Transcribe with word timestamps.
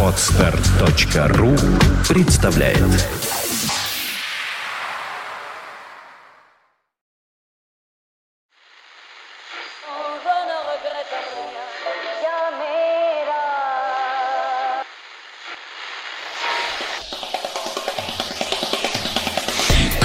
Отстар.ру 0.00 1.56
представляет. 2.08 2.78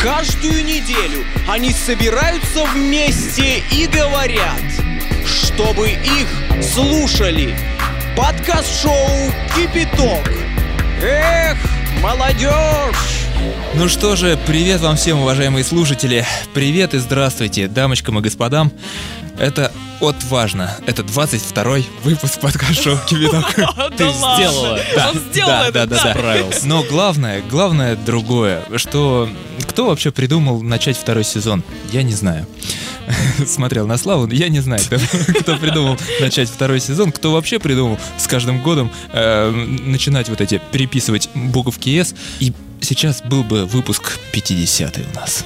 Каждую 0.02 0.66
неделю 0.66 1.24
они 1.48 1.72
собираются 1.72 2.64
вместе 2.74 3.60
и 3.72 3.86
говорят, 3.86 4.60
чтобы 5.28 5.92
их 5.92 6.39
слушали. 6.62 7.56
Подкаст-шоу 8.16 8.94
«Кипяток». 9.56 10.28
Эх, 11.02 11.58
молодежь! 12.02 13.20
Ну 13.76 13.88
что 13.88 14.16
же, 14.16 14.38
привет 14.46 14.82
вам 14.82 14.98
всем, 14.98 15.20
уважаемые 15.20 15.64
слушатели. 15.64 16.26
Привет 16.54 16.94
и 16.94 16.98
здравствуйте, 16.98 17.68
дамочкам 17.68 18.20
и 18.20 18.22
господам. 18.22 18.74
Это 19.38 19.72
отважно. 20.02 20.76
Это 20.86 21.02
22-й 21.02 21.88
выпуск 22.04 22.42
подкаста-шоу 22.42 22.98
«Кибидок». 23.08 23.46
Ты 23.98 24.10
сделала. 24.10 24.80
Да, 24.96 25.14
да, 25.36 25.72
да, 25.72 25.86
да. 25.86 25.98
Справился. 25.98 26.68
Но 26.68 26.84
главное, 26.84 27.42
главное 27.50 27.96
другое, 27.96 28.64
что 28.76 29.30
кто 29.68 29.86
вообще 29.86 30.12
придумал 30.12 30.62
начать 30.62 30.98
второй 30.98 31.24
сезон? 31.24 31.64
Я 31.92 32.04
не 32.04 32.14
знаю. 32.14 32.46
Смотрел 33.46 33.88
на 33.88 33.98
Славу, 33.98 34.28
я 34.32 34.50
не 34.50 34.60
знаю, 34.60 34.82
кто, 34.86 34.98
кто 35.40 35.58
придумал 35.58 35.98
начать 36.20 36.50
второй 36.50 36.80
сезон, 36.80 37.12
кто 37.12 37.32
вообще 37.32 37.60
придумал 37.60 37.98
с 38.18 38.28
каждым 38.28 38.62
годом 38.62 38.92
э, 39.12 39.50
начинать 39.52 40.30
вот 40.30 40.42
эти, 40.42 40.62
переписывать 40.72 41.30
буковки 41.34 42.00
«С». 42.02 42.14
И 42.40 42.54
сейчас 42.82 43.22
был 43.22 43.44
бы 43.44 43.66
выпуск 43.66 44.18
50-й 44.34 45.04
у 45.12 45.16
нас. 45.16 45.44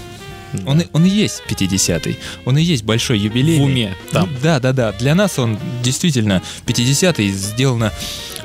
Он, 0.68 0.82
и- 0.82 0.88
он 0.94 1.04
и 1.06 1.10
есть 1.10 1.42
50-й. 1.50 2.20
Он 2.46 2.58
и 2.58 2.62
есть 2.62 2.84
большой 2.84 3.18
юбилей. 3.18 3.58
В 3.60 3.64
уме, 3.64 3.96
там. 4.12 4.30
Да, 4.44 4.60
да, 4.60 4.72
да. 4.72 4.92
Для 4.92 5.16
нас 5.16 5.40
он 5.40 5.58
действительно 5.82 6.44
50-й 6.68 7.30
сделана 7.32 7.92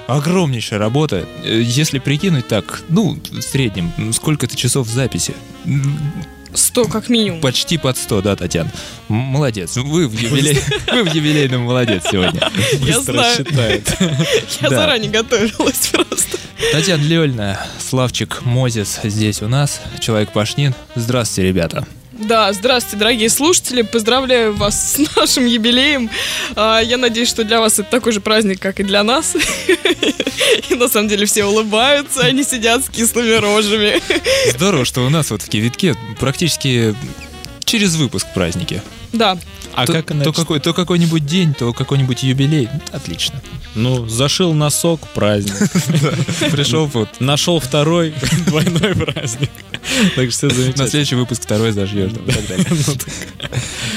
огромнейшая 0.06 0.78
работа. 0.78 1.26
Э, 1.44 1.60
Если 1.62 1.98
прикинуть 1.98 2.48
так, 2.48 2.82
ну, 2.88 3.18
в 3.30 3.42
среднем, 3.42 3.92
сколько-то 4.14 4.56
часов 4.56 4.88
записи? 4.88 5.34
М, 6.50 6.56
Сто 6.56 6.84
как 6.86 7.08
минимум. 7.08 7.40
Почти 7.40 7.78
под 7.78 7.96
100, 7.96 8.22
да, 8.22 8.36
Татьяна? 8.36 8.70
М, 9.08 9.16
Молодец. 9.16 9.76
Вы 9.76 10.08
в, 10.08 10.12
юбилей... 10.18 10.58
Вы 10.92 11.04
в 11.04 11.14
юбилейном 11.14 11.62
молодец 11.62 12.04
сегодня. 12.10 12.50
Я 12.80 12.96
Быстро 12.96 13.12
знаю. 13.14 13.36
считает. 13.36 13.96
Я 14.60 14.70
Да. 14.70 14.76
заранее 14.76 15.10
готовилась 15.10 15.88
просто. 15.92 16.38
Татьяна 16.72 17.02
Лёльна, 17.02 17.60
Славчик 17.78 18.42
Мозес 18.42 19.00
здесь 19.04 19.42
у 19.42 19.48
нас, 19.48 19.80
Человек 20.00 20.32
Пашнин. 20.32 20.74
Здравствуйте, 20.96 21.48
ребята. 21.48 21.86
Да, 22.18 22.52
здравствуйте, 22.52 22.96
дорогие 22.96 23.30
слушатели. 23.30 23.82
Поздравляю 23.82 24.52
вас 24.54 24.94
с 24.94 25.16
нашим 25.16 25.46
юбилеем. 25.46 26.10
А, 26.56 26.80
Я 26.80 26.96
надеюсь, 26.96 27.28
что 27.28 27.44
для 27.44 27.60
вас 27.60 27.78
это 27.78 27.88
такой 27.90 28.12
же 28.12 28.20
праздник, 28.20 28.60
как 28.60 28.80
и 28.80 28.82
для 28.82 29.04
нас. 29.04 29.36
И 30.68 30.74
на 30.74 30.88
самом 30.88 31.08
деле 31.08 31.26
все 31.26 31.44
улыбаются, 31.44 32.22
они 32.22 32.42
сидят 32.42 32.84
с 32.84 32.88
кислыми 32.88 33.34
рожами. 33.34 34.00
Здорово, 34.50 34.84
что 34.84 35.06
у 35.06 35.10
нас 35.10 35.30
вот 35.30 35.42
в 35.42 35.48
Кивитке 35.48 35.94
практически 36.18 36.94
через 37.64 37.94
выпуск 37.94 38.26
праздники. 38.34 38.82
Да, 39.12 39.38
А 39.74 39.86
то, 39.86 39.92
как 39.92 40.06
то, 40.06 40.14
иначе? 40.14 40.32
какой, 40.32 40.60
то 40.60 40.72
какой-нибудь 40.74 41.24
день, 41.24 41.54
то 41.54 41.72
какой-нибудь 41.72 42.22
юбилей. 42.22 42.68
Отлично. 42.92 43.40
Ну, 43.74 44.06
зашил 44.08 44.54
носок, 44.54 45.00
праздник. 45.14 45.54
Пришел 46.52 46.86
вот. 46.86 47.08
Нашел 47.20 47.60
второй, 47.60 48.12
двойной 48.46 48.94
праздник. 48.94 49.50
Так 50.16 50.30
что 50.32 50.46
На 50.76 50.88
следующий 50.88 51.14
выпуск 51.14 51.42
второй 51.42 51.72
зажьешь. 51.72 52.12
далее. 52.12 52.66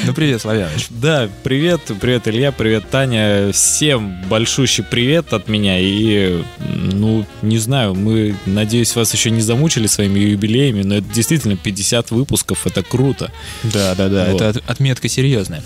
Ну, 0.06 0.14
привет, 0.14 0.42
Славяныч. 0.42 0.88
Да, 0.90 1.30
привет, 1.44 1.82
привет, 2.00 2.28
Илья, 2.28 2.52
привет, 2.52 2.90
Таня. 2.90 3.52
Всем 3.52 4.22
большущий 4.30 4.84
привет 4.84 5.34
от 5.34 5.48
меня. 5.48 5.80
И, 5.80 6.44
ну, 6.60 7.26
не 7.42 7.58
знаю, 7.58 7.94
мы, 7.94 8.36
надеюсь, 8.46 8.96
вас 8.96 9.14
еще 9.14 9.30
не 9.32 9.42
замучили 9.42 9.88
своими 9.88 10.20
юбилеями, 10.20 10.84
но 10.84 10.96
это 10.96 11.08
действительно 11.14 11.56
50 11.56 12.12
выпусков, 12.12 12.66
это 12.66 12.84
круто. 12.84 13.32
Да, 13.64 13.94
да, 13.96 14.10
да, 14.10 14.28
это 14.28 14.50
от- 14.50 14.70
отметка 15.02 15.08
серьезная. 15.10 15.64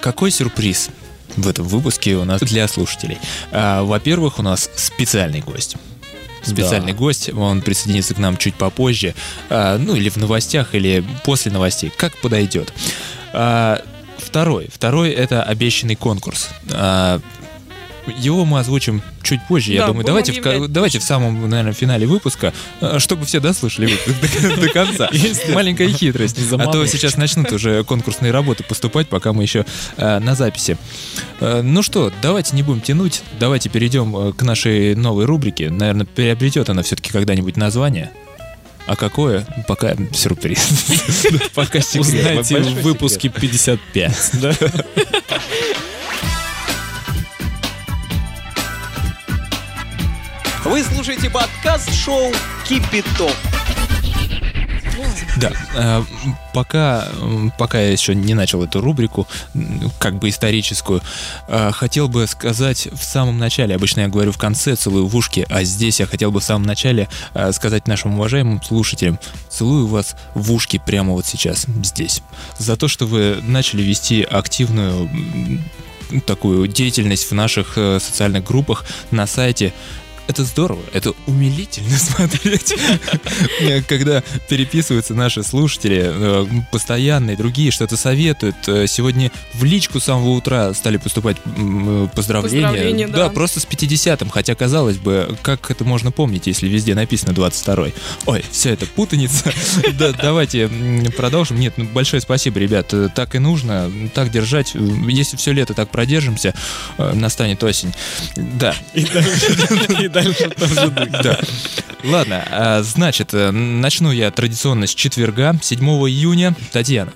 Какой 0.00 0.30
сюрприз 0.30 0.90
в 1.36 1.48
этом 1.48 1.66
выпуске 1.66 2.14
у 2.16 2.24
нас 2.24 2.40
для 2.40 2.68
слушателей? 2.68 3.18
А, 3.52 3.82
Во-первых, 3.82 4.38
у 4.38 4.42
нас 4.42 4.70
специальный 4.76 5.40
гость. 5.40 5.76
Специальный 6.42 6.92
Да. 6.92 6.98
гость, 6.98 7.30
он 7.34 7.60
присоединится 7.60 8.14
к 8.14 8.18
нам 8.18 8.36
чуть 8.36 8.54
попозже, 8.54 9.14
а, 9.50 9.76
ну 9.76 9.94
или 9.94 10.08
в 10.08 10.16
новостях, 10.16 10.74
или 10.74 11.04
после 11.24 11.52
новостей, 11.52 11.92
как 11.96 12.16
подойдет. 12.18 12.72
А, 13.32 13.82
Второй, 14.18 14.68
второй 14.72 15.10
это 15.10 15.42
обещанный 15.42 15.96
конкурс. 15.96 16.50
А, 16.70 17.20
Его 18.18 18.44
мы 18.44 18.60
озвучим 18.60 19.02
чуть 19.22 19.40
позже, 19.48 19.72
я 19.72 19.80
Да, 19.80 19.86
думаю. 19.88 20.02
будем 20.02 20.06
Давайте 20.06 20.32
в, 20.60 20.68
давайте 20.68 20.98
в 20.98 21.02
самом, 21.02 21.48
наверное, 21.48 21.72
финале 21.72 22.06
выпуска, 22.06 22.52
а, 22.80 22.98
чтобы 22.98 23.24
все 23.26 23.40
дослушали 23.40 23.86
выпуск 23.86 24.60
до, 24.60 24.68
конца. 24.68 25.10
Маленькая 25.52 25.88
хитрость. 25.88 26.38
А 26.60 26.66
то 26.66 26.84
сейчас 26.86 27.16
начнут 27.16 27.52
уже 27.52 27.84
конкурсные 27.84 28.32
работы 28.32 28.64
поступать, 28.64 29.08
пока 29.08 29.32
мы 29.32 29.42
еще 29.42 29.64
э, 29.96 30.18
на 30.18 30.34
записи. 30.34 30.76
Э, 31.40 31.62
ну 31.62 31.82
что, 31.82 32.12
давайте 32.22 32.54
не 32.54 32.62
будем 32.62 32.80
тянуть, 32.80 33.22
давайте 33.38 33.68
перейдем 33.68 34.14
э, 34.16 34.32
к 34.32 34.42
нашей 34.42 34.94
новой 34.94 35.24
рубрике. 35.24 35.70
Наверное, 35.70 36.06
приобретет 36.06 36.68
она 36.68 36.82
все-таки 36.82 37.10
когда-нибудь 37.10 37.56
название. 37.56 38.10
А 38.86 38.96
какое? 38.96 39.46
Пока 39.68 39.94
сюрприз. 40.12 40.68
Пока 41.54 41.80
секрет. 41.80 42.00
Узнаете 42.06 42.58
в 42.60 42.82
выпуске 42.82 43.28
55. 43.28 44.32
Вы 50.70 50.84
слушаете 50.84 51.28
подкаст-шоу 51.28 52.32
«Кипяток». 52.64 53.34
Да, 55.36 55.50
э, 55.74 56.02
пока, 56.54 57.08
пока 57.58 57.80
я 57.80 57.90
еще 57.90 58.14
не 58.14 58.34
начал 58.34 58.62
эту 58.62 58.80
рубрику, 58.80 59.26
как 59.98 60.20
бы 60.20 60.28
историческую, 60.28 61.02
э, 61.48 61.72
хотел 61.72 62.06
бы 62.06 62.24
сказать 62.28 62.86
в 62.92 63.02
самом 63.02 63.36
начале, 63.36 63.74
обычно 63.74 64.02
я 64.02 64.08
говорю 64.08 64.30
в 64.30 64.38
конце, 64.38 64.76
целую 64.76 65.08
в 65.08 65.16
ушки, 65.16 65.44
а 65.50 65.64
здесь 65.64 65.98
я 65.98 66.06
хотел 66.06 66.30
бы 66.30 66.38
в 66.38 66.44
самом 66.44 66.62
начале 66.62 67.08
э, 67.34 67.50
сказать 67.50 67.88
нашим 67.88 68.14
уважаемым 68.14 68.62
слушателям, 68.62 69.18
целую 69.48 69.88
вас 69.88 70.14
в 70.34 70.52
ушки 70.52 70.80
прямо 70.86 71.14
вот 71.14 71.26
сейчас, 71.26 71.66
здесь, 71.82 72.22
за 72.58 72.76
то, 72.76 72.86
что 72.86 73.06
вы 73.06 73.40
начали 73.42 73.82
вести 73.82 74.22
активную 74.22 75.10
такую 76.26 76.68
деятельность 76.68 77.28
в 77.28 77.34
наших 77.34 77.74
социальных 77.74 78.44
группах 78.44 78.84
на 79.10 79.26
сайте. 79.26 79.72
Это 80.30 80.44
здорово, 80.44 80.80
это 80.92 81.12
умилительно 81.26 81.90
смотреть, 81.98 82.72
когда 83.88 84.22
переписываются 84.48 85.12
наши 85.12 85.42
слушатели, 85.42 86.04
э, 86.06 86.46
постоянные, 86.70 87.36
другие 87.36 87.72
что-то 87.72 87.96
советуют. 87.96 88.54
Э, 88.68 88.86
Сегодня 88.86 89.32
в 89.54 89.64
личку 89.64 89.98
с 89.98 90.04
самого 90.04 90.28
утра 90.28 90.72
стали 90.72 90.98
поступать 90.98 91.36
э, 91.44 92.08
поздравления. 92.14 92.62
Поздравления, 92.68 93.08
да. 93.08 93.28
просто 93.30 93.58
с 93.58 93.66
50-м, 93.66 94.30
хотя, 94.30 94.54
казалось 94.54 94.98
бы, 94.98 95.36
как 95.42 95.68
это 95.68 95.82
можно 95.82 96.12
помнить, 96.12 96.46
если 96.46 96.68
везде 96.68 96.94
написано 96.94 97.32
22-й? 97.32 97.92
Ой, 98.26 98.44
все 98.52 98.70
это 98.70 98.86
путаница. 98.86 99.52
Да, 99.98 100.12
Давайте 100.12 100.70
продолжим. 101.16 101.58
Нет, 101.58 101.74
ну, 101.76 101.86
большое 101.86 102.22
спасибо, 102.22 102.60
ребят. 102.60 102.94
Так 103.16 103.34
и 103.34 103.40
нужно, 103.40 103.90
так 104.14 104.30
держать. 104.30 104.74
Если 105.08 105.36
все 105.36 105.52
лето 105.52 105.74
так 105.74 105.90
продержимся, 105.90 106.54
настанет 106.96 107.64
осень. 107.64 107.92
Да, 108.36 108.74
и 108.94 109.04
дальше 110.22 110.50
тоже 110.50 110.88
дуть. 110.88 111.10
да. 111.22 111.40
Ладно, 112.04 112.44
а, 112.50 112.82
значит, 112.82 113.34
э, 113.34 113.50
начну 113.50 114.10
я 114.10 114.30
традиционно 114.30 114.86
с 114.86 114.94
четверга, 114.94 115.54
7 115.62 115.84
июня. 116.08 116.54
Татьяна, 116.72 117.12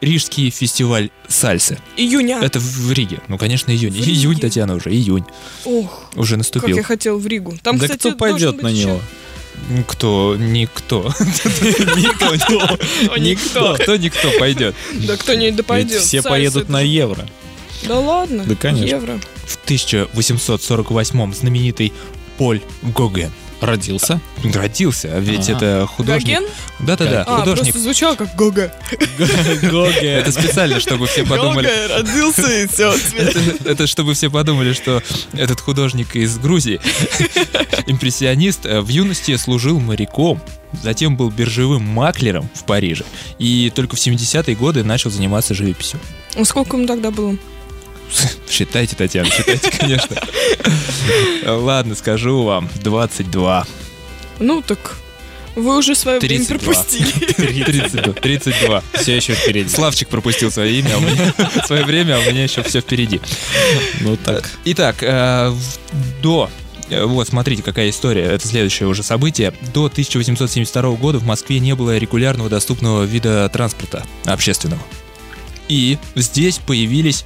Рижский 0.00 0.50
фестиваль 0.50 1.10
сальсы. 1.28 1.78
июня. 1.96 2.40
Это 2.42 2.58
в 2.60 2.92
Риге. 2.92 3.20
Ну, 3.28 3.38
конечно, 3.38 3.70
июнь. 3.70 3.92
В 3.92 3.96
Риге. 3.96 4.12
Июнь, 4.12 4.38
Татьяна, 4.40 4.74
уже 4.74 4.90
июнь. 4.90 5.24
Ох, 5.64 6.10
Уже 6.16 6.32
как 6.32 6.38
наступил. 6.38 6.76
я 6.76 6.82
хотел 6.82 7.18
в 7.18 7.26
Ригу. 7.26 7.56
Там, 7.62 7.78
Да 7.78 7.84
кстати, 7.84 8.00
кто 8.00 8.12
пойдет 8.12 8.62
на 8.62 8.68
него? 8.68 9.00
Кто? 9.86 10.36
Никто. 10.38 11.12
Никто. 11.96 12.78
Никто. 13.18 13.76
Кто 13.80 13.96
никто 13.96 14.30
пойдет. 14.38 14.74
Да 14.94 15.16
кто-нибудь 15.16 15.56
да 15.56 15.62
Ведь 15.62 15.66
пойдет. 15.66 16.00
все 16.02 16.22
поедут 16.22 16.68
на 16.68 16.80
же- 16.80 16.86
евро. 16.86 17.26
Да 17.86 17.98
ладно. 18.00 18.44
Да, 18.46 18.54
конечно. 18.56 18.84
Евро. 18.96 19.20
В 19.46 19.56
1848 19.64 21.32
знаменитый 21.34 21.92
Поль 22.38 22.60
Гоген 22.82 23.30
Родился. 23.60 24.20
Родился, 24.42 25.08
а 25.14 25.20
ведь 25.20 25.48
А. 25.48 25.52
это 25.52 25.86
художник. 25.86 26.38
Гоген? 26.38 26.44
Да-да-да, 26.80 27.22
А, 27.26 27.38
художник. 27.38 27.62
просто 27.72 27.78
звучало 27.80 28.14
как 28.14 28.34
Гога. 28.36 28.74
Гоге. 29.62 30.08
Это 30.12 30.32
специально, 30.32 30.80
чтобы 30.80 31.06
все 31.06 31.24
подумали. 31.24 31.66
Гога 31.88 31.96
родился 32.02 32.46
и 32.62 32.66
все. 32.66 32.94
Это, 33.64 33.86
чтобы 33.86 34.12
все 34.14 34.28
подумали, 34.28 34.74
что 34.74 35.02
этот 35.32 35.60
художник 35.60 36.14
из 36.14 36.36
Грузии, 36.36 36.78
импрессионист, 37.86 38.66
э, 38.66 38.80
в 38.80 38.88
юности 38.88 39.36
служил 39.36 39.80
моряком, 39.80 40.40
затем 40.82 41.16
был 41.16 41.30
биржевым 41.30 41.82
маклером 41.82 42.48
в 42.54 42.64
Париже 42.64 43.04
и 43.38 43.72
только 43.74 43.96
в 43.96 43.98
70-е 43.98 44.54
годы 44.56 44.84
начал 44.84 45.10
заниматься 45.10 45.54
живописью. 45.54 46.00
Сколько 46.44 46.76
ему 46.76 46.86
тогда 46.86 47.10
было? 47.10 47.36
Считайте, 48.48 48.96
Татьяна, 48.96 49.30
считайте, 49.30 49.70
конечно. 49.70 50.16
Ладно, 51.44 51.94
скажу 51.94 52.42
вам, 52.42 52.68
22. 52.82 53.66
Ну, 54.40 54.62
так 54.62 54.96
вы 55.56 55.78
уже 55.78 55.94
свое 55.94 56.18
время 56.18 56.44
32. 56.44 56.72
пропустили. 56.72 57.32
32. 57.64 58.12
32. 58.14 58.82
Все 58.94 59.16
еще 59.16 59.34
впереди. 59.34 59.68
Славчик 59.68 60.08
пропустил 60.08 60.50
свое 60.50 60.80
имя, 60.80 60.96
а 60.96 61.00
меня 61.00 61.34
свое 61.66 61.84
время, 61.84 62.16
а 62.16 62.18
у 62.18 62.30
меня 62.30 62.42
еще 62.42 62.62
все 62.62 62.80
впереди. 62.80 63.20
Ну 64.00 64.16
так. 64.16 64.50
Итак, 64.64 64.96
э, 65.02 65.54
до 66.22 66.50
э, 66.90 67.04
вот, 67.04 67.28
смотрите, 67.28 67.62
какая 67.62 67.90
история. 67.90 68.22
Это 68.22 68.48
следующее 68.48 68.88
уже 68.88 69.04
событие. 69.04 69.52
До 69.72 69.86
1872 69.86 70.90
года 70.96 71.18
в 71.18 71.24
Москве 71.24 71.60
не 71.60 71.74
было 71.74 71.96
регулярного 71.96 72.50
доступного 72.50 73.04
вида 73.04 73.48
транспорта 73.52 74.04
общественного. 74.24 74.82
И 75.68 75.98
здесь 76.16 76.58
появились 76.58 77.24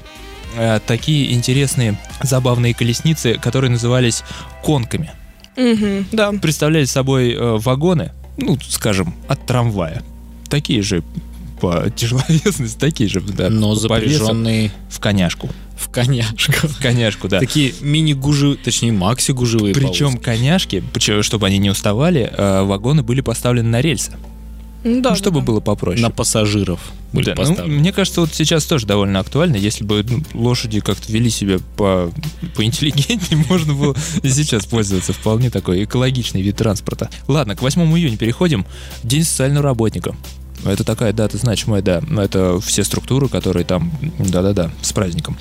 э, 0.59 0.81
такие 0.87 1.33
интересные, 1.33 1.99
забавные 2.23 2.75
колесницы, 2.75 3.35
которые 3.35 3.71
назывались 3.71 4.23
конками. 4.63 5.11
Мгм, 5.57 6.07
Да. 6.13 6.33
Представляли 6.33 6.85
собой 6.85 7.33
э, 7.33 7.57
вагоны, 7.59 8.13
ну, 8.37 8.57
скажем, 8.69 9.15
от 9.27 9.45
трамвая. 9.47 10.03
Такие 10.49 10.83
же 10.83 11.03
по 11.61 11.91
тяжеловесности, 11.91 12.79
такие 12.79 13.09
же, 13.09 13.21
да, 13.21 13.51
Но 13.51 13.75
запряженный 13.75 14.71
в 14.89 15.01
коняшку. 15.01 15.49
в 15.77 15.89
коняшку. 15.89 16.53
В 16.69 16.81
коняшку, 16.81 17.29
да. 17.29 17.41
Такие 17.41 17.75
мини-гужи, 17.81 18.57
точнее 18.57 18.93
макси-гужевые 18.93 19.75
Причем 19.75 20.17
коняшки, 20.19 20.83
чтобы 21.23 21.47
они 21.47 21.59
не 21.59 21.71
уставали, 21.71 22.33
э, 22.33 22.63
вагоны 22.63 23.03
были 23.03 23.21
поставлены 23.21 23.69
на 23.69 23.81
рельсы, 23.81 24.13
Ну 24.89 25.01
да. 25.03 25.11
ну, 25.11 25.17
чтобы 25.17 25.41
да. 25.41 25.47
было 25.47 25.61
попроще. 25.61 26.01
на 26.03 26.11
пассажиров 26.11 26.81
были 27.13 27.33
Да, 27.33 27.43
ну, 27.43 27.67
мне 27.67 27.93
кажется, 27.93 28.21
вот 28.21 28.31
сейчас 28.35 28.65
тоже 28.65 28.87
довольно 28.87 29.21
актуально. 29.21 29.57
Если 29.57 29.85
бы 29.85 30.05
ну, 30.09 30.23
лошади 30.35 30.81
как-то 30.81 31.11
вели 31.13 31.31
себя 31.31 31.59
по, 31.77 32.11
поинтеллигентнее, 32.55 33.45
можно 33.49 33.75
было 33.75 33.97
и 34.23 34.29
сейчас 34.29 34.67
пользоваться. 34.67 35.13
Вполне 35.13 35.51
такой 35.51 35.85
экологичный 35.85 36.43
вид 36.43 36.57
транспорта. 36.57 37.11
Ладно, 37.27 37.57
к 37.57 37.63
8 37.63 37.81
июня 37.97 38.17
переходим. 38.17 38.67
День 39.03 39.25
социального 39.25 39.65
работника. 39.65 40.15
Это 40.65 40.85
такая 40.85 41.13
дата 41.13 41.37
значимая, 41.39 41.83
да. 41.83 42.03
Но 42.07 42.23
это 42.23 42.61
все 42.61 42.85
структуры, 42.85 43.29
которые 43.29 43.65
там... 43.65 43.93
Да-да-да, 44.19 44.71
с 44.83 44.93
праздником. 44.93 45.37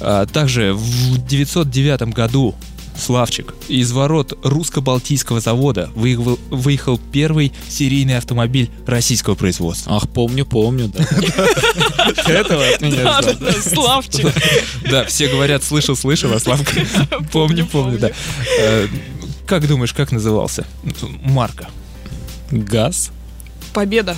А, 0.00 0.26
также 0.26 0.72
в 0.72 1.26
909 1.26 2.14
году 2.14 2.54
Славчик 3.02 3.54
из 3.68 3.90
ворот 3.92 4.38
русско-балтийского 4.44 5.40
завода 5.40 5.90
выехал, 5.94 6.38
выехал 6.50 7.00
первый 7.10 7.52
серийный 7.68 8.16
автомобиль 8.16 8.70
российского 8.86 9.34
производства. 9.34 9.96
Ах, 9.96 10.08
помню, 10.08 10.46
помню, 10.46 10.88
да. 10.88 11.04
Этого 12.26 12.64
от 12.68 12.80
меня 12.80 13.20
Славчик. 13.60 14.32
Да, 14.88 15.04
все 15.06 15.28
говорят, 15.28 15.64
слышал, 15.64 15.96
слышал, 15.96 16.32
а 16.32 16.38
Славка 16.38 16.72
помню, 17.32 17.66
помню, 17.66 17.98
да. 17.98 18.10
Э, 18.60 18.86
Как 19.46 19.66
думаешь, 19.66 19.92
как 19.92 20.12
назывался? 20.12 20.66
Марка. 21.22 21.68
Газ? 22.50 23.10
Победа. 23.72 24.16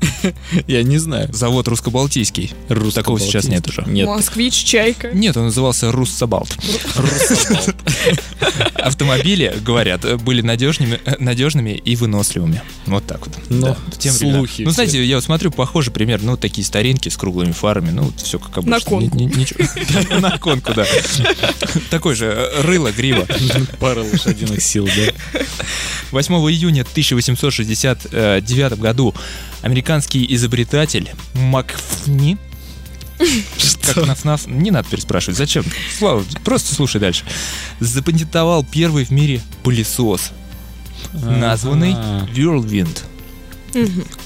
Я 0.66 0.82
не 0.82 0.98
знаю. 0.98 1.28
Завод 1.32 1.68
русско-балтийский. 1.68 2.52
Такого 2.94 3.18
сейчас 3.20 3.46
нет 3.48 3.66
уже. 3.68 3.82
Нет. 3.86 4.06
Москвич, 4.06 4.54
Чайка. 4.54 5.10
Нет, 5.12 5.36
он 5.36 5.44
назывался 5.44 5.92
Руссобалт. 5.92 6.56
Автомобили, 8.74 9.54
говорят, 9.64 10.22
были 10.22 10.40
надежными, 10.42 11.00
надежными 11.18 11.70
и 11.70 11.96
выносливыми. 11.96 12.62
Вот 12.86 13.06
так 13.06 13.26
вот. 13.26 13.36
Ну, 13.48 13.66
Да, 13.66 13.76
в 13.92 13.98
те 13.98 14.10
времена. 14.10 14.36
слухи 14.38 14.62
Ну, 14.62 14.70
все. 14.70 14.74
знаете, 14.74 15.04
я 15.04 15.16
вот 15.16 15.24
смотрю, 15.24 15.50
похоже 15.50 15.90
пример, 15.90 16.22
ну, 16.22 16.36
такие 16.36 16.64
старинки 16.64 17.08
с 17.08 17.16
круглыми 17.16 17.52
фарами, 17.52 17.90
ну, 17.90 18.02
вот 18.04 18.20
все 18.20 18.38
как 18.38 18.58
обычно. 18.58 18.80
конку. 18.80 19.16
Ни- 19.18 19.24
ни- 19.24 19.34
ничего. 19.38 19.64
На 20.20 20.38
конку, 20.38 20.72
да. 20.74 20.86
Такой 21.90 22.14
же 22.14 22.26
э, 22.26 22.62
рыло, 22.62 22.92
грива. 22.92 23.26
Пара 23.80 24.02
лошадиных 24.02 24.62
сил, 24.62 24.86
да. 24.86 25.40
8 26.12 26.34
июня 26.50 26.82
1869 26.82 28.78
году 28.78 29.14
американский 29.62 30.26
изобретатель 30.34 31.10
Макфни 31.34 32.38
как 33.82 33.96
наф-наф, 34.06 34.46
не 34.46 34.70
надо 34.70 34.88
переспрашивать, 34.88 35.38
зачем? 35.38 35.64
Слава, 35.98 36.24
просто 36.44 36.74
слушай 36.74 37.00
дальше. 37.00 37.24
Запатентовал 37.80 38.64
первый 38.64 39.04
в 39.04 39.10
мире 39.10 39.40
пылесос, 39.62 40.32
названный. 41.12 41.92
Whirlwind. 42.34 43.02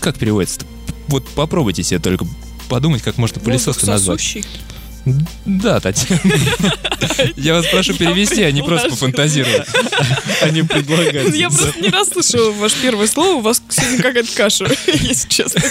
Как 0.01 0.19
переводится? 0.19 0.61
Вот 1.09 1.29
попробуйте 1.29 1.83
себе 1.83 2.01
только 2.01 2.27
подумать, 2.69 3.03
как 3.03 3.19
можно 3.19 3.41
пылесос 3.41 3.83
назвать. 3.83 4.39
Да, 5.47 5.81
Татьяна. 5.81 6.21
Я 7.37 7.55
вас 7.55 7.67
прошу 7.67 7.95
перевести, 7.95 8.43
а 8.43 8.51
не 8.53 8.63
просто 8.63 8.91
пофантазировать. 8.91 9.67
Они 10.43 10.63
предлагают. 10.63 11.35
Я 11.35 11.49
просто 11.49 11.81
не 11.81 11.89
расслышала 11.89 12.51
ваше 12.53 12.77
первое 12.83 13.07
слово, 13.07 13.37
у 13.37 13.41
вас 13.41 13.63
сегодня 13.69 14.03
какая-то 14.03 14.35
каша, 14.35 14.67
если 14.87 15.29
честно. 15.29 15.63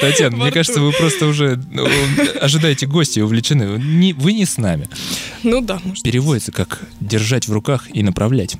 Татьяна, 0.00 0.36
мне 0.36 0.50
кажется, 0.50 0.80
вы 0.80 0.92
просто 0.92 1.26
уже 1.26 1.60
ну, 1.70 1.86
ожидаете 2.40 2.86
гости 2.86 3.18
и 3.18 3.22
увлечены. 3.22 3.78
Не- 3.78 4.12
Вы 4.14 4.32
не 4.32 4.46
с 4.46 4.56
нами. 4.56 4.88
Ну 5.42 5.60
да, 5.60 5.80
может. 5.84 6.02
Переводится 6.02 6.52
как 6.52 6.80
держать 7.00 7.48
в 7.48 7.52
руках 7.52 7.86
и 7.92 8.02
направлять. 8.02 8.56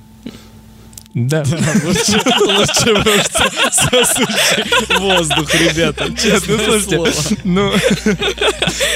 Да. 1.14 1.44
Лучше, 1.84 2.20
просто 2.22 3.50
сосущий 3.70 4.98
воздух, 4.98 5.54
ребята. 5.54 6.06
Честное 6.12 6.56
Ну, 6.56 6.64
слушайте, 6.64 7.36
ну, 7.44 7.72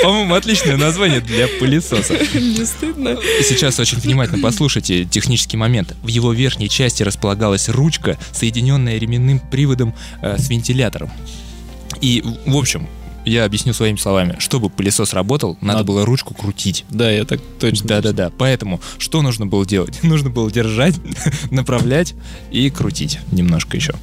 по-моему, 0.03 0.35
отличное 0.35 0.77
название 0.77 1.21
для 1.21 1.47
пылесоса. 1.47 2.15
Не 2.35 2.65
стыдно. 2.65 3.17
Сейчас 3.43 3.79
очень 3.79 3.99
внимательно 3.99 4.43
послушайте 4.43 5.05
технический 5.05 5.57
момент. 5.57 5.95
В 6.03 6.09
его 6.09 6.33
верхней 6.33 6.69
части 6.69 7.03
располагалась 7.03 7.69
ручка, 7.69 8.19
соединенная 8.33 8.99
ременным 8.99 9.39
приводом 9.39 9.95
э, 10.23 10.39
с 10.39 10.49
вентилятором. 10.49 11.11
И, 12.01 12.23
в 12.47 12.57
общем, 12.57 12.89
я 13.27 13.45
объясню 13.45 13.73
своими 13.75 13.97
словами. 13.97 14.37
Чтобы 14.39 14.71
пылесос 14.71 15.13
работал, 15.13 15.59
надо 15.61 15.81
Надо- 15.81 15.85
было 15.85 16.07
ручку 16.07 16.33
крутить. 16.33 16.85
Да, 16.91 17.11
я 17.11 17.25
так 17.25 17.41
точно. 17.61 17.89
Да-да-да. 17.89 18.31
Поэтому 18.39 18.81
что 18.99 19.21
нужно 19.21 19.47
было 19.47 19.67
делать? 19.67 20.03
Нужно 20.03 20.31
было 20.31 20.51
держать, 20.51 20.95
направлять 21.51 22.15
и 22.51 22.71
крутить 22.71 23.19
немножко 23.33 23.77
еще. 23.77 23.95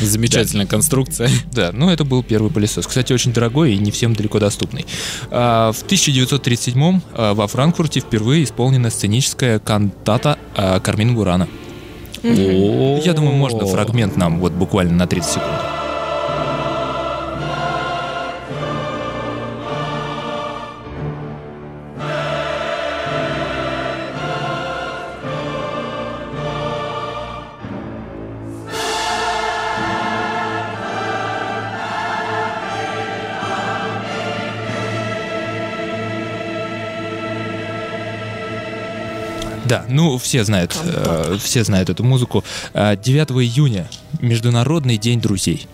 Замечательная 0.00 0.66
конструкция. 0.66 1.30
Да, 1.52 1.70
ну 1.72 1.90
это 1.90 2.04
был 2.04 2.22
первый 2.22 2.50
пылесос. 2.50 2.86
Кстати, 2.86 3.12
очень 3.12 3.32
дорогой 3.32 3.74
и 3.74 3.78
не 3.78 3.90
всем 3.90 4.14
далеко 4.14 4.38
доступный. 4.38 4.86
А, 5.30 5.72
в 5.72 5.82
1937 5.82 7.00
а, 7.12 7.34
во 7.34 7.46
Франкфурте 7.46 8.00
впервые 8.00 8.44
исполнена 8.44 8.88
сценическая 8.90 9.58
кантата 9.58 10.38
а, 10.56 10.80
Кармин 10.80 11.14
Бурана. 11.14 11.48
Я 12.22 13.12
думаю, 13.14 13.34
можно 13.34 13.66
фрагмент 13.66 14.16
нам 14.16 14.40
вот 14.40 14.52
буквально 14.52 14.94
на 14.94 15.06
30 15.06 15.30
секунд. 15.30 15.79
Ну 40.10 40.18
все 40.18 40.44
знают, 40.44 40.76
э, 40.82 41.38
все 41.42 41.62
знают 41.64 41.88
эту 41.90 42.02
музыку. 42.04 42.44
А, 42.74 42.96
9 42.96 43.30
июня 43.44 43.88
Международный 44.20 44.96
день 44.96 45.20
друзей. 45.20 45.66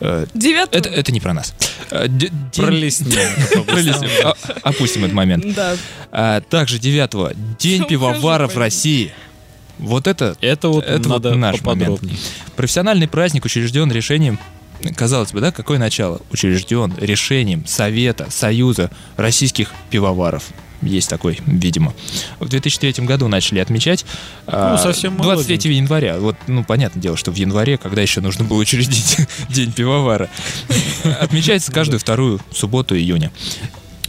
Э, 0.00 0.26
Девятого? 0.34 0.78
Это, 0.78 0.88
это 0.90 1.12
не 1.12 1.20
про 1.20 1.32
нас. 1.32 1.54
Э, 1.90 2.06
день- 2.08 2.30
Пролистнем. 2.54 4.10
А, 4.24 4.34
Опустим 4.62 5.04
этот 5.04 5.14
момент. 5.14 5.44
Да. 5.54 6.40
Также 6.42 6.78
9 6.78 7.36
День 7.58 7.84
пивоваров 7.86 8.56
России. 8.56 9.12
Вот 9.78 10.06
это 10.06 10.36
Это 10.40 10.68
вот 10.68 10.84
Это 10.84 11.08
вот 11.08 11.22
надо 11.24 11.34
наш 11.34 11.58
поподробнее. 11.60 12.16
профессиональный 12.54 13.08
праздник 13.08 13.44
учрежден 13.44 13.90
решением 13.90 14.38
Казалось 14.96 15.32
бы, 15.32 15.40
да, 15.40 15.50
какое 15.50 15.78
начало? 15.78 16.20
Учрежден 16.30 16.94
решением 16.98 17.64
Совета, 17.66 18.30
Союза 18.30 18.90
российских 19.16 19.72
пивоваров. 19.88 20.44
Есть 20.84 21.08
такой, 21.08 21.40
видимо. 21.46 21.94
В 22.40 22.48
2003 22.48 23.04
году 23.06 23.26
начали 23.28 23.58
отмечать. 23.58 24.04
а, 24.46 24.76
Ну, 24.76 24.82
совсем 24.82 25.16
23 25.16 25.74
января. 25.76 26.18
Вот, 26.18 26.36
ну, 26.46 26.62
понятное 26.64 27.00
дело, 27.00 27.16
что 27.16 27.30
в 27.32 27.36
январе, 27.36 27.78
когда 27.78 28.02
еще 28.02 28.20
нужно 28.20 28.44
было 28.44 28.58
учредить 28.58 29.16
День 29.48 29.72
пивовара. 29.72 30.28
Отмечается 31.20 31.72
каждую 31.72 31.98
вторую 32.00 32.40
субботу 32.52 32.96
июня. 32.96 33.32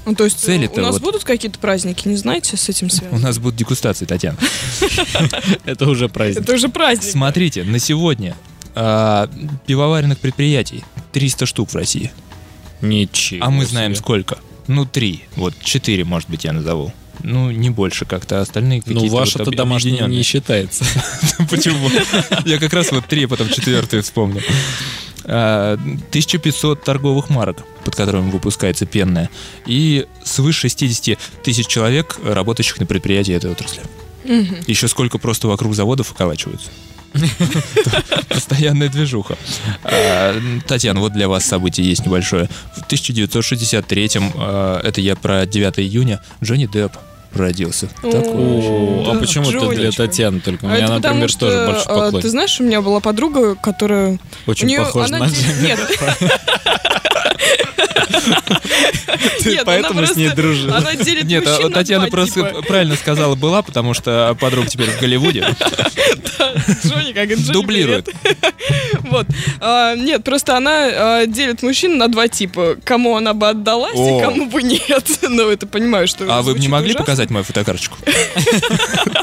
Ну, 0.05 0.13
то 0.13 0.25
есть 0.25 0.39
Цели-то 0.39 0.79
у 0.81 0.83
нас 0.83 0.93
вот- 0.93 1.01
будут 1.01 1.23
какие-то 1.23 1.57
праздники, 1.57 2.07
не 2.07 2.15
знаете, 2.17 2.57
с 2.57 2.69
этим 2.69 2.87
У 2.87 2.89
связано? 2.91 3.19
нас 3.19 3.39
будут 3.39 3.55
дегустации, 3.57 4.05
Татьяна. 4.05 4.37
Это 5.65 5.89
уже 5.89 6.09
праздник. 6.09 6.43
Это 6.43 6.53
уже 6.53 6.69
праздник. 6.69 7.11
Смотрите, 7.11 7.63
на 7.63 7.79
сегодня 7.79 8.35
а, 8.75 9.29
пивоваренных 9.65 10.19
предприятий 10.19 10.83
300 11.13 11.45
штук 11.47 11.71
в 11.71 11.75
России. 11.75 12.11
Ничего. 12.81 13.43
А 13.45 13.49
мы 13.49 13.65
знаем 13.65 13.95
сколько? 13.95 14.37
Ну, 14.67 14.85
три. 14.85 15.23
Вот 15.35 15.53
четыре, 15.61 16.03
может 16.03 16.29
быть, 16.29 16.43
я 16.43 16.53
назову. 16.53 16.93
Ну, 17.23 17.49
не 17.51 17.69
больше 17.69 18.05
как-то. 18.05 18.41
Остальные 18.41 18.83
Ну, 18.85 18.93
какие-то 18.93 19.15
ваше-то 19.15 19.45
вот 19.45 19.55
домашнее 19.55 19.93
объединенные. 19.93 20.17
не 20.17 20.23
считается. 20.23 20.85
Почему? 21.49 21.89
Я 22.45 22.59
как 22.59 22.73
раз 22.73 22.91
вот 22.91 23.05
три, 23.05 23.25
потом 23.25 23.49
четвертую 23.49 24.03
вспомнил. 24.03 24.41
А, 25.23 25.73
1500 25.73 26.83
торговых 26.83 27.29
марок, 27.29 27.63
под 27.83 27.95
которыми 27.95 28.29
выпускается 28.29 28.85
пенная, 28.85 29.29
и 29.65 30.05
свыше 30.23 30.69
60 30.69 31.17
тысяч 31.43 31.67
человек, 31.67 32.19
работающих 32.23 32.79
на 32.79 32.85
предприятии 32.85 33.33
этой 33.33 33.51
отрасли. 33.51 33.81
Еще 34.67 34.87
сколько 34.87 35.17
просто 35.17 35.47
вокруг 35.47 35.73
заводов 35.75 36.11
околачиваются. 36.11 36.69
Постоянная 38.29 38.89
движуха. 38.89 39.37
А, 39.83 40.39
Татьяна, 40.67 40.99
вот 40.99 41.13
для 41.13 41.27
вас 41.27 41.45
событие 41.45 41.87
есть 41.87 42.05
небольшое. 42.05 42.49
В 42.75 42.81
1963-м, 42.91 44.31
а, 44.35 44.81
это 44.81 45.01
я 45.01 45.15
про 45.15 45.45
9 45.45 45.79
июня, 45.79 46.21
Джонни 46.43 46.65
Депп 46.65 46.93
родился. 47.35 47.89
А 48.03 48.07
Да, 48.11 49.19
почему 49.19 49.49
это 49.51 49.69
для. 49.75 49.91
Татьяны 49.91 50.39
только? 50.39 50.65
У 50.65 50.69
А 50.69 50.75
меня, 50.77 50.87
например, 50.89 51.33
тоже 51.33 51.65
большой 51.65 51.83
а, 51.83 51.95
Ты 51.95 52.05
поклонник. 52.05 52.27
знаешь, 52.27 52.59
у 52.59 52.63
меня 52.63 52.81
была 52.81 52.99
подруга, 52.99 53.55
которая... 53.55 54.19
Очень 54.47 54.67
неё- 54.67 54.83
похож 54.85 55.07
она 55.07 55.19
на. 55.19 55.25
Нет. 55.61 55.79
Ты 59.43 59.49
Нет, 59.51 59.61
она 59.61 59.65
поэтому 59.65 60.05
с 60.05 60.15
ней 60.15 60.25
просто- 60.29 60.41
дружил. 60.41 60.73
Она 60.73 60.95
делит 60.95 61.25
Нет, 61.25 61.45
а 61.47 61.69
Татьяна 61.69 62.05
два 62.07 62.11
просто 62.11 62.43
типа. 62.43 62.61
правильно 62.63 62.95
сказала 62.95 63.35
была, 63.35 63.61
потому 63.61 63.93
что 63.93 64.35
подруга 64.39 64.67
теперь 64.67 64.89
в 64.89 64.99
Голливуде. 64.99 65.41
Джонни, 66.85 67.11
как 67.13 67.29
Джонни, 67.29 67.51
Дублирует. 67.53 68.09
Вот. 69.01 69.27
А, 69.61 69.95
Нет, 69.95 70.23
просто 70.23 70.57
она 70.57 70.71
а, 71.21 71.25
делит 71.27 71.61
мужчин 71.61 71.97
на 71.97 72.07
два 72.07 72.27
типа. 72.27 72.77
Кому 72.83 73.15
она 73.15 73.33
бы 73.33 73.49
отдалась 73.49 73.95
О. 73.95 74.17
и 74.19 74.21
кому 74.23 74.47
бы 74.47 74.63
нет. 74.63 75.05
Ну, 75.21 75.49
это 75.49 75.67
понимаю, 75.67 76.07
что 76.07 76.25
А 76.29 76.41
вы 76.41 76.53
бы 76.53 76.59
не 76.59 76.67
могли 76.67 76.89
ужасно. 76.91 77.03
показать 77.05 77.24
мою 77.29 77.43
фотокарточку? 77.43 77.97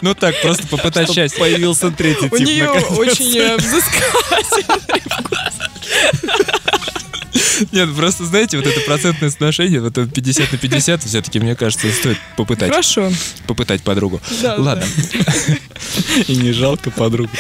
Ну 0.03 0.15
так, 0.15 0.41
просто 0.43 0.67
попытать 0.67 1.13
счастье. 1.13 1.39
Появился 1.39 1.91
третий 1.91 2.27
У 2.31 2.37
тип. 2.39 2.47
нее 2.47 2.65
наконец. 2.65 2.91
очень 2.99 3.37
э, 3.39 3.57
взыскательный 3.57 5.03
Нет, 7.73 7.95
просто 7.95 8.25
знаете, 8.25 8.57
вот 8.59 8.67
это 8.67 8.81
процентное 8.81 9.31
соотношение, 9.31 9.81
вот 9.81 9.97
это 9.97 10.07
50 10.11 10.53
на 10.53 10.59
50, 10.59 11.03
все-таки, 11.05 11.39
мне 11.41 11.55
кажется, 11.55 11.91
стоит 11.93 12.19
попытать, 12.37 12.71
Хорошо. 12.71 13.11
попытать 13.47 13.83
подругу. 13.83 14.21
Да, 14.43 14.57
Ладно, 14.59 14.85
И 16.27 16.37
не 16.37 16.53
жалко 16.53 16.91
подругу. 16.91 17.31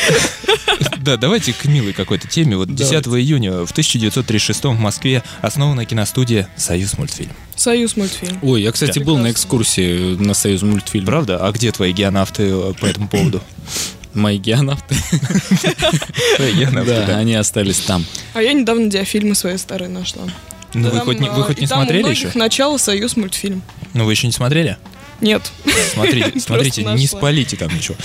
да, 0.99 1.17
давайте 1.17 1.53
к 1.53 1.65
милой 1.65 1.93
какой-то 1.93 2.29
теме. 2.29 2.57
Вот 2.57 2.75
10 2.75 2.93
июня 3.09 3.65
в 3.67 3.71
1936 3.73 4.65
в 4.65 4.73
Москве 4.79 5.23
основана 5.41 5.85
киностудия 5.85 6.49
«Союз 6.57 6.97
мультфильм». 6.99 7.33
Союз 7.63 7.97
мультфильм. 7.97 8.41
Ой, 8.43 8.61
я, 8.63 8.73
кстати, 8.73 8.99
Да. 8.99 9.05
был 9.05 9.19
на 9.19 9.31
экскурсии 9.31 10.17
на 10.17 10.35
Союз 10.35 10.63
мультфильм. 10.63 11.07
Правда? 11.07 11.47
А 11.47 11.53
где 11.53 11.71
твои 11.71 11.93
геонавты 11.93 12.43
э, 12.43 12.73
по 12.81 12.87
этому 12.87 13.07
поводу? 13.07 13.41
Мои 14.15 14.37
геонавты. 14.37 14.97
Твои 16.37 16.55
геонавты, 16.55 17.05
Да, 17.07 17.19
они 17.19 17.37
остались 17.37 17.79
там. 17.79 18.05
А 18.35 18.43
я 18.43 18.53
недавно 18.53 18.91
диафильмы 18.91 19.37
свои 19.37 19.57
старые 19.59 19.89
нашла. 19.89 20.25
Ну 20.75 20.91
вы 20.91 21.01
хоть 21.01 21.21
не, 21.21 21.29
вы 21.29 21.43
а, 21.43 21.45
хоть 21.45 21.61
не 21.61 21.69
смотрели 21.69 22.11
еще? 22.11 22.33
начало 22.35 22.79
Союз 22.79 23.17
мультфильм. 23.17 23.63
Ну 23.95 24.07
вы 24.07 24.13
еще 24.13 24.27
не 24.27 24.33
смотрели? 24.33 24.77
Нет. 25.21 25.53
Смотрите, 25.95 26.41
смотрите, 26.41 26.83
не 26.83 27.07
спалите 27.07 27.57
там 27.57 27.73
ничего. 27.73 27.97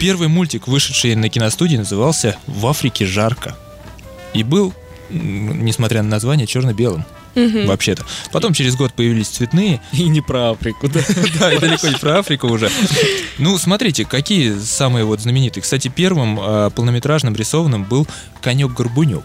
Первый 0.00 0.28
мультик, 0.28 0.68
вышедший 0.68 1.14
на 1.16 1.28
киностудии, 1.28 1.76
назывался 1.76 2.38
«В 2.46 2.66
Африке 2.66 3.04
жарко». 3.04 3.56
И 4.32 4.42
был, 4.42 4.72
несмотря 5.10 6.02
на 6.02 6.08
название, 6.08 6.46
черно-белым. 6.46 7.04
Вообще-то. 7.66 8.04
Потом 8.32 8.52
через 8.54 8.76
год 8.76 8.92
появились 8.94 9.28
цветные. 9.28 9.80
И 9.92 10.08
не 10.08 10.20
про 10.20 10.50
Африку, 10.50 10.88
да. 10.88 11.00
Да, 11.38 11.52
и 11.52 11.58
далеко 11.58 11.88
не 11.88 11.96
про 11.96 12.18
Африку 12.18 12.48
уже. 12.48 12.70
Ну, 13.38 13.58
смотрите, 13.58 14.04
какие 14.04 14.58
самые 14.58 15.04
вот 15.04 15.20
знаменитые. 15.20 15.62
Кстати, 15.62 15.88
первым 15.88 16.38
а, 16.40 16.70
полнометражным 16.70 17.34
рисованным 17.36 17.84
был 17.84 18.06
«Конек-горбунек». 18.42 19.24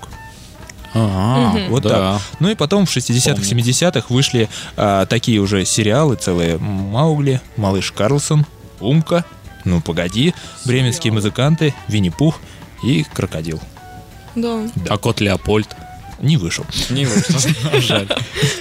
А, 0.93 1.55
Вот 1.69 1.83
да. 1.83 1.89
так. 1.89 2.21
Ну 2.39 2.49
и 2.49 2.55
потом 2.55 2.85
в 2.85 2.89
60-х, 2.95 3.35
Помню. 3.35 3.63
70-х 3.63 4.05
вышли 4.09 4.49
а, 4.75 5.05
такие 5.05 5.39
уже 5.39 5.63
сериалы 5.65 6.15
целые. 6.15 6.57
Маугли, 6.57 7.39
Малыш 7.55 7.91
Карлсон, 7.93 8.45
Умка, 8.81 9.23
Ну 9.63 9.79
погоди, 9.79 10.33
бременские 10.65 11.13
музыканты, 11.13 11.73
Винни-Пух 11.87 12.39
и 12.83 13.05
Крокодил. 13.13 13.61
Да. 14.35 14.67
А 14.89 14.97
кот 14.97 15.21
Леопольд? 15.21 15.67
Не 16.21 16.37
вышел. 16.37 16.65
Не 16.89 17.05
Жаль. 17.81 18.07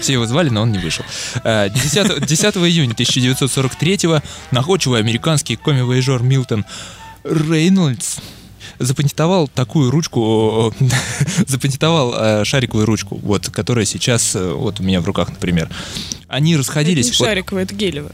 Все 0.00 0.14
его 0.14 0.26
звали, 0.26 0.48
но 0.48 0.62
он 0.62 0.72
не 0.72 0.78
вышел. 0.78 1.04
Э, 1.44 1.68
10, 1.68 2.26
10 2.26 2.56
июня 2.56 2.94
1943-го 2.94 4.22
находчивый 4.50 5.00
американский 5.00 5.56
коми-вояжер 5.56 6.22
Милтон 6.22 6.64
Рейнольдс 7.24 8.18
запатентовал 8.78 9.46
такую 9.48 9.90
ручку, 9.90 10.74
запатентовал 11.46 12.14
э, 12.16 12.44
шариковую 12.44 12.86
ручку, 12.86 13.18
вот, 13.22 13.48
которая 13.50 13.84
сейчас 13.84 14.34
э, 14.34 14.52
вот 14.52 14.80
у 14.80 14.82
меня 14.82 15.00
в 15.00 15.04
руках, 15.04 15.28
например. 15.28 15.68
Они 16.28 16.52
Это 16.52 16.56
не 16.56 16.56
расходились. 16.56 17.18
вот, 17.18 17.26
шариковая, 17.26 17.64
это 17.64 17.74
гелевая. 17.74 18.12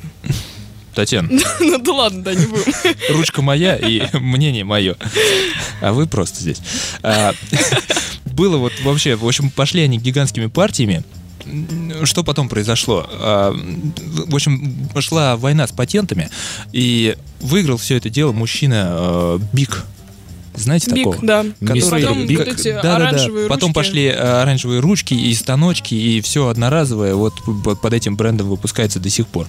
Татьяна, 0.94 1.28
Ну 1.60 1.78
да 1.78 1.92
ладно, 1.92 2.22
да, 2.22 2.34
не 2.34 2.46
будем. 2.46 2.72
ручка 3.10 3.42
моя 3.42 3.76
и 3.76 4.02
мнение 4.16 4.64
мое. 4.64 4.96
А 5.80 5.92
вы 5.92 6.06
просто 6.06 6.40
здесь. 6.40 6.60
А, 8.36 8.38
Было 8.38 8.56
вот 8.58 8.72
вообще, 8.82 9.16
в 9.16 9.26
общем, 9.26 9.50
пошли 9.50 9.82
они 9.82 9.98
гигантскими 9.98 10.46
партиями. 10.46 11.02
Что 12.04 12.24
потом 12.24 12.48
произошло? 12.48 13.06
А, 13.08 13.52
В 13.52 14.34
общем, 14.34 14.88
пошла 14.92 15.36
война 15.36 15.66
с 15.66 15.72
патентами, 15.72 16.28
и 16.72 17.16
выиграл 17.40 17.76
все 17.76 17.96
это 17.96 18.10
дело 18.10 18.32
мужчина 18.32 18.86
э, 18.88 19.38
Бик. 19.52 19.84
Знаете 20.56 20.90
Бик, 20.92 21.04
такого? 21.04 21.26
да. 21.26 21.44
Который- 21.60 22.02
Потом 22.02 22.26
Бик. 22.26 22.38
вот 22.38 22.48
эти 22.48 22.72
Да-да-да. 22.72 22.96
оранжевые 22.96 23.48
Потом 23.48 23.68
ручки. 23.68 23.74
пошли 23.74 24.04
э, 24.06 24.12
оранжевые 24.42 24.80
ручки 24.80 25.14
и 25.14 25.34
станочки, 25.34 25.94
и 25.94 26.20
все 26.20 26.48
одноразовое. 26.48 27.14
Вот 27.14 27.34
под 27.80 27.92
этим 27.92 28.16
брендом 28.16 28.48
выпускается 28.48 28.98
до 29.00 29.10
сих 29.10 29.26
пор. 29.26 29.46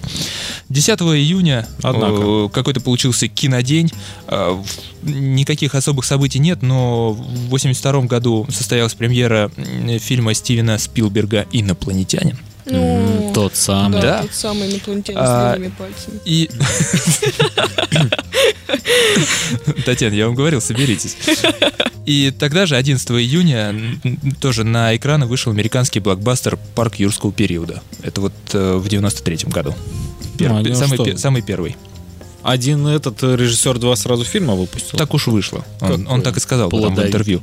10 0.68 1.00
июня 1.00 1.66
Однако. 1.82 2.22
э, 2.22 2.48
какой-то 2.52 2.80
получился 2.80 3.28
кинодень. 3.28 3.90
Э, 4.28 4.56
Никаких 5.02 5.76
особых 5.76 6.04
событий 6.04 6.40
нет, 6.40 6.60
но 6.62 7.12
в 7.12 7.48
82 7.50 8.02
году 8.06 8.46
состоялась 8.50 8.94
премьера 8.94 9.48
фильма 10.00 10.34
Стивена 10.34 10.76
Спилберга 10.76 11.46
«Инопланетянин». 11.52 12.36
Ну, 12.70 13.32
Тот 13.34 13.56
самый. 13.56 14.00
Да, 14.00 14.18
Да. 14.18 14.22
тот 14.22 14.34
самый 14.34 14.70
инопланетянин 14.70 15.20
А, 15.22 15.52
с 15.52 15.56
длинными 15.56 15.72
пальцами. 15.76 16.20
И... 16.24 16.48
Татьяна, 19.84 20.14
я 20.14 20.26
вам 20.26 20.34
говорил, 20.34 20.60
соберитесь. 20.60 21.16
И 22.06 22.32
тогда 22.38 22.66
же, 22.66 22.76
11 22.76 23.10
июня, 23.10 23.74
тоже 24.40 24.64
на 24.64 24.96
экраны 24.96 25.26
вышел 25.26 25.52
американский 25.52 26.00
блокбастер 26.00 26.58
«Парк 26.74 26.96
юрского 26.96 27.32
периода». 27.32 27.82
Это 28.02 28.20
вот 28.22 28.32
э, 28.52 28.76
в 28.76 28.88
93 28.88 29.38
году. 29.46 29.74
Ну, 30.38 30.60
а 30.60 30.74
самый, 30.74 30.98
пе- 31.04 31.18
самый 31.18 31.42
первый. 31.42 31.76
Один 32.48 32.86
этот 32.86 33.22
э, 33.22 33.36
режиссер 33.36 33.78
два 33.78 33.94
сразу 33.94 34.24
фильма 34.24 34.54
выпустил. 34.54 34.96
Так 34.96 35.12
уж 35.12 35.26
вышло. 35.26 35.66
Он, 35.82 36.08
он 36.08 36.22
так 36.22 36.38
и 36.38 36.40
сказал 36.40 36.70
потом 36.70 36.94
в 36.94 37.02
интервью. 37.02 37.42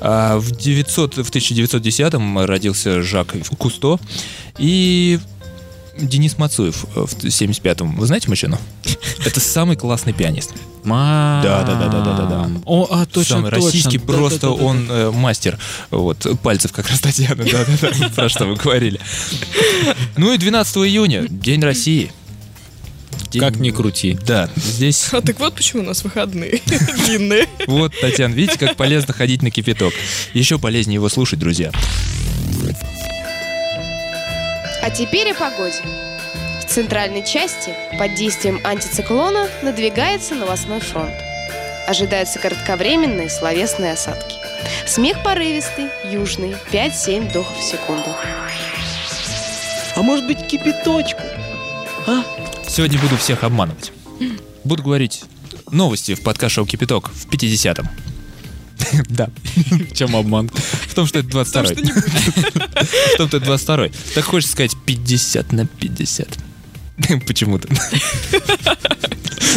А 0.00 0.38
в, 0.38 0.52
900, 0.52 1.16
в 1.16 1.30
1910-м 1.30 2.44
родился 2.44 3.02
Жак 3.02 3.34
Кусто 3.58 3.98
и 4.56 5.18
Денис 5.98 6.38
Мацуев 6.38 6.84
в 6.94 7.14
75-м. 7.24 7.96
Вы 7.96 8.06
знаете 8.06 8.28
мужчину? 8.28 8.56
Это 9.26 9.40
самый 9.40 9.74
классный 9.74 10.12
пианист. 10.12 10.52
Мам. 10.84 11.42
Да-да-да-да-да-да-да. 11.42 12.50
О, 12.64 12.86
а 12.90 13.06
точно, 13.06 13.36
Самый 13.36 13.50
точно. 13.50 13.66
российский, 13.66 13.98
просто 13.98 14.48
Да-да-да-да. 14.48 14.64
он 14.64 14.86
э, 14.88 15.10
мастер. 15.10 15.58
Вот, 15.90 16.26
пальцев 16.44 16.70
как 16.72 16.88
раз 16.88 17.00
Татьяна, 17.00 17.42
да-да-да, 17.44 18.08
про 18.14 18.28
что 18.28 18.44
вы 18.44 18.54
говорили. 18.54 19.00
Ну 20.16 20.32
и 20.32 20.38
12 20.38 20.76
июня, 20.76 21.26
День 21.28 21.62
России. 21.62 22.12
День- 23.34 23.42
Как 23.42 23.56
ни 23.56 23.70
крути. 23.70 24.16
Да, 24.24 24.48
здесь 24.54 25.08
А 25.12 25.20
так 25.20 25.40
вот 25.40 25.54
почему 25.54 25.82
у 25.82 25.86
нас 25.86 26.04
выходные 26.04 26.60
длинные. 27.06 27.48
Вот, 27.66 27.92
Татьяна, 28.00 28.32
видите, 28.32 28.58
как 28.58 28.76
полезно 28.76 29.12
ходить 29.12 29.42
на 29.42 29.50
кипяток. 29.50 29.92
Еще 30.34 30.58
полезнее 30.60 30.94
его 30.94 31.08
слушать, 31.08 31.40
друзья. 31.40 31.72
А 34.82 34.90
теперь 34.90 35.32
о 35.32 35.34
погоде. 35.34 35.76
В 36.60 36.66
центральной 36.70 37.24
части 37.26 37.70
под 37.98 38.14
действием 38.14 38.60
антициклона 38.64 39.48
надвигается 39.62 40.34
новостной 40.36 40.80
фронт. 40.80 41.14
Ожидаются 41.88 42.38
кратковременные 42.38 43.28
словесные 43.28 43.92
осадки. 43.92 44.36
Смех 44.86 45.22
порывистый, 45.24 45.86
южный, 46.10 46.54
5-7 46.72 47.28
вдохов 47.30 47.58
в 47.58 47.62
секунду. 47.62 48.14
А 49.96 50.02
может 50.02 50.26
быть 50.26 50.46
кипяточку? 50.46 51.20
Сегодня 52.74 52.98
буду 52.98 53.16
всех 53.16 53.44
обманывать. 53.44 53.92
Буду 54.64 54.82
говорить 54.82 55.22
новости 55.70 56.14
в 56.16 56.22
подкаст-шоу 56.22 56.66
«Кипяток» 56.66 57.08
в 57.12 57.28
50-м. 57.28 57.88
Да, 59.08 59.30
В 59.54 59.94
чем 59.94 60.16
обман? 60.16 60.48
в 60.48 60.92
том, 60.92 61.06
что 61.06 61.20
это 61.20 61.28
22-й. 61.28 61.66
что 61.66 61.80
не 61.80 61.92
В 63.14 63.16
том, 63.16 63.28
что 63.28 63.36
это 63.36 63.46
22-й. 63.46 63.92
Так 64.16 64.24
хочется 64.24 64.52
сказать 64.54 64.76
50 64.86 65.52
на 65.52 65.66
50. 65.66 66.36
Почему-то. 67.26 67.68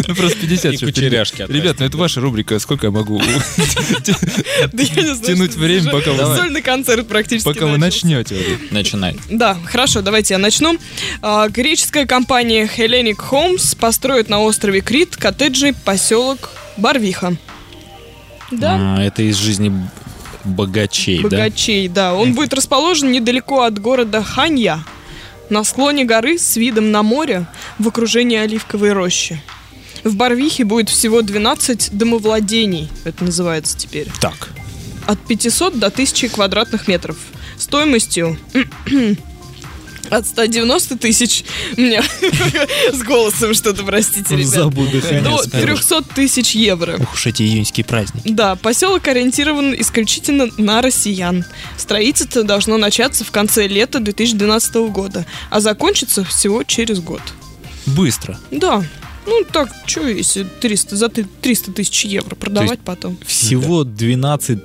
Ну 0.08 0.15
просто 0.15 0.38
50. 0.39 0.74
И 0.74 0.77
кучеряшки 0.77 1.46
Ребят, 1.50 1.79
ну 1.79 1.86
это 1.86 1.98
ваша 1.98 2.22
рубрика. 2.22 2.60
Сколько 2.60 2.88
я 2.88 2.91
могу 2.91 3.20
тянуть 5.25 5.56
время, 5.56 5.91
пока 5.91 6.12
вы- 6.12 6.36
Сольный 6.38 6.62
концерт 6.62 7.08
практически 7.08 7.48
пока 7.48 7.65
вы 7.65 7.77
начнете? 7.77 8.38
Начинай. 8.72 9.17
Да, 9.29 9.58
хорошо, 9.65 10.01
давайте 10.01 10.34
я 10.36 10.38
начну. 10.38 10.77
А, 11.22 11.50
греческая 11.50 12.06
компания 12.06 12.65
Hellenic 12.67 13.17
Homes 13.32 13.75
построит 13.77 14.29
на 14.29 14.39
острове 14.41 14.82
Крит 14.82 15.15
коттеджный 15.15 15.74
поселок 15.74 16.51
Барвиха. 16.77 17.36
Да, 18.51 18.96
А, 18.98 19.01
это 19.03 19.24
из 19.24 19.36
жизни 19.38 19.72
богачей, 20.44 21.17
да? 21.24 21.24
богачей, 21.29 21.88
да. 21.88 22.13
Он 22.13 22.34
будет 22.34 22.53
расположен 22.53 23.12
недалеко 23.12 23.63
от 23.63 23.79
города 23.79 24.24
Ханья, 24.24 24.86
на 25.50 25.63
склоне 25.63 26.06
горы 26.06 26.38
с 26.38 26.56
видом 26.58 26.92
на 26.92 27.04
море 27.04 27.46
в 27.80 27.88
окружении 27.88 28.38
оливковой 28.38 28.94
рощи. 28.94 29.42
В 30.04 30.16
Барвихе 30.16 30.63
будет 30.63 30.89
всего 30.89 31.22
12 31.22 31.98
домовладений, 31.98 32.89
это 33.04 33.24
называется 33.24 33.77
теперь. 33.77 34.08
Так. 34.22 34.50
От 35.06 35.20
500 35.20 35.80
до 35.80 35.88
1000 35.88 36.30
квадратных 36.30 36.88
метров. 36.88 37.18
Стоимостью 37.58 38.38
от 40.10 40.26
190 40.28 40.98
тысяч. 40.98 41.44
У 41.78 41.82
меня 41.82 42.04
с 42.94 43.02
голосом 43.04 43.54
что-то, 43.54 43.84
простите, 43.84 44.36
ребят. 44.36 44.48
Забуду. 44.50 45.02
До 45.24 45.38
скажешь. 45.44 45.68
300 45.80 46.02
тысяч 46.16 46.56
евро. 46.56 46.98
Ух 47.00 47.14
уж 47.14 47.28
эти 47.28 47.44
июньские 47.44 47.86
праздники. 47.86 48.30
Да, 48.30 48.56
поселок 48.56 49.08
ориентирован 49.08 49.74
исключительно 49.80 50.48
на 50.58 50.82
россиян. 50.82 51.46
Строительство 51.78 52.44
должно 52.44 52.78
начаться 52.78 53.24
в 53.24 53.32
конце 53.32 53.68
лета 53.68 54.00
2012 54.00 54.76
года, 54.92 55.26
а 55.50 55.60
закончиться 55.60 56.24
всего 56.24 56.64
через 56.64 57.00
год. 57.00 57.22
Быстро. 57.86 58.38
Да, 58.52 58.84
ну 59.26 59.44
так, 59.52 59.70
что 59.86 60.08
если 60.08 60.44
300, 60.44 60.96
за 60.96 61.10
ты- 61.10 61.28
300 61.42 61.72
тысяч 61.74 62.06
евро 62.06 62.36
продавать 62.36 62.80
потом? 62.80 63.18
Всего 63.26 63.84
12 63.84 64.60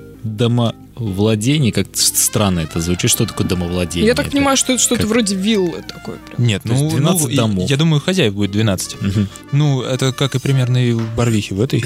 домовладений, 1.03 1.73
как 1.73 1.89
странно 1.95 2.61
это 2.61 2.81
звучит. 2.81 3.11
Что 3.11 3.27
такое 3.27 3.47
домовладение? 3.47 4.07
Я 4.07 4.15
так 4.15 4.27
Это- 4.27 4.37
понимаю, 4.37 4.57
что 4.57 4.73
это 4.73 4.83
что-то 4.83 5.03
как- 5.03 5.11
вроде 5.11 5.35
виллы 5.35 5.83
такой 5.83 6.17
прям. 6.17 6.47
Нет, 6.47 6.63
ну, 6.65 6.75
есть 6.75 6.97
12 6.97 7.29
ну, 7.31 7.37
домов. 7.37 7.71
я 7.71 7.77
думаю, 7.77 8.01
хозяев 8.01 8.35
будет 8.35 8.51
12. 8.53 8.97
Мгм. 9.01 9.29
Ну, 9.53 9.83
это 9.83 10.13
как 10.13 10.35
и 10.35 10.39
примерно 10.39 10.79
и 10.79 10.93
в 10.93 11.15
Барвихе 11.17 11.55
в 11.55 11.61
этой. 11.61 11.85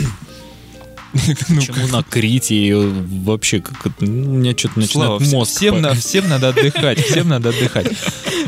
Ну, 1.48 1.56
Почему 1.60 1.86
на 1.88 2.02
Крите 2.02 2.54
и 2.54 2.72
вообще 2.74 3.60
как 3.60 3.92
ну, 4.00 4.32
у 4.32 4.34
меня 4.36 4.56
что-то 4.56 4.80
начинает 4.80 5.20
мозг. 5.32 5.50
всем, 5.56 5.80
на- 5.80 5.94
всем 5.94 6.28
надо 6.28 6.48
отдыхать, 6.50 6.98
всем 7.04 7.28
надо 7.28 7.50
отдыхать. 7.50 7.86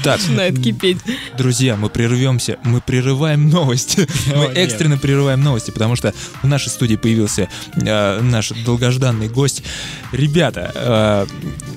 Так, 0.05 0.21
Начинает 0.21 0.63
кипеть. 0.63 0.99
друзья, 1.37 1.75
мы 1.77 1.89
прервемся, 1.91 2.59
мы 2.63 2.81
прерываем 2.81 3.51
новости. 3.51 4.07
Мы 4.33 4.47
нет. 4.47 4.57
экстренно 4.57 4.97
прерываем 4.97 5.43
новости, 5.43 5.73
потому 5.73 5.97
что 5.97 6.15
в 6.41 6.47
нашей 6.47 6.69
студии 6.69 6.95
появился 6.95 7.49
э, 7.75 8.21
наш 8.21 8.51
долгожданный 8.65 9.29
гость. 9.29 9.65
Ребята, 10.13 11.27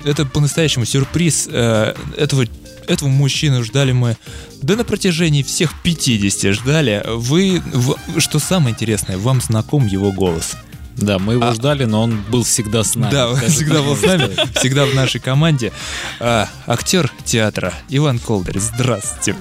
э, 0.05 0.09
это 0.09 0.25
по-настоящему 0.27 0.85
сюрприз. 0.85 1.49
Э, 1.51 1.95
этого 2.15 2.45
этого 2.87 3.09
мужчину 3.09 3.63
ждали 3.63 3.91
мы, 3.91 4.17
да 4.61 4.75
на 4.75 4.83
протяжении 4.83 5.41
всех 5.41 5.73
50 5.81 6.53
ждали. 6.53 7.03
Вы, 7.07 7.59
в- 7.73 8.19
что 8.19 8.37
самое 8.37 8.73
интересное, 8.73 9.17
вам 9.17 9.41
знаком 9.41 9.87
его 9.87 10.11
голос. 10.11 10.51
Да, 10.97 11.17
мы 11.19 11.33
его 11.33 11.45
А- 11.47 11.53
ждали, 11.53 11.85
но 11.85 12.03
он 12.03 12.21
был 12.29 12.43
всегда 12.43 12.83
с 12.83 12.95
нами. 12.95 13.11
Да, 13.11 13.33
Даже 13.33 13.47
всегда 13.47 13.81
был 13.81 13.95
с 13.97 14.01
нами, 14.03 14.31
сказать. 14.33 14.57
всегда 14.59 14.85
в 14.85 14.93
нашей 14.93 15.19
команде. 15.19 15.71
А, 16.19 16.47
актер 16.67 17.11
театра 17.25 17.73
Иван 17.89 18.19
Колдарь. 18.19 18.59
Здравствуйте. 18.59 19.35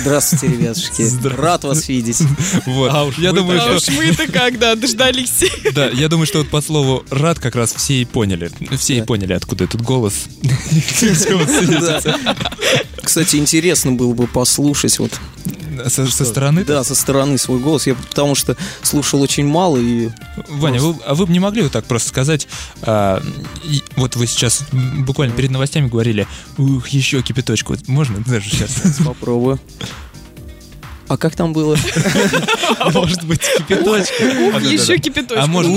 Здравствуйте, 0.00 0.46
ребятушки. 0.48 1.02
Здравствуйте. 1.02 1.36
Рад 1.42 1.64
вас 1.64 1.88
видеть. 1.88 2.22
Вот. 2.66 2.90
А 2.92 3.04
уж 3.04 3.18
я 3.18 3.30
вы 3.32 3.38
думаю, 3.38 3.60
А 3.60 3.78
что 3.78 3.92
уж 3.92 3.96
мы-то 3.98 4.30
когда 4.30 4.74
дождались. 4.74 5.44
да, 5.74 5.88
я 5.88 6.08
думаю, 6.08 6.26
что 6.26 6.38
вот 6.38 6.48
по 6.48 6.60
слову 6.62 7.04
рад 7.10 7.38
как 7.40 7.56
раз 7.56 7.72
все 7.74 7.94
и 8.00 8.04
поняли. 8.04 8.50
Все 8.78 8.96
и 8.96 9.00
Да. 9.00 9.06
поняли, 9.06 9.32
откуда 9.34 9.64
этот 9.64 9.82
голос. 9.82 10.14
Светится. 10.94 12.16
Кстати, 13.02 13.36
интересно 13.36 13.92
было 13.92 14.14
бы 14.14 14.26
послушать 14.26 14.98
вот, 14.98 15.12
Со 15.88 16.06
со 16.06 16.24
стороны. 16.24 16.64
да, 16.64 16.84
со 16.84 16.94
стороны 16.94 17.38
свой 17.38 17.58
голос. 17.58 17.86
Я 17.86 17.94
потому 17.94 18.34
что 18.34 18.56
слушал 18.82 19.20
очень 19.22 19.46
мало 19.46 19.76
и 19.76 20.10
Ваня, 20.48 20.80
вы- 20.80 20.96
а 21.06 21.14
вы 21.14 21.26
бы 21.26 21.32
не 21.32 21.40
могли 21.40 21.62
вот 21.62 21.72
так 21.72 21.84
просто 21.84 22.08
сказать, 22.08 22.48
а, 22.82 23.22
и 23.64 23.82
вот 23.96 24.16
вы 24.16 24.26
сейчас 24.26 24.64
буквально 24.72 25.34
перед 25.34 25.50
новостями 25.50 25.88
говорили, 25.88 26.26
ух, 26.58 26.88
еще 26.88 27.22
кипяточку. 27.22 27.74
Вот 27.74 27.88
Можно 27.88 28.20
даже 28.26 28.48
сейчас? 28.50 28.70
попробую. 29.04 29.60
А 31.08 31.16
как 31.16 31.36
там 31.36 31.52
было? 31.52 31.76
Может 32.92 33.22
быть, 33.24 33.42
да, 34.60 34.68
еще 34.68 34.96
да. 34.96 34.98
кипяточку. 34.98 35.40
А 35.40 35.46
может- 35.46 35.70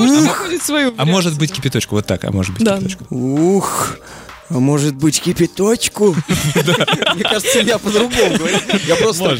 а 0.98 1.06
А 1.06 1.06
быть 1.38 1.52
кипяточку, 1.52 1.96
вот 1.96 2.08
так, 2.08 2.24
а 2.26 2.32
может 2.32 2.54
быть 2.54 2.64
кипяточку. 2.80 3.06
Ух, 3.16 3.98
а 4.50 4.60
может 4.60 4.96
быть 4.96 5.22
кипяточку? 5.22 6.16
Мне 7.16 7.24
кажется, 7.24 7.60
я 7.60 7.78
по-другому 7.78 8.38
говорю. 8.38 8.58
Я 8.88 8.96
просто... 8.96 9.38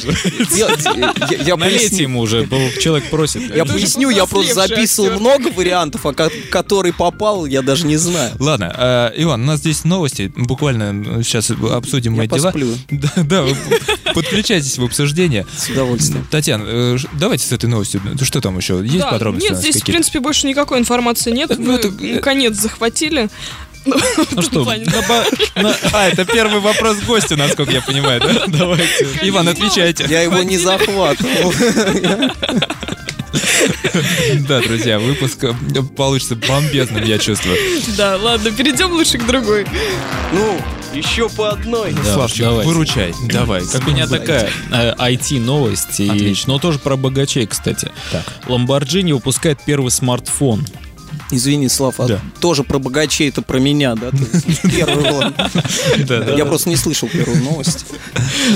Налейте 1.58 2.04
ему 2.04 2.22
уже, 2.22 2.48
человек 2.80 3.10
просит. 3.10 3.56
Я 3.56 3.66
поясню, 3.66 4.10
я 4.10 4.26
просто 4.26 4.54
записывал 4.54 5.20
много 5.20 5.48
вариантов, 5.50 6.06
а 6.06 6.14
ко- 6.14 6.32
который 6.52 6.94
попал, 6.94 7.46
я 7.46 7.62
даже 7.62 7.86
не 7.86 7.98
знаю. 7.98 8.32
Ладно, 8.40 8.74
э, 8.78 9.12
Иван, 9.18 9.42
у 9.42 9.46
нас 9.46 9.60
здесь 9.60 9.84
новости. 9.84 10.32
Буквально 10.36 11.24
сейчас 11.24 11.52
обсудим 11.52 12.14
мои 12.16 12.28
дела. 12.28 12.54
Да, 12.90 13.12
да, 13.18 13.42
вы 13.44 13.56
подключайтесь 14.14 14.78
в 14.78 14.84
обсуждение. 14.84 15.46
с 15.56 15.70
удовольствием. 15.70 16.28
Татьяна, 16.30 16.64
э, 16.68 16.98
давайте 17.14 17.46
с 17.48 17.52
этой 17.52 17.68
новостью. 17.70 18.02
Что 18.22 18.42
там 18.42 18.58
еще? 18.58 18.82
Есть 18.84 19.10
подробности? 19.10 19.50
Нет, 19.50 19.58
здесь, 19.60 19.82
в 19.82 19.86
принципе, 19.86 20.20
больше 20.20 20.48
никакой 20.48 20.80
информации 20.80 21.32
нет. 21.32 21.52
Ну, 21.58 21.72
Вы 21.74 21.78
это- 21.78 21.92
наконец 21.92 22.56
захватили. 22.56 23.30
Ну 24.32 24.42
что, 24.42 24.64
на 24.64 25.02
ба- 25.08 25.26
на- 25.56 25.76
А, 25.94 26.08
это 26.08 26.26
первый 26.26 26.60
вопрос 26.60 26.98
гостю, 27.02 27.38
насколько 27.38 27.72
я 27.72 27.82
понимаю, 27.82 28.22
да? 28.22 28.44
Давайте. 28.48 29.08
Иван, 29.24 29.48
отвечайте. 29.50 30.06
Я 30.10 30.22
его 30.22 30.40
не 30.44 30.58
захватывал. 30.58 31.54
Да, 34.48 34.62
друзья, 34.62 35.00
выпуск 35.00 35.44
э, 35.44 35.54
получится 35.96 36.36
бомбезным, 36.36 37.04
я 37.04 37.18
чувствую. 37.20 37.58
Да, 37.98 38.18
ладно, 38.18 38.52
перейдем 38.52 38.92
лучше 38.92 39.18
к 39.18 39.26
другой. 39.26 39.66
Ну, 40.34 40.60
еще 40.94 41.30
по 41.30 41.50
одной. 41.50 41.94
Да, 41.94 42.14
Славчик, 42.14 42.42
давайте. 42.46 42.68
выручай. 42.70 43.14
Давай. 43.28 43.66
Как 43.66 43.88
у 43.88 43.92
меня 43.92 44.08
такая 44.08 44.50
э, 44.72 44.94
IT-новость, 44.98 46.00
и- 46.00 46.10
Отлично. 46.10 46.54
но 46.54 46.60
тоже 46.60 46.80
про 46.80 46.96
богачей, 46.96 47.46
кстати. 47.46 47.92
Так. 48.12 48.24
Ламборджини 48.48 49.12
выпускает 49.12 49.60
первый 49.66 49.92
смартфон. 49.92 50.66
Извини, 51.32 51.70
Слав, 51.70 52.00
а 52.00 52.08
Да. 52.08 52.20
тоже 52.40 52.64
про 52.64 52.80
богачей, 52.80 53.30
это 53.30 53.42
про 53.42 53.60
меня, 53.60 53.96
да? 53.96 54.10
Ты 54.12 54.70
Первый. 54.70 56.38
Я 56.38 56.46
просто 56.46 56.70
не 56.70 56.76
слышал 56.76 57.08
первую 57.08 57.44
новость. 57.44 57.86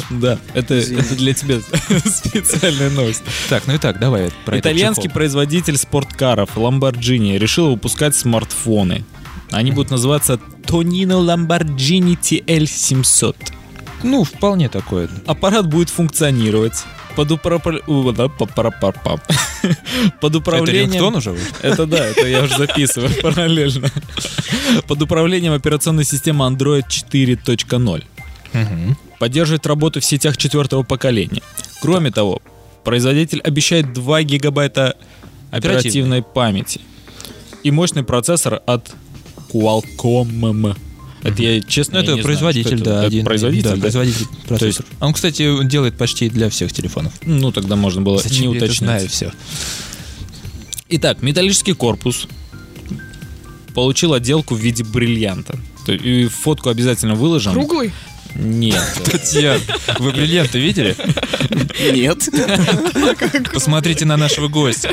Да, 0.10 0.40
это, 0.54 0.82
для 1.16 1.34
тебя 1.34 1.60
специальная 2.06 2.90
новость. 2.90 3.22
Так, 3.50 3.68
ну 3.68 3.76
и 3.76 3.78
так, 3.78 4.00
давай 4.00 4.32
про 4.46 4.60
Итальянский 4.60 5.10
производитель 5.10 5.78
спорткаров 5.78 6.58
Lamborghini 6.58 7.38
решил 7.38 7.70
выпускать 7.70 8.16
смартфоны. 8.16 9.04
Они 9.52 9.72
будут 9.72 9.92
называться 9.92 10.40
Tonino 10.66 11.22
Lamborghini 11.22 12.18
TL700. 12.20 13.36
Ну, 14.04 14.24
вполне 14.24 14.70
такое. 14.70 15.10
Аппарат 15.26 15.68
будет 15.68 15.90
функционировать 15.90 16.84
под, 17.16 17.32
упра- 17.32 17.82
у, 17.88 18.12
да, 18.12 18.28
па- 18.28 18.46
пара- 18.46 18.72
пар- 18.72 19.00
пам. 19.04 19.20
под 20.22 20.32
Это 20.32 20.38
управлением... 20.38 20.92
рингтон 20.92 21.16
уже? 21.16 21.32
будет? 21.32 21.54
Это 21.62 21.86
да, 21.86 22.06
это 22.06 22.28
я 22.28 22.44
уже 22.44 22.58
записываю 22.58 23.12
параллельно. 23.22 23.90
Под 24.88 25.02
управлением 25.02 25.54
операционной 25.54 26.04
системы 26.06 26.46
Android 26.46 26.84
4.0. 26.88 28.04
Мгм. 28.54 28.98
Поддерживает 29.20 29.66
работу 29.66 30.00
в 30.00 30.06
сетях 30.06 30.38
четвертого 30.38 30.84
поколения. 30.84 31.42
Кроме 31.82 32.12
того, 32.12 32.42
производитель 32.84 33.40
обещает 33.42 33.94
2 33.94 34.24
гигабайта 34.24 34.98
оперативной 35.52 36.22
памяти 36.24 36.82
и 37.64 37.72
мощный 37.72 38.04
процессор 38.04 38.62
от 38.66 38.92
Qualcomm. 39.52 40.76
Это 41.24 41.42
я 41.42 41.62
честно 41.62 41.94
Ну, 41.94 42.00
я 42.00 42.04
это 42.04 42.12
не 42.12 42.22
знаю, 42.22 42.24
производитель, 42.24 42.76
что 42.78 42.86
да, 42.86 42.98
это. 43.00 43.08
Один. 43.08 43.26
производитель, 43.26 43.64
да, 43.70 43.76
да? 43.76 43.82
производитель 43.82 44.26
процессора. 44.48 44.68
есть- 44.68 44.82
А 45.00 45.08
Он, 45.08 45.14
кстати, 45.14 45.64
делает 45.66 45.98
почти 45.98 46.30
для 46.30 46.50
всех 46.50 46.72
телефонов. 46.74 47.14
Ну, 47.26 47.52
тогда 47.52 47.76
можно 47.76 48.02
было 48.02 48.18
не 48.18 48.24
Зачем 48.24 48.52
я 48.52 48.58
это 48.58 48.66
уточнять. 48.66 48.78
знаю 48.78 49.10
все? 49.10 49.32
Итак, 50.90 51.22
металлический 51.22 51.74
корпус 51.74 52.28
получил 53.74 54.14
отделку 54.14 54.56
в 54.56 54.60
виде 54.60 54.84
бриллианта. 54.84 55.58
И 55.88 56.26
фотку 56.28 56.70
обязательно 56.70 57.16
выложим. 57.16 57.54
Круглый? 57.54 57.92
Нет. 58.36 58.82
Татьяна, 59.06 59.60
вы 60.00 60.12
бриллианты 60.12 60.60
видели? 60.60 60.96
Нет, 61.92 62.28
Посмотрите 63.54 64.06
на 64.06 64.18
нашего 64.18 64.48
гостя. 64.48 64.90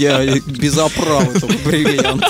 я 0.00 0.24
без 0.46 0.76
оправы 0.78 1.34
бриллиант. 1.64 2.24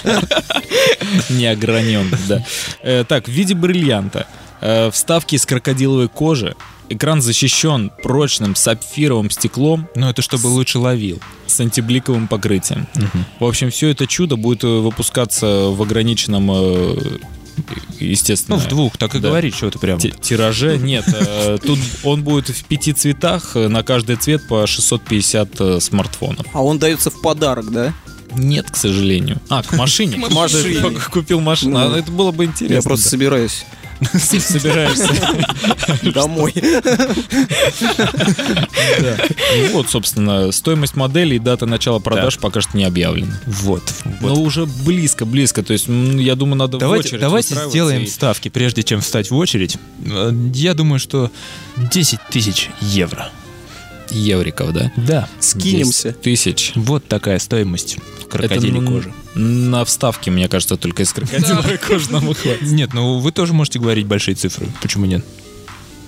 Не 1.31 1.47
огранен, 1.47 2.11
да. 2.29 2.45
Э, 2.83 3.05
Так, 3.09 3.29
в 3.29 3.31
виде 3.31 3.55
бриллианта. 3.55 4.27
Э, 4.61 4.90
Вставки 4.90 5.35
из 5.37 5.47
крокодиловой 5.47 6.09
кожи. 6.09 6.55
Экран 6.88 7.21
защищен 7.21 7.90
прочным 8.03 8.55
сапфировым 8.55 9.29
стеклом 9.31 9.88
Ну, 9.97 10.09
это 10.09 10.23
чтобы 10.23 10.47
лучше 10.47 10.79
ловил. 10.79 11.21
с 11.47 11.59
антибликовым 11.61 12.29
покрытием. 12.29 12.87
В 13.40 13.45
общем, 13.45 13.71
все 13.71 13.88
это 13.88 14.07
чудо 14.07 14.37
будет 14.37 14.62
э, 14.64 14.69
выпускаться 14.69 15.47
в 15.71 15.81
ограниченном, 15.83 16.51
естественно, 18.01 18.57
Ну, 18.57 18.62
в 18.62 18.69
двух, 18.69 18.97
так 18.97 19.14
и 19.14 19.19
Да. 19.19 19.29
говорить, 19.29 19.55
что 19.55 19.66
это 19.66 19.79
прям. 19.79 19.99
ти- 19.99 20.12
тираже. 20.21 20.77
Нет, 20.79 21.05
э, 21.09 21.59
тут 21.64 21.79
он 22.05 22.23
будет 22.23 22.49
в 22.51 22.64
пяти 22.64 22.92
цветах, 22.92 23.53
э, 23.57 23.69
на 23.69 23.83
каждый 23.83 24.16
цвет 24.16 24.47
по 24.49 24.66
650 24.66 25.61
э, 25.61 25.81
смартфонов. 25.81 26.47
А 26.53 26.62
он 26.62 26.79
дается 26.79 27.11
в 27.11 27.21
подарок, 27.21 27.71
да? 27.71 27.92
Нет, 28.35 28.71
к 28.71 28.77
сожалению. 28.77 29.40
А, 29.49 29.62
к 29.62 29.73
машине. 29.73 30.19
К 30.21 30.31
машине. 30.33 30.99
Купил 31.12 31.40
машину. 31.40 31.79
Ну, 31.79 31.95
А, 31.95 31.99
Это 31.99 32.11
было 32.11 32.33
бы 32.33 32.45
Я 32.45 32.51
интересно. 32.51 32.83
просто 32.83 33.05
да. 33.07 33.11
собираюсь 33.11 33.64
собираешься. 34.01 35.09
домой. 36.13 36.55
Ну 38.97 39.73
Вот, 39.73 39.89
собственно, 39.91 40.53
стоимость 40.53 40.97
модели 40.97 41.37
и 41.37 41.39
дата 41.39 41.67
начала 41.67 41.99
продаж 41.99 42.39
пока 42.39 42.61
что 42.61 42.77
не 42.77 42.85
объявлены. 42.85 43.35
Вот. 43.47 43.83
Но 44.21 44.35
уже 44.35 44.67
близко, 44.67 45.25
близко. 45.25 45.63
То 45.63 45.73
есть, 45.73 45.87
я 45.89 46.35
думаю, 46.35 46.57
надо 46.57 46.77
в 46.77 46.81
Давайте, 46.81 47.09
очередь 47.09 47.21
давайте 47.21 47.55
сделаем 47.69 48.07
ставки, 48.07 48.49
прежде 48.49 48.83
чем 48.83 49.01
встать 49.01 49.31
в 49.31 49.37
очередь. 49.37 49.77
Э, 50.05 50.33
Я 50.55 50.75
думаю, 50.75 50.99
что 50.99 51.31
10 51.77 52.19
тысяч 52.31 52.71
евро. 52.81 53.31
Евриков, 54.11 54.73
да? 54.73 54.92
Да. 54.97 55.29
Скинемся. 55.40 56.09
10 56.11 56.21
тысяч. 56.21 56.73
Вот 56.75 57.07
такая 57.07 57.38
стоимость 57.38 57.99
крокодилей 58.31 58.81
Это, 58.81 58.87
кожи. 58.90 59.12
На 59.35 59.85
вставке, 59.85 60.31
мне 60.31 60.49
кажется, 60.49 60.77
только 60.77 61.03
из 61.03 61.12
крокодиловой 61.12 61.79
кожи 61.79 62.11
нам 62.11 62.25
хватит. 62.35 62.61
Нет, 62.62 62.95
ну 62.95 63.19
вы 63.19 63.33
тоже 63.33 63.53
можете 63.53 63.79
говорить 63.79 64.07
большие 64.07 64.35
цифры. 64.35 64.66
Почему 64.83 65.07
нет? 65.07 65.25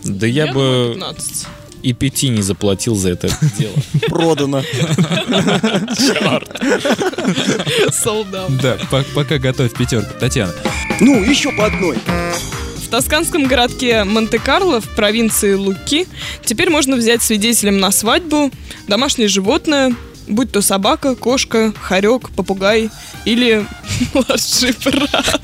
Да 0.04 0.26
я 0.26 0.46
думаю, 0.52 0.88
бы 0.88 0.94
15. 0.94 1.46
и 1.82 1.92
пяти 1.92 2.28
не 2.28 2.42
заплатил 2.42 2.94
за 2.94 3.10
это 3.10 3.28
дело. 3.58 3.74
Продано. 4.08 4.62
Sold 7.90 8.30
out. 8.32 8.60
Да, 8.62 8.78
по- 8.90 9.04
пока 9.14 9.38
готовь 9.38 9.72
пятерку. 9.74 10.12
Татьяна. 10.18 10.52
Ну, 11.00 11.22
еще 11.22 11.52
по 11.52 11.66
одной. 11.66 11.98
В 12.88 12.90
тосканском 12.90 13.44
городке 13.44 14.04
Монте-Карло 14.04 14.80
в 14.80 14.88
провинции 14.96 15.52
Луки. 15.52 16.06
Теперь 16.42 16.70
можно 16.70 16.96
взять 16.96 17.22
свидетелем 17.22 17.80
на 17.80 17.90
свадьбу 17.90 18.50
домашнее 18.86 19.28
животное, 19.28 19.94
будь 20.28 20.52
то 20.52 20.62
собака, 20.62 21.14
кошка, 21.14 21.72
хорек, 21.80 22.30
попугай 22.30 22.90
или 23.24 23.66
младший 24.14 24.74
брат. 24.84 25.40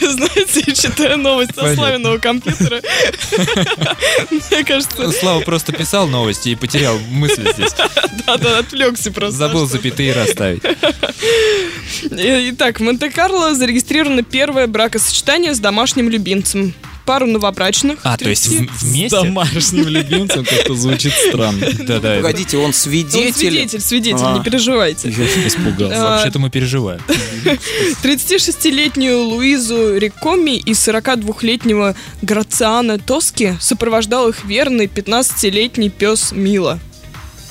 Знаете, 0.00 0.64
я 0.66 0.74
читаю 0.74 1.18
новость 1.18 1.54
со 1.54 1.74
славянного 1.74 2.18
компьютера. 2.18 2.80
Мне 4.30 4.64
кажется, 4.64 5.12
Слава 5.12 5.40
просто 5.40 5.72
писал 5.72 6.06
новости 6.06 6.50
и 6.50 6.54
потерял 6.54 6.98
мысли 7.10 7.52
здесь. 7.52 7.72
да-да, 8.26 8.58
отвлекся 8.58 9.10
просто. 9.12 9.36
Забыл 9.36 9.66
запятые 9.66 10.12
расставить. 10.12 10.62
Итак, 12.10 12.80
в 12.80 12.82
Монте-Карло 12.82 13.54
зарегистрировано 13.54 14.22
первое 14.22 14.66
бракосочетание 14.66 15.54
с 15.54 15.58
домашним 15.58 16.08
любимцем. 16.08 16.74
Пару 17.04 17.26
новобрачных. 17.26 17.98
А, 18.02 18.16
то 18.16 18.28
есть 18.28 18.48
30. 18.48 18.70
в- 18.70 18.78
С 18.78 18.82
вместе? 18.82 19.16
домашним 19.22 19.88
любимцем 19.88 20.44
как-то 20.44 20.74
звучит 20.74 21.12
странно. 21.12 21.66
Да-да. 21.86 22.14
это- 22.14 22.22
Погодите, 22.22 22.56
он 22.56 22.66
Он 22.66 22.72
свидетель. 22.72 23.32
свидетель, 23.34 23.80
свидетель, 23.80 24.24
А. 24.24 24.38
не 24.38 24.42
переживайте. 24.42 25.08
Я 25.10 25.46
испугался. 25.48 25.96
А, 26.06 26.10
Вообще-то 26.16 26.38
мы 26.38 26.48
переживаем. 26.50 27.00
36-летнюю 28.02 29.20
Луизу 29.22 29.96
Рикоми 29.98 30.56
и 30.56 30.72
42-летнего 30.72 31.94
Грациана 32.22 32.98
Тоски 32.98 33.54
сопровождал 33.60 34.28
их 34.28 34.44
верный 34.44 34.86
15-летний 34.86 35.90
пес 35.90 36.32
Мила. 36.32 36.78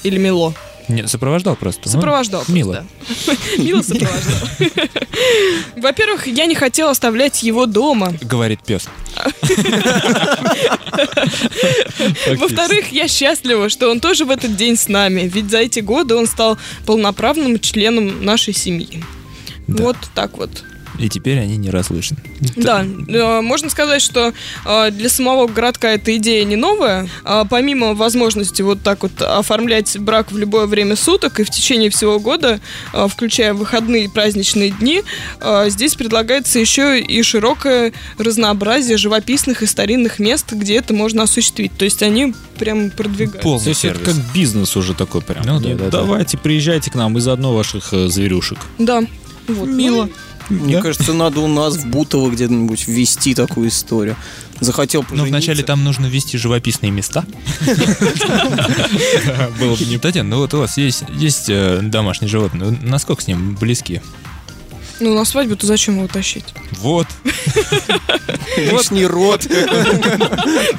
Или 0.03 0.17
Мило. 0.17 0.53
Не, 0.89 1.07
сопровождал 1.07 1.55
просто. 1.55 1.83
Ну, 1.85 1.91
Сопровождал. 1.91 2.41
просто, 2.41 2.53
мило. 2.53 2.85
Мило 3.57 3.81
сопровождал. 3.81 4.49
Во-первых, 5.77 6.27
я 6.27 6.45
не 6.45 6.55
хотел 6.55 6.89
оставлять 6.89 7.43
его 7.43 7.65
дома. 7.65 8.13
Говорит 8.21 8.59
пес. 8.65 8.89
Во-вторых, 12.37 12.91
я 12.91 13.07
счастлива, 13.07 13.69
что 13.69 13.89
он 13.89 13.99
тоже 13.99 14.25
в 14.25 14.31
этот 14.31 14.55
день 14.55 14.77
с 14.77 14.87
нами, 14.87 15.21
ведь 15.21 15.49
за 15.49 15.59
эти 15.59 15.79
годы 15.79 16.15
он 16.15 16.27
стал 16.27 16.57
полноправным 16.85 17.59
членом 17.59 18.23
нашей 18.23 18.53
семьи. 18.53 19.03
Да. 19.67 19.83
Вот 19.83 19.97
так 20.13 20.37
вот. 20.37 20.63
И 20.99 21.09
теперь 21.09 21.39
они 21.39 21.57
не 21.57 21.69
разлучны. 21.69 22.17
Да, 22.55 22.83
э, 22.83 23.41
можно 23.41 23.69
сказать, 23.69 24.01
что 24.01 24.33
э, 24.65 24.91
для 24.91 25.09
самого 25.09 25.47
городка 25.47 25.89
эта 25.91 26.15
идея 26.17 26.43
не 26.43 26.55
новая. 26.55 27.09
А 27.23 27.45
Помимо 27.45 27.93
возможности 27.93 28.61
вот 28.61 28.81
так 28.81 29.03
вот 29.03 29.21
оформлять 29.21 29.97
брак 29.99 30.31
в 30.31 30.37
любое 30.37 30.65
время 30.65 30.95
суток 30.95 31.39
и 31.39 31.43
в 31.43 31.49
течение 31.49 31.89
всего 31.89 32.19
года, 32.19 32.59
э, 32.93 33.07
включая 33.09 33.53
выходные 33.53 34.05
и 34.05 34.07
праздничные 34.07 34.71
дни, 34.71 35.03
здесь 35.67 35.95
предлагается 35.95 36.59
еще 36.59 36.99
и 36.99 37.21
широкое 37.23 37.93
разнообразие 38.17 38.97
живописных 38.97 39.61
и 39.63 39.65
старинных 39.65 40.19
мест, 40.19 40.51
где 40.51 40.75
это 40.77 40.93
можно 40.93 41.23
осуществить. 41.23 41.71
То 41.77 41.85
есть 41.85 42.01
они 42.03 42.33
прям 42.57 42.91
продвигают. 42.91 43.37
То 43.37 43.43
Полный 43.43 43.69
есть 43.69 43.85
это 43.85 43.99
сервис. 43.99 44.15
как 44.15 44.33
бизнес 44.33 44.75
уже 44.75 44.93
такой 44.93 45.21
прям. 45.21 45.43
Ну 45.45 45.59
да, 45.59 45.69
да, 45.69 45.75
да. 45.85 45.89
Давайте, 45.89 46.37
приезжайте 46.37 46.91
к 46.91 46.95
нам 46.95 47.17
и 47.17 47.21
заодно 47.21 47.53
ваших 47.53 47.89
зверюшек. 47.91 48.59
Да. 48.77 49.03
Вот. 49.47 49.67
Мило. 49.67 50.09
Мне 50.61 50.81
кажется, 50.81 51.13
надо 51.13 51.39
у 51.41 51.47
нас 51.47 51.77
в 51.77 51.87
Бутово 51.87 52.29
где-нибудь 52.29 52.87
ввести 52.87 53.33
такую 53.35 53.69
историю. 53.69 54.15
Захотел 54.59 55.01
Но 55.01 55.07
пожениться. 55.07 55.29
вначале 55.29 55.63
там 55.63 55.83
нужно 55.83 56.05
ввести 56.05 56.37
живописные 56.37 56.91
места. 56.91 57.25
Было 59.59 59.75
бы 59.75 59.85
не 59.85 59.97
Татьяна, 59.97 60.29
ну 60.29 60.37
вот 60.37 60.53
у 60.53 60.59
вас 60.59 60.77
есть, 60.77 61.03
есть 61.15 61.49
э, 61.49 61.79
домашнее 61.81 62.29
животное. 62.29 62.69
Ну, 62.71 62.77
Насколько 62.81 63.23
с 63.23 63.27
ним 63.27 63.55
близки? 63.55 64.01
Ну, 64.99 65.15
на 65.15 65.25
свадьбу-то 65.25 65.65
зачем 65.65 65.97
его 65.97 66.07
тащить? 66.07 66.45
Вот. 66.79 67.07
Лишний 68.57 69.05
рот. 69.05 69.45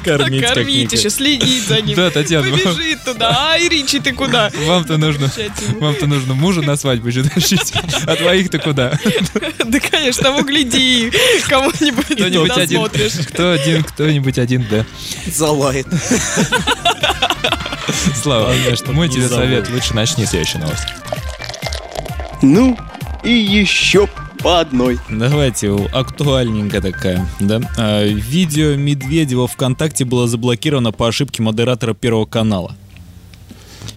кормить 0.03 0.41
кормить 0.41 0.93
еще, 0.93 1.09
следить 1.09 1.67
за 1.67 1.81
ним. 1.81 1.95
Да, 1.95 2.09
Татьяна, 2.09 2.49
Побежит 2.49 3.03
туда. 3.03 3.35
Ай, 3.51 3.67
Ричи, 3.67 3.99
ты 3.99 4.13
куда? 4.13 4.51
вам-то 4.65 4.97
нужно... 4.97 5.31
Вам-то 5.79 6.07
нужно 6.07 6.33
мужа 6.33 6.61
на 6.61 6.75
свадьбу 6.77 7.07
еще 7.09 7.23
тащить. 7.23 7.73
А 8.07 8.15
твоих-то 8.15 8.59
куда? 8.59 8.97
Да, 9.65 9.79
конечно, 9.79 10.23
того 10.23 10.43
гляди, 10.43 11.11
кому-нибудь 11.47 12.05
Кто-нибудь 12.05 12.51
один. 12.51 12.81
досмотришь. 12.81 13.13
Кто 13.27 13.51
один, 13.51 13.83
кто-нибудь 13.83 14.37
один, 14.37 14.65
да. 14.69 14.85
Залает. 15.27 15.87
Слава, 18.21 18.53
чтоб 18.75 18.93
мой 18.93 19.09
тебе 19.09 19.27
совет, 19.27 19.69
лучше 19.69 19.93
начни 19.93 20.25
следующую 20.25 20.61
новость. 20.61 20.83
Ну, 22.41 22.77
и 23.25 23.31
еще 23.33 24.07
по 24.39 24.59
одной. 24.59 24.99
Давайте, 25.09 25.73
актуальненькая 25.91 26.81
такая, 26.81 27.27
да? 27.39 27.61
А, 27.77 28.03
видео 28.05 28.75
Медведева 28.75 29.47
ВКонтакте 29.47 30.05
было 30.05 30.27
заблокировано 30.27 30.91
по 30.91 31.07
ошибке 31.07 31.41
модератора 31.41 31.93
Первого 31.93 32.25
канала. 32.25 32.75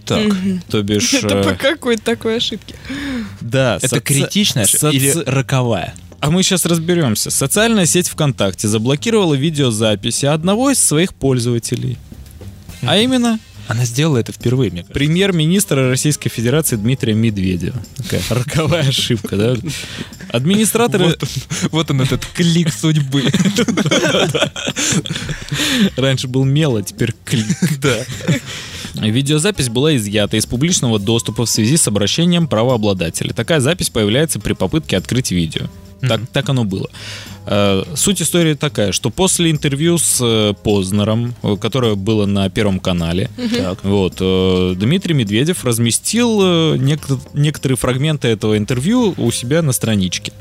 Так, 0.05 0.33
То 0.69 0.81
бишь... 0.81 1.13
Это 1.23 1.37
э, 1.37 1.43
по 1.43 1.53
какой-то 1.53 2.03
такой 2.03 2.37
ошибке. 2.37 2.75
Да, 3.41 3.77
это 3.81 3.97
соци- 3.97 4.01
критичная 4.01 4.65
соци- 4.65 4.93
или 4.95 5.13
роковая? 5.25 5.93
А 6.19 6.31
мы 6.31 6.41
сейчас 6.43 6.65
разберемся. 6.65 7.29
Социальная 7.29 7.85
сеть 7.85 8.09
ВКонтакте 8.09 8.67
заблокировала 8.67 9.35
видеозаписи 9.35 10.25
одного 10.25 10.71
из 10.71 10.79
своих 10.79 11.13
пользователей. 11.13 11.97
А 12.81 12.97
именно 12.97 13.39
Она 13.69 13.85
сделала 13.85 14.17
это 14.17 14.31
впервые, 14.31 14.71
мне 14.71 14.81
кажется. 14.81 14.95
премьер-министра 14.95 15.89
Российской 15.89 16.29
Федерации 16.29 16.75
Дмитрия 16.75 17.13
Медведева. 17.13 17.79
Такая 17.97 18.21
роковая 18.29 18.87
ошибка, 18.87 19.37
да? 19.37 19.55
Администраторы... 20.29 21.05
Вот 21.05 21.21
он, 21.21 21.29
вот 21.69 21.91
он 21.91 22.01
этот 22.01 22.25
клик 22.25 22.73
судьбы. 22.73 23.25
Раньше 25.95 26.27
был 26.27 26.45
мел, 26.45 26.77
а 26.77 26.81
теперь 26.81 27.13
клик. 27.23 27.79
Да. 27.79 28.05
Видеозапись 28.95 29.69
была 29.69 29.95
изъята 29.97 30.37
из 30.37 30.47
публичного 30.47 30.97
доступа 30.97 31.45
в 31.45 31.49
связи 31.49 31.77
с 31.77 31.87
обращением 31.87 32.47
правообладателя. 32.47 33.33
Такая 33.33 33.59
запись 33.59 33.91
появляется 33.91 34.39
при 34.39 34.53
попытке 34.53 34.97
открыть 34.97 35.29
видео. 35.29 35.67
Так, 36.01 36.21
так 36.31 36.49
оно 36.49 36.63
было. 36.63 36.87
Э, 37.45 37.83
Суть 37.95 38.21
истории 38.21 38.53
такая, 38.53 38.91
что 38.91 39.09
после 39.09 39.49
интервью 39.51 39.97
с 39.97 40.19
э, 40.21 40.53
Познером, 40.63 41.33
э, 41.43 41.55
которое 41.59 41.95
было 41.95 42.25
на 42.25 42.49
Первом 42.49 42.79
канале, 42.79 43.29
так, 43.57 43.83
вот, 43.83 44.15
Дмитрий 44.77 45.13
Медведев 45.13 45.63
разместил 45.65 46.41
нек- 46.75 47.19
некоторые 47.33 47.75
фрагменты 47.77 48.27
этого 48.27 48.57
интервью 48.57 49.13
у 49.17 49.31
себя 49.31 49.61
на 49.61 49.71
страничке. 49.73 50.31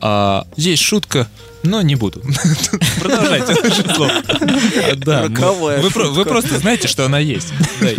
А, 0.00 0.46
Есть 0.56 0.82
шутка, 0.82 1.28
но 1.62 1.82
не 1.82 1.94
буду. 1.96 2.22
Продолжайте 3.00 3.54
слово. 3.94 4.12
да, 4.96 5.28
Вы, 5.80 6.24
просто 6.24 6.58
знаете, 6.58 6.88
что 6.88 7.04
она 7.04 7.18
есть. 7.18 7.52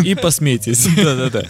И 0.04 0.16
посмейтесь. 0.16 0.88
Да-да-да. 0.96 1.44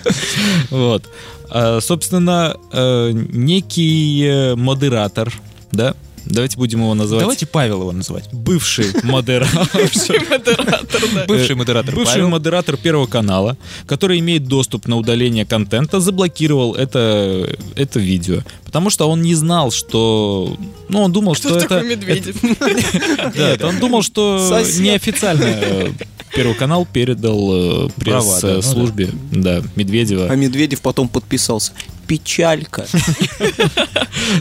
Вот. 0.70 1.10
А, 1.50 1.80
Собственно, 1.82 2.56
э, 2.72 3.12
некий 3.14 4.24
э, 4.26 4.56
модератор, 4.56 5.34
да, 5.72 5.96
давайте 6.30 6.58
будем 6.58 6.80
его 6.80 6.94
называть. 6.94 7.24
Давайте 7.24 7.46
Павел 7.46 7.82
его 7.82 7.92
называть. 7.92 8.32
Бывший 8.32 8.86
модератор. 9.04 9.68
Модератор, 10.30 11.02
да. 11.14 11.26
Бывший 11.28 11.54
Э, 11.54 11.56
модератор 11.56 11.96
Бывший 11.96 12.28
модератор 12.28 12.78
Первого 12.78 13.08
канала, 13.08 13.58
который 13.86 14.20
имеет 14.20 14.48
доступ 14.48 14.88
на 14.88 14.98
удаление 14.98 15.46
контента, 15.46 16.00
заблокировал 16.00 16.76
это, 16.76 17.58
это 17.76 18.00
видео. 18.00 18.44
Потому 18.66 18.90
что 18.90 19.10
он 19.10 19.22
не 19.22 19.36
знал, 19.36 19.72
что... 19.72 20.56
Ну, 20.90 21.02
он 21.02 21.12
думал, 21.12 21.36
что 21.36 21.58
это... 21.58 21.82
Медведев? 21.82 22.36
Да, 23.60 23.68
он 23.68 23.80
думал, 23.80 24.02
что 24.04 24.38
неофициально 24.80 25.44
э, 25.44 25.90
Первый 26.34 26.56
канал 26.56 26.88
передал 26.92 27.88
э, 27.88 27.90
Права, 27.98 28.40
да, 28.42 28.48
ну 28.48 28.54
пресс-службе 28.56 29.10
да, 29.32 29.64
Медведева. 29.76 30.28
А 30.30 30.36
Медведев 30.36 30.82
потом 30.82 31.08
подписался. 31.08 31.74
Печалька. 32.10 32.88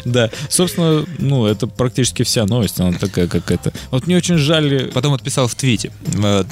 Да, 0.05 0.31
собственно, 0.49 1.05
ну, 1.19 1.47
это 1.47 1.67
практически 1.67 2.23
вся 2.23 2.45
новость, 2.47 2.81
она 2.81 2.93
такая, 2.99 3.27
как 3.27 3.51
это. 3.51 3.73
Вот 3.91 4.07
мне 4.07 4.17
очень 4.17 4.37
жаль... 4.37 4.91
Потом 4.93 5.15
отписал 5.15 5.49
в 5.49 5.55
твите. 5.55 5.93
Э, 6.23 6.45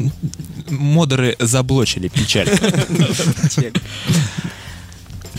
Модеры 0.68 1.36
заблочили 1.38 2.08
печаль. 2.08 2.48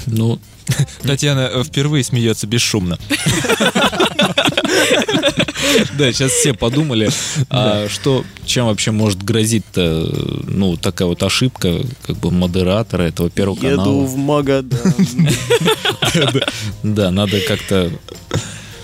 Ну, 0.09 0.39
Татьяна 1.03 1.49
э, 1.51 1.63
впервые 1.63 2.03
смеется 2.03 2.47
бесшумно. 2.47 2.97
да, 5.97 6.11
сейчас 6.11 6.31
все 6.31 6.53
подумали, 6.53 7.09
а 7.49 7.87
что, 7.89 8.23
чем 8.45 8.67
вообще 8.67 8.91
может 8.91 9.23
грозить-то, 9.23 10.09
ну, 10.43 10.77
такая 10.77 11.07
вот 11.07 11.23
ошибка, 11.23 11.81
как 12.05 12.17
бы, 12.17 12.31
модератора 12.31 13.03
этого 13.03 13.29
Первого 13.29 13.57
Еду 13.57 13.77
канала. 13.77 14.05
в 14.05 14.17
Магадан. 14.17 14.79
Да, 16.83 17.11
надо 17.11 17.39
как-то, 17.41 17.91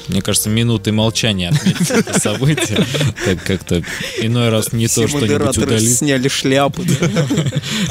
мне 0.07 0.21
кажется, 0.21 0.49
минутой 0.49 0.93
молчания 0.93 1.49
отметить 1.49 1.89
это 1.91 2.19
событие. 2.19 2.85
Так 3.25 3.43
как-то 3.43 3.83
иной 4.21 4.49
раз 4.49 4.73
не 4.73 4.87
Все 4.87 5.03
то 5.03 5.07
что-нибудь 5.07 5.57
удалить. 5.57 5.97
сняли 5.97 6.27
шляпу 6.27 6.83
да, 6.83 7.27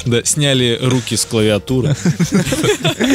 Да, 0.07 0.25
сняли 0.25 0.79
руки 0.83 1.17
с 1.17 1.25
клавиатуры 1.25 1.97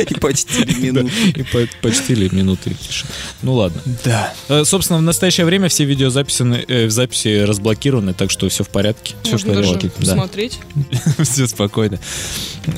и 0.09 0.13
почтили 0.15 0.73
минуту. 0.79 1.11
и 1.35 1.43
по- 1.43 1.67
почтили 1.81 2.29
минуты 2.33 2.73
тишины. 2.73 3.09
Ну 3.41 3.53
ладно. 3.55 3.81
Да. 4.03 4.33
Э, 4.49 4.63
Собственно, 4.65 4.99
в 4.99 5.03
настоящее 5.03 5.45
время 5.45 5.69
все 5.69 5.85
видеозаписи 5.85 6.43
э, 6.67 6.87
в 6.87 6.91
записи 6.91 7.43
разблокированы, 7.43 8.13
так 8.13 8.31
что 8.31 8.49
все 8.49 8.63
в 8.63 8.69
порядке. 8.69 9.15
Все 9.23 9.33
Можно 9.33 9.53
даже 9.55 9.75
Да. 9.75 9.89
посмотреть. 9.89 10.59
Все 11.23 11.47
спокойно. 11.47 11.99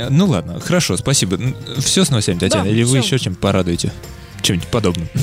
Ну 0.10 0.28
ладно, 0.28 0.60
хорошо, 0.60 0.98
спасибо. 0.98 1.40
Все 1.80 2.06
с 2.06 2.10
новостями, 2.10 2.40
Татьяна? 2.40 2.66
Да, 2.66 2.70
Или 2.70 2.84
вы 2.84 2.98
еще 2.98 3.18
чем 3.20 3.36
порадуете? 3.36 3.92
Чем-нибудь 4.42 4.70
подобным. 4.70 5.08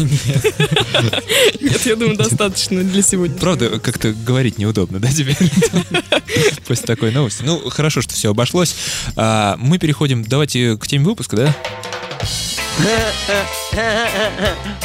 Нет, 1.61 1.87
я 1.87 1.97
думаю, 1.97 2.17
достаточно 2.17 2.83
для 2.83 3.03
сегодня. 3.03 3.37
Правда, 3.39 3.79
как-то 3.81 4.13
говорить 4.13 4.59
неудобно, 4.59 4.99
да, 5.01 5.09
теперь? 5.09 5.37
После 6.67 6.87
такой 6.87 7.13
новости. 7.13 7.43
Ну, 7.45 7.69
хорошо, 7.71 8.03
что 8.03 8.15
все 8.15 8.31
обошлось. 8.31 8.75
А, 9.17 9.57
Мы 9.59 9.79
переходим, 9.79 10.25
давайте 10.25 10.77
к 10.77 10.87
теме 10.87 11.05
выпуска, 11.05 11.37
да? 11.37 11.57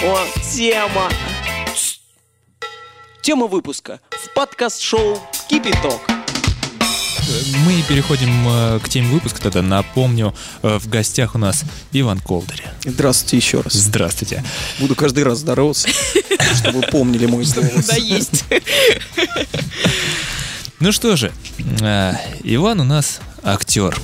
О, 0.04 0.20
тема. 0.54 1.10
Тема 3.22 3.48
выпуска 3.48 4.00
в 4.12 4.34
подкаст-шоу 4.34 5.20
«Кипяток». 5.50 6.21
Мы 7.66 7.82
переходим 7.84 8.48
э, 8.48 8.80
к 8.84 8.90
теме 8.90 9.08
выпуска 9.08 9.42
тогда. 9.42 9.62
Напомню, 9.62 10.34
э, 10.64 10.78
в 10.80 10.88
гостях 10.90 11.36
у 11.36 11.38
нас 11.38 11.64
Иван 11.92 12.20
Колдырь. 12.20 12.64
Здравствуйте 12.86 13.38
еще 13.38 13.62
раз. 13.62 13.74
Здравствуйте. 13.74 14.44
Буду 14.80 14.96
каждый 14.96 15.24
раз 15.24 15.40
здороваться, 15.40 15.90
чтобы 16.56 16.82
вы 16.82 16.88
помнили 16.88 17.26
мой 17.26 17.46
голос. 17.46 17.88
Да, 17.88 17.96
есть. 17.96 18.46
Ну 20.80 20.92
что 20.92 21.16
же, 21.16 21.32
э, 21.82 22.14
Иван 22.44 22.80
у 22.80 22.84
нас 22.84 23.20
актер. 23.44 23.98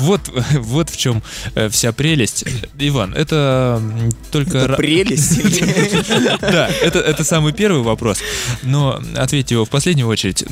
Вот, 0.00 0.20
вот 0.52 0.90
в 0.90 0.96
чем 0.96 1.22
э, 1.54 1.68
вся 1.68 1.92
прелесть. 1.92 2.44
Иван, 2.78 3.14
это 3.14 3.82
только... 4.30 4.58
Это 4.58 4.74
прелесть. 4.74 5.40
Да, 6.40 6.68
это, 6.82 7.00
это 7.00 7.24
самый 7.24 7.52
первый 7.52 7.82
вопрос. 7.82 8.18
Но 8.62 9.00
ответьте 9.16 9.54
его 9.54 9.64
в 9.64 9.70
последнюю 9.70 10.08
очередь. 10.08 10.44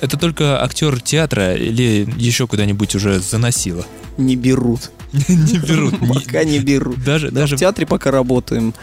Это 0.00 0.16
только 0.16 0.62
актер 0.62 1.00
театра 1.00 1.54
или 1.54 2.08
еще 2.16 2.46
куда-нибудь 2.46 2.94
уже 2.94 3.20
заносило? 3.20 3.84
Не 4.16 4.36
берут. 4.36 4.90
Не 5.28 5.58
берут. 5.58 5.94
Пока 6.00 6.44
не 6.44 6.58
берут. 6.58 7.02
Даже, 7.04 7.30
Да, 7.30 7.40
даже 7.40 7.56
в 7.56 7.58
театре 7.60 7.86
пока 7.86 8.10
работаем. 8.10 8.74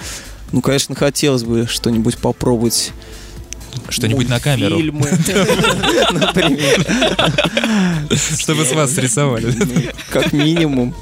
Ну, 0.52 0.62
конечно, 0.62 0.96
хотелось 0.96 1.44
бы 1.44 1.68
что-нибудь 1.68 2.18
попробовать. 2.18 2.92
Что-нибудь 3.90 4.30
на 4.30 4.40
камеру, 4.40 4.78
Фильмы, 4.78 5.10
например. 6.12 6.86
чтобы 8.40 8.66
с 8.66 8.72
вас 8.74 8.94
срисовали. 8.94 9.54
Как 10.10 10.34
минимум. 10.34 10.94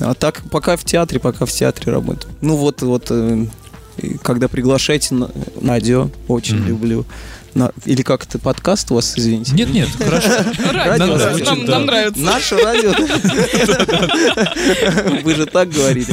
А 0.00 0.14
так, 0.14 0.42
пока 0.50 0.76
в 0.76 0.84
театре, 0.84 1.20
пока 1.20 1.46
в 1.46 1.52
театре 1.52 1.92
работаю. 1.92 2.32
Ну 2.40 2.56
вот, 2.56 2.82
вот, 2.82 3.06
э, 3.10 3.46
когда 4.22 4.48
приглашаете 4.48 5.14
на 5.14 5.30
радио, 5.62 6.10
очень 6.28 6.56
Мгм. 6.56 6.68
люблю. 6.68 7.06
На- 7.54 7.70
или 7.86 8.02
как 8.02 8.24
это, 8.24 8.40
подкаст 8.40 8.90
у 8.90 8.96
вас, 8.96 9.14
извините? 9.16 9.52
Нет, 9.54 9.70
нет, 9.70 9.88
хорошо. 9.96 10.28
Радио, 10.72 11.06
Нам- 11.06 11.18
звучит, 11.20 11.46
Нам 11.46 11.64
да. 11.66 11.72
нам 11.72 11.86
нравится. 11.86 12.20
Наше 12.20 12.56
радио. 12.56 12.90
Вы 15.22 15.34
же 15.36 15.46
так 15.46 15.70
говорите. 15.70 16.12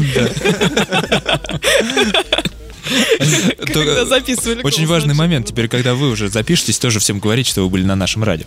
Когда 3.73 4.06
записывали. 4.06 4.62
Очень 4.63 4.86
голос 4.86 5.01
важный 5.01 5.15
момент. 5.15 5.47
Теперь, 5.47 5.67
когда 5.67 5.93
вы 5.95 6.10
уже 6.10 6.30
запишетесь, 6.30 6.80
тоже 6.80 6.99
всем 6.99 7.19
говорить, 7.19 7.47
что 7.47 7.63
вы 7.63 7.69
были 7.69 7.84
на 7.84 7.95
нашем 7.95 8.23
радио. 8.23 8.45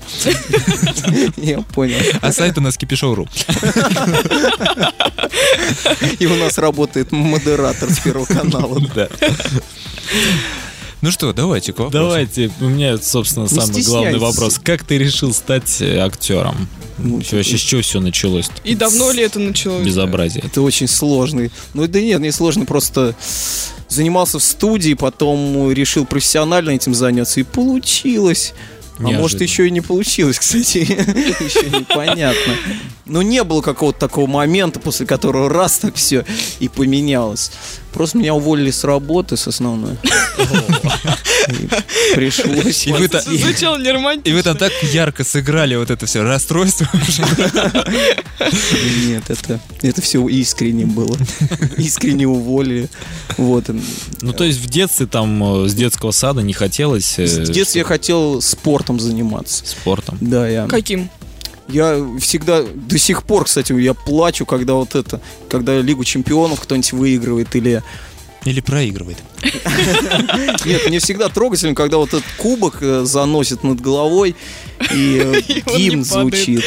Я 1.37 1.61
понял. 1.61 1.99
А 2.21 2.33
сайт 2.33 2.59
у 2.59 2.61
нас 2.61 2.77
кипишоу.ру. 2.77 3.29
И 6.19 6.27
у 6.27 6.37
нас 6.37 6.59
работает 6.59 7.13
модератор 7.13 7.91
с 7.91 7.99
Первого 8.01 8.27
канала. 8.27 8.81
Да. 8.95 9.09
Ну 11.01 11.11
что, 11.11 11.33
давайте 11.33 11.73
к 11.73 11.79
вопросу. 11.81 12.07
Давайте, 12.07 12.51
у 12.61 12.69
меня, 12.69 12.97
собственно, 12.99 13.49
самый 13.49 13.83
главный 13.83 14.19
вопрос. 14.19 14.61
Как 14.63 14.85
ты 14.85 14.97
решил 14.97 15.35
стать 15.35 15.81
э, 15.81 15.99
актером? 15.99 16.69
Ну, 16.99 17.17
Вообще, 17.17 17.43
с 17.59 17.61
чего 17.61 17.83
все 17.83 18.01
началось? 18.01 18.49
И 18.63 18.75
давно 18.75 19.11
ли 19.11 19.23
это 19.23 19.39
началось? 19.39 19.85
Безобразие. 19.85 20.45
Это 20.47 20.63
очень 20.63 20.87
сложный. 20.87 21.51
Ну 21.73 21.87
да 21.87 22.01
нет, 22.01 22.21
не 22.21 22.31
сложно, 22.31 22.65
просто 22.65 23.15
занимался 23.89 24.39
в 24.39 24.43
студии, 24.43 24.95
потом 24.95 25.71
решил 25.73 26.05
профессионально 26.05 26.71
этим 26.71 26.95
заняться, 26.95 27.41
и 27.41 27.43
получилось. 27.43 28.55
А 28.97 29.03
Неожиданно. 29.03 29.23
может, 29.23 29.41
еще 29.41 29.67
и 29.67 29.71
не 29.71 29.81
получилось, 29.81 30.39
кстати. 30.41 30.79
Еще 30.79 31.69
непонятно. 31.71 32.55
Но 33.07 33.23
не 33.23 33.43
было 33.43 33.61
какого-то 33.61 33.99
такого 33.99 34.27
момента, 34.27 34.79
после 34.79 35.05
которого 35.05 35.51
раз 35.51 35.79
так 35.79 35.97
все 35.97 36.25
и 36.61 36.69
поменялось. 36.69 37.51
Просто 37.95 38.19
меня 38.19 38.35
уволили 38.35 38.71
с 38.73 38.83
работы, 38.85 39.37
с 39.37 39.47
основной. 39.47 39.97
Пришлось. 42.15 42.87
И 42.87 42.93
вы. 42.93 43.09
Звучало. 43.09 43.79
И 44.25 44.43
там 44.43 44.57
так 44.57 44.73
ярко 44.83 45.23
сыграли 45.25 45.77
вот 45.77 45.91
это 45.91 46.07
все 46.07 46.23
расстройство. 46.23 46.89
Нет, 49.07 49.25
это, 49.29 49.61
это 49.83 50.03
все 50.03 50.27
искренне 50.27 50.87
было. 50.87 51.17
Искренне 51.79 52.27
уволили. 52.27 52.89
Вот. 53.37 53.67
Ну, 54.21 54.33
то 54.33 54.45
есть 54.45 54.59
в 54.59 54.67
детстве 54.69 55.07
там 55.07 55.65
э, 55.65 55.69
с 55.69 55.75
детского 55.75 56.11
сада 56.11 56.43
не 56.43 56.53
хотелось 56.53 57.19
э, 57.19 57.27
В 57.27 57.51
детстве 57.51 57.81
я 57.81 57.85
хотел 57.85 58.41
спортом 58.41 58.99
заниматься. 58.99 59.65
спортом? 59.67 60.19
Да, 60.21 60.49
я, 60.49 60.67
Каким? 60.67 61.11
Я 61.69 62.05
всегда, 62.21 62.63
до 62.63 62.99
сих 62.99 63.23
пор, 63.23 63.45
кстати, 63.45 63.73
я 63.73 63.95
плачу, 63.95 64.47
когда 64.47 64.75
вот 64.75 64.95
это, 64.95 65.21
когда 65.49 65.81
Лигу 65.81 66.05
Чемпионов 66.05 66.61
кто-нибудь 66.61 66.93
выигрывает 66.93 67.55
или 67.57 67.83
Или 68.45 68.61
проигрывает. 68.61 69.19
Нет, 70.65 70.87
мне 70.87 70.99
всегда 70.99 71.29
трогательно, 71.29 71.75
когда 71.75 71.97
вот 71.97 72.09
этот 72.09 72.25
кубок 72.37 72.79
э, 72.83 73.05
заносит 73.05 73.63
над 73.63 73.81
головой 73.81 74.37
и 74.93 75.21
э, 75.23 75.41
гимн 75.77 76.05
звучит. 76.05 76.63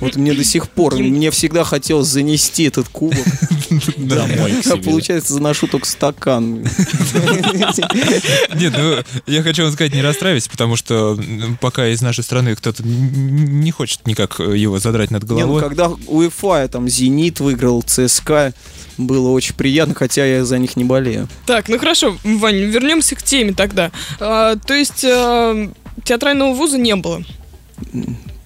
Вот 0.00 0.16
мне 0.16 0.34
до 0.34 0.44
сих 0.44 0.68
пор, 0.68 0.96
мне 0.96 1.30
всегда 1.30 1.64
хотелось 1.64 2.08
занести 2.08 2.64
этот 2.64 2.88
кубок. 2.88 3.24
Домой 3.96 4.54
А 4.70 4.76
получается, 4.76 5.34
заношу 5.34 5.66
только 5.66 5.86
стакан. 5.86 6.62
Нет, 8.54 8.74
ну, 8.76 8.98
я 9.26 9.42
хочу 9.42 9.64
вам 9.64 9.72
сказать, 9.72 9.94
не 9.94 10.02
расстраивайтесь, 10.02 10.48
потому 10.48 10.76
что 10.76 11.18
пока 11.60 11.88
из 11.88 12.02
нашей 12.02 12.24
страны 12.24 12.54
кто-то 12.54 12.82
не 12.84 13.70
хочет 13.70 14.06
никак 14.06 14.38
его 14.38 14.78
задрать 14.78 15.10
над 15.10 15.22
Не, 15.24 15.28
ну 15.28 15.36
головой. 15.36 15.62
когда 15.62 15.88
УЕФА, 15.88 16.68
там, 16.68 16.88
Зенит 16.88 17.40
выиграл, 17.40 17.82
ЦСКА, 17.82 18.52
было 18.98 19.30
очень 19.30 19.54
приятно, 19.54 19.94
хотя 19.94 20.24
я 20.24 20.44
за 20.44 20.58
них 20.58 20.76
не 20.76 20.84
болею. 20.84 21.28
Так, 21.46 21.68
ну 21.68 21.78
хорошо, 21.78 22.16
Вань, 22.24 22.56
вернемся 22.56 23.14
к 23.16 23.22
теме 23.22 23.52
тогда. 23.52 23.90
А, 24.20 24.56
то 24.56 24.74
есть 24.74 25.04
а, 25.04 25.70
театрального 26.04 26.52
вуза 26.54 26.78
не 26.78 26.94
было. 26.96 27.22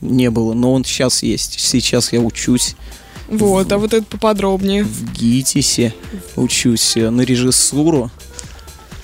Не 0.01 0.31
было, 0.31 0.55
но 0.55 0.72
он 0.72 0.85
сейчас 0.85 1.22
есть. 1.22 1.59
Сейчас 1.59 2.12
я 2.12 2.20
учусь 2.20 2.77
Вот, 3.29 3.72
а 3.72 3.79
вот 3.79 3.94
это 3.94 4.05
поподробнее. 4.05 4.85
в 4.85 5.12
ГИТИСе, 5.12 5.94
учусь 6.37 6.96
э, 6.96 7.11
на 7.11 7.22
режиссуру. 7.22 8.11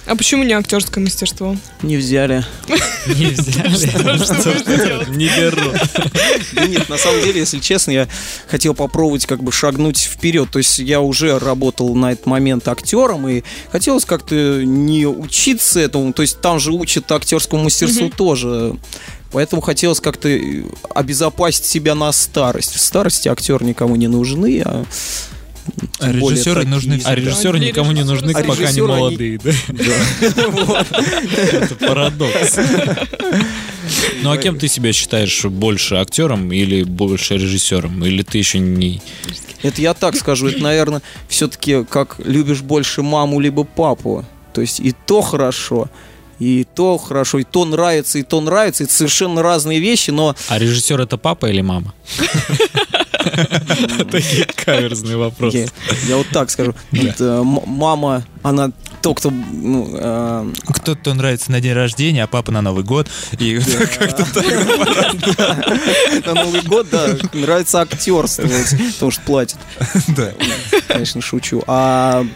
А 0.04 0.16
почему 0.16 0.42
не 0.42 0.52
актерское 0.52 1.02
мастерство? 1.02 1.56
Не 1.82 1.96
взяли. 1.96 2.44
Не 3.06 3.26
взяли. 3.26 5.16
Не 5.16 5.28
беру. 5.28 5.72
Нет, 6.68 6.88
на 6.88 6.96
самом 6.96 7.22
деле, 7.22 7.40
если 7.40 7.60
честно, 7.60 7.92
я 7.92 8.08
хотел 8.48 8.74
попробовать 8.74 9.26
как 9.26 9.42
бы 9.42 9.52
шагнуть 9.52 9.98
вперед. 9.98 10.50
То 10.50 10.58
есть 10.58 10.80
я 10.80 11.00
уже 11.00 11.38
работал 11.38 11.94
на 11.94 12.12
этот 12.12 12.26
момент 12.26 12.66
актером, 12.66 13.28
и 13.28 13.42
хотелось 13.70 14.04
как-то 14.04 14.64
не 14.64 15.06
учиться 15.06 15.78
этому. 15.78 16.12
То 16.12 16.22
есть 16.22 16.40
там 16.40 16.58
же 16.58 16.72
учат 16.72 17.10
актерскому 17.10 17.64
мастерству 17.64 18.10
тоже. 18.10 18.76
Поэтому 19.32 19.62
хотелось 19.62 20.00
как-то 20.00 20.28
э, 20.28 20.62
обезопасить 20.94 21.64
себя 21.64 21.94
на 21.94 22.12
старость. 22.12 22.74
В 22.74 22.80
старости 22.80 23.28
актеры 23.28 23.64
никому 23.64 23.96
не 23.96 24.06
нужны, 24.08 24.62
а 24.64 24.84
А 26.00 26.12
режиссеры 26.12 26.60
такие. 26.62 26.74
нужны 26.74 27.00
А 27.04 27.14
режиссеры 27.14 27.58
Для 27.58 27.68
никому 27.68 27.92
не 27.92 28.04
нужны, 28.04 28.32
А 28.32 28.42
пока 28.42 28.66
они- 28.68 28.80
молодые, 28.82 29.38
да? 29.42 29.50
Это 31.52 31.74
парадокс. 31.76 32.58
Ну 34.22 34.30
а 34.30 34.36
кем 34.38 34.58
ты 34.58 34.68
себя 34.68 34.92
считаешь 34.92 35.44
больше 35.44 35.96
актером 35.96 36.52
или 36.52 36.82
больше 36.84 37.34
режиссером? 37.34 38.04
Или 38.04 38.22
ты 38.22 38.38
еще 38.38 38.58
не... 38.58 39.00
Это 39.62 39.80
я 39.80 39.94
так 39.94 40.16
скажу, 40.16 40.48
это, 40.48 40.60
наверное, 40.62 41.02
все-таки 41.28 41.84
как 41.84 42.16
любишь 42.24 42.60
больше 42.62 43.02
маму 43.02 43.38
либо 43.40 43.64
папу. 43.64 44.24
То 44.52 44.60
есть 44.60 44.80
и 44.80 44.92
то 45.06 45.22
хорошо, 45.22 45.88
и 46.42 46.64
то 46.64 46.98
хорошо, 46.98 47.38
и 47.38 47.44
то 47.44 47.64
нравится, 47.64 48.18
и 48.18 48.24
то 48.24 48.40
нравится. 48.40 48.82
Это 48.82 48.92
совершенно 48.92 49.42
разные 49.42 49.78
вещи, 49.78 50.10
но 50.10 50.34
А 50.48 50.58
режиссер 50.58 51.00
это 51.00 51.16
папа 51.16 51.46
или 51.46 51.60
мама? 51.60 51.94
Такие 54.10 54.44
каверзные 54.46 55.16
вопросы. 55.16 55.70
я 56.08 56.16
вот 56.16 56.26
так 56.32 56.50
скажу. 56.50 56.74
Э, 56.92 57.42
мама, 57.44 58.24
она 58.42 58.72
только 59.02 59.30
ну, 59.30 59.88
э, 59.92 60.52
Кто-то 60.66 61.14
нравится 61.14 61.52
на 61.52 61.60
день 61.60 61.74
рождения, 61.74 62.24
а 62.24 62.26
папа 62.26 62.50
на 62.50 62.60
Новый 62.60 62.82
год. 62.82 63.08
И 63.38 63.58
как-то 63.98 64.26
так. 64.34 64.44
на 66.26 66.34
Новый 66.34 66.62
год, 66.62 66.88
да, 66.90 67.16
нравится 67.32 67.82
актерствовать, 67.82 68.74
потому 68.94 69.12
что 69.12 69.22
платят. 69.22 69.58
Да. 70.08 70.32
Конечно, 70.88 71.20
шучу. 71.20 71.62
А 71.68 72.26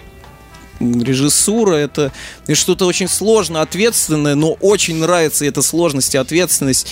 режиссура 0.80 1.74
это 1.74 2.12
что-то 2.52 2.86
очень 2.86 3.08
сложно, 3.08 3.62
ответственное, 3.62 4.34
но 4.34 4.52
очень 4.54 4.96
нравится 4.96 5.44
эта 5.44 5.62
сложность 5.62 6.14
и 6.14 6.18
ответственность. 6.18 6.88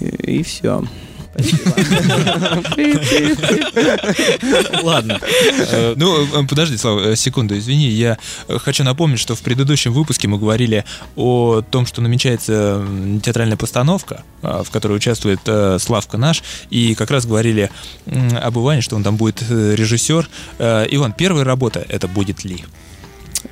И, 0.00 0.06
и 0.06 0.42
все. 0.42 0.84
Ладно. 4.82 5.20
Ну, 5.96 6.26
э, 6.26 6.46
подожди, 6.46 6.76
Слава, 6.76 7.00
э, 7.12 7.16
секунду, 7.16 7.56
извини. 7.56 7.88
Я 7.88 8.18
э, 8.48 8.58
хочу 8.58 8.84
напомнить, 8.84 9.18
что 9.18 9.34
в 9.34 9.40
предыдущем 9.40 9.94
выпуске 9.94 10.28
мы 10.28 10.38
говорили 10.38 10.84
о 11.16 11.62
том, 11.62 11.86
что 11.86 12.02
намечается 12.02 12.84
театральная 13.22 13.56
постановка, 13.56 14.24
в 14.42 14.66
которой 14.70 14.96
участвует 14.96 15.40
э, 15.46 15.78
Славка 15.80 16.18
наш, 16.18 16.42
и 16.70 16.94
как 16.94 17.10
раз 17.10 17.24
говорили 17.24 17.70
об 18.40 18.58
Иване, 18.58 18.82
что 18.82 18.96
он 18.96 19.02
там 19.02 19.16
будет 19.16 19.42
э, 19.48 19.74
режиссер. 19.74 20.28
Э, 20.58 20.86
Иван, 20.90 21.12
первая 21.12 21.44
работа 21.44 21.84
это 21.88 22.08
будет 22.08 22.44
ли? 22.44 22.62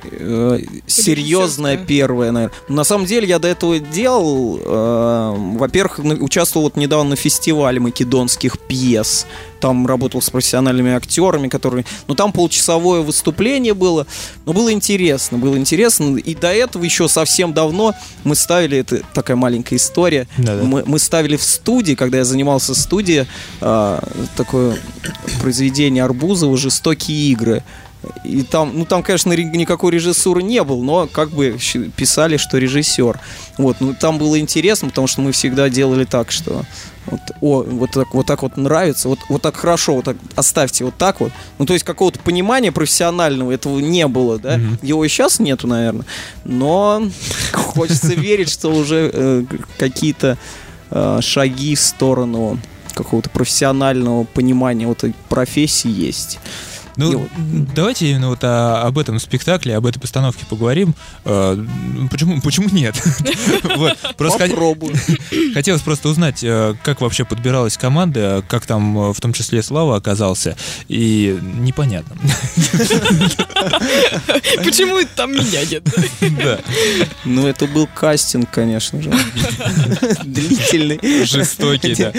Э, 0.03 0.59
серьезная 0.87 1.77
первая, 1.77 2.31
наверное. 2.31 2.55
На 2.67 2.83
самом 2.83 3.05
деле 3.05 3.27
я 3.27 3.39
до 3.39 3.47
этого 3.47 3.79
делал, 3.79 4.59
э, 4.63 5.35
во-первых, 5.57 5.99
участвовал 6.21 6.65
вот 6.65 6.77
недавно 6.77 7.11
на 7.11 7.15
фестивале 7.15 7.79
македонских 7.79 8.59
пьес. 8.59 9.25
Там 9.59 9.85
работал 9.85 10.21
с 10.21 10.29
профессиональными 10.29 10.93
актерами, 10.93 11.47
которые... 11.47 11.85
Ну, 12.07 12.15
там 12.15 12.31
полчасовое 12.31 13.01
выступление 13.01 13.73
было. 13.73 14.07
Но 14.45 14.53
было 14.53 14.71
интересно, 14.71 15.37
было 15.37 15.55
интересно. 15.55 16.17
И 16.17 16.33
до 16.33 16.51
этого 16.51 16.83
еще 16.83 17.07
совсем 17.07 17.53
давно 17.53 17.93
мы 18.23 18.35
ставили... 18.35 18.79
Это 18.79 19.01
такая 19.13 19.37
маленькая 19.37 19.75
история. 19.75 20.27
Мы, 20.37 20.83
мы 20.85 20.99
ставили 20.99 21.35
в 21.35 21.43
студии, 21.43 21.93
когда 21.93 22.19
я 22.19 22.23
занимался 22.23 22.73
в 22.73 22.77
студии, 22.77 23.27
э, 23.61 23.99
такое 24.35 24.77
произведение 25.41 26.03
Арбузова 26.03 26.57
«Жестокие 26.57 27.31
игры». 27.31 27.63
И 28.23 28.41
там, 28.43 28.71
ну 28.73 28.85
там, 28.85 29.03
конечно, 29.03 29.31
никакой 29.33 29.91
режиссуры 29.91 30.41
не 30.41 30.63
было, 30.63 30.81
но 30.81 31.07
как 31.07 31.29
бы 31.29 31.57
писали, 31.95 32.37
что 32.37 32.57
режиссер. 32.57 33.19
Вот, 33.57 33.77
ну 33.79 33.93
там 33.93 34.17
было 34.17 34.39
интересно, 34.39 34.89
потому 34.89 35.07
что 35.07 35.21
мы 35.21 35.31
всегда 35.31 35.69
делали 35.69 36.05
так, 36.05 36.31
что 36.31 36.65
вот, 37.05 37.19
о, 37.41 37.63
вот 37.63 37.91
так, 37.91 38.13
вот 38.13 38.25
так 38.25 38.41
вот 38.43 38.57
нравится, 38.57 39.07
вот, 39.07 39.19
вот 39.29 39.41
так 39.41 39.55
хорошо, 39.55 39.95
вот 39.95 40.05
так 40.05 40.17
оставьте 40.35 40.85
вот 40.85 40.95
так 40.97 41.19
вот. 41.19 41.31
Ну, 41.57 41.65
то 41.65 41.73
есть 41.73 41.85
какого-то 41.85 42.19
понимания 42.19 42.71
профессионального 42.71 43.51
этого 43.51 43.79
не 43.79 44.07
было, 44.07 44.39
да? 44.39 44.59
Его 44.81 45.03
и 45.05 45.07
сейчас 45.07 45.39
нету, 45.39 45.67
наверное. 45.67 46.05
Но 46.43 47.03
хочется 47.53 48.13
верить, 48.13 48.49
что 48.49 48.69
уже 48.69 49.09
э, 49.13 49.43
какие-то 49.77 50.37
э, 50.89 51.19
шаги 51.21 51.75
в 51.75 51.81
сторону 51.81 52.59
какого-то 52.93 53.29
профессионального 53.29 54.23
понимания 54.25 54.85
вот 54.85 54.99
этой 54.99 55.15
профессии 55.29 55.89
есть. 55.89 56.39
Ну, 56.97 57.19
вот- 57.19 57.29
давайте 57.73 58.09
именно 58.11 58.29
вот 58.29 58.43
о- 58.43 58.81
об 58.83 58.97
этом 58.97 59.19
спектакле, 59.19 59.75
об 59.77 59.85
этой 59.85 59.99
постановке 59.99 60.45
поговорим. 60.49 60.93
Э, 61.25 61.57
Почему, 62.09 62.41
почему 62.41 62.69
нет? 62.69 62.95
Попробую. 64.51 64.95
хотелось 65.53 65.81
просто 65.81 66.09
узнать, 66.09 66.43
э, 66.43 66.75
как 66.83 67.01
вообще 67.01 67.23
подбиралась 67.25 67.77
команда, 67.77 68.43
как 68.47 68.65
там 68.65 68.97
э, 68.97 69.13
в 69.13 69.21
том 69.21 69.33
числе 69.33 69.61
Слава 69.63 69.95
оказался, 69.95 70.55
и 70.87 71.37
непонятно. 71.59 72.15
Почему 74.63 74.97
это 74.97 75.09
там 75.15 75.31
меня 75.33 75.65
нет? 75.65 75.83
Да. 76.43 76.59
Ну, 77.25 77.47
это 77.47 77.67
был 77.67 77.87
кастинг, 77.93 78.49
конечно 78.49 79.01
же. 79.01 79.11
Длительный. 80.23 80.99
Жестокий, 81.25 81.95
да. 81.95 82.11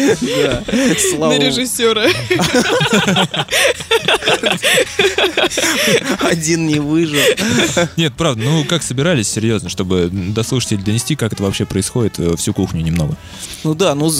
На 1.29 1.39
режиссера. 1.39 2.03
Один 6.21 6.67
не 6.67 6.79
выжил. 6.79 7.21
Нет, 7.97 8.15
правда, 8.17 8.43
ну 8.43 8.65
как 8.65 8.83
собирались, 8.83 9.29
серьезно, 9.29 9.69
чтобы 9.69 10.09
до 10.11 10.43
слушателей 10.43 10.83
донести, 10.83 11.17
как 11.17 11.33
это 11.33 11.43
вообще 11.43 11.65
происходит, 11.67 12.19
э, 12.19 12.37
всю 12.37 12.53
кухню 12.55 12.83
немного. 12.83 13.17
Ну 13.65 13.75
да, 13.75 13.95
ну 13.95 14.11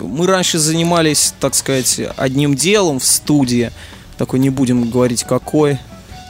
мы 0.00 0.26
раньше 0.26 0.58
занимались, 0.58 1.34
так 1.40 1.54
сказать, 1.54 2.00
одним 2.16 2.54
делом 2.54 2.98
в 3.00 3.04
студии. 3.04 3.70
Такой 4.16 4.40
не 4.40 4.50
будем 4.50 4.90
говорить 4.90 5.24
какой, 5.24 5.78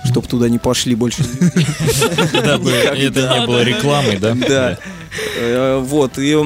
чтобы 0.04 0.26
туда 0.26 0.48
не 0.48 0.58
пошли 0.58 0.94
больше. 0.94 1.22
Дабы 2.32 2.70
это 2.70 3.38
не 3.38 3.46
было 3.46 3.62
рекламой, 3.62 4.18
да? 4.18 4.34
Да. 4.34 4.78
Э, 5.36 5.82
Вот, 5.82 6.18
и 6.18 6.36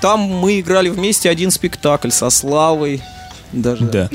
там 0.00 0.20
мы 0.20 0.60
играли 0.60 0.88
вместе 0.88 1.28
один 1.28 1.50
спектакль 1.50 2.10
со 2.10 2.30
Славой, 2.30 3.02
даже 3.52 3.84
Да. 3.84 4.08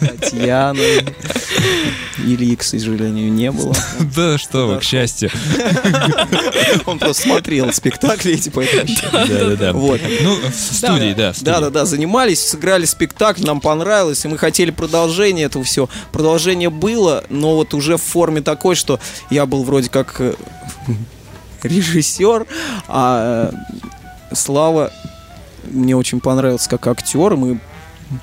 Татьяной. 0.00 1.04
Ильи, 2.18 2.56
к 2.56 2.62
сожалению, 2.62 3.32
не 3.32 3.50
было. 3.50 3.74
Да 4.14 4.38
что 4.38 4.66
вы, 4.66 4.78
к 4.78 4.82
счастью. 4.82 5.30
Он 6.86 6.98
просто 6.98 7.22
смотрел 7.24 7.72
спектакли 7.72 8.34
эти, 8.34 8.48
поэтому... 8.48 8.92
Да-да-да. 9.12 9.72
Вот. 9.72 10.00
Ну, 10.22 10.36
в 10.36 10.54
студии, 10.54 11.14
да, 11.14 11.32
в 11.32 11.36
студии. 11.36 11.50
Да, 11.50 11.60
да, 11.60 11.70
да, 11.70 11.84
занимались, 11.84 12.46
сыграли 12.46 12.84
спектакль, 12.84 13.44
нам 13.44 13.60
понравилось, 13.60 14.24
и 14.24 14.28
мы 14.28 14.38
хотели 14.38 14.70
продолжение 14.70 15.46
этого 15.46 15.64
всего. 15.64 15.88
Продолжение 16.12 16.70
было, 16.70 17.24
но 17.28 17.56
вот 17.56 17.74
уже 17.74 17.96
в 17.96 18.02
форме 18.02 18.40
такой, 18.40 18.74
что 18.74 19.00
я 19.30 19.46
был 19.46 19.64
вроде 19.64 19.88
как 19.88 20.20
э, 20.20 20.34
режиссер, 21.62 22.46
а 22.88 23.50
э, 23.52 23.56
Слава 24.32 24.92
мне 25.64 25.96
очень 25.96 26.20
понравился 26.20 26.70
как 26.70 26.86
актер, 26.86 27.32
и 27.32 27.36
мы 27.36 27.60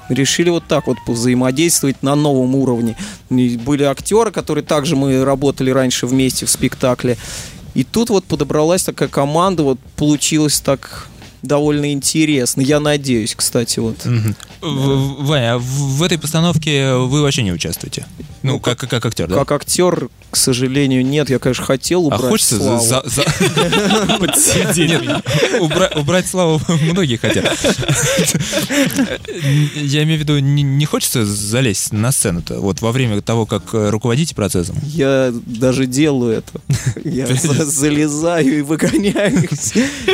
решили 0.10 0.50
вот 0.50 0.66
так 0.68 0.88
вот 0.88 0.98
взаимодействовать 1.08 2.04
на 2.04 2.16
новом 2.16 2.56
уровне. 2.56 2.96
И 3.30 3.58
были 3.58 3.84
актеры, 3.84 4.32
которые 4.32 4.64
также 4.64 4.96
мы 4.96 5.24
работали 5.24 5.70
раньше 5.70 6.08
вместе 6.08 6.46
в 6.46 6.50
спектакле. 6.50 7.18
И 7.74 7.84
тут 7.84 8.10
вот 8.10 8.26
подобралась 8.26 8.84
такая 8.84 9.08
команда, 9.08 9.64
вот 9.64 9.80
получилось 9.96 10.60
так 10.60 11.08
довольно 11.48 11.92
интересно. 11.92 12.62
Я 12.62 12.80
надеюсь, 12.80 13.34
кстати, 13.36 13.80
вот. 13.80 13.98
Ваня, 14.62 15.56
а 15.56 15.58
в 15.60 16.04
этой 16.04 16.18
постановке 16.20 16.94
вы 16.94 17.22
вообще 17.22 17.44
не 17.44 17.52
участвуете? 17.52 18.06
Ну, 18.44 18.54
Ну, 18.54 18.60
как, 18.60 18.78
как 18.80 19.06
актер, 19.06 19.28
да? 19.28 19.36
Как 19.36 19.52
актер, 19.52 20.10
к 20.32 20.36
сожалению, 20.38 21.06
нет. 21.06 21.30
Я, 21.30 21.40
конечно, 21.40 21.64
хотел 21.66 22.04
А 22.04 22.16
убрать 22.16 22.22
хочется 22.22 22.58
Славу. 22.58 22.86
за- 22.86 23.04
за- 23.06 23.24
Подсидеть. 24.20 25.10
Убрать 25.96 26.28
славу 26.28 26.62
многие 26.82 27.18
хотят. 27.18 27.46
Я 29.76 30.04
имею 30.04 30.18
в 30.20 30.22
виду, 30.22 30.40
не, 30.40 30.86
хочется 30.86 31.26
залезть 31.26 31.94
на 31.94 32.12
сцену-то, 32.12 32.60
вот 32.60 32.82
во 32.82 32.92
время 32.92 33.22
того, 33.22 33.46
как 33.46 33.74
э, 33.74 33.90
руководите 33.90 34.36
процессом. 34.36 34.76
Я 34.84 35.34
даже 35.46 35.86
делаю 35.86 36.38
это. 36.38 36.62
Я 37.04 37.26
за- 37.36 37.66
залезаю 37.66 38.60
и 38.60 38.62
выгоняю. 38.62 39.48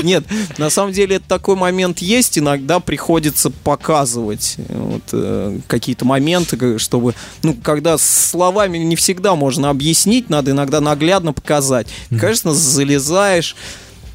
Нет, 0.04 0.24
на 0.58 0.70
самом 0.70 0.94
деле 0.94 1.20
такой 1.28 1.56
момент 1.56 2.00
есть. 2.00 2.38
Иногда 2.38 2.80
приходится 2.80 3.50
показывать 3.50 4.56
э, 4.58 4.64
вот, 4.78 5.04
э, 5.12 5.60
какие-то 5.68 6.06
моменты, 6.06 6.78
чтобы... 6.80 7.16
Ну, 7.42 7.56
когда 7.56 7.98
словами 7.98 8.78
не 8.78 8.96
всегда 8.96 9.36
можно 9.36 9.70
объяснить, 9.70 10.30
надо 10.30 10.52
иногда 10.52 10.82
наглядно 10.82 11.34
показать. 11.34 11.88
Конечно, 12.10 12.54
залезаешь. 12.54 13.56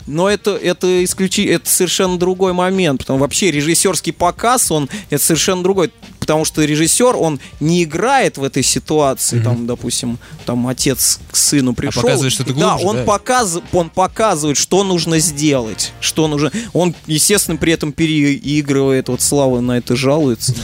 Но 0.06 0.28
это, 0.28 0.52
это, 0.52 1.04
исключи, 1.04 1.44
это 1.44 1.68
совершенно 1.68 2.18
другой 2.18 2.54
момент. 2.54 3.00
Потому 3.00 3.18
вообще 3.18 3.50
режиссерский 3.50 4.12
показ, 4.12 4.70
он 4.70 4.88
это 5.10 5.22
совершенно 5.22 5.62
другой. 5.62 5.92
Потому 6.28 6.44
что 6.44 6.62
режиссер, 6.62 7.16
он 7.16 7.40
не 7.58 7.84
играет 7.84 8.36
в 8.36 8.44
этой 8.44 8.62
ситуации, 8.62 9.40
там, 9.40 9.66
допустим, 9.66 10.18
там 10.44 10.66
отец 10.68 11.20
к 11.32 11.36
сыну 11.36 11.72
пришел. 11.72 12.02
показывает 12.02 12.34
что-то 12.34 12.52
Да, 12.52 12.72
глубже, 12.72 12.86
он, 12.86 12.96
да? 12.96 13.04
показ, 13.04 13.58
он 13.72 13.88
показывает, 13.88 14.58
что 14.58 14.84
нужно 14.84 15.20
сделать. 15.20 15.92
Что 16.02 16.28
нужно. 16.28 16.52
Он, 16.74 16.94
естественно, 17.06 17.56
при 17.56 17.72
этом 17.72 17.92
переигрывает. 17.92 19.08
Вот 19.08 19.22
Слава 19.22 19.60
на 19.60 19.78
это 19.78 19.96
жалуется. 19.96 20.54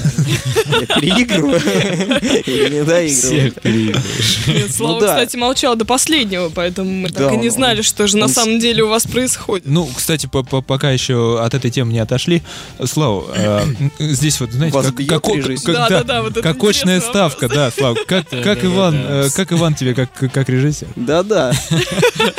Я 0.67 1.01
переигрываю. 1.01 1.59
Или 2.45 2.75
не 2.75 2.85
доигрываю. 2.85 3.95
Слава, 4.71 4.93
Ну 4.95 5.01
да. 5.01 5.07
кстати, 5.15 5.37
молчал 5.37 5.77
до 5.77 5.87
последнего, 5.87 6.51
поэтому 6.51 6.91
мы 6.91 7.09
Да, 7.09 7.21
так 7.29 7.33
и 7.33 7.37
не 7.39 7.49
он- 7.49 7.55
знали, 7.55 7.81
что 7.81 8.07
же 8.07 8.19
на 8.19 8.29
самом 8.29 8.59
деле 8.59 8.83
у 8.85 8.89
вас 8.89 9.05
происходит. 9.07 9.67
Ну, 9.67 9.87
кстати, 9.97 10.27
по- 10.27 10.43
по- 10.43 10.61
пока 10.61 10.91
еще 10.91 11.41
от 11.43 11.55
этой 11.55 11.71
темы 11.71 11.93
не 11.95 12.01
отошли, 12.01 12.43
Слава, 12.85 13.25
э, 13.35 13.65
здесь 13.99 14.41
вот, 14.41 14.53
знаете, 14.53 14.75
Вас 15.55 15.63
как, 15.65 15.75
Да, 15.75 15.89
да, 15.89 16.03
да, 16.05 16.23
вот 16.23 16.33
это 16.33 16.43
как 16.43 16.63
очная 16.63 17.01
ставка, 17.01 17.49
да, 17.49 17.71
Слав, 17.71 17.99
как, 18.07 18.29
как 18.29 18.65
Иван, 18.65 18.95
э, 18.97 19.29
как 19.35 19.53
Иван 19.53 19.75
тебе, 19.75 19.95
как, 19.95 20.13
как 20.13 20.49
режиссер? 20.49 20.89
Да-да. 20.97 21.53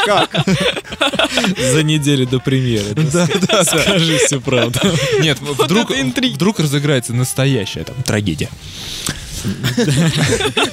Как? 0.06 0.36
За 1.74 1.84
неделю 1.84 2.28
до 2.28 2.40
премьеры. 2.40 2.94
Да, 2.96 3.28
да, 3.48 3.64
Скажи 3.64 4.18
всю 4.20 4.42
правду. 4.42 4.80
Нет, 5.22 5.38
вдруг, 5.42 5.92
вдруг 5.92 6.60
разыграется 6.60 7.14
настоящая 7.14 7.84
там 7.84 7.96
трагедия. 8.04 8.50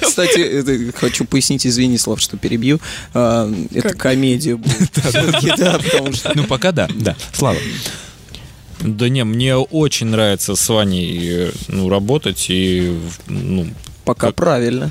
Кстати, 0.00 0.40
это 0.40 0.98
хочу 0.98 1.24
пояснить, 1.24 1.66
извини, 1.66 1.98
Слав, 1.98 2.20
что 2.20 2.36
перебью. 2.36 2.80
А, 3.14 3.52
Это 3.74 3.94
комедия 3.94 4.56
будет. 4.56 4.90
Всё-таки, 4.96 5.52
Да, 5.56 5.78
потому 5.78 6.12
что... 6.12 6.32
Ну, 6.34 6.44
пока 6.44 6.72
да, 6.72 6.88
да. 6.94 7.16
Слава. 7.32 7.58
Да 8.82 9.08
не, 9.08 9.24
мне 9.24 9.56
очень 9.56 10.08
нравится 10.08 10.56
с 10.56 10.68
Ваней 10.68 11.20
э, 11.22 11.52
ну, 11.68 11.88
работать 11.88 12.46
и 12.48 12.98
ну, 13.28 13.66
Пока 14.04 14.28
Как? 14.28 14.36
правильно. 14.36 14.90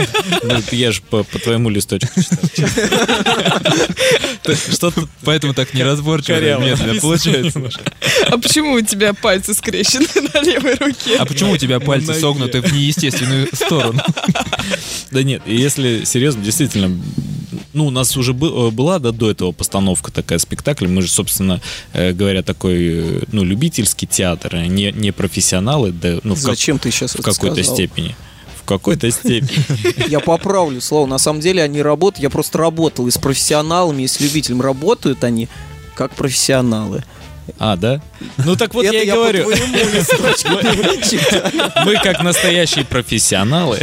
ну, 0.42 0.56
я 0.72 0.92
же 0.92 1.00
по, 1.02 1.24
твоему 1.24 1.70
листочку 1.70 2.20
читал. 2.20 2.68
Что-то 4.72 5.08
Поэтому 5.22 5.54
так 5.54 5.72
неразборчиво 5.74 6.36
медленно 6.60 7.00
получается. 7.00 7.70
А 8.26 8.38
почему 8.38 8.74
у 8.74 8.80
тебя 8.80 9.14
пальцы 9.14 9.54
скрещены 9.54 10.06
на 10.34 10.42
левой 10.42 10.74
руке? 10.74 11.16
А 11.18 11.24
почему 11.24 11.52
у 11.52 11.56
тебя 11.56 11.80
пальцы 11.80 12.14
согнуты 12.14 12.60
в 12.60 12.72
неестественную 12.72 13.48
сторону? 13.52 14.00
Да 15.10 15.24
нет, 15.24 15.42
если 15.44 16.04
серьезно, 16.04 16.44
действительно, 16.44 16.96
ну, 17.72 17.86
у 17.86 17.90
нас 17.90 18.16
уже 18.16 18.32
э, 18.32 18.70
была 18.70 18.98
да, 19.00 19.10
до 19.10 19.30
этого 19.30 19.50
постановка 19.50 20.12
такая 20.12 20.38
спектакль. 20.38 20.86
Мы 20.86 21.02
же, 21.02 21.08
собственно 21.08 21.60
э, 21.92 22.12
говоря, 22.12 22.42
такой, 22.42 22.76
э, 22.78 23.22
ну, 23.32 23.42
любительский 23.42 24.06
театр, 24.06 24.54
а 24.54 24.66
не, 24.66 24.92
не 24.92 25.10
профессионалы, 25.10 25.90
да, 25.90 26.18
ну, 26.22 26.34
в, 26.34 26.42
как- 26.42 26.54
Зачем 26.54 26.78
ты 26.78 26.90
сейчас 26.90 27.14
в 27.14 27.22
какой-то 27.22 27.56
сказал? 27.56 27.74
степени. 27.74 28.16
Какой-то 28.78 29.10
степени. 29.10 30.08
Я 30.08 30.20
поправлю 30.20 30.80
слово. 30.80 31.06
На 31.06 31.18
самом 31.18 31.40
деле 31.40 31.62
они 31.62 31.82
работают. 31.82 32.22
Я 32.22 32.30
просто 32.30 32.58
работал 32.58 33.06
и 33.08 33.10
с 33.10 33.18
профессионалами, 33.18 34.04
и 34.04 34.06
с 34.08 34.20
любителем. 34.20 34.60
Работают 34.62 35.24
они 35.24 35.48
как 35.94 36.12
профессионалы. 36.12 37.02
А, 37.58 37.76
да? 37.76 38.00
Ну 38.44 38.54
так 38.54 38.74
вот 38.74 38.84
Это 38.84 38.94
я 38.94 39.02
и 39.02 39.06
говорю. 39.10 39.50
Мы 41.84 41.94
как 42.02 42.22
настоящие 42.22 42.84
профессионалы. 42.84 43.80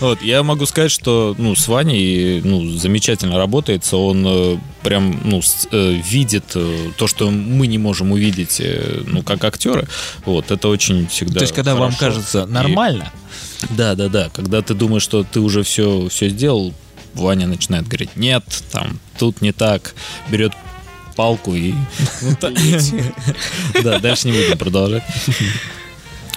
Вот, 0.00 0.22
я 0.22 0.42
могу 0.44 0.64
сказать, 0.66 0.92
что 0.92 1.34
ну, 1.38 1.56
с 1.56 1.66
Ваней 1.66 2.40
ну, 2.44 2.70
замечательно 2.76 3.36
работается. 3.36 3.96
Он 3.96 4.24
э, 4.26 4.56
прям 4.82 5.20
ну, 5.24 5.42
с- 5.42 5.66
э, 5.72 5.92
видит 6.08 6.44
э, 6.54 6.90
то, 6.96 7.08
что 7.08 7.30
мы 7.32 7.66
не 7.66 7.78
можем 7.78 8.12
увидеть, 8.12 8.60
э, 8.60 9.02
ну, 9.06 9.22
как 9.22 9.42
актеры. 9.42 9.88
Вот, 10.24 10.52
это 10.52 10.68
очень 10.68 11.08
всегда 11.08 11.40
То 11.40 11.44
есть, 11.44 11.54
когда 11.54 11.74
вам 11.74 11.92
хорошо. 11.92 11.98
кажется 12.20 12.42
И- 12.48 12.52
нормально, 12.52 13.12
Да, 13.70 13.94
да, 13.94 14.08
да. 14.08 14.30
Когда 14.32 14.62
ты 14.62 14.74
думаешь, 14.74 15.02
что 15.02 15.24
ты 15.24 15.40
уже 15.40 15.62
все, 15.62 16.08
все 16.08 16.28
сделал, 16.28 16.72
Ваня 17.14 17.46
начинает 17.46 17.86
говорить, 17.86 18.16
нет, 18.16 18.44
там, 18.70 19.00
тут 19.18 19.40
не 19.40 19.52
так. 19.52 19.94
Берет 20.30 20.52
палку 21.16 21.54
и... 21.54 21.74
ну, 22.22 22.36
Да, 23.82 23.98
дальше 23.98 24.28
не 24.28 24.32
будем 24.32 24.58
продолжать. 24.58 25.02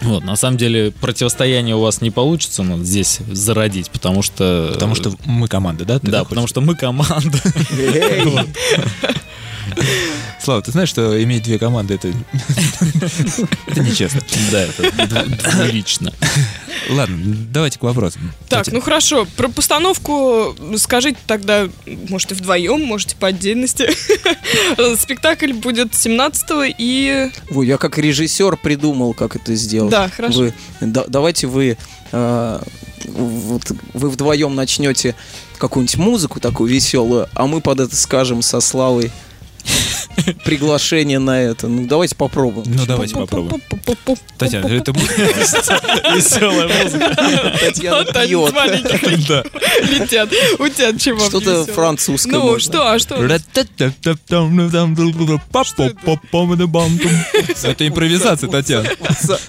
Вот, 0.01 0.24
на 0.24 0.36
самом 0.36 0.57
деле, 0.57 0.91
противостояние 0.91 1.76
у 1.76 1.82
вас 1.82 2.01
не 2.01 2.09
получится 2.09 2.63
но 2.63 2.84
здесь 2.84 3.19
зародить, 3.30 3.91
потому 3.91 4.24
что... 4.24 4.72
потому 4.74 4.95
что 4.95 5.13
мы 5.26 5.47
команда, 5.47 5.86
да? 5.86 5.99
Ты 5.99 6.07
Да, 6.07 6.24
потому 6.24 6.47
что 6.47 6.59
мы 6.61 6.76
команда. 6.76 7.38
Слава, 10.43 10.63
ты 10.63 10.71
знаешь, 10.71 10.89
что 10.89 11.21
иметь 11.23 11.43
две 11.43 11.59
команды 11.59 11.93
это... 12.01 12.07
Нечестно. 13.79 14.21
Да, 14.51 14.63
это 14.63 15.25
двулично. 15.51 16.11
Ладно, 16.89 17.17
давайте 17.51 17.77
к 17.77 17.83
вопросам. 17.83 18.33
Так, 18.49 18.67
ну 18.71 18.81
хорошо, 18.81 19.27
про 19.37 19.49
постановку 19.49 20.55
скажите 20.77 21.19
тогда, 21.27 21.69
может 22.09 22.31
и 22.31 22.35
вдвоем, 22.35 22.83
можете 22.83 23.15
по 23.15 23.27
отдельности. 23.27 23.89
Спектакль 24.97 25.53
будет 25.53 25.93
17 25.93 26.75
и... 26.77 27.29
Ой, 27.51 27.67
я 27.67 27.77
как 27.77 27.99
режиссер 27.99 28.57
придумал, 28.57 29.13
как 29.13 29.35
это 29.35 29.53
сделать. 29.53 29.91
Да, 29.91 30.09
хорошо. 30.09 30.51
Давайте 30.79 31.45
вы, 31.45 31.77
э, 32.11 32.59
вот, 33.05 33.71
вы 33.93 34.09
вдвоем 34.09 34.55
начнете 34.55 35.13
какую-нибудь 35.59 35.97
музыку 35.97 36.39
такую 36.39 36.71
веселую, 36.71 37.29
а 37.35 37.45
мы 37.45 37.61
под 37.61 37.81
это 37.81 37.95
скажем 37.95 38.41
со 38.41 38.59
Славой 38.59 39.11
приглашение 40.45 41.20
на 41.20 41.41
это. 41.41 41.68
Ну, 41.68 41.88
давайте 41.88 42.16
попробуем. 42.16 42.66
Ну, 42.68 42.86
давайте 42.86 43.16
попробуем. 43.16 43.62
Татьяна, 44.38 44.68
это 44.68 44.93
будет... 44.93 45.09
Веселая 45.18 46.84
музыка. 46.84 47.57
Татьяна 47.59 48.03
пьет. 48.05 48.53
летят. 49.84 50.30
У 50.59 50.68
тебя 50.68 50.97
чего 50.97 51.20
Что-то 51.20 51.66
французское. 51.66 52.34
Ну, 52.34 52.59
что, 52.59 52.91
а 52.91 52.99
что? 52.99 53.16
Это 57.64 57.88
импровизация, 57.88 58.49
Татьяна. 58.49 58.89
Хорошо. 58.99 59.39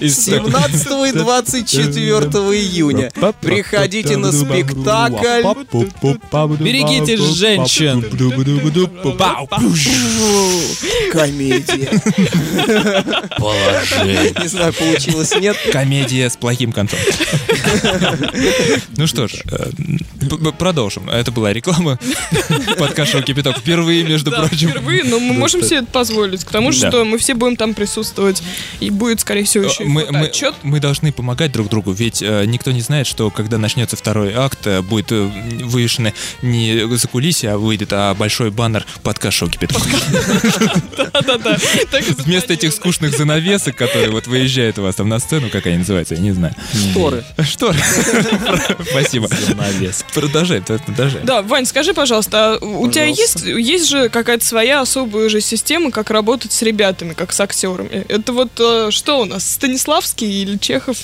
Из 0.00 0.24
17 0.24 1.14
и 1.14 1.18
24 1.18 1.91
июня. 2.00 3.10
Приходите 3.40 4.16
на 4.16 4.32
спектакль. 4.32 5.42
Берегите 6.62 7.16
женщин. 7.16 8.02
Комедия. 11.12 11.90
Не 14.40 14.48
знаю, 14.48 14.72
получилось, 14.72 15.34
нет. 15.40 15.56
Комедия 15.72 16.28
с 16.30 16.36
плохим 16.36 16.72
концом. 16.72 16.98
Ну 18.96 19.06
что 19.06 19.28
ж, 19.28 19.42
продолжим. 20.58 21.08
Это 21.10 21.30
была 21.32 21.52
реклама 21.52 21.98
подкаста 22.78 23.12
«Шоу 23.12 23.22
Кипяток». 23.22 23.58
Впервые, 23.58 24.04
между 24.04 24.30
Да, 24.30 24.42
прочим. 24.42 24.70
впервые, 24.70 25.04
но 25.04 25.18
мы 25.20 25.34
можем 25.34 25.62
себе 25.62 25.78
это 25.78 25.86
позволить, 25.86 26.44
потому 26.44 26.70
Да. 26.70 26.76
что 26.88 27.04
мы 27.04 27.18
все 27.18 27.34
будем 27.34 27.56
там 27.56 27.74
присутствовать, 27.74 28.42
и 28.80 28.90
будет, 28.90 29.20
скорее 29.20 29.44
всего, 29.44 29.64
еще 29.64 29.84
и 29.84 29.86
мы, 29.86 30.06
мы, 30.10 30.26
отчет. 30.26 30.54
мы 30.62 30.80
должны 30.80 31.12
помогать 31.12 31.52
друг 31.52 31.68
другу 31.68 31.81
музыку, 31.82 31.92
ведь 31.92 32.22
э, 32.22 32.44
никто 32.46 32.72
не 32.72 32.80
знает, 32.80 33.06
что 33.06 33.30
когда 33.30 33.58
начнется 33.58 33.96
второй 33.96 34.32
акт, 34.34 34.66
э, 34.66 34.82
будет 34.82 35.12
э, 35.12 35.22
вывешено 35.64 36.12
не 36.42 36.96
за 36.96 37.08
кулисье, 37.08 37.50
а 37.50 37.58
выйдет 37.58 37.92
а 37.92 38.14
большой 38.14 38.50
баннер 38.50 38.86
подкаст 39.02 39.36
шоу 39.38 39.50
кипит. 39.50 39.72
Да-да-да. 40.96 41.58
Вместо 42.18 42.54
этих 42.54 42.72
скучных 42.72 43.16
занавесок, 43.16 43.76
которые 43.76 44.10
вот 44.10 44.26
выезжают 44.26 44.78
у 44.78 44.82
вас 44.82 44.96
там 44.96 45.08
на 45.08 45.18
сцену, 45.18 45.48
как 45.50 45.66
они 45.66 45.78
называются, 45.78 46.14
я 46.14 46.20
не 46.20 46.32
знаю. 46.32 46.54
Шторы. 46.90 47.24
Что? 47.42 47.72
Спасибо. 48.90 49.28
Занавес. 49.28 50.04
Продолжай, 50.14 50.62
продолжай. 50.62 51.22
Да, 51.24 51.42
Вань, 51.42 51.66
скажи, 51.66 51.94
пожалуйста, 51.94 52.54
а 52.54 52.58
у 52.64 52.90
тебя 52.90 53.04
есть, 53.04 53.42
есть 53.42 53.88
же 53.88 54.08
какая-то 54.08 54.44
своя 54.44 54.80
особая 54.80 55.28
же 55.28 55.40
система, 55.40 55.90
как 55.90 56.10
работать 56.10 56.52
с 56.52 56.62
ребятами, 56.62 57.14
как 57.14 57.32
с 57.32 57.40
актерами? 57.40 58.04
Это 58.08 58.32
вот 58.32 58.50
э, 58.58 58.90
что 58.90 59.20
у 59.20 59.24
нас, 59.24 59.50
Станиславский 59.50 60.42
или 60.42 60.56
Чехов? 60.56 60.96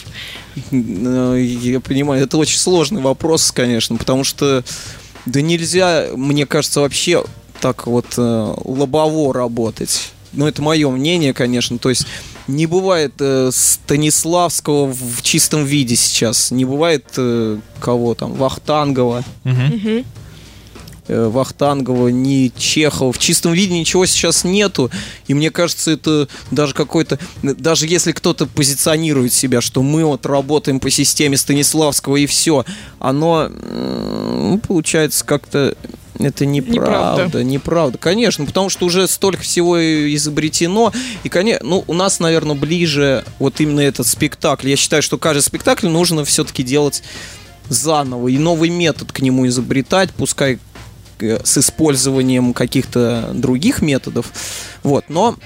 Ну, 0.71 1.35
Я 1.37 1.81
понимаю, 1.81 2.23
это 2.25 2.37
очень 2.39 2.59
сложный 2.59 3.03
вопрос, 3.03 3.51
конечно, 3.53 3.97
потому 3.97 4.25
что 4.25 4.65
да 5.27 5.41
нельзя, 5.41 6.07
мне 6.15 6.47
кажется, 6.47 6.81
вообще 6.81 7.25
так 7.61 7.87
вот 7.87 8.07
э, 8.17 8.55
лобово 8.65 9.35
работать. 9.35 10.13
Ну, 10.33 10.47
это 10.47 10.63
мое 10.63 10.91
мнение, 10.91 11.35
конечно. 11.35 11.79
То 11.79 11.89
есть 11.89 12.07
не 12.47 12.67
бывает 12.67 13.15
э, 13.21 13.51
Станиславского 13.53 14.87
в 14.87 15.23
чистом 15.23 15.65
виде 15.65 15.97
сейчас. 15.97 16.51
Не 16.51 16.65
бывает 16.65 17.07
э, 17.17 17.59
кого 17.81 18.15
там, 18.15 18.35
Вахтангова. 18.35 19.25
Мгм. 19.45 20.05
Э, 21.09 21.29
Вахтангова, 21.29 22.09
ни 22.09 22.53
Чехова. 22.57 23.13
В 23.13 23.19
чистом 23.19 23.53
виде 23.53 23.79
ничего 23.79 24.07
сейчас 24.07 24.45
нету. 24.45 24.91
И 25.27 25.35
мне 25.35 25.51
кажется, 25.51 25.91
это 25.91 26.29
даже 26.51 26.75
какой-то... 26.75 27.19
Даже 27.43 27.87
если 27.87 28.13
кто-то 28.13 28.47
позиционирует 28.47 29.33
себя, 29.33 29.61
что 29.61 29.83
мы 29.83 30.05
вот 30.05 30.27
работаем 30.27 30.81
по 30.81 30.91
системе 30.91 31.37
Станиславского 31.37 32.17
и 32.17 32.27
все, 32.27 32.65
оно 32.99 33.49
ну, 33.49 34.59
получается 34.59 35.25
как-то... 35.25 35.75
Это 36.19 36.47
неправда, 36.47 37.23
Неправда. 37.23 37.45
неправда. 37.45 37.99
Конечно, 37.99 38.45
потому 38.45 38.71
что 38.71 38.87
уже 38.87 39.07
столько 39.07 39.43
всего 39.43 39.79
изобретено. 39.79 40.93
И, 41.23 41.29
конечно, 41.29 41.65
ну, 41.65 41.85
у 41.87 41.95
нас, 41.95 42.19
наверное, 42.19 42.57
ближе 42.57 43.25
вот 43.39 43.61
именно 43.61 43.81
этот 43.81 44.05
спектакль. 44.05 44.71
Я 44.71 44.77
считаю, 44.77 45.01
что 45.01 45.17
каждый 45.17 45.43
спектакль 45.43 45.87
нужно 45.87 46.25
все-таки 46.25 46.65
делать 46.65 47.05
заново 47.69 48.29
и 48.29 48.39
новый 48.39 48.71
метод 48.71 49.13
к 49.13 49.21
нему 49.21 49.47
изобретать, 49.47 50.11
пускай 50.11 50.59
с 51.21 51.59
использованием 51.59 52.53
каких-то 52.53 53.31
других 53.35 53.83
методов. 53.83 54.33
Вот, 54.83 55.05
но 55.09 55.37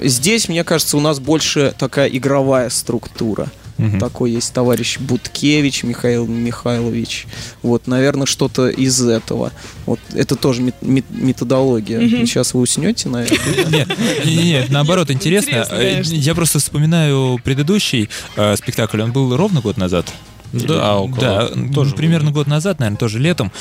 здесь, 0.00 0.48
мне 0.48 0.64
кажется, 0.64 0.96
у 0.96 1.00
нас 1.00 1.18
больше 1.20 1.74
такая 1.78 2.08
игровая 2.08 2.70
структура. 2.70 3.48
Мгм. 3.78 4.00
Такой 4.00 4.32
есть 4.32 4.52
товарищ 4.52 4.98
Буткевич 4.98 5.84
Михаил 5.84 6.26
Михайлович. 6.26 7.26
Вот, 7.62 7.86
наверное, 7.86 8.26
что-то 8.26 8.68
из 8.68 9.00
этого. 9.00 9.52
Вот 9.86 10.00
это 10.14 10.34
тоже 10.34 10.62
мет- 10.62 10.74
мет- 10.82 11.04
методология. 11.10 12.00
Сейчас 12.26 12.54
вы 12.54 12.60
уснете, 12.62 13.08
наверное. 13.08 13.38
Нет, 13.70 13.88
не- 14.24 14.34
не- 14.36 14.42
нет, 14.50 14.70
наоборот, 14.70 15.12
интересно. 15.12 15.64
Э. 15.70 16.02
Я 16.04 16.34
просто 16.34 16.58
вспоминаю 16.58 17.38
предыдущий 17.44 18.08
э, 18.34 18.56
спектакль, 18.56 19.00
он 19.00 19.12
был 19.12 19.36
ровно 19.36 19.60
год 19.60 19.76
назад. 19.76 20.12
Да, 20.52 20.98
около. 20.98 21.20
Да, 21.20 21.48
Тоже 21.74 21.94
примерно 21.94 22.30
год 22.30 22.46
назад, 22.46 22.78
наверное, 22.78 22.98
тоже 22.98 23.18
летом. 23.18 23.52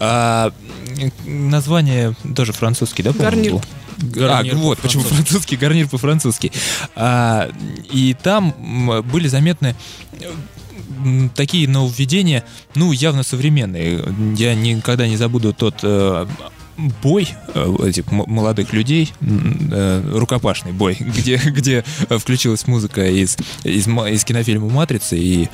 А, 0.00 0.52
название 1.24 2.14
тоже 2.34 2.52
французский, 2.52 3.02
да, 3.02 3.12
Гарнир. 3.12 3.60
Гарнир 3.98 4.54
а, 4.54 4.56
вот, 4.56 4.78
почему 4.78 5.02
французский, 5.04 5.56
гарнир 5.56 5.88
по-французски. 5.88 6.50
А, 6.96 7.48
и 7.90 8.16
там 8.20 9.02
были 9.02 9.28
заметны 9.28 9.76
такие 11.34 11.68
нововведения, 11.68 12.44
ну, 12.74 12.92
явно 12.92 13.22
современные. 13.22 14.04
Я 14.36 14.54
никогда 14.54 15.06
не 15.06 15.16
забуду 15.16 15.52
тот 15.52 15.80
э, 15.82 16.26
бой 17.02 17.28
э, 17.54 17.76
этих 17.86 18.10
молодых 18.10 18.72
людей, 18.72 19.12
э, 19.20 20.10
рукопашный 20.14 20.72
бой, 20.72 20.96
где, 21.00 21.36
где 21.36 21.84
э, 22.08 22.18
включилась 22.18 22.66
музыка 22.66 23.08
из, 23.08 23.36
из, 23.64 23.86
из 23.86 24.24
кинофильма 24.24 24.68
«Матрица», 24.68 25.16
и 25.16 25.48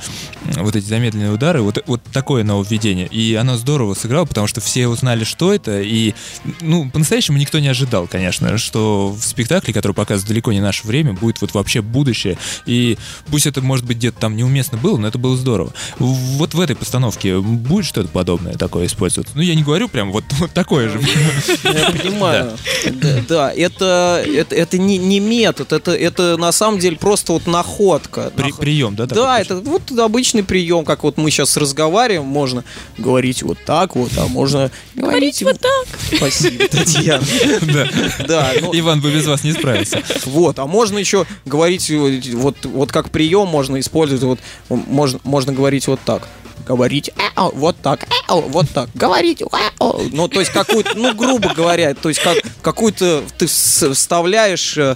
вот 0.57 0.75
эти 0.75 0.85
замедленные 0.85 1.31
удары, 1.31 1.61
вот, 1.61 1.83
вот 1.87 2.01
такое 2.11 2.43
нововведение. 2.43 3.07
И 3.07 3.35
оно 3.35 3.57
здорово 3.57 3.93
сыграло, 3.93 4.25
потому 4.25 4.47
что 4.47 4.61
все 4.61 4.87
узнали, 4.87 5.23
что 5.23 5.53
это, 5.53 5.81
и, 5.81 6.13
ну, 6.61 6.89
по-настоящему 6.89 7.37
никто 7.37 7.59
не 7.59 7.67
ожидал, 7.67 8.07
конечно, 8.07 8.57
что 8.57 9.09
в 9.09 9.23
спектакле, 9.23 9.73
который 9.73 9.93
показывает 9.93 10.29
далеко 10.29 10.51
не 10.51 10.61
наше 10.61 10.87
время, 10.87 11.13
будет 11.13 11.41
вот 11.41 11.53
вообще 11.53 11.81
будущее, 11.81 12.37
и 12.65 12.97
пусть 13.27 13.47
это, 13.47 13.61
может 13.61 13.85
быть, 13.85 13.97
где-то 13.97 14.19
там 14.19 14.35
неуместно 14.35 14.77
было, 14.77 14.97
но 14.97 15.07
это 15.07 15.17
было 15.17 15.35
здорово. 15.37 15.73
Вот 15.97 16.53
в 16.53 16.59
этой 16.59 16.75
постановке 16.75 17.39
будет 17.39 17.85
что-то 17.85 18.09
подобное 18.09 18.53
такое 18.53 18.85
использоваться? 18.85 19.33
Ну, 19.35 19.41
я 19.41 19.55
не 19.55 19.63
говорю 19.63 19.87
прям 19.87 20.11
вот, 20.11 20.23
вот 20.39 20.51
такое 20.51 20.89
же. 20.89 20.99
Я 21.63 21.91
понимаю. 21.91 22.57
Да, 22.91 23.21
да, 23.27 23.53
это, 23.53 24.23
это, 24.25 24.55
это 24.55 24.77
не, 24.77 24.97
не 24.97 25.19
метод, 25.19 25.71
это, 25.73 25.91
это 25.93 26.37
на 26.37 26.51
самом 26.51 26.79
деле 26.79 26.95
просто 26.97 27.33
вот 27.33 27.47
находка. 27.47 28.31
При- 28.35 28.49
Нах- 28.51 28.59
прием, 28.59 28.95
да? 28.95 29.05
Да, 29.05 29.39
это 29.39 29.57
вот 29.57 29.91
обычный 29.97 30.43
прием, 30.43 30.85
как 30.85 31.03
вот 31.03 31.17
мы 31.17 31.31
сейчас 31.31 31.57
разговариваем, 31.57 32.25
можно 32.27 32.63
говорить 32.97 33.43
вот 33.43 33.57
так 33.65 33.95
вот, 33.95 34.11
а 34.17 34.27
можно 34.27 34.71
говорить 34.95 35.41
вот 35.43 35.59
так. 35.59 35.87
Спасибо, 36.17 36.67
Татьяна. 36.67 37.23
Да. 37.61 37.87
Да, 38.27 38.51
ну, 38.61 38.71
Иван 38.73 39.01
бы 39.01 39.11
без 39.11 39.27
вас 39.27 39.43
не 39.43 39.51
справился. 39.53 40.01
вот, 40.25 40.59
а 40.59 40.65
можно 40.65 40.97
еще 40.97 41.25
говорить 41.45 41.89
вот, 41.89 42.55
вот 42.65 42.91
как 42.91 43.09
прием 43.09 43.47
можно 43.47 43.79
использовать, 43.79 44.23
вот 44.23 44.39
можно, 44.69 45.19
можно 45.23 45.53
говорить 45.53 45.87
вот 45.87 45.99
так. 46.05 46.27
Говорить 46.69 47.09
«Эу», 47.35 47.49
вот 47.55 47.77
так, 47.81 48.05
«Эу», 48.29 48.41
вот 48.41 48.69
так, 48.69 48.91
говорить 48.93 49.41
«Эу». 49.41 50.09
ну 50.11 50.27
то 50.27 50.39
есть 50.39 50.51
какую-то, 50.51 50.93
ну 50.95 51.15
грубо 51.15 51.51
говоря, 51.55 51.95
то 51.95 52.09
есть 52.09 52.21
как 52.21 52.37
какую-то 52.61 53.23
ты 53.39 53.45
вс- 53.45 53.91
вставляешь 53.91 54.77
э, 54.77 54.95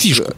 Фишку. 0.00 0.32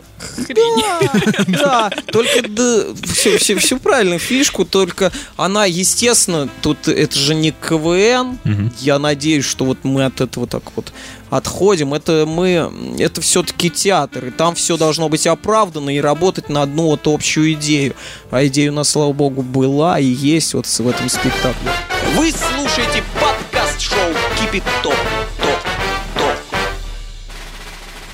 Да, 0.48 1.10
да, 1.46 1.90
только 2.10 2.48
да, 2.48 2.84
все, 3.04 3.38
все, 3.38 3.56
все 3.58 3.78
правильно, 3.78 4.18
фишку, 4.18 4.64
только 4.64 5.12
она, 5.36 5.66
естественно, 5.66 6.48
тут 6.62 6.88
это 6.88 7.16
же 7.16 7.34
не 7.34 7.52
КВН. 7.52 8.38
Мгм. 8.42 8.72
Я 8.80 8.98
надеюсь, 8.98 9.44
что 9.44 9.64
вот 9.66 9.84
мы 9.84 10.04
от 10.06 10.20
этого 10.20 10.46
так 10.46 10.62
вот 10.74 10.92
отходим. 11.36 11.94
Это 11.94 12.24
мы, 12.26 12.70
это 12.98 13.20
все-таки 13.20 13.70
театр, 13.70 14.26
и 14.26 14.30
там 14.30 14.54
все 14.54 14.76
должно 14.76 15.08
быть 15.08 15.26
оправдано 15.26 15.90
и 15.90 16.00
работать 16.00 16.48
на 16.48 16.62
одну 16.62 16.84
вот 16.84 17.06
общую 17.06 17.52
идею. 17.52 17.94
А 18.30 18.46
идея 18.46 18.70
у 18.70 18.74
нас, 18.74 18.90
слава 18.90 19.12
богу, 19.12 19.42
была 19.42 19.98
и 19.98 20.06
есть 20.06 20.54
вот 20.54 20.66
в 20.66 20.88
этом 20.88 21.08
спектакле. 21.08 21.70
Вы 22.14 22.32
слушаете 22.32 23.02
подкаст-шоу. 23.20 24.12
Топ, 24.52 24.62
топ. 24.82 25.15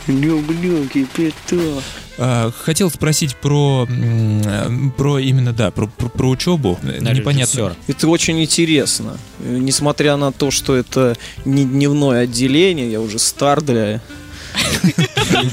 Люблю 0.06 0.86
кипяток. 0.88 1.82
А, 2.18 2.50
Хотел 2.50 2.90
спросить 2.90 3.36
про, 3.36 3.86
э, 3.88 4.70
про 4.96 5.18
именно, 5.18 5.52
да, 5.52 5.70
про, 5.70 5.86
про, 5.86 6.08
про 6.08 6.28
учебу. 6.28 6.78
На 6.82 7.12
Непонятно. 7.12 7.76
Это 7.86 8.08
очень 8.08 8.42
интересно. 8.42 9.16
Э, 9.40 9.56
Несмотря 9.58 10.16
на 10.16 10.32
то, 10.32 10.50
что 10.50 10.76
это 10.76 11.16
не 11.44 11.64
дневное 11.64 12.22
отделение, 12.22 12.90
я 12.90 13.00
уже 13.00 13.18
стар 13.18 13.62
для 13.62 14.00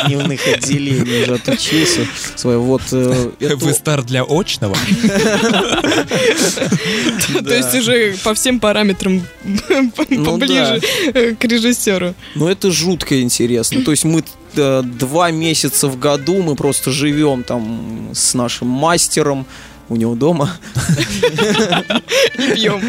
дневных 0.05 0.45
отделений, 0.47 1.23
уже 1.23 1.35
отучился. 1.35 2.07
Свое 2.35 2.57
вот... 2.57 2.81
э, 2.91 3.31
это- 3.39 3.55
Вы 3.57 3.73
стар 3.73 4.03
для 4.03 4.23
очного? 4.23 4.75
То 7.43 7.53
есть 7.55 7.75
уже 7.75 8.15
по 8.23 8.33
всем 8.33 8.59
параметрам 8.59 9.21
Ну 10.09 10.25
поближе 10.25 10.81
э, 11.13 11.35
к 11.35 11.43
режиссеру. 11.45 12.13
Ну, 12.35 12.47
это 12.47 12.71
жутко 12.71 13.21
интересно. 13.21 13.83
То 13.83 13.91
есть 13.91 14.03
мы 14.05 14.23
э, 14.55 14.81
два 14.83 15.31
месяца 15.31 15.87
в 15.87 15.97
году 15.99 16.41
мы 16.41 16.55
просто 16.55 16.91
живем 16.91 17.43
там 17.43 18.09
с 18.13 18.33
нашим 18.33 18.67
мастером 18.67 19.45
у 19.89 19.95
него 19.95 20.15
дома. 20.15 20.51
Пьем. 22.55 22.81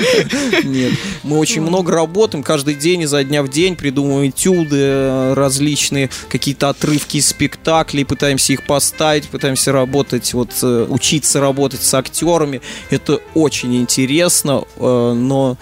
Нет. 0.65 0.93
Мы 1.23 1.39
очень 1.39 1.63
много 1.63 1.93
работаем, 1.93 2.43
каждый 2.45 2.75
день, 2.75 3.03
изо 3.03 3.23
дня 3.25 3.43
в 3.43 3.49
день 3.49 3.77
придумываем 3.77 4.31
этюды 4.31 4.77
э, 4.77 5.35
различные, 5.35 6.11
какие-то 6.29 6.69
отрывки 6.69 7.17
из 7.17 7.29
спектаклей, 7.29 8.05
пытаемся 8.05 8.53
их 8.53 8.67
поставить, 8.67 9.29
пытаемся 9.29 9.73
работать, 9.73 10.33
вот, 10.35 10.51
э, 10.63 10.87
учиться 10.89 11.41
работать 11.41 11.83
с 11.83 11.95
актерами. 11.95 12.61
Это 12.91 13.21
очень 13.35 13.77
интересно, 13.77 14.65
э, 14.77 15.13
но... 15.15 15.57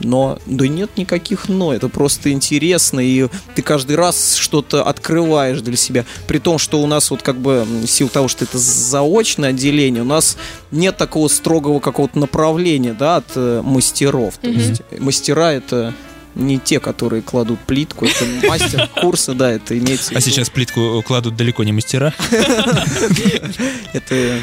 Но, 0.00 0.38
да 0.46 0.68
нет 0.68 0.90
никаких 0.96 1.48
но, 1.48 1.72
это 1.72 1.88
просто 1.88 2.30
интересно, 2.32 3.00
и 3.00 3.28
ты 3.54 3.62
каждый 3.62 3.96
раз 3.96 4.34
что-то 4.34 4.82
открываешь 4.84 5.60
для 5.60 5.76
себя. 5.76 6.04
При 6.26 6.38
том, 6.38 6.58
что 6.58 6.82
у 6.82 6.86
нас 6.86 7.10
вот 7.10 7.22
как 7.22 7.36
бы, 7.38 7.64
в 7.64 7.86
силу 7.86 8.10
того, 8.10 8.28
что 8.28 8.44
это 8.44 8.58
заочное 8.58 9.50
отделение, 9.50 10.02
у 10.02 10.06
нас 10.06 10.36
нет 10.70 10.96
такого 10.96 11.28
строгого 11.28 11.80
какого-то 11.80 12.18
направления, 12.18 12.94
да, 12.98 13.16
от 13.16 13.32
э, 13.36 13.62
мастеров. 13.64 14.36
То 14.38 14.48
есть 14.48 14.82
мастера 14.98 15.52
это 15.52 15.94
не 16.36 16.58
те, 16.58 16.78
которые 16.80 17.22
кладут 17.22 17.58
плитку, 17.60 18.04
это 18.04 18.24
мастер 18.46 18.88
курса, 19.00 19.34
да, 19.34 19.50
это 19.50 19.76
имеется 19.76 20.12
А 20.14 20.20
сейчас 20.20 20.50
плитку 20.50 21.02
кладут 21.04 21.34
далеко 21.34 21.64
не 21.64 21.72
мастера. 21.72 22.12
Это 23.92 24.40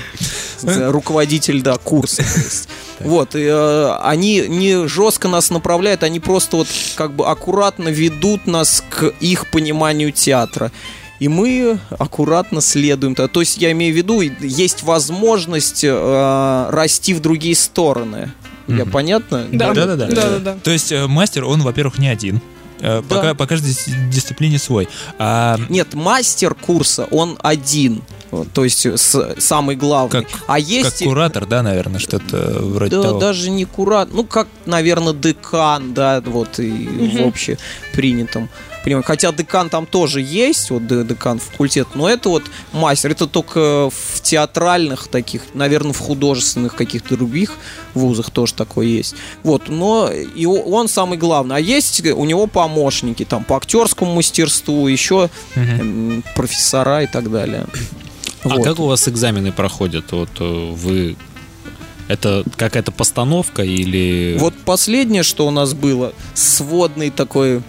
руководитель, 0.91 1.61
да, 1.61 1.77
курса. 1.77 2.23
Вот, 2.99 3.35
э, 3.35 3.97
они 4.01 4.45
не 4.47 4.87
жестко 4.87 5.27
нас 5.27 5.49
направляют, 5.49 6.03
они 6.03 6.19
просто 6.19 6.57
вот 6.57 6.67
как 6.95 7.13
бы 7.13 7.27
аккуратно 7.27 7.89
ведут 7.89 8.47
нас 8.47 8.83
к 8.89 9.13
их 9.19 9.51
пониманию 9.51 10.11
театра. 10.11 10.71
И 11.19 11.27
мы 11.27 11.79
аккуратно 11.89 12.61
следуем. 12.61 13.15
То 13.15 13.39
есть 13.39 13.57
я 13.57 13.71
имею 13.71 13.93
в 13.93 13.97
виду, 13.97 14.21
есть 14.21 14.83
возможность 14.83 15.83
э, 15.83 16.69
расти 16.69 17.13
в 17.13 17.19
другие 17.19 17.55
стороны. 17.55 18.31
Я 18.67 18.83
Мгм. 18.83 18.91
понятно? 18.91 19.47
Да, 19.51 19.73
Да, 19.73 19.85
да, 19.85 19.95
да. 19.95 20.07
да, 20.07 20.29
да, 20.29 20.39
да. 20.39 20.55
То 20.63 20.71
есть 20.71 20.91
э, 20.91 21.07
мастер, 21.07 21.43
он, 21.45 21.61
во-первых, 21.61 21.97
не 21.99 22.07
один. 22.07 22.41
Э, 22.79 23.01
По, 23.07 23.15
Да. 23.15 23.21
ка- 23.21 23.35
по 23.35 23.47
каждой 23.47 23.71
дис- 23.71 24.09
дисциплине 24.09 24.57
свой. 24.59 24.87
А 25.19 25.57
Нет, 25.69 25.93
мастер 25.93 26.53
курса, 26.55 27.05
он 27.11 27.37
один. 27.41 28.01
То 28.53 28.63
есть 28.63 28.85
с- 28.85 29.35
самый 29.37 29.75
главный. 29.75 30.23
Как- 30.23 30.29
а 30.47 30.53
как 30.55 30.61
есть... 30.67 31.03
куратор, 31.03 31.45
да, 31.45 31.61
наверное, 31.61 31.99
что-то 31.99 32.37
вроде 32.61 32.95
Да, 32.97 33.03
того. 33.03 33.19
даже 33.19 33.49
не 33.51 33.65
курат, 33.65 34.09
ну 34.11 34.23
как, 34.23 34.47
наверное, 34.65 35.13
декан, 35.13 35.93
да, 35.93 36.19
вот 36.25 36.59
и 36.59 36.69
в 36.71 37.15
Мгм. 37.19 37.27
общепринятом 37.27 38.49
понимании. 38.83 39.05
Хотя 39.05 39.31
декан 39.31 39.69
там 39.69 39.85
тоже 39.85 40.21
есть, 40.21 40.69
вот 40.69 40.85
де- 40.87 41.03
декан 41.03 41.39
факультета, 41.39 41.89
но 41.95 42.09
это 42.09 42.29
вот 42.29 42.43
мастер, 42.71 43.11
это 43.11 43.27
только 43.27 43.89
в 43.89 44.21
театральных 44.21 45.07
таких, 45.07 45.41
наверное, 45.53 45.93
в 45.93 45.99
художественных 45.99 46.75
каких-то 46.75 47.15
других 47.15 47.51
вузах 47.93 48.29
тоже 48.31 48.53
такое 48.53 48.85
есть. 48.87 49.15
Вот, 49.43 49.69
но 49.69 50.09
и 50.11 50.45
он 50.45 50.87
самый 50.87 51.17
главный. 51.17 51.55
А 51.55 51.59
есть 51.59 52.05
у 52.05 52.25
него 52.25 52.47
помощники 52.47 53.25
там 53.25 53.43
по 53.43 53.57
актерскому 53.57 54.13
мастерству, 54.15 54.87
еще 54.87 55.29
м, 55.55 56.23
профессора 56.35 57.03
и 57.03 57.07
так 57.07 57.31
далее. 57.31 57.65
А 58.43 58.49
Вот. 58.49 58.63
как 58.63 58.79
у 58.79 58.85
вас 58.87 59.07
экзамены 59.07 59.51
проходят? 59.51 60.11
Вот 60.11 60.29
э, 60.39 60.71
вы... 60.73 61.15
Это 62.09 62.43
какая-то 62.57 62.91
постановка 62.91 63.63
или... 63.63 64.35
Вот 64.37 64.53
последнее, 64.65 65.23
что 65.23 65.47
у 65.47 65.51
нас 65.51 65.73
было, 65.73 66.11
сводный 66.33 67.09
такой 67.09 67.61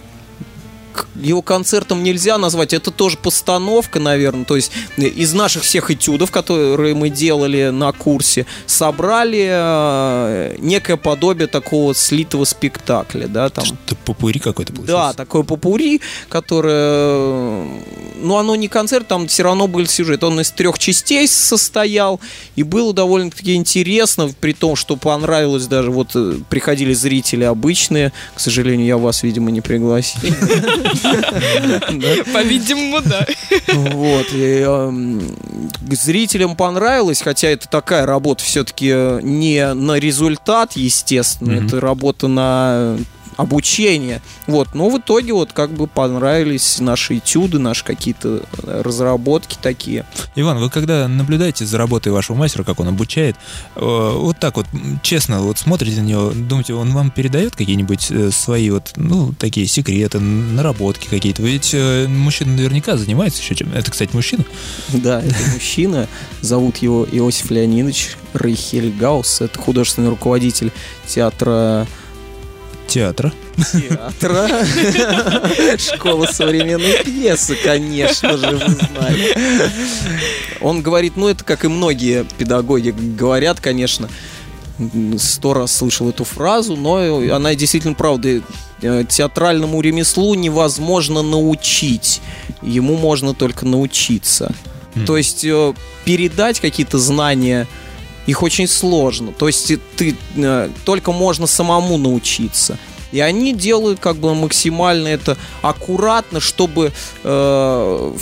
его 1.15 1.41
концертом 1.41 2.03
нельзя 2.03 2.37
назвать, 2.37 2.73
это 2.73 2.91
тоже 2.91 3.17
постановка, 3.17 3.99
наверное. 3.99 4.45
То 4.45 4.55
есть 4.55 4.71
э, 4.97 5.03
из 5.03 5.33
наших 5.33 5.63
всех 5.63 5.91
этюдов, 5.91 6.31
которые 6.31 6.93
мы 6.95 7.09
делали 7.09 7.69
на 7.69 7.91
курсе, 7.91 8.45
собрали 8.65 9.47
э, 9.49 10.55
некое 10.59 10.97
подобие 10.97 11.47
такого 11.47 11.93
слитого 11.95 12.45
спектакля, 12.45 13.27
да, 13.27 13.49
там. 13.49 13.65
Что-то 13.65 13.95
попури 14.05 14.39
какой-то 14.39 14.73
Да, 14.73 14.77
получился. 14.81 15.17
такое 15.17 15.43
попури, 15.43 16.01
которое... 16.29 17.67
Ну, 18.21 18.37
оно 18.37 18.55
не 18.55 18.67
концерт, 18.67 19.07
там 19.07 19.27
все 19.27 19.43
равно 19.43 19.67
был 19.67 19.85
сюжет. 19.87 20.23
Он 20.23 20.39
из 20.39 20.51
трех 20.51 20.79
частей 20.79 21.27
состоял, 21.27 22.19
и 22.55 22.63
было 22.63 22.93
довольно-таки 22.93 23.55
интересно, 23.55 24.29
при 24.39 24.53
том, 24.53 24.75
что 24.75 24.95
понравилось 24.95 25.67
даже, 25.67 25.91
вот 25.91 26.11
э, 26.15 26.37
приходили 26.49 26.93
зрители 26.93 27.43
обычные, 27.43 28.11
к 28.33 28.39
сожалению, 28.39 28.87
я 28.87 28.97
вас, 28.97 29.23
видимо, 29.23 29.51
не 29.51 29.61
пригласил. 29.61 30.19
По-видимому, 32.33 33.01
да. 33.01 33.25
Вот. 33.73 34.27
и, 34.33 34.61
эм, 34.61 35.21
зрителям 35.91 36.55
понравилось, 36.55 37.21
хотя 37.21 37.49
это 37.49 37.67
такая 37.67 38.05
работа 38.05 38.43
все-таки 38.43 38.93
не 39.21 39.73
на 39.73 39.97
результат, 39.99 40.73
естественно, 40.73 41.63
это 41.63 41.79
работа 41.79 42.27
на 42.27 42.97
обучение. 43.37 44.21
Вот. 44.47 44.73
Но 44.73 44.89
в 44.89 44.97
итоге 44.97 45.33
вот 45.33 45.53
как 45.53 45.71
бы 45.71 45.87
понравились 45.87 46.79
наши 46.79 47.17
этюды, 47.17 47.59
наши 47.59 47.83
какие-то 47.83 48.43
э, 48.63 48.81
разработки 48.81 49.57
такие. 49.61 50.05
Иван, 50.35 50.59
вы 50.59 50.69
когда 50.69 51.07
наблюдаете 51.07 51.65
за 51.65 51.77
работой 51.77 52.11
вашего 52.11 52.35
мастера, 52.35 52.63
как 52.63 52.79
он 52.79 52.87
обучает, 52.89 53.35
э, 53.75 53.79
вот 53.79 54.39
так 54.39 54.57
вот, 54.57 54.65
честно, 55.01 55.41
вот 55.41 55.57
смотрите 55.57 56.01
на 56.01 56.05
него, 56.05 56.31
думаете, 56.31 56.73
он 56.73 56.91
вам 56.91 57.11
передает 57.11 57.55
какие-нибудь 57.55 58.07
э, 58.11 58.31
свои 58.31 58.69
вот, 58.69 58.93
ну, 58.95 59.33
такие 59.37 59.67
секреты, 59.67 60.19
наработки 60.19 61.07
какие-то? 61.07 61.41
Ведь 61.41 61.75
мужчина 62.07 62.53
наверняка 62.53 62.97
занимается 62.97 63.41
еще 63.41 63.55
чем. 63.55 63.73
Это, 63.73 63.91
кстати, 63.91 64.11
мужчина. 64.13 64.45
Да, 64.89 65.21
это 65.21 65.35
мужчина. 65.53 66.07
Зовут 66.41 66.77
его 66.77 67.05
Иосиф 67.11 67.51
Леонидович 67.51 68.17
Рейхельгаус. 68.33 69.41
Это 69.41 69.59
художественный 69.59 70.09
руководитель 70.09 70.71
театра 71.07 71.87
Театра. 72.87 73.33
театра. 73.71 74.47
Школа 75.77 76.27
современной 76.27 77.03
пьесы, 77.03 77.55
конечно 77.63 78.37
же, 78.37 78.51
вы 78.51 78.59
знали. 78.59 79.35
Он 80.61 80.81
говорит, 80.81 81.15
ну 81.15 81.27
это 81.27 81.43
как 81.43 81.65
и 81.65 81.67
многие 81.67 82.25
педагоги 82.37 82.91
говорят, 82.91 83.59
конечно, 83.59 84.09
сто 85.17 85.53
раз 85.53 85.75
слышал 85.75 86.09
эту 86.09 86.23
фразу, 86.23 86.75
но 86.75 86.97
она 87.33 87.55
действительно 87.55 87.93
правда. 87.93 88.41
Э, 88.81 89.05
Театральному 89.07 89.79
ремеслу 89.81 90.35
невозможно 90.35 91.21
научить. 91.21 92.21
Ему 92.61 92.97
можно 92.97 93.33
только 93.33 93.65
научиться. 93.65 94.53
То 95.05 95.17
есть 95.17 95.43
э, 95.43 95.73
передать 96.05 96.59
какие-то 96.59 96.97
знания 96.99 97.67
их 98.27 98.43
очень 98.43 98.67
сложно. 98.67 99.31
То 99.31 99.47
есть 99.47 99.71
ты 99.95 100.15
э, 100.35 100.69
только 100.83 101.11
можно 101.11 101.47
самому 101.47 101.97
научиться. 101.97 102.77
И 103.11 103.19
они 103.19 103.53
делают 103.53 103.99
как 103.99 104.17
бы 104.17 104.35
максимально 104.35 105.07
это 105.07 105.37
аккуратно, 105.61 106.39
чтобы 106.39 106.91
э, 107.23 108.13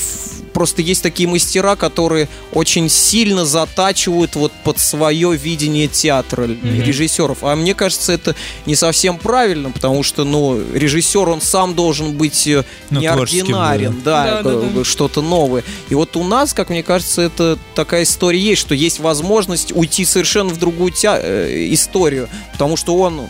просто 0.54 0.82
есть 0.82 1.04
такие 1.04 1.28
мастера, 1.28 1.76
которые 1.76 2.28
очень 2.54 2.90
сильно 2.90 3.46
затачивают 3.46 4.36
вот 4.36 4.52
под 4.64 4.80
свое 4.80 5.36
видение 5.36 5.88
театра 5.88 6.48
режиссеров. 6.86 7.44
А 7.44 7.56
мне 7.56 7.74
кажется, 7.74 8.14
это 8.14 8.36
не 8.66 8.76
совсем 8.76 9.18
правильно, 9.18 9.72
потому 9.72 10.04
что, 10.04 10.24
ну, 10.24 10.62
режиссер, 10.74 11.28
он 11.30 11.42
сам 11.42 11.74
должен 11.76 12.14
быть 12.14 12.48
э, 12.48 12.64
Ну, 12.90 13.00
неординарен, 13.02 14.02
да, 14.04 14.42
Да, 14.42 14.52
да, 14.76 14.84
что-то 14.84 15.22
новое. 15.22 15.64
И 15.90 15.96
вот 15.96 16.16
у 16.16 16.24
нас, 16.24 16.54
как 16.54 16.70
мне 16.70 16.84
кажется, 16.84 17.22
это 17.22 17.58
такая 17.76 18.04
история 18.04 18.40
есть, 18.40 18.62
что 18.62 18.76
есть 18.76 19.00
возможность 19.00 19.72
уйти 19.76 20.06
совершенно 20.06 20.50
в 20.50 20.58
другую 20.60 20.92
теа- 20.92 21.20
э, 21.22 21.68
историю, 21.74 22.30
потому 22.52 22.78
что 22.78 22.96
он 22.96 23.22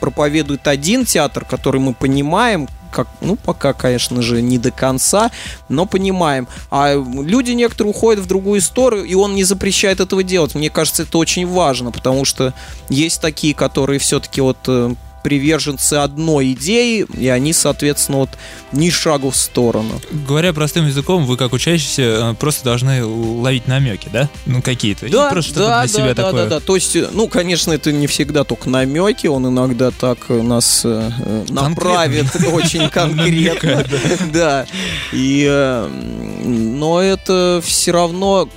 проповедует 0.00 0.66
один 0.68 1.04
театр, 1.04 1.44
который 1.44 1.80
мы 1.80 1.94
понимаем, 1.94 2.68
как, 2.90 3.08
ну, 3.20 3.36
пока, 3.36 3.72
конечно 3.72 4.22
же, 4.22 4.42
не 4.42 4.58
до 4.58 4.70
конца, 4.70 5.30
но 5.68 5.86
понимаем. 5.86 6.48
А 6.70 6.94
люди 6.94 7.52
некоторые 7.52 7.90
уходят 7.90 8.24
в 8.24 8.28
другую 8.28 8.60
историю, 8.60 9.04
и 9.04 9.14
он 9.14 9.34
не 9.34 9.44
запрещает 9.44 10.00
этого 10.00 10.22
делать. 10.22 10.54
Мне 10.54 10.70
кажется, 10.70 11.02
это 11.02 11.18
очень 11.18 11.46
важно, 11.46 11.90
потому 11.90 12.24
что 12.24 12.54
есть 12.88 13.20
такие, 13.20 13.54
которые 13.54 13.98
все-таки 13.98 14.40
вот 14.40 14.58
э, 14.66 14.94
приверженцы 15.22 15.94
одной 15.94 16.52
идеи, 16.52 17.06
и 17.16 17.28
они, 17.28 17.52
соответственно, 17.52 18.18
вот 18.18 18.30
ни 18.72 18.90
шагу 18.90 19.30
в 19.30 19.36
сторону. 19.36 20.00
Говоря 20.26 20.52
простым 20.52 20.86
языком, 20.86 21.26
вы 21.26 21.36
как 21.36 21.52
учащиеся 21.52 22.02
э, 22.02 22.34
просто 22.34 22.64
должны 22.64 23.04
ловить 23.04 23.66
намеки, 23.66 24.08
да? 24.12 24.28
Ну, 24.46 24.62
какие-то. 24.62 25.06
И 25.06 25.10
Да, 25.10 25.30
просто 25.30 25.52
что-то 25.52 25.66
да, 25.66 25.80
для 25.84 25.88
себя 25.88 26.14
да, 26.14 26.24
такое. 26.24 26.44
да, 26.44 26.58
да. 26.58 26.60
То 26.60 26.74
есть, 26.74 26.96
э, 26.96 27.08
ну, 27.12 27.28
конечно, 27.28 27.72
это 27.72 27.92
не 27.92 28.06
всегда 28.06 28.44
только 28.44 28.68
намеки, 28.68 29.26
он 29.26 29.48
иногда 29.48 29.90
так 29.90 30.18
э, 30.28 30.42
нас 30.42 30.82
э, 30.84 31.10
направит 31.48 32.26
очень 32.52 32.88
конкретно. 32.90 33.84
Да. 34.32 34.66
И, 35.12 35.46
но 36.44 37.00
это 37.00 37.62
все 37.64 37.92
равно 37.92 38.48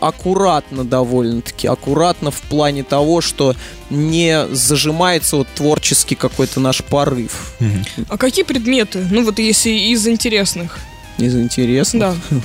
аккуратно 0.00 0.84
довольно-таки, 0.84 1.66
аккуратно 1.66 2.30
в 2.30 2.40
плане 2.42 2.82
того, 2.84 3.20
что 3.20 3.54
не 3.90 4.46
зажимается 4.52 5.36
вот 5.36 5.48
творческий 5.54 6.14
какой-то 6.14 6.60
наш 6.60 6.82
порыв. 6.82 7.54
А 8.08 8.18
какие 8.18 8.44
предметы? 8.44 9.06
Ну 9.10 9.24
вот 9.24 9.38
если 9.38 9.70
из 9.70 10.06
интересных. 10.06 10.78
Из 11.18 11.34
интересного. 11.36 12.16
Да. 12.30 12.36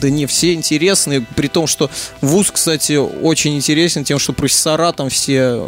Да 0.00 0.08
не, 0.08 0.24
все 0.24 0.54
интересные, 0.54 1.20
при 1.36 1.48
том, 1.48 1.66
что 1.66 1.90
вуз, 2.22 2.50
кстати, 2.50 2.96
очень 2.96 3.56
интересен 3.56 4.02
тем, 4.02 4.18
что 4.18 4.32
профессора 4.32 4.92
там 4.92 5.10
все... 5.10 5.62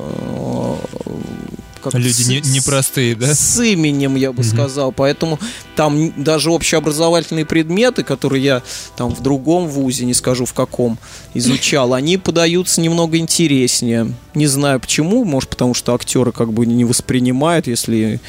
как 1.83 1.95
Люди 1.95 2.11
с- 2.23 2.29
не- 2.29 2.41
непростые, 2.41 3.15
да? 3.15 3.35
С 3.35 3.61
именем, 3.63 4.17
я 4.17 4.33
бы 4.33 4.43
Мгм. 4.43 4.51
сказал. 4.51 4.93
Поэтому 4.93 5.39
там 5.77 6.13
даже 6.23 6.51
общеобразовательные 6.51 7.45
предметы, 7.45 8.03
которые 8.05 8.43
я 8.45 8.63
там 8.97 9.15
в 9.15 9.21
другом 9.23 9.67
вузе, 9.69 10.05
не 10.07 10.15
скажу 10.15 10.45
в 10.47 10.53
каком, 10.55 10.99
изучал, 11.35 11.93
они 11.95 12.17
подаются 12.17 12.81
немного 12.81 13.19
интереснее. 13.19 14.13
Не 14.35 14.47
знаю 14.47 14.81
почему, 14.81 15.25
может 15.25 15.51
потому 15.51 15.75
что 15.75 15.95
актеры 15.95 16.33
как 16.33 16.53
бы 16.53 16.65
не 16.67 16.85
воспринимают, 16.85 17.67
если 17.67 18.21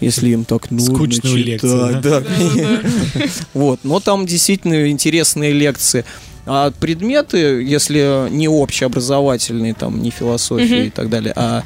если 0.00 0.30
им 0.30 0.44
так 0.44 0.70
нудно 0.72 0.96
Скучную 0.96 1.36
читать. 1.38 1.46
лекцию, 1.62 2.00
да. 2.02 2.22
Вот, 3.54 3.80
но 3.84 4.00
там 4.00 4.26
действительно 4.26 4.90
интересные 4.90 5.52
лекции. 5.52 6.04
А 6.44 6.72
предметы, 6.72 7.36
если 7.62 8.28
не 8.30 8.48
общеобразовательные, 8.48 9.74
там, 9.74 10.02
не 10.02 10.10
философия 10.10 10.86
и 10.86 10.90
так 10.90 11.08
далее, 11.08 11.32
а 11.36 11.62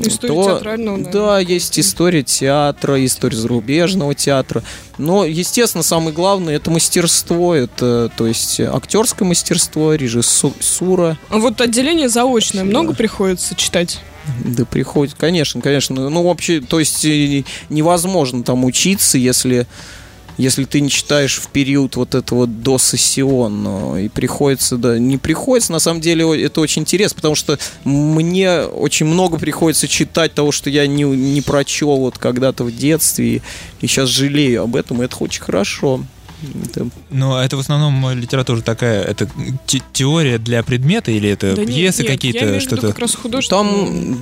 История 0.00 0.34
то- 0.34 0.44
театрального, 0.44 0.96
наверное. 0.96 1.12
Да, 1.12 1.38
есть 1.38 1.78
история 1.78 2.22
театра, 2.22 3.04
история 3.04 3.36
зарубежного 3.36 4.14
театра. 4.14 4.62
Но, 4.98 5.24
естественно, 5.24 5.82
самое 5.82 6.12
главное 6.12 6.56
это 6.56 6.70
мастерство, 6.70 7.54
это, 7.54 8.10
то 8.16 8.26
есть, 8.26 8.60
актерское 8.60 9.26
мастерство, 9.28 9.94
режиссура. 9.94 11.18
А 11.28 11.38
вот 11.38 11.60
отделение 11.60 12.08
заочное 12.08 12.64
много 12.64 12.94
приходится 12.94 13.54
читать? 13.54 14.00
Да 14.44 14.64
приходит, 14.64 15.14
конечно, 15.14 15.60
конечно. 15.60 16.08
Ну, 16.10 16.22
вообще, 16.22 16.60
то 16.60 16.80
есть, 16.80 17.04
невозможно 17.68 18.42
там 18.42 18.64
учиться, 18.64 19.18
если 19.18 19.66
если 20.36 20.64
ты 20.64 20.80
не 20.80 20.90
читаешь 20.90 21.38
в 21.38 21.48
период 21.48 21.96
вот 21.96 22.14
этого 22.14 22.46
досессионного, 22.46 24.02
и 24.02 24.08
приходится, 24.08 24.76
да, 24.76 24.98
не 24.98 25.18
приходится, 25.18 25.72
на 25.72 25.78
самом 25.78 26.00
деле 26.00 26.44
это 26.44 26.60
очень 26.60 26.82
интересно, 26.82 27.16
потому 27.16 27.34
что 27.34 27.58
мне 27.84 28.62
очень 28.62 29.06
много 29.06 29.38
приходится 29.38 29.88
читать 29.88 30.34
того, 30.34 30.52
что 30.52 30.70
я 30.70 30.86
не, 30.86 31.04
не 31.04 31.42
прочел 31.42 31.96
вот 31.96 32.18
когда-то 32.18 32.64
в 32.64 32.74
детстве, 32.74 33.36
и, 33.36 33.42
и 33.80 33.86
сейчас 33.86 34.08
жалею 34.08 34.62
об 34.62 34.76
этом, 34.76 35.02
и 35.02 35.04
это 35.04 35.16
очень 35.20 35.42
хорошо. 35.42 36.02
Это- 36.64 36.88
Но 37.10 37.40
это 37.42 37.56
в 37.56 37.60
основном 37.60 38.10
литература 38.18 38.60
такая, 38.60 39.02
это 39.02 39.28
те- 39.66 39.82
теория 39.92 40.38
для 40.38 40.62
предмета 40.62 41.10
или 41.10 41.28
это 41.28 41.54
Да 41.56 41.64
пьесы 41.64 42.04
какие-то, 42.04 42.60
что-то? 42.60 42.88
как 42.88 42.98
раз 42.98 43.14
художественное, 43.14 43.62
Там 43.62 44.14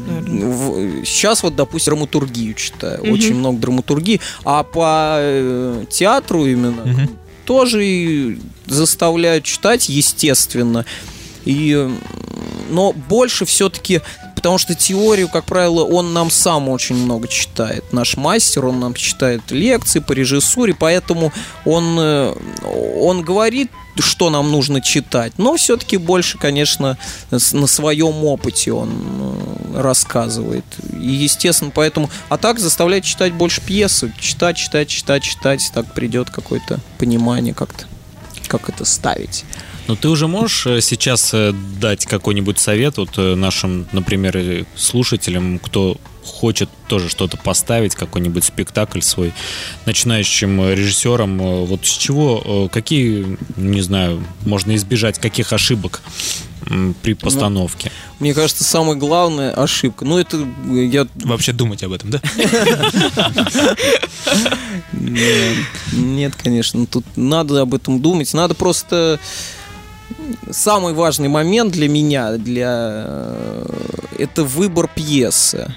в- 0.53 1.05
сейчас 1.05 1.43
вот, 1.43 1.57
допустим, 1.57 1.95
драматургию 1.95 2.55
читаю, 2.55 3.03
Мгм. 3.03 3.13
очень 3.13 3.35
много 3.35 3.59
драматургии, 3.59 4.21
а 4.45 4.63
по 4.63 5.17
э, 5.19 5.85
театру 5.91 6.47
именно 6.47 6.85
Мгм. 6.85 7.11
тоже 7.45 7.85
и 7.87 8.39
заставляют 8.67 9.45
читать, 9.45 9.89
естественно. 9.89 10.85
И, 11.45 11.89
но 12.71 12.93
больше 12.93 13.45
все-таки, 13.45 14.01
потому 14.45 14.59
что 14.59 14.75
теорию, 14.75 15.31
как 15.31 15.47
правило, 15.47 15.85
он 15.85 16.13
нам 16.13 16.31
сам 16.31 16.69
очень 16.69 16.97
много 16.97 17.29
читает. 17.29 17.95
Наш 17.95 18.19
мастер, 18.19 18.67
он 18.67 18.79
нам 18.79 18.93
читает 18.93 19.41
лекции 19.51 20.01
по 20.01 20.13
режиссуре, 20.13 20.77
поэтому 20.79 21.33
он, 21.65 21.97
э, 21.99 22.35
он 23.01 23.23
говорит, 23.23 23.71
что 23.99 24.29
нам 24.29 24.53
нужно 24.53 24.83
читать, 24.83 25.33
но 25.39 25.57
все-таки 25.57 25.97
больше, 25.97 26.37
конечно, 26.37 26.99
на 27.31 27.67
своем 27.67 28.23
опыте 28.23 28.75
он 28.75 28.91
э, 28.93 29.81
рассказывает. 29.81 30.67
И, 30.93 31.07
естественно, 31.07 31.73
поэтому... 31.75 32.11
А 32.29 32.37
так 32.37 32.59
заставляет 32.59 33.05
читать 33.05 33.33
больше 33.33 33.63
пьесы. 33.63 34.13
Читать, 34.21 34.59
читать, 34.59 34.89
читать, 34.89 35.23
читать. 35.23 35.71
Так 35.73 35.95
придет 35.95 36.29
какое-то 36.29 36.81
понимание 36.99 37.55
как-то, 37.55 37.87
как 38.49 38.69
это 38.69 38.85
ставить. 38.85 39.45
Но 39.87 39.97
ты 39.97 40.09
уже 40.09 40.27
можешь 40.27 40.67
э, 40.67 40.81
сейчас 40.81 41.31
э, 41.35 41.53
дать 41.81 42.07
какой-нибудь 42.07 42.59
совет 42.59 42.97
вот 42.97 43.19
э, 43.19 43.35
нашим, 43.35 43.87
например, 43.93 44.67
слушателям, 44.77 45.59
кто 45.59 45.99
хочет 46.25 46.71
тоже 46.89 47.11
что-то 47.11 47.37
поставить, 47.37 47.95
какой-нибудь 47.95 48.45
спектакль 48.45 49.03
свой, 49.03 49.35
начинающим 49.85 50.71
режиссерам, 50.73 51.37
вот 51.67 51.85
с 51.85 51.91
чего, 51.99 52.71
какие, 52.73 53.37
не 53.57 53.83
знаю, 53.83 54.25
можно 54.47 54.75
избежать, 54.75 55.19
каких 55.19 55.53
ошибок 55.53 56.01
при 57.03 57.15
постановке? 57.15 57.91
Мне 58.21 58.35
кажется, 58.35 58.65
самая 58.65 58.97
главная 58.97 59.53
ошибка. 59.53 60.05
Ну, 60.05 60.19
это 60.19 60.47
э, 60.71 60.85
я... 60.87 61.07
Вообще 61.17 61.53
думать 61.53 61.83
об 61.83 61.93
этом, 61.93 62.11
да? 62.11 62.21
Нет, 64.93 65.57
Нет, 65.93 66.35
конечно, 66.37 66.87
тут 66.87 67.05
надо 67.17 67.61
об 67.61 67.75
этом 67.75 68.01
думать. 68.01 68.33
Надо 68.35 68.55
просто... 68.55 69.21
Самый 70.51 70.95
важный 70.95 71.29
момент 71.29 71.73
для 71.73 71.89
меня, 71.89 72.37
для... 72.37 73.05
э, 73.07 73.67
это 74.19 74.45
выбор 74.45 74.89
пьесы. 74.95 75.75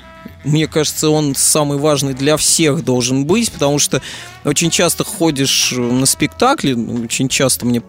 Мне 0.47 0.67
кажется, 0.67 1.09
он 1.09 1.35
самый 1.35 1.77
важный 1.77 2.13
для 2.13 2.37
всех 2.37 2.85
должен 2.85 3.25
быть, 3.25 3.51
потому 3.51 3.79
что 3.79 4.01
очень 4.45 4.69
часто 4.69 5.03
ходишь 5.03 5.73
на 5.75 6.05
спектакли, 6.05 6.73
очень 6.73 7.27
часто 7.27 7.65
мне 7.65 7.81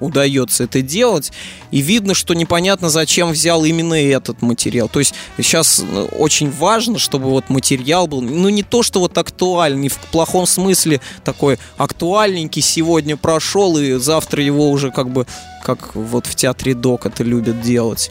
удается 0.00 0.64
это 0.64 0.80
делать, 0.80 1.30
и 1.70 1.82
видно, 1.82 2.14
что 2.14 2.32
непонятно, 2.34 2.88
зачем 2.88 3.30
взял 3.30 3.62
именно 3.62 3.94
этот 3.94 4.40
материал. 4.40 4.88
То 4.88 5.00
есть 5.00 5.14
сейчас 5.36 5.84
ну, 5.86 6.06
очень 6.06 6.50
важно, 6.50 6.98
чтобы 6.98 7.28
вот 7.28 7.50
материал 7.50 8.06
был, 8.06 8.22
ну 8.22 8.48
не 8.48 8.62
то, 8.62 8.82
что 8.82 9.00
вот 9.00 9.18
актуальный, 9.18 9.88
в 9.88 9.98
плохом 9.98 10.46
смысле 10.46 11.02
такой 11.24 11.58
актуальненький 11.76 12.62
сегодня 12.62 13.18
прошел, 13.18 13.76
и 13.76 13.98
завтра 13.98 14.42
его 14.42 14.70
уже 14.70 14.90
как 14.90 15.10
бы, 15.10 15.26
как 15.62 15.94
вот 15.94 16.24
в 16.24 16.34
театре 16.34 16.72
Док 16.72 17.04
это 17.04 17.22
любят 17.22 17.60
делать. 17.60 18.10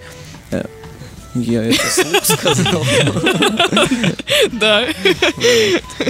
Я 1.33 1.63
это 1.63 1.83
вслух 1.87 2.25
сказал. 2.25 2.83
Да. 4.53 4.85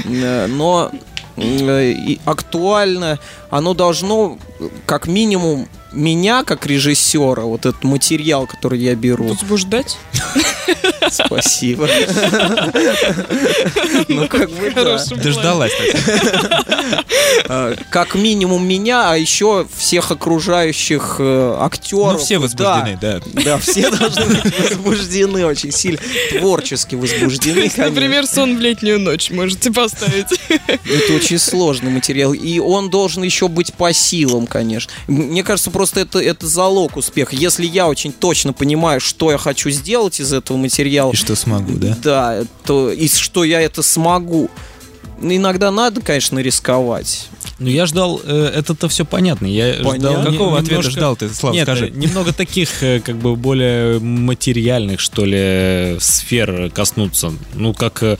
Э, 0.05 0.47
но 0.47 0.91
э, 1.37 2.15
актуально 2.25 3.19
оно 3.51 3.73
должно 3.73 4.39
как 4.85 5.07
минимум 5.07 5.67
меня 5.91 6.43
как 6.43 6.65
режиссера 6.65 7.43
вот 7.43 7.65
этот 7.65 7.83
материал 7.83 8.47
который 8.47 8.79
я 8.79 8.95
беру 8.95 9.27
Возбуждать? 9.27 9.97
спасибо 11.09 11.87
ну 14.07 14.27
как 14.27 14.49
бы. 14.49 14.71
Дождалась. 14.71 15.71
Э, 17.47 17.75
как 17.89 18.15
минимум 18.15 18.65
меня 18.67 19.11
а 19.11 19.17
еще 19.17 19.67
всех 19.75 20.11
окружающих 20.11 21.17
э, 21.19 21.57
актеров 21.59 22.13
Ну, 22.13 22.19
все 22.19 22.39
возбуждены, 22.39 22.97
да. 23.01 23.19
да 23.33 23.57
все 23.57 23.89
должны 23.89 24.25
быть 24.25 24.59
возбуждены 24.59 25.45
очень 25.45 25.71
сильно 25.71 25.99
творчески 26.29 26.95
возбуждены. 26.95 27.71
Например, 27.77 28.25
сон 28.25 28.57
в 28.57 28.59
летнюю 28.59 28.99
ночь 28.99 29.31
можете 29.31 29.71
поставить. 29.71 30.39
Это 30.49 31.13
очень 31.13 31.39
сложный 31.39 31.91
материал. 31.91 32.33
И 32.33 32.59
он 32.59 32.89
должен 32.89 33.23
еще 33.23 33.40
быть 33.47 33.73
по 33.73 33.91
силам, 33.93 34.47
конечно. 34.47 34.91
Мне 35.07 35.43
кажется, 35.43 35.71
просто 35.71 35.99
это, 36.01 36.19
это 36.19 36.47
залог 36.47 36.97
успеха. 36.97 37.35
Если 37.35 37.65
я 37.65 37.87
очень 37.87 38.11
точно 38.13 38.53
понимаю, 38.53 38.99
что 38.99 39.31
я 39.31 39.37
хочу 39.37 39.69
сделать 39.69 40.19
из 40.19 40.33
этого 40.33 40.57
материала, 40.57 41.11
И 41.11 41.15
что 41.15 41.35
смогу, 41.35 41.73
да? 41.75 41.97
да, 42.03 42.43
то 42.65 42.91
и 42.91 43.07
что 43.07 43.43
я 43.43 43.61
это 43.61 43.81
смогу. 43.83 44.49
Ну, 45.23 45.35
Иногда 45.35 45.69
надо, 45.69 46.01
конечно, 46.01 46.39
рисковать. 46.39 47.27
Ну, 47.59 47.67
я 47.67 47.85
ждал, 47.85 48.19
э, 48.23 48.51
это-то 48.55 48.89
все 48.89 49.05
понятно. 49.05 49.45
Я 49.45 49.75
Понятно. 49.83 49.99
ждал 50.21 50.25
Какого 50.31 50.57
ответа 50.57 50.71
немножко- 50.71 50.91
ждал 50.91 51.15
ты, 51.15 51.29
Слав, 51.29 51.53
Нет, 51.53 51.65
скажи? 51.67 51.91
немного 51.91 52.33
таких, 52.33 52.81
э, 52.81 52.99
как 53.01 53.17
бы, 53.17 53.35
более 53.35 53.99
материальных, 53.99 54.99
что 54.99 55.23
ли, 55.25 55.97
сфер 55.99 56.71
коснуться. 56.73 57.33
Ну, 57.53 57.73
как, 57.75 58.01
э, 58.01 58.17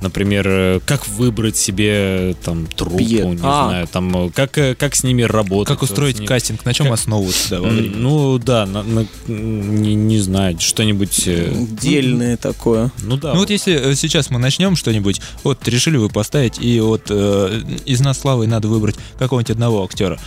например, 0.00 0.44
э, 0.48 0.80
как 0.86 1.06
выбрать 1.08 1.56
себе, 1.56 2.34
там, 2.44 2.66
труппу, 2.66 2.98
Пье- 2.98 3.24
не 3.26 3.38
А. 3.42 3.68
знаю, 3.68 3.86
там, 3.88 4.26
э, 4.26 4.30
как, 4.30 4.56
э, 4.58 4.74
как 4.74 4.94
с 4.94 5.02
ними 5.04 5.22
работать. 5.22 5.68
Как 5.74 5.82
устроить 5.82 6.16
с 6.16 6.18
ними- 6.20 6.26
кастинг, 6.28 6.64
на 6.64 6.72
чем 6.74 6.86
Как- 6.86 6.94
основываться, 6.94 7.60
да? 7.60 7.68
Ну, 7.68 8.38
да, 8.38 8.66
на- 8.66 8.82
на- 8.82 9.06
не, 9.28 9.94
не 9.94 10.18
знаю, 10.18 10.58
что-нибудь... 10.60 11.22
э, 11.26 11.52
Дельное 11.80 12.36
такое. 12.36 12.90
Ну, 13.02 13.16
да. 13.16 13.34
Ну 13.34 13.40
вот 13.40 13.50
если 13.50 13.74
э, 13.74 13.94
сейчас 13.94 14.30
мы 14.30 14.38
начнем 14.38 14.76
что-нибудь, 14.76 15.20
вот 15.44 15.66
решили 15.68 15.96
вы 15.96 16.08
поставить, 16.08 16.58
и 16.60 16.80
вот 16.80 17.02
э, 17.10 17.60
из 17.84 18.00
нас 18.00 18.18
славы 18.20 18.46
надо 18.46 18.68
выбрать 18.68 18.96
какого-нибудь 19.18 19.50
одного 19.50 19.84
актера. 19.84 20.18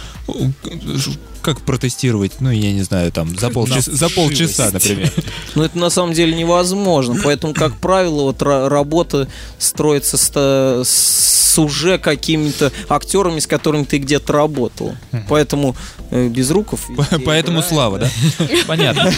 Как 1.43 1.61
протестировать, 1.61 2.39
ну 2.39 2.49
я 2.49 2.71
не 2.71 2.81
знаю, 2.83 3.11
там 3.11 3.37
за 3.37 3.49
полчаса, 3.49 3.91
за 3.91 4.09
полчаса, 4.09 4.69
например. 4.71 5.11
Но 5.55 5.65
это 5.65 5.77
на 5.77 5.89
самом 5.89 6.13
деле 6.13 6.33
невозможно. 6.35 7.19
Поэтому, 7.23 7.53
как 7.53 7.75
правило, 7.77 8.23
вот 8.23 8.41
ра- 8.41 8.69
работа 8.69 9.27
строится 9.59 10.17
с, 10.17 10.87
с 10.87 11.59
уже 11.59 11.97
какими-то 11.99 12.71
актерами, 12.89 13.39
с 13.39 13.45
которыми 13.47 13.83
ты 13.83 13.97
где-то 13.97 14.33
работал. 14.33 14.95
Поэтому 15.29 15.75
э, 16.11 16.27
без 16.29 16.49
руков. 16.49 16.87
Поэтому 17.25 17.61
слава, 17.61 17.99
да? 17.99 18.09
Понятно. 18.67 19.11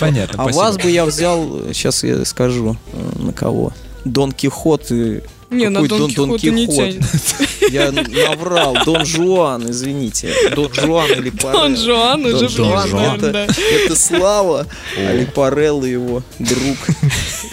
Понятно, 0.00 0.42
А 0.42 0.44
спасибо. 0.44 0.62
вас 0.62 0.76
бы 0.78 0.90
я 0.90 1.04
взял, 1.04 1.46
сейчас 1.72 2.02
я 2.04 2.24
скажу, 2.24 2.76
э, 2.92 3.18
на 3.18 3.32
кого. 3.32 3.72
Дон 4.04 4.32
Кихот 4.32 4.90
и... 4.90 5.20
Не, 5.50 5.70
на 5.70 5.82
Какой 5.82 5.98
Дон 5.98 6.10
Кихота 6.10 6.50
не 6.50 6.66
тянет. 6.66 7.02
Я 7.70 7.90
наврал. 7.90 8.76
Дон 8.84 9.06
Жуан, 9.06 9.70
извините. 9.70 10.34
Дон 10.54 10.72
Жуан 10.74 11.10
или 11.12 11.30
Парел. 11.42 11.60
Дон 11.60 11.76
Жуан 11.76 12.22
Дон 12.22 12.44
уже 12.44 12.62
наверное, 12.62 13.16
это, 13.16 13.30
да. 13.30 13.46
это 13.46 13.96
Слава, 13.96 14.66
а 14.96 15.14
Липарелло 15.14 15.84
его 15.84 16.22
друг 16.38 16.76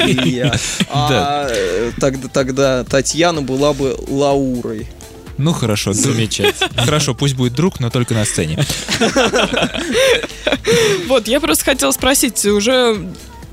и 0.06 0.30
я. 0.30 0.54
А 0.90 1.50
тогда, 2.00 2.28
тогда 2.28 2.84
Татьяна 2.84 3.42
была 3.42 3.74
бы 3.74 3.96
Лаурой. 4.08 4.88
Ну 5.38 5.52
хорошо, 5.52 5.94
Замечательно. 5.94 6.70
Хорошо, 6.84 7.14
пусть 7.14 7.36
будет 7.36 7.54
друг, 7.54 7.80
но 7.80 7.90
только 7.90 8.14
на 8.14 8.26
сцене. 8.26 8.58
Вот, 11.08 11.28
я 11.28 11.40
просто 11.40 11.66
хотела 11.66 11.92
спросить, 11.92 12.46
уже 12.46 13.06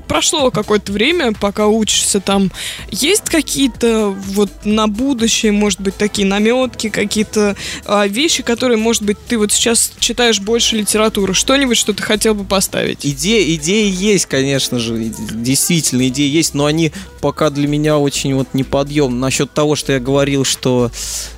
прошло 0.07 0.51
какое-то 0.51 0.91
время, 0.91 1.33
пока 1.33 1.67
учишься 1.67 2.19
там. 2.19 2.51
Есть 2.91 3.25
какие-то 3.25 4.09
вот 4.09 4.49
на 4.63 4.87
будущее, 4.87 5.51
может 5.51 5.81
быть, 5.81 5.95
такие 5.95 6.27
наметки, 6.27 6.89
какие-то 6.89 7.55
а, 7.85 8.07
вещи, 8.07 8.43
которые, 8.43 8.77
может 8.77 9.03
быть, 9.03 9.17
ты 9.27 9.37
вот 9.37 9.51
сейчас 9.51 9.91
читаешь 9.99 10.39
больше 10.39 10.77
литературы, 10.77 11.33
что-нибудь, 11.33 11.77
что 11.77 11.93
ты 11.93 12.03
хотел 12.03 12.35
бы 12.35 12.43
поставить? 12.43 13.05
Идеи, 13.05 13.55
идеи 13.55 13.89
есть, 13.89 14.25
конечно 14.25 14.79
же, 14.79 14.97
действительно, 14.97 16.07
идеи 16.07 16.29
есть, 16.29 16.53
но 16.53 16.65
они 16.65 16.91
пока 17.21 17.49
для 17.49 17.67
меня 17.67 17.97
очень 17.97 18.35
вот 18.35 18.53
неподъемны. 18.53 19.17
Насчет 19.17 19.51
того, 19.53 19.75
что 19.75 19.93
я 19.93 19.99
говорил, 19.99 20.43
что 20.43 20.91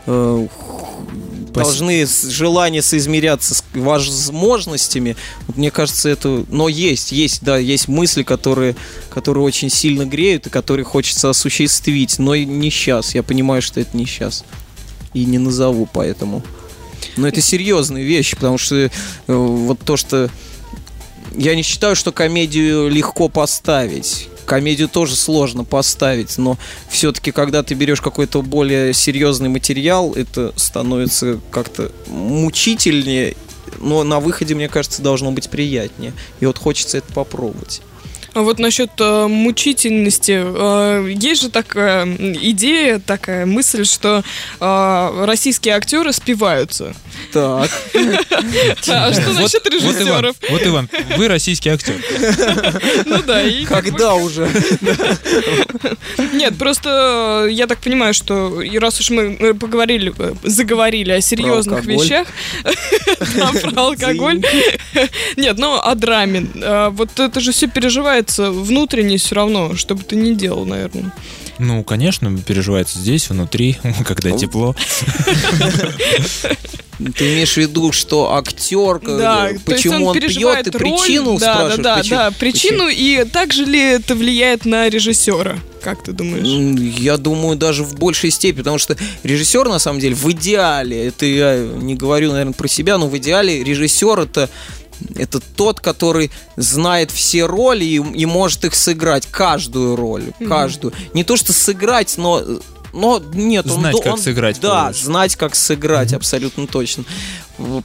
э, 0.06 0.48
должны 1.64 2.06
с- 2.06 2.24
желания 2.30 2.82
соизмеряться 2.82 3.56
с 3.56 3.64
возможностями, 3.74 5.16
вот 5.48 5.58
мне 5.58 5.72
кажется, 5.72 6.10
это... 6.10 6.46
Но 6.50 6.68
есть, 6.70 7.12
есть, 7.12 7.42
да, 7.44 7.58
есть 7.58 7.88
мысли, 7.88 8.24
которые, 8.24 8.76
которые 9.10 9.44
очень 9.44 9.70
сильно 9.70 10.06
греют 10.06 10.48
и 10.48 10.50
которые 10.50 10.86
хочется 10.86 11.30
осуществить, 11.30 12.20
но 12.20 12.36
не 12.36 12.70
сейчас. 12.70 13.16
Я 13.16 13.24
понимаю, 13.24 13.62
что 13.62 13.80
это 13.80 13.96
не 13.98 14.06
сейчас. 14.06 14.44
И 15.14 15.26
не 15.26 15.38
назову 15.38 15.88
поэтому. 15.92 16.44
Но 17.18 17.28
это 17.28 17.42
серьезные 17.42 18.04
вещи, 18.04 18.36
потому 18.36 18.58
что 18.58 18.76
э, 18.76 18.90
вот 19.28 19.80
то, 19.80 19.96
что 19.98 20.30
я 21.36 21.56
не 21.56 21.62
считаю, 21.64 21.96
что 21.96 22.12
комедию 22.12 22.90
легко 22.90 23.30
поставить. 23.30 24.30
Комедию 24.46 24.88
тоже 24.88 25.16
сложно 25.16 25.64
поставить, 25.64 26.38
но 26.38 26.58
все-таки, 26.90 27.32
когда 27.32 27.64
ты 27.64 27.74
берешь 27.74 28.02
какой-то 28.02 28.42
более 28.42 28.94
серьезный 28.94 29.50
материал, 29.50 30.14
это 30.14 30.54
становится 30.56 31.40
как-то 31.52 31.92
мучительнее, 32.08 33.36
но 33.80 34.04
на 34.04 34.20
выходе, 34.20 34.56
мне 34.56 34.70
кажется, 34.70 35.02
должно 35.02 35.32
быть 35.32 35.50
приятнее. 35.50 36.14
И 36.40 36.46
вот 36.46 36.58
хочется 36.58 36.98
это 37.00 37.12
попробовать. 37.14 37.82
А 38.36 38.42
вот 38.42 38.60
насчет 38.60 38.92
э, 39.00 39.28
мучительности, 39.28 40.44
э, 40.46 41.10
есть 41.10 41.42
же 41.42 41.50
такая 41.50 42.06
идея, 42.06 43.00
такая 43.00 43.46
мысль, 43.46 43.86
что 43.86 44.24
э, 44.60 45.24
российские 45.26 45.76
актеры 45.76 46.12
спиваются. 46.12 46.94
Так. 47.32 47.70
А 48.88 49.14
что 49.14 49.34
насчет 49.34 49.66
режиссеров? 49.68 50.36
вот 50.50 50.66
Иван, 50.66 50.90
вы 51.18 51.28
российский 51.28 51.70
актер. 51.70 51.96
Ну 53.06 53.22
да, 53.26 53.42
Когда 53.68 54.16
уже? 54.16 54.48
Нет, 56.34 56.58
просто 56.58 57.46
э, 57.48 57.52
я 57.52 57.68
так 57.68 57.80
понимаю, 57.80 58.14
что 58.14 58.62
и 58.62 58.78
раз 58.78 59.00
уж 59.00 59.10
мы 59.10 59.38
э, 59.40 59.54
поговорили, 59.54 60.14
э, 60.18 60.34
заговорили 60.44 61.12
о 61.12 61.22
серьезных 61.22 61.86
вещах, 61.86 62.28
да, 63.36 63.52
про 63.52 63.82
алкоголь. 63.82 64.42
Нет, 65.38 65.58
ну 65.58 65.80
о 65.80 65.96
драме. 65.96 66.48
А, 66.62 66.90
Вот 66.90 67.20
это 67.20 67.40
же 67.40 67.52
все 67.52 67.68
переживается 68.26 68.52
внутренне 68.52 69.18
все 69.18 69.36
равно, 69.36 69.76
что 69.76 69.96
бы 69.96 70.04
ты 70.04 70.16
ни 70.16 70.34
делал, 70.34 70.66
наверное. 70.66 71.12
Ну, 71.58 71.84
конечно, 71.84 72.36
переживается 72.38 73.00
здесь, 73.00 73.30
внутри, 73.30 73.78
когда 74.06 74.32
тепло. 74.32 74.76
Ты 77.18 77.34
имеешь 77.34 77.54
в 77.54 77.58
виду, 77.58 77.92
что 77.92 78.34
актер, 78.36 79.02
Да, 79.02 79.50
почему 79.66 80.08
он, 80.08 80.14
пьет, 80.14 80.24
переживает 80.24 80.66
ты 80.66 80.72
роль, 80.72 80.80
причину 80.80 81.38
да, 81.38 81.54
спрашиваешь? 81.54 81.76
Да, 81.78 81.84
да, 81.84 81.98
Почему- 81.98 82.18
да, 82.18 82.32
причину 82.32 82.88
и 82.88 83.26
также 83.26 83.66
ли 83.66 83.80
это 83.80 84.16
влияет 84.16 84.64
на 84.64 84.88
режиссера? 84.90 85.58
Как 85.82 86.04
ты 86.04 86.14
думаешь? 86.14 86.48
Я 86.98 87.18
думаю, 87.18 87.58
даже 87.58 87.84
в 87.84 87.96
большей 87.96 88.32
степени, 88.32 88.60
потому 88.60 88.78
что 88.80 88.96
режиссер, 89.24 89.68
на 89.68 89.80
самом 89.80 90.00
деле, 90.00 90.16
в 90.16 90.32
идеале, 90.32 91.08
это 91.08 91.26
я 91.26 91.58
не 91.58 91.96
говорю, 91.96 92.32
наверное, 92.32 92.54
про 92.54 92.68
себя, 92.70 92.98
но 92.98 93.08
в 93.08 93.18
идеале 93.18 93.62
режиссер 93.62 94.22
это 94.22 94.50
это 95.16 95.40
тот, 95.40 95.80
который 95.80 96.32
знает 96.56 97.12
все 97.12 97.46
роли 97.46 97.86
и, 97.86 97.96
и 97.96 98.26
может 98.26 98.66
их 98.66 98.76
сыграть, 98.76 99.26
каждую 99.28 99.96
роль, 99.96 100.32
каждую. 100.48 100.94
Не 101.14 101.24
то 101.24 101.36
что 101.38 101.54
сыграть, 101.54 102.16
но 102.18 102.42
но 102.94 103.22
нет, 103.34 103.66
он, 103.66 103.80
Знать, 103.82 103.92
до- 103.92 104.02
как 104.02 104.14
он- 104.14 104.20
сыграть, 104.20 104.60
Да, 104.62 104.84
короче. 104.84 105.04
знать, 105.04 105.36
как 105.36 105.54
сыграть, 105.56 106.14
абсолютно 106.14 106.66
точно. 106.66 107.04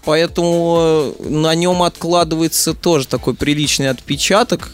Поэтому 0.05 1.15
э, 1.19 1.29
на 1.29 1.55
нем 1.55 1.83
откладывается 1.83 2.75
тоже 2.75 3.07
такой 3.09 3.35
приличный 3.35 3.91
отпечаток. 3.91 4.71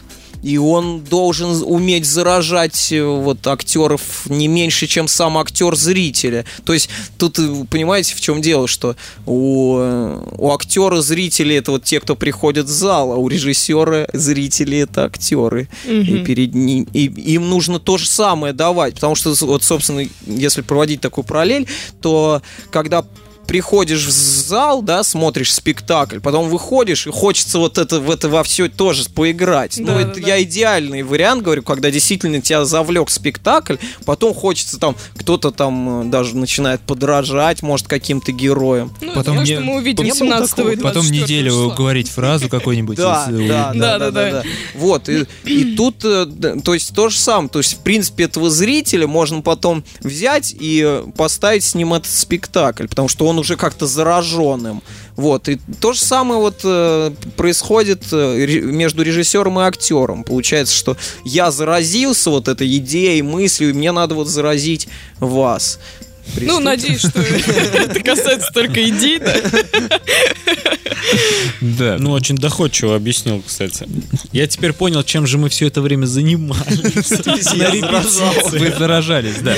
И 0.47 0.59
он 0.59 1.03
должен 1.03 1.61
уметь 1.65 2.07
заражать 2.07 2.93
э, 2.93 3.03
вот 3.03 3.45
актеров 3.49 4.27
не 4.27 4.47
меньше, 4.47 4.87
чем 4.87 5.09
сам 5.09 5.39
актер 5.39 5.75
зрителя. 5.75 6.45
То 6.65 6.73
есть 6.73 6.89
тут 7.19 7.41
э, 7.41 7.65
понимаете, 7.69 8.15
в 8.15 8.21
чем 8.21 8.41
дело, 8.41 8.69
что 8.69 8.95
у, 9.27 9.77
э, 9.81 10.21
у 10.39 10.53
актера 10.53 11.01
зрители 11.01 11.57
это 11.57 11.73
вот 11.73 11.83
те, 11.83 11.99
кто 11.99 12.15
приходит 12.15 12.67
в 12.67 12.71
зал, 12.71 13.11
а 13.11 13.17
у 13.17 13.27
режиссера 13.27 14.07
зрители 14.13 14.79
это 14.79 15.07
актеры. 15.07 15.69
И 15.85 16.19
перед 16.25 16.55
ним 16.55 16.87
и 16.93 17.07
им 17.07 17.51
нужно 17.51 17.81
то 17.81 17.99
же 17.99 18.07
самое 18.07 18.53
давать, 18.53 18.95
потому 18.95 19.17
что 19.17 19.35
вот 19.47 19.65
собственно, 19.65 20.09
если 20.27 20.63
проводить 20.63 21.01
такую 21.01 21.25
параллель, 21.25 21.67
то 22.01 22.41
когда 22.71 23.05
приходишь 23.47 24.05
в 24.07 24.11
зал, 24.11 24.83
да, 24.83 25.03
смотришь 25.03 25.53
спектакль, 25.53 26.21
потом 26.21 26.49
выходишь, 26.49 27.07
и 27.07 27.11
хочется 27.11 27.59
вот 27.59 27.79
это, 27.79 28.01
в 28.01 28.11
это 28.11 28.29
во 28.29 28.43
все 28.43 28.69
тоже 28.69 29.05
поиграть. 29.09 29.77
ну, 29.79 29.87
Да, 29.87 30.01
это 30.01 30.21
да, 30.21 30.27
я 30.29 30.43
идеальный 30.43 31.03
вариант, 31.03 31.43
говорю, 31.43 31.63
когда 31.63 31.91
действительно 31.91 32.41
тебя 32.41 32.65
завлек 32.65 33.11
спектакль, 33.11 33.77
потом 34.05 34.35
хочется 34.35 34.79
там, 34.79 34.97
кто-то 35.17 35.51
там 35.51 36.03
э, 36.09 36.11
даже 36.11 36.37
начинает 36.37 36.81
подражать, 36.81 37.63
может, 37.63 37.87
каким-то 37.89 38.33
героям. 38.33 38.93
Ну, 39.01 39.13
потом 39.15 39.37
думаю, 39.37 39.47
не- 39.47 39.59
мы 39.65 39.77
увидим 39.77 40.05
не 40.05 40.11
было 40.11 40.19
17 40.19 40.51
такого. 40.51 40.71
и 40.73 40.77
24 40.77 40.83
Потом 40.95 41.11
неделю 41.13 41.51
числа. 41.51 41.75
говорить 41.75 42.09
фразу 42.09 42.49
какую-нибудь. 42.49 42.97
Да, 42.97 43.27
из- 43.31 43.49
да, 43.49 43.73
да, 43.75 43.99
да, 43.99 44.11
да, 44.11 44.31
да. 44.31 44.43
Вот, 44.75 45.09
и, 45.09 45.75
тут, 45.77 46.05
э, 46.05 46.27
то 46.65 46.75
есть 46.75 46.95
то 46.95 47.09
же 47.09 47.19
самое, 47.19 47.49
то 47.49 47.59
есть, 47.61 47.75
в 47.75 47.79
принципе, 47.81 48.25
этого 48.25 48.51
зрителя 48.51 49.07
можно 49.07 49.41
потом 49.43 49.85
взять 50.01 50.55
и 50.59 50.83
э, 50.85 51.05
поставить 51.17 51.65
с 51.65 51.75
ним 51.75 51.95
этот 51.95 52.11
спектакль, 52.11 52.87
потому 52.87 53.09
что 53.09 53.27
он 53.27 53.36
уже 53.39 53.57
как-то 53.57 53.87
заражен 53.87 54.67
им. 54.67 54.83
Вот, 55.17 55.49
и 55.49 55.59
то 55.81 55.93
же 55.93 56.01
самое 56.01 56.41
вот 56.41 56.61
э, 56.65 57.11
происходит 57.37 58.05
э, 58.13 58.61
между 58.63 59.03
режиссером 59.03 59.61
и 59.61 59.63
актером. 59.63 60.25
Получается, 60.25 60.75
что 60.75 60.97
я 61.25 61.51
заразился 61.51 62.31
вот 62.31 62.49
этой 62.49 62.77
идеей, 62.77 63.23
мыслью, 63.23 63.71
и 63.71 63.73
мне 63.73 63.93
надо 63.93 64.15
вот 64.15 64.29
заразить 64.29 64.89
вас. 65.19 65.79
Ну, 66.27 66.41
Приступим? 66.41 66.65
надеюсь, 66.65 67.01
что 67.01 67.21
это 67.21 68.01
касается 68.01 68.51
только 68.53 68.87
идей, 68.89 69.19
да? 69.19 69.35
Да. 71.61 71.97
Ну, 71.99 72.11
очень 72.11 72.37
доходчиво 72.37 72.97
объяснил, 72.97 73.43
кстати. 73.47 73.87
Я 74.33 74.47
теперь 74.47 74.73
понял, 74.73 75.03
чем 75.05 75.27
же 75.27 75.39
мы 75.39 75.49
все 75.49 75.69
это 75.69 75.81
время 75.81 76.07
занимались. 76.07 77.11
Вы 78.51 78.75
заражались, 78.77 79.37
да. 79.41 79.55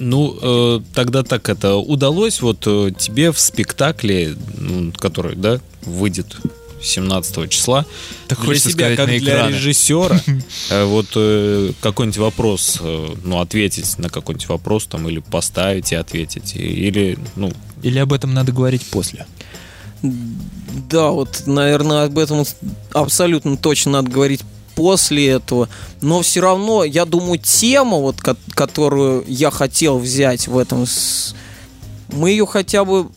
Ну, 0.00 0.36
э, 0.40 0.80
тогда 0.94 1.22
так 1.22 1.48
это 1.50 1.76
удалось 1.76 2.40
вот 2.40 2.64
э, 2.66 2.90
тебе 2.98 3.30
в 3.32 3.38
спектакле, 3.38 4.34
ну, 4.58 4.92
который, 4.92 5.36
да, 5.36 5.60
выйдет 5.82 6.36
17 6.82 7.50
числа. 7.50 7.84
Так 8.26 8.38
для 8.38 8.46
хочется 8.46 8.70
себя, 8.70 8.86
сказать 8.86 8.96
как 8.96 9.08
для 9.08 9.18
экраны. 9.18 9.50
режиссера, 9.54 10.20
э, 10.70 10.84
вот 10.84 11.06
э, 11.16 11.72
какой-нибудь 11.82 12.16
вопрос, 12.18 12.78
э, 12.80 13.08
ну, 13.24 13.40
ответить 13.40 13.98
на 13.98 14.08
какой-нибудь 14.08 14.48
вопрос 14.48 14.86
там, 14.86 15.06
или 15.06 15.18
поставить 15.20 15.92
и 15.92 15.96
ответить, 15.96 16.56
и- 16.56 16.60
или, 16.60 17.18
ну, 17.36 17.52
Или 17.82 17.98
об 17.98 18.14
этом 18.14 18.32
надо 18.32 18.52
говорить 18.52 18.86
после? 18.90 19.26
Да, 20.88 21.10
вот, 21.10 21.42
наверное, 21.46 22.04
об 22.04 22.16
этом 22.18 22.44
абсолютно 22.94 23.56
точно 23.58 23.92
надо 23.92 24.10
говорить 24.10 24.40
после 24.80 25.28
этого. 25.28 25.68
Но 26.00 26.22
все 26.22 26.40
равно, 26.40 26.84
я 26.84 27.04
думаю, 27.04 27.38
тема, 27.38 27.98
вот, 27.98 28.20
ко- 28.20 28.36
которую 28.54 29.24
я 29.28 29.50
хотел 29.50 29.98
взять 29.98 30.48
в 30.48 30.56
этом, 30.56 30.86
мы 32.08 32.30
ее 32.30 32.46
хотя 32.46 32.86
бы 32.86 33.08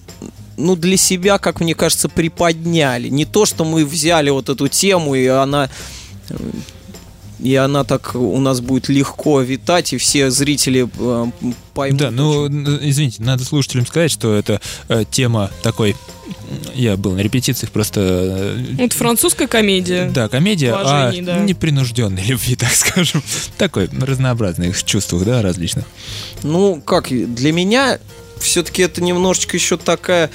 ну, 0.58 0.76
для 0.76 0.98
себя, 0.98 1.38
как 1.38 1.62
мне 1.62 1.74
кажется, 1.74 2.10
приподняли. 2.10 3.08
Не 3.08 3.24
то, 3.26 3.46
что 3.46 3.64
мы 3.64 3.86
взяли 3.86 4.30
вот 4.30 4.50
эту 4.50 4.68
тему, 4.68 5.16
и 5.16 5.26
она 5.26 5.70
и 7.40 7.56
она 7.56 7.84
так 7.84 8.16
у 8.16 8.40
нас 8.40 8.62
будет 8.62 8.90
легко 8.90 9.42
витать, 9.42 9.94
и 9.94 9.98
все 9.98 10.32
зрители 10.32 10.88
э, 10.98 11.26
поймут. 11.74 12.00
Да, 12.00 12.12
ну, 12.12 12.48
извините, 12.48 13.22
надо 13.22 13.44
слушателям 13.44 13.86
сказать, 13.86 14.12
что 14.12 14.34
это 14.34 14.62
э, 14.88 15.04
тема 15.10 15.52
такой... 15.62 15.96
Я 16.74 16.98
был 16.98 17.14
на 17.14 17.20
репетициях, 17.22 17.72
просто... 17.72 18.00
э, 18.02 18.76
Вот 18.78 18.94
французская 18.94 19.48
комедия. 19.48 20.10
Да, 20.10 20.28
комедия 20.30 20.74
о 20.74 20.84
Положений, 20.84 21.22
да. 21.22 21.40
непринужденной 21.40 22.24
любви, 22.28 22.56
так 22.56 22.72
скажем. 22.74 23.24
Такой 23.58 23.90
разнообразных 23.92 24.84
чувствах, 24.84 25.24
да, 25.24 25.42
различных. 25.42 25.86
Ну, 26.42 26.82
как, 26.82 27.10
для 27.10 27.52
меня 27.52 28.00
все-таки 28.40 28.82
это 28.82 29.02
немножечко 29.04 29.56
еще 29.58 29.78
такая... 29.78 30.30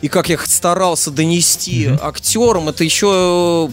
И 0.00 0.06
как 0.08 0.28
я 0.28 0.38
старался 0.38 1.10
донести 1.10 1.88
актерам, 2.00 2.68
это 2.68 2.84
еще 2.84 3.68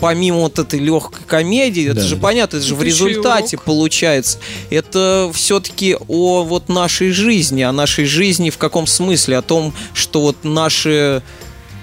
помимо 0.00 0.38
вот 0.40 0.58
этой 0.58 0.78
легкой 0.80 1.24
комедии, 1.26 1.84
это 1.86 2.00
Да, 2.00 2.06
же 2.06 2.16
да. 2.16 2.22
понятно, 2.22 2.56
это 2.56 2.66
же 2.66 2.74
в 2.74 2.78
Это 2.78 2.86
и 2.86 2.90
результате 2.90 3.56
урок. 3.56 3.64
получается. 3.64 4.38
Это 4.70 5.30
все-таки 5.34 5.96
о 6.08 6.44
вот 6.44 6.68
нашей 6.68 7.10
жизни, 7.10 7.62
о 7.62 7.72
нашей 7.72 8.04
жизни 8.06 8.50
в 8.50 8.58
каком 8.58 8.86
смысле? 8.86 9.38
О 9.38 9.42
том, 9.42 9.72
что 9.94 10.20
вот 10.22 10.36
наши 10.42 11.22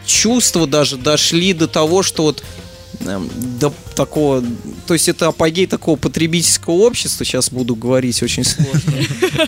чувства 0.05 0.65
даже 0.67 0.97
дошли 0.97 1.53
до 1.53 1.67
того, 1.67 2.01
что 2.01 2.23
вот 2.23 2.43
до 2.99 3.73
такого, 3.95 4.43
то 4.85 4.93
есть 4.93 5.07
это 5.07 5.27
апогей 5.27 5.67
такого 5.67 5.95
потребительского 5.95 6.73
общества, 6.73 7.25
сейчас 7.25 7.49
буду 7.49 7.75
говорить 7.75 8.21
очень 8.23 8.43
сложно. 8.43 8.93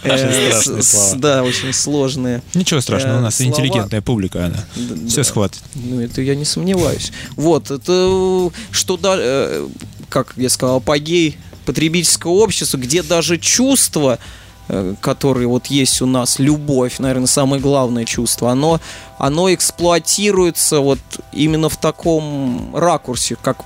Э. 0.04 1.16
Да, 1.18 1.43
очень 1.43 1.74
сложные. 1.74 2.41
Ничего 2.54 2.82
страшного, 2.82 3.18
у 3.18 3.20
Э, 3.20 3.24
нас 3.24 3.41
интеллигентная 3.41 4.02
публика, 4.02 4.45
она. 4.45 4.66
Все 5.08 5.24
схватит. 5.24 5.62
Ну, 5.76 6.00
это 6.00 6.22
я 6.22 6.36
не 6.36 6.45
сомневаюсь. 6.45 7.12
Вот, 7.36 7.72
это 7.72 8.52
что 8.72 8.97
да, 8.97 9.16
э, 9.18 9.68
как 10.10 10.34
я 10.38 10.50
сказал, 10.50 10.78
апогей 10.78 11.38
потребительского 11.66 12.32
общества, 12.32 12.78
где 12.78 13.04
даже 13.04 13.38
чувства, 13.38 14.20
э, 14.70 14.95
которые 15.01 15.47
вот 15.47 15.67
есть 15.67 16.01
у 16.01 16.05
нас, 16.05 16.39
любовь, 16.39 16.99
наверное, 16.99 17.28
самое 17.28 17.61
главное 17.61 18.05
чувство, 18.05 18.51
оно, 18.51 18.80
оно 19.17 19.53
эксплуатируется 19.53 20.80
вот 20.80 20.99
именно 21.34 21.67
в 21.67 21.78
таком 21.78 22.74
ракурсе, 22.74 23.36
как 23.36 23.65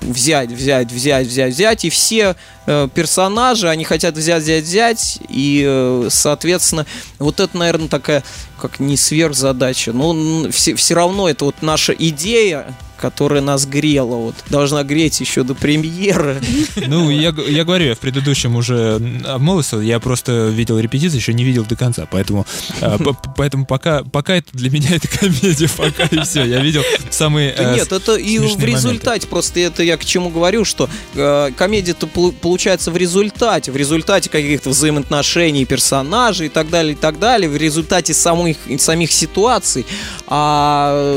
взять, 0.00 0.50
взять, 0.50 0.90
взять, 0.90 1.26
взять, 1.26 1.52
взять, 1.52 1.84
и 1.84 1.90
все 1.90 2.36
э, 2.66 2.88
персонажи, 2.94 3.68
они 3.68 3.84
хотят 3.84 4.14
взять, 4.16 4.42
взять, 4.42 4.64
взять, 4.64 5.18
и, 5.28 5.64
э, 5.66 6.08
соответственно, 6.10 6.86
вот 7.18 7.40
это, 7.40 7.56
наверное, 7.56 7.88
такая, 7.88 8.22
как 8.58 8.80
не 8.80 8.96
сверхзадача, 8.96 9.92
но 9.92 10.50
все, 10.50 10.74
все 10.74 10.94
равно 10.94 11.28
это 11.28 11.46
вот 11.46 11.56
наша 11.62 11.92
идея, 11.92 12.74
которая 12.96 13.42
нас 13.42 13.66
грела, 13.66 14.16
вот, 14.16 14.34
должна 14.50 14.82
греть 14.84 15.20
еще 15.20 15.42
до 15.42 15.54
премьеры. 15.54 16.40
Ну, 16.86 17.10
я, 17.10 17.34
я 17.48 17.64
говорю, 17.64 17.86
я 17.86 17.94
в 17.94 17.98
предыдущем 17.98 18.54
уже 18.56 19.00
обмолвился, 19.26 19.78
я 19.78 19.98
просто 19.98 20.48
видел 20.48 20.78
репетицию, 20.78 21.18
еще 21.20 21.32
не 21.34 21.42
видел 21.44 21.64
до 21.64 21.74
конца, 21.76 22.06
поэтому, 22.10 22.46
а, 22.80 22.98
по- 22.98 23.12
поэтому 23.36 23.66
пока, 23.66 24.04
пока 24.04 24.36
это 24.36 24.48
для 24.52 24.70
меня 24.70 24.90
это 24.96 25.08
комедия, 25.08 25.68
пока 25.76 26.04
и 26.04 26.20
все. 26.22 26.44
Я 26.44 26.60
видел 26.60 26.82
самые... 27.10 27.54
Да 27.56 27.72
э, 27.72 27.76
Нет, 27.76 27.92
это 27.92 28.14
и 28.16 28.38
в 28.38 28.62
результате, 28.64 29.26
просто 29.26 29.60
это 29.60 29.82
я 29.82 29.96
к 29.96 30.04
чему 30.04 30.30
говорю, 30.30 30.64
что 30.64 30.88
э, 31.14 31.50
комедия-то 31.56 32.06
полу- 32.06 32.32
получается 32.32 32.90
в 32.90 32.96
результате, 32.96 33.72
в 33.72 33.76
результате 33.76 34.30
каких-то 34.30 34.70
взаимоотношений 34.70 35.64
персонажей 35.64 36.46
и 36.46 36.50
так 36.50 36.70
далее, 36.70 36.92
и 36.92 36.96
так 36.96 37.18
далее, 37.18 37.48
в 37.50 37.56
результате 37.56 38.14
самых, 38.14 38.56
самих 38.78 39.12
ситуаций, 39.12 39.86
а 40.26 41.16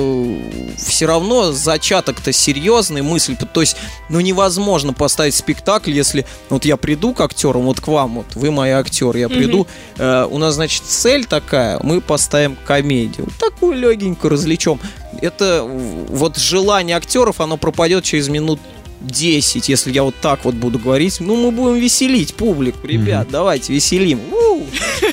все 0.78 1.06
равно 1.06 1.52
зачаток-то 1.70 2.32
серьезный 2.32 3.04
мысль, 3.04 3.36
то 3.36 3.62
есть, 3.62 3.78
ну 4.10 4.20
невозможно 4.20 4.92
поставить 4.92 5.36
спектакль, 5.36 5.92
если 5.92 6.26
вот 6.50 6.66
я 6.66 6.78
приду 6.78 7.14
к 7.14 7.22
актерам, 7.22 7.62
вот 7.62 7.80
к 7.80 7.88
вам, 7.88 8.16
вот 8.16 8.36
вы 8.36 8.50
мои 8.50 8.72
актеры, 8.72 9.20
я 9.20 9.30
приду, 9.30 9.68
э, 9.98 10.28
у 10.32 10.40
нас, 10.40 10.56
значит, 10.56 10.84
цель 10.84 11.26
такая, 11.26 11.80
мы 11.84 12.02
поставим 12.02 12.58
комедию, 12.66 13.28
такую 13.40 13.78
легенькую, 13.78 14.32
развлечем. 14.32 14.80
Это 15.22 15.64
вот 15.64 16.38
желание 16.38 16.98
актеров, 16.98 17.40
оно 17.40 17.58
пропадет 17.58 18.04
через 18.04 18.30
минут 18.30 18.60
10, 19.02 19.70
если 19.70 19.92
я 19.92 20.04
вот 20.04 20.16
так 20.22 20.44
вот 20.46 20.56
буду 20.56 20.80
говорить. 20.80 21.20
Ну, 21.20 21.36
мы 21.36 21.52
будем 21.52 21.76
веселить 21.76 22.34
публику, 22.34 22.88
ребят, 22.88 23.28
давайте 23.30 23.74
веселим. 23.74 24.20
У! 24.32 24.66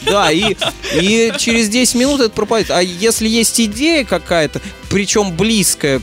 Да, 0.04 0.30
и, 0.32 0.56
и 0.94 1.32
через 1.38 1.68
10 1.68 1.94
минут 1.96 2.20
это 2.20 2.30
пропадет. 2.30 2.70
А 2.70 2.80
если 2.80 3.28
есть 3.28 3.60
идея 3.60 4.04
какая-то, 4.04 4.60
причем 4.88 5.36
близкая, 5.36 6.00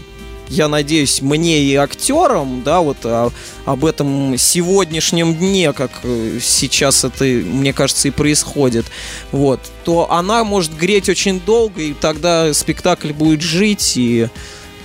я 0.53 0.67
надеюсь, 0.67 1.21
мне 1.21 1.63
и 1.63 1.75
актерам, 1.75 2.63
да, 2.63 2.81
вот 2.81 2.97
а, 3.03 3.31
об 3.65 3.85
этом 3.85 4.37
сегодняшнем 4.37 5.35
дне, 5.35 5.73
как 5.73 5.91
э, 6.03 6.39
сейчас 6.41 7.03
это, 7.03 7.23
мне 7.23 7.73
кажется, 7.73 8.07
и 8.07 8.11
происходит, 8.11 8.85
вот, 9.31 9.59
то 9.83 10.11
она 10.11 10.43
может 10.43 10.75
греть 10.77 11.09
очень 11.09 11.39
долго, 11.39 11.81
и 11.81 11.93
тогда 11.93 12.53
спектакль 12.53 13.13
будет 13.13 13.41
жить, 13.41 13.97
и, 13.97 14.27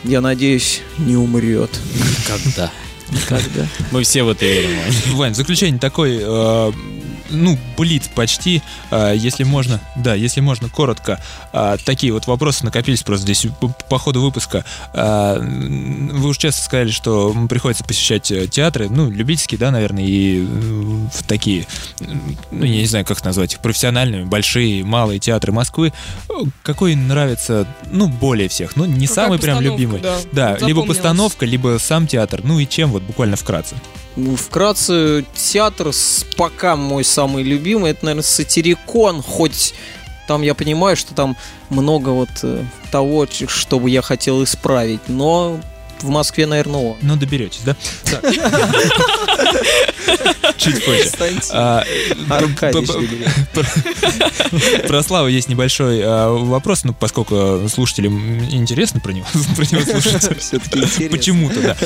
я 0.05 0.21
надеюсь, 0.23 0.81
не 0.97 1.17
умрет. 1.17 1.71
Когда? 2.27 2.73
Когда? 3.29 3.67
Мы 3.91 4.03
все 4.05 4.23
в 4.23 4.29
это 4.31 4.47
верим, 4.47 4.71
Вань. 5.17 5.35
Заключение 5.35 5.79
такой, 5.79 6.19
э, 6.21 6.73
ну, 7.31 7.59
блиц 7.77 8.09
почти, 8.15 8.63
э, 8.91 9.15
если 9.17 9.45
можно, 9.45 9.81
да, 9.97 10.15
если 10.15 10.41
можно, 10.41 10.69
коротко. 10.69 11.21
Э, 11.53 11.77
такие 11.85 12.13
вот 12.13 12.27
вопросы 12.27 12.65
накопились 12.65 13.03
просто 13.03 13.25
здесь 13.25 13.47
по, 13.89 13.99
ходу 13.99 14.23
выпуска. 14.23 14.65
Э, 14.95 15.39
вы 15.41 16.29
уж 16.29 16.39
часто 16.39 16.63
сказали, 16.63 16.91
что 16.91 17.35
приходится 17.49 17.85
посещать 17.85 18.31
э, 18.31 18.47
театры, 18.47 18.89
ну, 18.89 19.11
любительские, 19.11 19.59
да, 19.59 19.71
наверное, 19.71 20.05
и 20.05 20.41
в 20.41 21.23
такие, 21.27 21.67
ну, 22.51 22.65
я 22.65 22.81
не 22.81 22.87
знаю, 22.87 23.05
как 23.05 23.19
их 23.19 23.25
назвать, 23.25 23.55
их 23.55 23.61
профессиональные, 23.61 24.25
большие, 24.25 24.85
малые 24.85 25.19
театры 25.19 25.53
Москвы. 25.53 25.93
Какой 26.63 26.95
нравится, 26.95 27.67
ну, 27.91 28.09
более 28.09 28.49
всеих, 28.49 28.77
ну, 28.77 28.85
не 28.85 29.07
Какая 29.07 29.27
самый 29.27 29.39
прям 29.39 29.61
любимый. 29.61 30.01
да, 30.01 30.19
Да, 30.33 30.67
либо 30.67 30.85
постановка, 30.85 31.47
либо 31.47 31.79
сам 31.81 32.07
театр. 32.07 32.41
Ну 32.45 32.59
и 32.59 32.67
чем 32.67 32.91
вот 32.91 33.03
буквально 33.03 33.37
вкратце. 33.37 33.77
Вкратце, 34.37 35.25
театр 35.35 35.93
пока 36.37 36.77
мой 36.77 37.05
самый 37.05 37.43
любимый, 37.45 37.93
это, 37.93 38.07
наверное, 38.07 38.23
сатирикон, 38.23 39.23
хоть 39.23 39.75
там 40.27 40.43
я 40.43 40.55
понимаю, 40.55 40.97
что 40.97 41.15
там 41.15 41.37
много 41.71 42.11
вот 42.11 42.29
э, 42.43 42.63
того, 42.91 43.27
что 43.27 43.79
бы 43.79 43.89
я 43.89 44.03
хотел 44.03 44.45
исправить, 44.45 45.01
но 45.09 45.59
в 46.03 46.09
Москве, 46.09 46.47
наверное, 46.47 46.81
он. 46.81 46.97
Ну, 47.03 47.17
доберетесь, 47.17 47.61
да? 47.65 47.77
Чуть 50.57 50.85
позже. 50.85 51.11
А, 51.53 51.85
Лебедев. 52.99 53.29
про- 54.89 55.03
Славу 55.03 55.29
есть 55.29 55.49
небольшой 55.49 56.01
а, 56.03 56.31
вопрос, 56.35 56.85
ну, 56.85 56.93
поскольку 56.93 57.69
слушателям 57.69 58.41
интересно 58.51 59.01
про 59.01 59.13
него, 59.13 59.27
про 59.57 59.65
него 59.65 59.83
слушать. 60.01 60.39
Все-таки 60.41 60.79
интересно. 60.81 61.17
Почему-то, 61.17 61.61
да. 61.61 61.77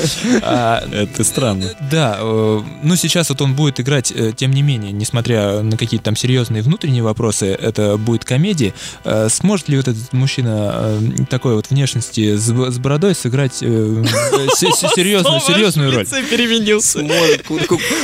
А, 0.41 0.83
Это 0.91 1.23
странно. 1.23 1.71
Да, 1.91 2.17
э, 2.19 2.61
ну 2.81 2.95
сейчас 2.95 3.29
вот 3.29 3.41
он 3.41 3.53
будет 3.55 3.79
играть, 3.79 4.11
э, 4.15 4.33
тем 4.35 4.51
не 4.51 4.61
менее, 4.61 4.91
несмотря 4.91 5.61
на 5.61 5.77
какие-то 5.77 6.05
там 6.05 6.15
серьезные 6.15 6.63
внутренние 6.63 7.03
вопросы, 7.03 7.47
это 7.47 7.97
будет 7.97 8.25
комедия. 8.25 8.73
Э, 9.03 9.27
Сможет 9.29 9.69
ли 9.69 9.77
вот 9.77 9.87
этот 9.87 10.11
мужчина 10.13 10.99
такой 11.29 11.55
вот 11.55 11.69
внешности 11.69 12.35
с 12.35 12.49
бородой 12.79 13.15
сыграть 13.15 13.61
серьезную, 14.05 15.39
Снова 15.39 15.55
серьезную 15.55 15.91
роль? 15.93 16.05
переменился. 16.05 16.99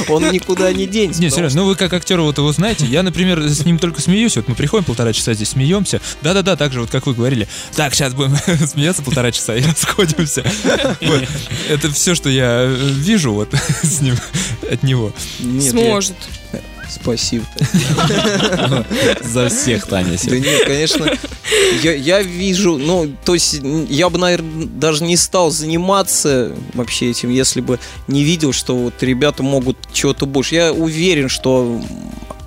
Он 0.07 0.31
никуда 0.31 0.71
не 0.73 0.85
денется. 0.85 1.21
Не, 1.21 1.29
серьезно, 1.29 1.61
ну 1.61 1.67
вы 1.67 1.75
как 1.75 1.93
актер 1.93 2.19
вот 2.21 2.37
его 2.37 2.51
знаете, 2.51 2.85
я, 2.85 3.03
например, 3.03 3.41
с 3.41 3.65
ним 3.65 3.79
только 3.79 4.01
смеюсь, 4.01 4.35
вот 4.35 4.47
мы 4.47 4.55
приходим 4.55 4.85
полтора 4.85 5.13
часа 5.13 5.33
здесь 5.33 5.49
смеемся, 5.49 6.01
да-да-да, 6.21 6.55
так 6.55 6.73
же 6.73 6.81
вот 6.81 6.89
как 6.89 7.05
вы 7.07 7.13
говорили, 7.13 7.47
так, 7.75 7.93
сейчас 7.93 8.13
будем 8.13 8.35
смеяться 8.67 9.01
полтора 9.01 9.31
часа 9.31 9.55
и 9.55 9.61
расходимся. 9.65 10.43
Это 11.69 11.91
все, 11.91 12.15
что 12.15 12.29
я 12.29 12.63
э, 12.63 12.75
вижу 12.75 13.33
вот 13.33 13.53
с 13.83 14.01
ним, 14.01 14.15
от 14.69 14.83
него. 14.83 15.13
Сможет. 15.39 16.15
Спасибо. 16.89 17.45
За 19.23 19.49
всех, 19.49 19.85
Таня. 19.85 20.17
Да 20.23 20.39
нет, 20.39 20.65
конечно, 20.65 21.11
я, 21.83 21.93
я 21.93 22.21
вижу, 22.21 22.77
ну, 22.77 23.11
то 23.25 23.33
есть 23.33 23.61
я 23.89 24.09
бы, 24.09 24.17
наверное, 24.17 24.65
даже 24.65 25.03
не 25.03 25.17
стал 25.17 25.51
заниматься 25.51 26.55
вообще 26.73 27.11
этим, 27.11 27.29
если 27.29 27.61
бы 27.61 27.79
не 28.07 28.23
видел, 28.23 28.53
что 28.53 28.75
вот 28.75 29.01
ребята 29.01 29.43
могут 29.43 29.77
чего-то 29.93 30.25
больше. 30.25 30.55
Я 30.55 30.73
уверен, 30.73 31.29
что 31.29 31.81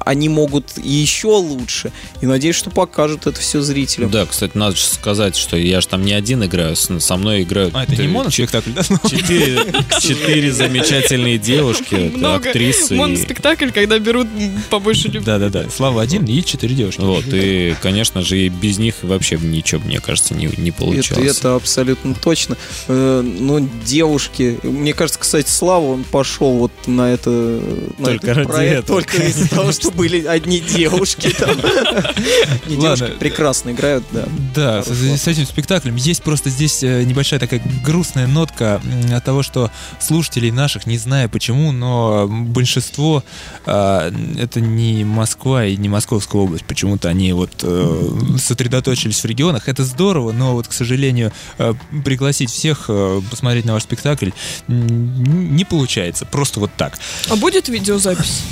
они 0.05 0.29
могут 0.29 0.79
еще 0.83 1.29
лучше, 1.29 1.93
и 2.21 2.27
надеюсь, 2.27 2.57
что 2.57 2.71
покажут 2.71 3.27
это 3.27 3.41
все 3.41 3.61
зрителям. 3.61 4.11
Да, 4.11 4.27
кстати, 4.27 4.57
надо 4.57 4.77
же 4.77 4.83
сказать, 4.83 5.37
что 5.37 5.57
я 5.57 5.81
же 5.81 5.89
там 5.89 6.05
не 6.05 6.13
один 6.13 6.45
играю, 6.45 6.77
со 6.77 7.17
мной 7.17 7.43
играют 7.43 7.75
А, 7.75 7.85
это 7.85 7.97
не 7.97 8.09
моноспектакль, 8.09 8.71
да? 8.71 8.83
Четыре, 9.09 9.73
четыре 10.01 10.53
замечательные 10.53 11.39
девушки, 11.39 12.13
это 12.17 12.35
актрисы. 12.37 12.95
моноспектакль, 12.95 13.71
когда 13.71 13.99
берут 13.99 14.29
побольше 14.71 15.09
любви. 15.09 15.21
Да-да-да. 15.25 15.67
Слава 15.71 16.03
один 16.03 16.25
и 16.25 16.45
четыре 16.45 16.75
девушки. 16.75 17.01
Вот, 17.01 17.25
и, 17.33 17.75
конечно 17.83 18.23
же, 18.23 18.39
и 18.39 18.49
без 18.49 18.79
них 18.79 18.97
вообще 19.03 19.37
ничего, 19.37 19.81
мне 19.85 20.01
кажется, 20.01 20.35
не, 20.35 20.47
не 20.57 20.71
Это, 20.71 20.79
получалось. 20.79 21.39
это 21.39 21.55
абсолютно 21.55 22.15
точно. 22.15 22.57
Э, 22.89 23.21
ну, 23.23 23.69
девушки, 23.85 24.59
мне 24.63 24.93
кажется, 24.95 25.19
кстати, 25.21 25.49
Слава, 25.49 25.87
он 25.93 26.05
пошел 26.05 26.59
вот 26.59 26.73
на 26.87 27.13
это 27.13 27.31
на 27.31 28.05
Только 28.05 28.27
этот 28.31 28.37
ради 28.37 28.49
проект 28.49 28.85
этого, 28.85 29.01
только 29.03 29.23
из-за 29.23 29.49
того, 29.49 29.73
что 29.73 29.91
были 29.93 30.27
одни 30.27 30.61
девушки 30.61 31.31
там. 31.31 31.57
Не 32.67 32.77
девушки, 32.77 33.13
прекрасно 33.19 33.71
играют, 33.71 34.05
да. 34.13 34.29
Да, 34.55 34.83
с, 34.83 35.27
этим 35.27 35.47
спектаклем 35.47 35.97
есть 35.97 36.23
просто 36.23 36.51
здесь 36.51 36.83
э, 36.83 37.05
небольшая 37.05 37.41
такая 37.41 37.63
грустная 37.85 38.27
нотка 38.27 38.81
от 39.13 39.25
того, 39.25 39.43
что 39.43 39.71
слушателей 40.01 40.51
наших, 40.51 40.87
не 40.87 40.99
знаю 40.99 41.29
почему, 41.29 41.73
но 41.73 42.27
большинство 42.29 43.25
а, 43.67 44.13
это 44.39 44.61
не 44.61 45.05
Москва 45.05 45.65
и 45.65 45.77
не 45.77 45.89
Московская 45.89 46.43
область. 46.43 46.65
Почему-то 46.65 47.09
они 47.09 47.33
вот 47.33 47.51
э, 47.63 48.09
сосредоточились 48.39 49.21
в 49.21 49.25
регионах. 49.25 49.69
Это 49.69 49.85
здорово, 49.85 50.33
но 50.33 50.55
вот, 50.55 50.69
к 50.69 50.73
сожалению, 50.73 51.33
э, 51.59 51.75
пригласить 52.05 52.51
всех 52.51 52.91
посмотреть 53.31 53.65
на 53.65 53.75
ваш 53.75 53.85
спектакль 53.85 54.31
не 54.69 55.65
получается. 55.65 56.27
Просто 56.27 56.61
вот 56.61 56.71
так. 56.77 56.99
А 57.29 57.37
будет 57.37 57.69
видеозапись? 57.69 58.43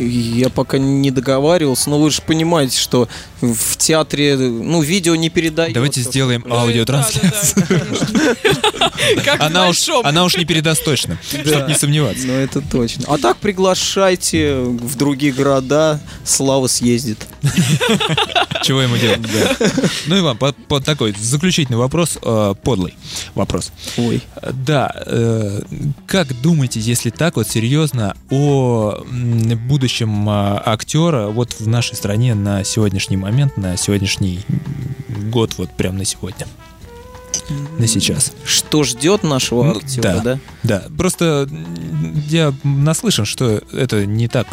Я 0.00 0.48
пока 0.48 0.78
не 0.78 1.10
договаривался, 1.10 1.90
но 1.90 2.00
вы 2.00 2.10
же 2.10 2.22
понимаете, 2.22 2.78
что 2.78 3.08
в 3.40 3.76
театре, 3.76 4.36
ну, 4.36 4.82
видео 4.82 5.14
не 5.14 5.30
передается. 5.30 5.74
Давайте 5.74 6.00
сделаем 6.02 6.44
Да, 6.48 6.62
аудиотрансляцию. 6.62 7.66
Она 9.38 9.68
уж, 9.68 9.76
большом. 9.86 10.06
она 10.06 10.24
уж 10.24 10.36
не 10.36 10.44
передаст 10.44 10.84
точно, 10.84 11.18
чтобы 11.26 11.68
не 11.68 11.74
сомневаться. 11.74 12.26
Ну, 12.26 12.32
это 12.34 12.60
точно. 12.60 13.04
А 13.08 13.18
так 13.18 13.36
приглашайте 13.38 14.56
в 14.60 14.96
другие 14.96 15.32
города, 15.32 16.00
Слава 16.24 16.66
съездит. 16.66 17.26
Чего 18.62 18.82
ему 18.82 18.96
делать? 18.96 19.20
Ну, 20.06 20.18
Иван, 20.18 20.36
по, 20.36 20.52
по 20.52 20.80
такой 20.80 21.14
заключительный 21.18 21.78
вопрос, 21.78 22.18
э, 22.22 22.54
подлый 22.62 22.94
вопрос. 23.34 23.72
Ой. 23.96 24.22
Да, 24.52 24.92
э, 25.06 25.62
как 26.06 26.38
думаете, 26.42 26.78
если 26.80 27.10
так 27.10 27.36
вот 27.36 27.48
серьезно 27.48 28.14
о 28.30 29.02
м, 29.08 29.56
будущем 29.90 30.28
а, 30.28 30.62
актера 30.64 31.28
вот 31.28 31.56
в 31.58 31.66
нашей 31.66 31.96
стране 31.96 32.34
на 32.34 32.62
сегодняшний 32.62 33.16
момент, 33.16 33.56
на 33.56 33.76
сегодняшний 33.76 34.40
год, 35.32 35.54
вот 35.58 35.70
прям 35.76 35.96
на 35.96 36.04
сегодня? 36.04 36.46
На 37.78 37.88
сейчас. 37.88 38.32
Что 38.44 38.84
ждет 38.84 39.24
нашего 39.24 39.72
актера, 39.72 40.02
да. 40.02 40.20
да? 40.22 40.38
Да, 40.62 40.84
просто 40.96 41.48
я 42.28 42.54
наслышан, 42.62 43.24
что 43.24 43.60
это 43.72 44.06
не 44.06 44.28
так 44.28 44.46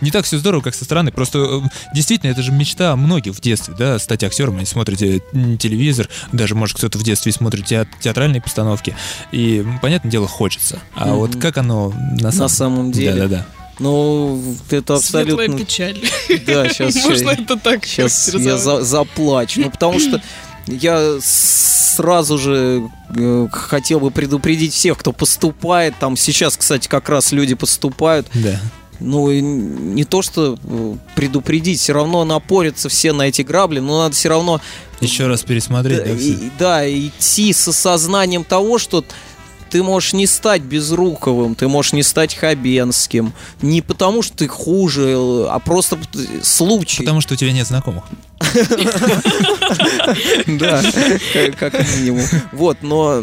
не 0.00 0.10
так 0.10 0.24
все 0.24 0.38
здорово, 0.38 0.60
как 0.60 0.74
со 0.74 0.84
стороны. 0.84 1.10
Просто 1.10 1.38
э, 1.38 1.60
действительно, 1.94 2.30
это 2.30 2.42
же 2.42 2.52
мечта 2.52 2.94
многих 2.96 3.34
в 3.34 3.40
детстве, 3.40 3.74
да, 3.76 3.98
стать 3.98 4.22
актером. 4.22 4.56
Они 4.56 4.66
смотрят 4.66 5.00
э, 5.02 5.20
телевизор, 5.58 6.08
даже, 6.32 6.54
может, 6.54 6.76
кто-то 6.76 6.98
в 6.98 7.02
детстве 7.02 7.32
смотрит 7.32 7.64
теат- 7.64 7.88
театральные 8.00 8.40
постановки. 8.40 8.94
И, 9.32 9.64
понятное 9.82 10.10
дело, 10.10 10.28
хочется. 10.28 10.78
А 10.94 11.06
Мгм. 11.06 11.16
вот 11.16 11.36
как 11.36 11.58
оно 11.58 11.92
на, 12.20 12.30
На 12.30 12.48
самом 12.48 12.92
деле. 12.92 13.14
Да-да-да. 13.22 13.46
Ну, 13.78 14.42
это 14.70 14.98
Светлая 14.98 15.34
абсолютно... 15.34 15.58
печаль. 15.58 15.98
Да, 16.46 16.68
сейчас... 16.68 16.94
Можно 16.96 17.30
это 17.30 17.56
так 17.56 17.84
Сейчас 17.86 18.34
я 18.34 18.56
за- 18.56 18.82
заплачу. 18.82 19.60
Ну, 19.60 19.70
потому 19.70 19.98
что 20.00 20.20
я 20.66 21.18
сразу 21.20 22.38
же 22.38 22.88
э, 23.16 23.48
хотел 23.52 24.00
бы 24.00 24.10
предупредить 24.10 24.72
всех, 24.74 24.98
кто 24.98 25.12
поступает. 25.12 25.94
Там 25.98 26.16
сейчас, 26.16 26.56
кстати, 26.56 26.88
как 26.88 27.08
раз 27.08 27.32
люди 27.32 27.54
поступают. 27.54 28.26
Да. 28.34 28.60
Ну, 29.00 29.30
и 29.30 29.40
не 29.40 30.04
то, 30.04 30.22
что 30.22 30.58
э, 30.62 30.94
предупредить, 31.14 31.78
все 31.78 31.92
равно 31.92 32.24
напорятся 32.24 32.88
все 32.88 33.12
на 33.12 33.22
эти 33.28 33.42
грабли, 33.42 33.78
но 33.78 34.02
надо 34.02 34.14
все 34.16 34.28
равно 34.28 34.60
Еще 35.00 35.28
раз 35.28 35.42
пересмотреть, 35.42 35.98
да, 35.98 36.04
да, 36.04 36.12
и- 36.14 36.36
да, 36.58 36.90
идти 37.06 37.52
с 37.52 37.68
осознанием 37.68 38.42
того, 38.42 38.78
что 38.78 39.04
ты 39.70 39.82
можешь 39.82 40.12
не 40.12 40.26
стать 40.26 40.62
Безруковым, 40.62 41.54
ты 41.54 41.68
можешь 41.68 41.92
не 41.92 42.02
стать 42.02 42.34
Хабенским. 42.34 43.32
Не 43.62 43.82
потому, 43.82 44.22
что 44.22 44.36
ты 44.38 44.48
хуже, 44.48 45.14
а 45.48 45.58
просто 45.58 45.98
случай. 46.42 47.02
Потому 47.02 47.20
что 47.20 47.34
у 47.34 47.36
тебя 47.36 47.52
нет 47.52 47.66
знакомых. 47.66 48.04
Да, 50.46 50.82
как- 51.58 51.74
минимум. 51.96 52.24
Вот, 52.52 52.78
но, 52.82 53.22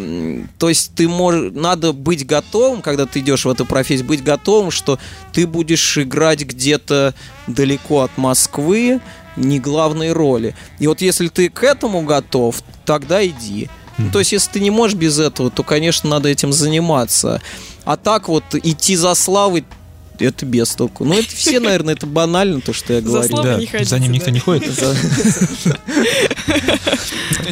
то 0.60 0.70
есть 0.70 0.94
ты 0.96 1.08
можешь, 1.08 1.52
надо 1.54 1.94
быть 1.94 2.26
готовым, 2.26 2.82
когда 2.82 3.06
ты 3.06 3.20
идешь 3.20 3.46
в 3.46 3.50
эту 3.50 3.66
профессию, 3.66 4.08
быть 4.08 4.24
готовым, 4.24 4.72
что 4.72 5.00
ты 5.34 5.48
будешь 5.48 5.98
играть 5.98 6.42
где-то 6.42 7.14
далеко 7.48 8.02
от 8.02 8.18
Москвы, 8.18 9.02
не 9.36 9.60
главной 9.60 10.12
роли. 10.12 10.56
И 10.80 10.88
вот 10.88 11.02
если 11.02 11.28
ты 11.28 11.50
к 11.50 11.64
этому 11.64 12.02
готов, 12.04 12.62
тогда 12.86 13.26
иди. 13.26 13.70
Ну, 13.98 14.12
то 14.12 14.20
есть, 14.20 14.32
если 14.32 14.52
ты 14.52 14.60
не 14.60 14.72
можешь 14.72 14.98
без 14.98 15.20
этого, 15.20 15.50
то, 15.50 15.64
конечно, 15.64 16.10
надо 16.10 16.30
этим 16.30 16.52
заниматься. 16.52 17.42
А 17.86 17.98
так 17.98 18.28
вот 18.28 18.44
идти 18.54 18.96
за 18.96 19.14
славой, 19.14 19.66
это 20.20 20.46
без 20.46 20.70
толку. 20.76 21.06
Ну, 21.06 21.18
это 21.18 21.36
все, 21.36 21.60
наверное, 21.60 21.94
это 21.96 22.06
банально, 22.08 22.62
то, 22.62 22.74
что 22.74 22.94
я 22.94 23.02
За 23.02 23.08
говорю. 23.08 23.30
славой 23.30 23.52
Да, 23.52 23.60
не 23.60 23.66
ходите, 23.68 23.90
за 23.90 24.00
ним 24.00 24.12
никто 24.12 24.26
да. 24.28 24.32
не 24.32 24.40
ходит. 24.40 24.74
За- 24.74 24.96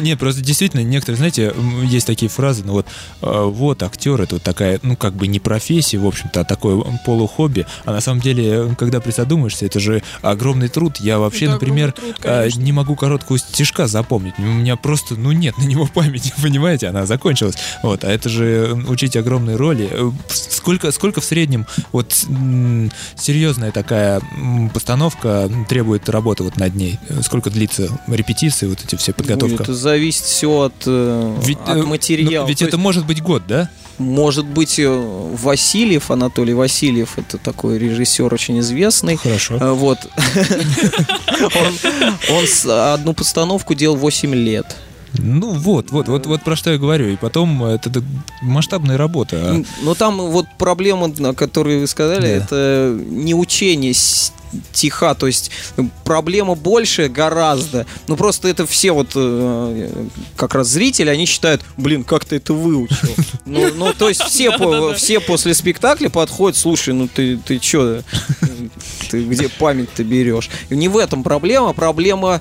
Не, 0.00 0.16
просто 0.16 0.40
действительно, 0.42 0.80
некоторые, 0.82 1.16
знаете, 1.16 1.54
есть 1.84 2.06
такие 2.06 2.28
фразы, 2.28 2.62
ну 2.64 2.72
вот, 2.72 2.86
э, 3.22 3.42
вот 3.44 3.82
актер, 3.82 4.20
это 4.20 4.36
вот 4.36 4.42
такая, 4.42 4.78
ну 4.82 4.96
как 4.96 5.14
бы 5.14 5.26
не 5.26 5.40
профессия, 5.40 5.98
в 5.98 6.06
общем-то, 6.06 6.40
а 6.40 6.44
такое 6.44 6.82
полухобби. 7.04 7.66
А 7.84 7.92
на 7.92 8.00
самом 8.00 8.20
деле, 8.20 8.74
когда 8.78 9.00
присодумаешься, 9.00 9.66
это 9.66 9.80
же 9.80 10.02
огромный 10.22 10.68
труд. 10.68 10.98
Я 11.00 11.18
вообще, 11.18 11.44
Это 11.46 11.54
например, 11.54 11.92
труд, 11.92 12.16
конечно. 12.20 12.60
не 12.60 12.72
могу 12.72 12.96
короткую 12.96 13.38
стишка 13.38 13.86
запомнить. 13.86 14.34
У 14.38 14.42
меня 14.42 14.76
просто, 14.76 15.14
ну 15.14 15.32
нет 15.32 15.56
на 15.58 15.64
него 15.64 15.86
памяти, 15.94 16.32
понимаете, 16.42 16.88
она 16.88 17.06
закончилась. 17.06 17.56
Вот, 17.82 18.04
а 18.04 18.10
это 18.10 18.28
же 18.28 18.76
учить 18.88 19.16
огромные 19.16 19.56
роли. 19.56 19.88
Э, 19.90 20.10
Сколько, 20.28 20.92
сколько 20.92 21.20
в 21.20 21.24
среднем 21.24 21.66
вот 21.92 22.24
серьезная 23.16 23.72
такая 23.72 24.20
постановка 24.72 25.50
требует 25.68 26.08
работы 26.08 26.42
вот 26.42 26.56
над 26.56 26.74
ней? 26.74 26.98
Сколько 27.22 27.50
длится 27.50 27.88
репетиции, 28.06 28.66
вот 28.66 28.84
эти 28.84 28.96
все 28.96 29.12
подготовка? 29.12 29.62
Это 29.62 29.74
зависит 29.74 30.24
все 30.24 30.50
от, 30.50 30.74
э, 30.86 31.36
Ведь, 31.42 31.58
от 31.66 31.76
э, 31.76 31.82
материала. 31.82 32.44
ну, 32.44 32.48
ведь 32.48 32.58
То 32.58 32.66
это 32.66 32.76
есть, 32.76 32.82
может 32.82 33.06
быть 33.06 33.22
год, 33.22 33.42
да? 33.46 33.70
может 33.98 34.46
быть 34.46 34.78
э, 34.78 34.88
Васильев, 34.88 36.10
Анатолий 36.10 36.54
Васильев, 36.54 37.18
это 37.18 37.38
такой 37.38 37.78
режиссер 37.78 38.32
очень 38.32 38.58
известный. 38.60 39.16
Хорошо. 39.16 39.58
Вот. 39.74 39.98
Он 42.28 42.44
одну 42.94 43.12
постановку 43.14 43.74
делал 43.74 43.96
8 43.96 44.34
лет. 44.34 44.76
Ну 45.18 45.50
вот, 45.52 45.90
вот, 45.90 46.08
вот, 46.08 46.26
вот 46.26 46.42
про 46.42 46.56
что 46.56 46.70
я 46.72 46.78
говорю. 46.78 47.08
И 47.08 47.16
потом 47.16 47.64
э, 47.64 47.74
это, 47.76 48.02
масштабная 48.42 48.96
работа. 48.96 49.36
а. 49.40 49.62
Но 49.82 49.94
там 49.94 50.18
вот 50.18 50.46
проблема, 50.58 51.08
на 51.08 51.34
которую 51.34 51.80
вы 51.80 51.86
сказали, 51.86 52.22
Да. 52.26 52.44
это 52.44 52.98
не 53.08 53.34
учение 53.34 53.94
стиха, 54.72 55.14
то 55.14 55.26
есть 55.26 55.50
проблема 56.04 56.54
больше 56.54 57.08
гораздо. 57.08 57.86
Ну 58.06 58.16
просто 58.16 58.46
это 58.48 58.66
все 58.66 58.92
вот 58.92 59.10
э, 59.16 60.04
как 60.36 60.54
раз 60.54 60.68
зрители, 60.68 61.08
они 61.10 61.26
считают, 61.26 61.62
блин, 61.76 62.04
как 62.04 62.24
ты 62.24 62.36
это 62.36 62.52
выучил. 62.54 62.96
Ну, 63.46 63.68
ну, 63.74 63.92
то 63.92 64.08
есть 64.08 64.22
все, 64.22 64.56
по- 64.56 64.94
все 64.94 65.20
после 65.20 65.52
спектакля 65.52 66.08
подходят, 66.08 66.56
слушай, 66.56 66.94
ну 66.94 67.08
ты, 67.08 67.36
ты 67.36 67.58
чё, 67.58 68.00
ты 69.10 69.22
где 69.24 69.50
память-то 69.50 70.02
берешь? 70.02 70.48
И 70.70 70.76
не 70.76 70.88
в 70.88 70.96
этом 70.96 71.22
проблема, 71.22 71.74
проблема 71.74 72.40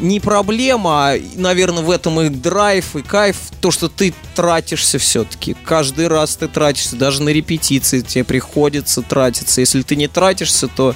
не 0.00 0.20
проблема, 0.20 1.10
а, 1.10 1.18
наверное, 1.36 1.82
в 1.82 1.90
этом 1.90 2.20
и 2.20 2.28
драйв, 2.28 2.96
и 2.96 3.02
кайф, 3.02 3.36
то, 3.60 3.70
что 3.70 3.88
ты 3.88 4.14
тратишься 4.34 4.98
все-таки. 4.98 5.54
Каждый 5.64 6.08
раз 6.08 6.36
ты 6.36 6.48
тратишься, 6.48 6.96
даже 6.96 7.22
на 7.22 7.28
репетиции 7.30 8.00
тебе 8.00 8.24
приходится 8.24 9.02
тратиться. 9.02 9.60
Если 9.60 9.82
ты 9.82 9.96
не 9.96 10.08
тратишься, 10.08 10.68
то 10.68 10.94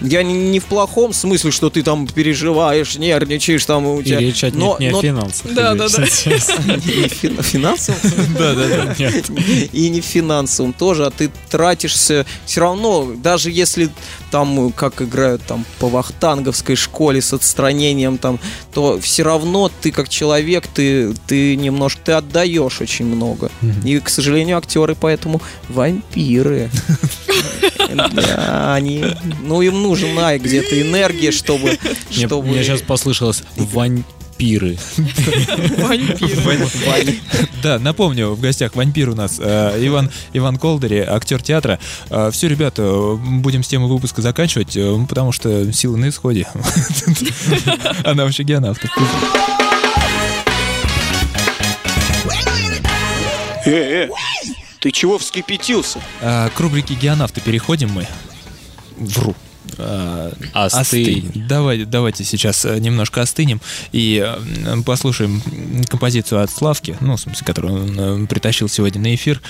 я 0.00 0.22
не, 0.22 0.32
не 0.34 0.60
в 0.60 0.64
плохом 0.64 1.12
смысле, 1.12 1.50
что 1.50 1.70
ты 1.70 1.82
там 1.82 2.06
переживаешь, 2.06 2.96
нервничаешь, 2.96 3.64
там 3.64 3.86
у 3.86 4.00
И 4.00 4.04
тебя... 4.04 4.18
речь 4.20 4.44
отнюдь 4.44 4.60
но- 4.60 4.76
не 4.78 4.88
о 4.88 4.92
но- 4.92 5.02
финансах. 5.02 5.52
Да, 5.52 5.74
да, 5.74 5.88
да. 5.88 6.02
Не 6.02 6.06
фин- 7.08 7.42
финансовом? 7.42 7.98
Да, 8.38 8.54
да, 8.54 8.68
да. 8.68 8.94
Нет. 8.98 9.30
и 9.72 9.88
не 9.88 10.00
в 10.00 10.04
финансовом 10.04 10.72
тоже, 10.72 11.06
а 11.06 11.10
ты 11.10 11.30
тратишься 11.50 12.24
все 12.46 12.60
равно, 12.60 13.12
даже 13.16 13.50
если 13.50 13.90
там, 14.30 14.72
как 14.72 15.02
играют 15.02 15.42
там 15.46 15.64
по 15.78 15.88
вахтанговской 15.88 16.76
школе 16.76 17.20
с 17.20 17.32
отстранением 17.32 18.16
там, 18.18 18.38
то 18.72 18.98
все 19.00 19.22
равно 19.24 19.70
ты 19.80 19.90
как 19.90 20.08
человек, 20.08 20.66
ты, 20.66 21.12
ты 21.26 21.56
немножко, 21.56 22.00
ты 22.04 22.12
отдаешь 22.12 22.80
очень 22.80 23.06
много. 23.06 23.50
И, 23.84 23.98
к 23.98 24.08
сожалению, 24.08 24.58
актеры 24.58 24.96
поэтому 24.98 25.40
вампиры. 25.68 26.70
Да, 27.94 28.74
они, 28.74 29.04
ну 29.42 29.62
им 29.62 29.82
нужна 29.90 30.38
где-то 30.38 30.80
энергия, 30.80 31.30
чтобы, 31.32 31.78
Мне 32.10 32.26
чтобы 32.26 32.48
мне 32.48 32.62
сейчас 32.62 32.82
послышалось 32.82 33.42
вампиры. 33.56 34.78
Вампир. 35.78 37.14
Да, 37.62 37.78
напомню, 37.78 38.30
в 38.30 38.40
гостях 38.40 38.74
вампир 38.74 39.10
у 39.10 39.14
нас 39.14 39.38
э, 39.38 39.78
Иван, 39.86 40.10
Иван 40.32 40.56
Колдери, 40.56 41.00
актер 41.06 41.42
театра. 41.42 41.78
все, 42.32 42.48
ребята, 42.48 42.82
э, 42.82 43.16
будем 43.16 43.62
с 43.62 43.68
темы 43.68 43.88
выпуска 43.88 44.22
заканчивать, 44.22 44.76
э, 44.76 44.98
потому 45.08 45.32
что 45.32 45.70
силы 45.72 45.98
на 45.98 46.08
исходе. 46.08 46.46
Она 48.04 48.24
вообще 48.24 48.44
геонавт. 48.44 48.80
Э, 53.66 54.04
э, 54.04 54.08
ты 54.80 54.90
чего 54.90 55.18
вскипятился? 55.18 56.00
К 56.20 56.52
рубрике 56.58 56.94
геонавты 56.94 57.40
переходим 57.40 57.90
мы. 57.90 58.06
Вру. 58.96 59.34
А, 59.82 60.66
Остынь. 60.66 61.46
Давай, 61.48 61.84
давайте 61.84 62.24
сейчас 62.24 62.64
э, 62.64 62.78
немножко 62.78 63.22
остынем 63.22 63.60
и 63.92 64.24
э, 64.24 64.82
послушаем 64.82 65.42
композицию 65.88 66.42
от 66.42 66.50
Славки, 66.50 66.96
ну, 67.00 67.16
в 67.16 67.20
смысле, 67.20 67.46
которую 67.46 67.74
он 67.74 68.24
э, 68.24 68.26
притащил 68.26 68.68
сегодня 68.68 69.00
на 69.00 69.14
эфир. 69.14 69.40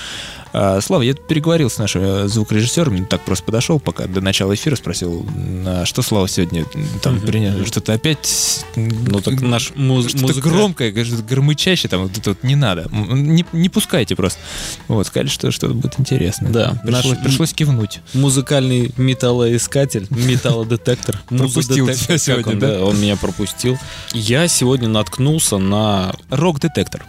Слава, 0.53 1.03
я 1.03 1.15
переговорил 1.15 1.71
с 1.71 1.79
нашим 1.79 2.03
э, 2.03 2.29
звукорежиссером, 2.29 3.07
так 3.07 3.21
просто 3.23 3.45
подошел, 3.45 3.79
пока 3.79 4.07
до 4.07 4.21
начала 4.21 4.53
эфира 4.55 4.75
спросил, 4.75 5.25
а 5.65 5.85
что 5.85 6.03
Слава 6.03 6.29
сегодня 6.29 6.65
там 7.03 7.21
принес, 7.21 7.67
что-то 7.69 7.93
опять... 7.93 8.65
Ну 8.75 9.21
так 9.21 9.41
наш 9.41 9.71
муз- 9.77 10.09
Что-то 10.09 10.27
музыка- 10.27 10.49
громкое, 10.49 10.91
говорит, 10.91 11.25
громычаще, 11.25 11.87
там 11.87 12.03
вот 12.03 12.19
это 12.19 12.31
вот 12.31 12.43
не 12.43 12.57
надо. 12.57 12.89
Не, 12.91 13.45
не 13.53 13.69
пускайте 13.69 14.17
просто. 14.17 14.41
Вот, 14.89 15.07
сказали, 15.07 15.29
что 15.29 15.53
что-то 15.53 15.75
будет 15.75 16.01
интересно. 16.01 16.51
Да, 16.51 16.81
Пришлось, 16.85 17.15
наш- 17.17 17.25
пришлось 17.25 17.53
кивнуть. 17.53 18.01
Музыкальный 18.15 18.93
металлоискатель, 18.97 20.09
металлодетектор. 20.11 21.21
Пропустил 21.29 21.89
тебя 21.93 22.19
сегодня, 22.19 22.53
он, 22.55 22.59
да? 22.59 22.85
Он 22.85 23.01
меня 23.01 23.17
пропустил. 23.17 23.79
Я 24.15 24.49
сегодня 24.49 24.89
наткнулся 24.89 25.59
на 25.59 26.13
Рок-детектор. 26.31 27.05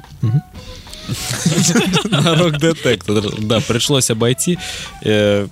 На 2.05 2.35
рок-детектор. 2.35 3.23
Да, 3.39 3.59
пришлось 3.59 4.09
обойти 4.09 4.57
э, 5.03 5.47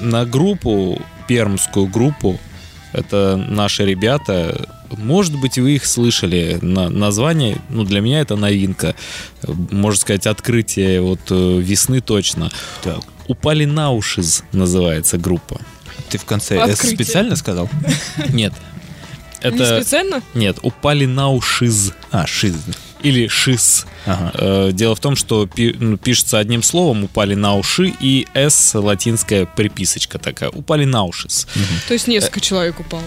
на 0.00 0.24
группу, 0.24 1.00
пермскую 1.28 1.86
группу. 1.86 2.38
Это 2.92 3.36
наши 3.36 3.84
ребята. 3.84 4.68
Может 4.90 5.38
быть, 5.38 5.58
вы 5.58 5.76
их 5.76 5.86
слышали. 5.86 6.58
На, 6.60 6.88
название, 6.88 7.58
ну, 7.68 7.84
для 7.84 8.00
меня 8.00 8.20
это 8.20 8.36
новинка. 8.36 8.94
Можно 9.46 10.00
сказать, 10.00 10.26
открытие 10.26 11.00
вот 11.00 11.20
э, 11.30 11.60
весны 11.60 12.00
точно. 12.00 12.50
Так. 12.82 13.00
Упали 13.28 13.64
на 13.64 13.92
уши 13.92 14.22
называется 14.52 15.18
группа. 15.18 15.60
Ты 16.08 16.18
в 16.18 16.24
конце 16.24 16.58
Открытие. 16.58 16.96
специально 16.96 17.36
сказал? 17.36 17.70
Нет. 18.30 18.52
Не 19.42 19.48
Это... 19.48 19.80
специально? 19.80 20.22
Нет, 20.34 20.58
упали 20.62 21.06
на 21.06 21.30
ушиз. 21.30 21.92
А, 22.10 22.26
шиз. 22.26 22.56
Или 23.02 23.28
шиз. 23.28 23.86
Ага. 24.06 24.32
Э, 24.34 24.70
Дело 24.72 24.94
в 24.94 25.00
том, 25.00 25.16
что 25.16 25.48
ну, 25.56 25.96
пишется 25.96 26.38
одним 26.38 26.62
словом 26.62 27.04
«упали 27.04 27.34
на 27.34 27.54
уши» 27.54 27.92
и 28.00 28.26
«с» 28.34 28.78
латинская 28.78 29.46
приписочка 29.46 30.18
такая. 30.18 30.50
«Упали 30.50 30.84
на 30.84 31.04
ушис». 31.04 31.46
То 31.88 31.94
есть 31.94 32.08
несколько 32.08 32.40
человек 32.40 32.80
упало. 32.80 33.02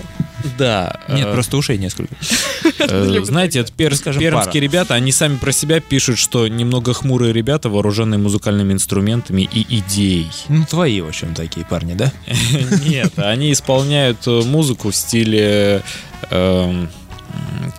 Да. 0.58 1.00
Нет, 1.08 1.28
э, 1.28 1.34
просто 1.34 1.58
ушей 1.58 1.78
несколько. 1.78 2.16
э, 2.80 3.22
Знаете, 3.24 3.60
это 3.60 3.96
Скажем, 3.96 4.22
пермские 4.22 4.62
ребята, 4.62 4.94
они 4.94 5.12
сами 5.12 5.38
про 5.38 5.52
себя 5.52 5.80
пишут, 5.80 6.18
что 6.18 6.48
немного 6.48 6.94
хмурые 6.94 7.34
ребята, 7.34 7.70
вооруженные 7.70 8.18
музыкальными 8.18 8.74
инструментами 8.74 9.48
и 9.52 9.78
идеей. 9.80 10.32
Ну, 10.50 10.66
твои, 10.66 11.02
в 11.02 11.08
общем, 11.08 11.34
такие 11.34 11.66
парни, 11.66 11.94
да? 11.94 12.12
Нет, 12.86 13.14
они 13.18 13.52
исполняют 13.52 14.26
музыку 14.28 14.92
в 14.92 14.96
стиле, 14.96 15.82
эм, 16.30 16.90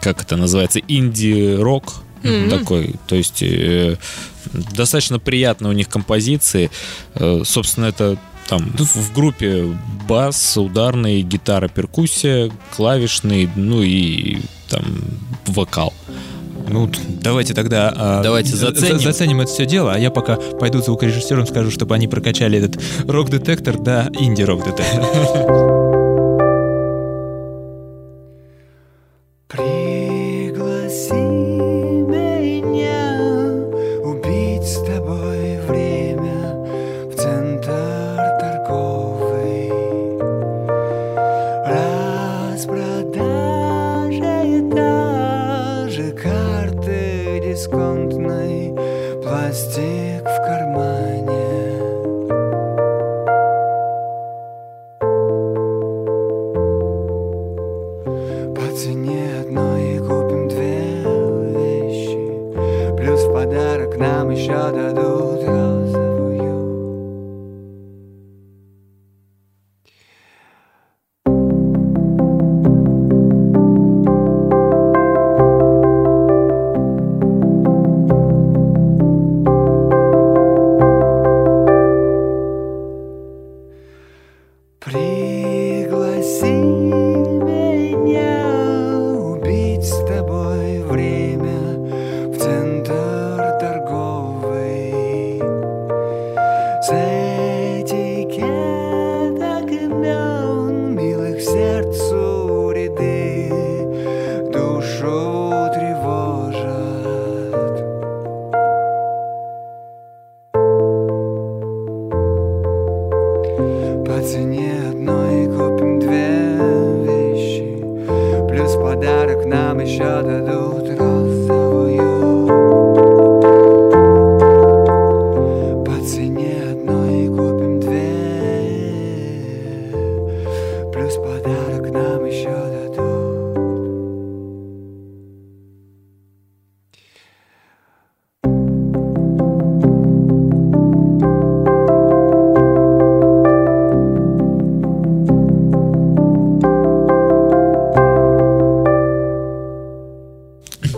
как 0.00 0.22
это 0.22 0.36
называется, 0.36 0.80
инди-рок 0.80 2.03
Мгм. 2.24 2.50
такой. 2.50 2.94
То 3.06 3.16
есть 3.16 3.42
э, 3.42 3.96
достаточно 4.52 5.18
приятные 5.18 5.70
у 5.70 5.72
них 5.74 5.88
композиции. 5.88 6.70
Э, 7.14 7.42
Собственно, 7.44 7.86
это 7.86 8.16
там 8.48 8.72
в 8.76 8.96
в 8.96 9.12
группе 9.14 9.64
бас, 10.08 10.56
ударный, 10.56 11.22
гитара, 11.22 11.68
перкуссия, 11.68 12.50
клавишный, 12.76 13.48
ну 13.56 13.82
и 13.82 14.38
там 14.68 14.84
вокал. 15.46 15.92
Ну, 16.68 16.90
давайте 17.20 17.52
тогда... 17.52 17.92
а, 17.94 18.22
Давайте 18.22 18.50
за- 18.56 18.68
заценим. 18.74 18.98
за- 18.98 19.04
заценим 19.12 19.40
это 19.42 19.50
все 19.52 19.66
дело, 19.66 19.92
а 19.92 19.98
я 19.98 20.10
пока 20.10 20.36
пойду 20.36 20.80
звукорежиссерам 20.80 21.46
скажу, 21.46 21.70
чтобы 21.70 21.94
они 21.94 22.08
прокачали 22.08 22.58
этот 22.58 22.82
рок-детектор 23.06 23.78
до 23.78 24.08
инди-рок-детектора. 24.18 25.06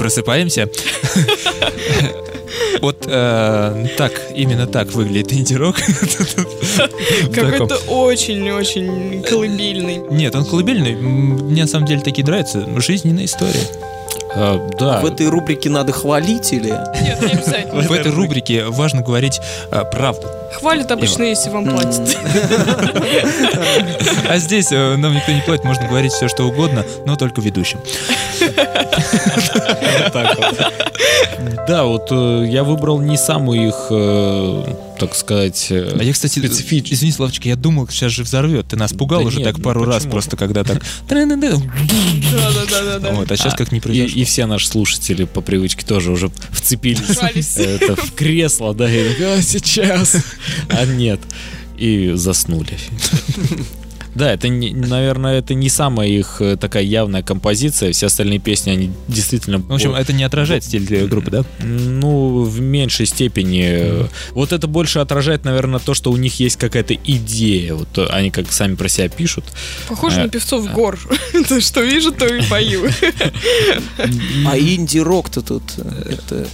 Просыпаемся. 0.06 0.70
Вот 2.80 3.06
э, 3.08 3.86
так, 3.96 4.12
именно 4.36 4.68
так 4.68 4.92
выглядит 4.92 5.32
инди-рок. 5.32 5.74
Какой-то 7.34 7.74
очень-очень 7.88 9.24
колыбельный. 9.24 9.96
Нет, 10.10 10.36
он 10.36 10.44
колыбельный. 10.44 10.94
Мне 10.94 11.62
на 11.62 11.68
самом 11.68 11.86
деле 11.86 12.02
такие 12.02 12.24
нравятся. 12.24 12.64
Жизненная 12.80 13.24
история. 13.24 13.66
Э, 14.36 14.58
Да, 14.78 15.00
В 15.00 15.06
этой 15.06 15.28
рубрике 15.28 15.70
надо 15.70 15.92
хвалить 15.92 16.52
или... 16.52 16.68
Нет, 17.02 17.20
не 17.22 17.32
обязательно. 17.32 17.80
В 17.82 17.92
этой 17.92 18.12
рубрике 18.12 18.64
важно 18.66 19.00
говорить 19.02 19.40
э, 19.70 19.82
правду. 19.90 20.26
Хвалят 20.52 20.90
обычно, 20.90 21.22
если 21.24 21.50
вам 21.50 21.64
платят. 21.66 22.16
А 24.28 24.38
здесь 24.38 24.70
э, 24.72 24.96
нам 24.96 25.14
никто 25.14 25.32
не 25.32 25.40
платит, 25.40 25.64
можно 25.64 25.88
говорить 25.88 26.12
все, 26.12 26.28
что 26.28 26.44
угодно, 26.44 26.84
но 27.06 27.16
только 27.16 27.40
ведущим. 27.40 27.80
да, 31.66 31.84
вот 31.84 32.10
я 32.10 32.64
выбрал 32.64 33.00
не 33.00 33.16
самую 33.16 33.68
их, 33.68 33.86
так 34.98 35.14
сказать, 35.14 35.66
э, 35.70 35.96
А 35.98 36.02
я, 36.02 36.12
кстати, 36.12 36.38
специфич- 36.38 36.92
извини, 36.92 37.12
Славочка, 37.12 37.48
я 37.48 37.56
думал, 37.56 37.88
сейчас 37.88 38.12
же 38.12 38.22
взорвет. 38.22 38.68
Ты 38.68 38.76
нас 38.76 38.92
пугал 38.92 39.20
Да 39.20 39.26
уже 39.28 39.38
нет, 39.38 39.46
так 39.48 39.58
ну 39.58 39.64
пару 39.64 39.84
раз, 39.84 39.96
почему? 39.98 40.12
просто 40.12 40.36
когда 40.36 40.64
так... 40.64 40.82
Вот, 43.12 43.30
а 43.30 43.36
сейчас 43.36 43.54
как 43.54 43.72
не 43.72 43.80
произошло. 43.80 44.18
и 44.20 44.24
все 44.24 44.46
наши 44.46 44.68
слушатели 44.68 45.24
по 45.24 45.40
привычке 45.40 45.84
тоже 45.86 46.10
уже 46.10 46.30
вцепились 46.50 47.56
это, 47.56 47.96
в 47.96 48.12
кресло, 48.12 48.74
да, 48.74 48.90
и 48.90 49.06
«А, 49.22 49.42
сейчас. 49.42 50.16
А 50.68 50.84
нет. 50.84 51.20
И 51.78 52.12
заснули. 52.14 52.78
Да, 54.16 54.32
это, 54.32 54.48
наверное, 54.48 55.38
это 55.38 55.54
не 55.54 55.68
самая 55.68 56.08
их 56.08 56.40
э, 56.40 56.56
такая 56.56 56.82
явная 56.82 57.22
композиция. 57.22 57.92
Все 57.92 58.06
остальные 58.06 58.40
песни, 58.40 58.70
они 58.70 58.90
действительно... 59.08 59.58
В 59.58 59.72
общем, 59.72 59.94
это 59.94 60.12
не 60.12 60.24
отражает 60.24 60.64
стиль 60.64 61.06
группы, 61.06 61.30
да? 61.30 61.44
Ну, 61.60 62.42
в 62.42 62.60
меньшей 62.60 63.06
степени. 63.06 64.08
Вот 64.32 64.52
это 64.52 64.66
больше 64.66 64.98
отражает, 64.98 65.44
наверное, 65.44 65.78
то, 65.78 65.94
что 65.94 66.10
у 66.10 66.16
них 66.16 66.40
есть 66.40 66.56
какая-то 66.56 66.94
идея. 66.94 67.74
Вот 67.74 67.98
э, 67.98 68.06
они 68.06 68.30
как 68.30 68.52
сами 68.52 68.74
про 68.74 68.88
себя 68.88 69.08
пишут. 69.08 69.44
Похоже 69.88 70.16
Э, 70.16 70.22
на 70.24 70.28
певцов 70.28 70.72
гор. 70.72 70.98
То, 71.48 71.60
что 71.60 71.82
вижу, 71.82 72.12
то 72.12 72.26
и 72.26 72.42
пою. 72.48 72.84
А 74.46 74.58
инди-рок-то 74.58 75.42
тут. 75.42 75.62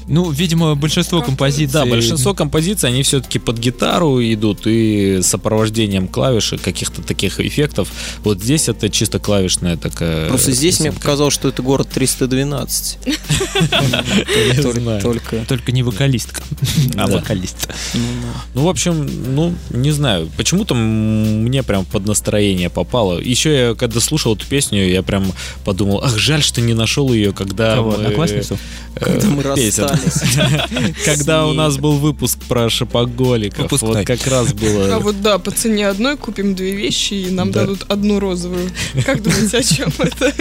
Ну, 0.06 0.30
видимо, 0.30 0.74
большинство 0.74 1.22
композиций... 1.22 1.72
Да, 1.72 1.86
большинство 1.86 2.34
композиций, 2.34 2.88
они 2.90 3.02
все-таки 3.02 3.38
под 3.38 3.58
гитару 3.58 4.20
идут 4.20 4.66
и 4.66 5.20
с 5.22 5.26
сопровождением 5.26 6.08
клавиш 6.08 6.54
каких-то 6.62 7.02
таких 7.02 7.40
эффектов. 7.52 7.88
Вот 8.24 8.42
здесь 8.42 8.68
это 8.68 8.88
чисто 8.88 9.18
клавишная 9.18 9.76
такая... 9.76 10.28
Просто 10.28 10.52
здесь 10.52 10.80
мне 10.80 10.88
песенка. 10.90 11.02
показалось, 11.02 11.34
что 11.34 11.48
это 11.48 11.62
город 11.62 11.88
312. 11.92 12.98
Не 13.06 15.00
Только-. 15.00 15.44
Только... 15.46 15.72
Не 15.72 15.82
вокалистка, 15.82 16.42
а 16.96 17.06
вокалист. 17.06 17.68
Ну, 18.54 18.64
в 18.64 18.68
общем, 18.68 19.08
ну, 19.34 19.54
не 19.70 19.90
знаю. 19.90 20.30
Почему-то 20.36 20.74
мне 20.74 21.62
прям 21.62 21.84
под 21.84 22.06
настроение 22.06 22.70
попало. 22.70 23.18
Еще 23.20 23.54
я, 23.68 23.74
когда 23.74 24.00
слушал 24.00 24.34
эту 24.34 24.46
песню, 24.46 24.86
я 24.88 25.02
прям 25.02 25.32
подумал, 25.64 26.02
ах, 26.02 26.18
жаль, 26.18 26.42
что 26.42 26.60
не 26.60 26.74
нашел 26.74 27.12
ее, 27.12 27.32
когда 27.32 27.76
Кого, 27.76 27.90
мы... 27.92 27.96
одноклассницу? 27.96 28.58
э, 28.96 29.04
Когда 29.04 29.28
мы 29.28 29.42
песен. 29.54 29.84
расстались. 29.84 30.22
Когда 31.04 31.46
у 31.46 31.52
нас 31.52 31.76
был 31.78 31.98
выпуск 31.98 32.38
про 32.48 32.68
шопоголиков. 32.68 33.62
Выпускной. 33.62 33.94
Вот 33.98 34.06
как 34.06 34.26
раз 34.26 34.52
А 34.52 34.54
было... 34.54 34.98
вот 34.98 35.20
да, 35.22 35.38
по 35.38 35.50
цене 35.50 35.88
одной 35.88 36.16
купим 36.16 36.54
две 36.54 36.72
вещи, 36.74 37.14
и 37.14 37.30
нам 37.42 37.52
Да. 37.52 37.60
дадут 37.60 37.84
одну 37.88 38.20
розовую. 38.20 38.70
Как 39.06 39.22
думаете, 39.22 39.58
о 39.58 39.62
чем 39.62 39.92
это? 39.98 40.32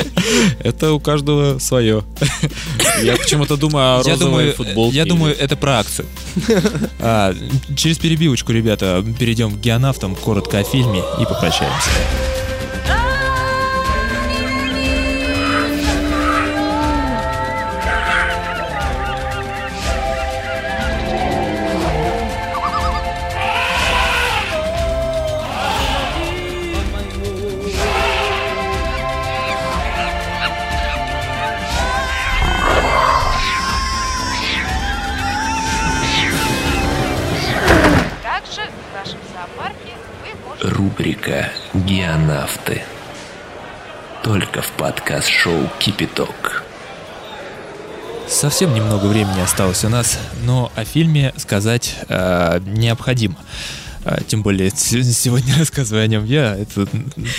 Это 0.63 0.91
у 0.93 0.99
каждого 0.99 1.59
свое. 1.59 2.03
Я 3.03 3.15
почему-то 3.15 3.57
думаю 3.57 3.99
о 3.99 4.03
розовой 4.03 4.17
думаю, 4.19 4.53
футболке. 4.53 4.97
я 4.97 5.05
думаю, 5.05 5.35
это 5.37 5.55
про 5.55 5.79
акцию. 5.79 6.07
А, 6.99 7.33
через 7.75 7.97
перебивочку, 7.97 8.51
ребята, 8.53 9.03
перейдем 9.19 9.51
к 9.51 9.59
геонавтам, 9.59 10.15
коротко 10.15 10.59
о 10.59 10.63
фильме 10.63 10.99
и 11.19 11.25
попрощаемся. 11.25 11.89
Рубрика 40.61 41.49
«Геонавты». 41.73 42.83
Только 44.23 44.61
в 44.61 44.69
подкаст-шоу 44.73 45.67
«Кипяток». 45.79 46.63
Совсем 48.27 48.71
немного 48.75 49.07
времени 49.07 49.41
осталось 49.41 49.83
у 49.83 49.89
нас, 49.89 50.19
но 50.43 50.71
о 50.75 50.85
фильме 50.85 51.33
сказать 51.37 51.95
э, 52.07 52.59
необходимо. 52.63 53.37
А, 54.03 54.19
Тем 54.27 54.41
более, 54.41 54.71
сегодня 54.75 55.53
рассказываю 55.59 56.03
о 56.03 56.07
нем 56.07 56.25
я. 56.25 56.55
Это... 56.55 56.87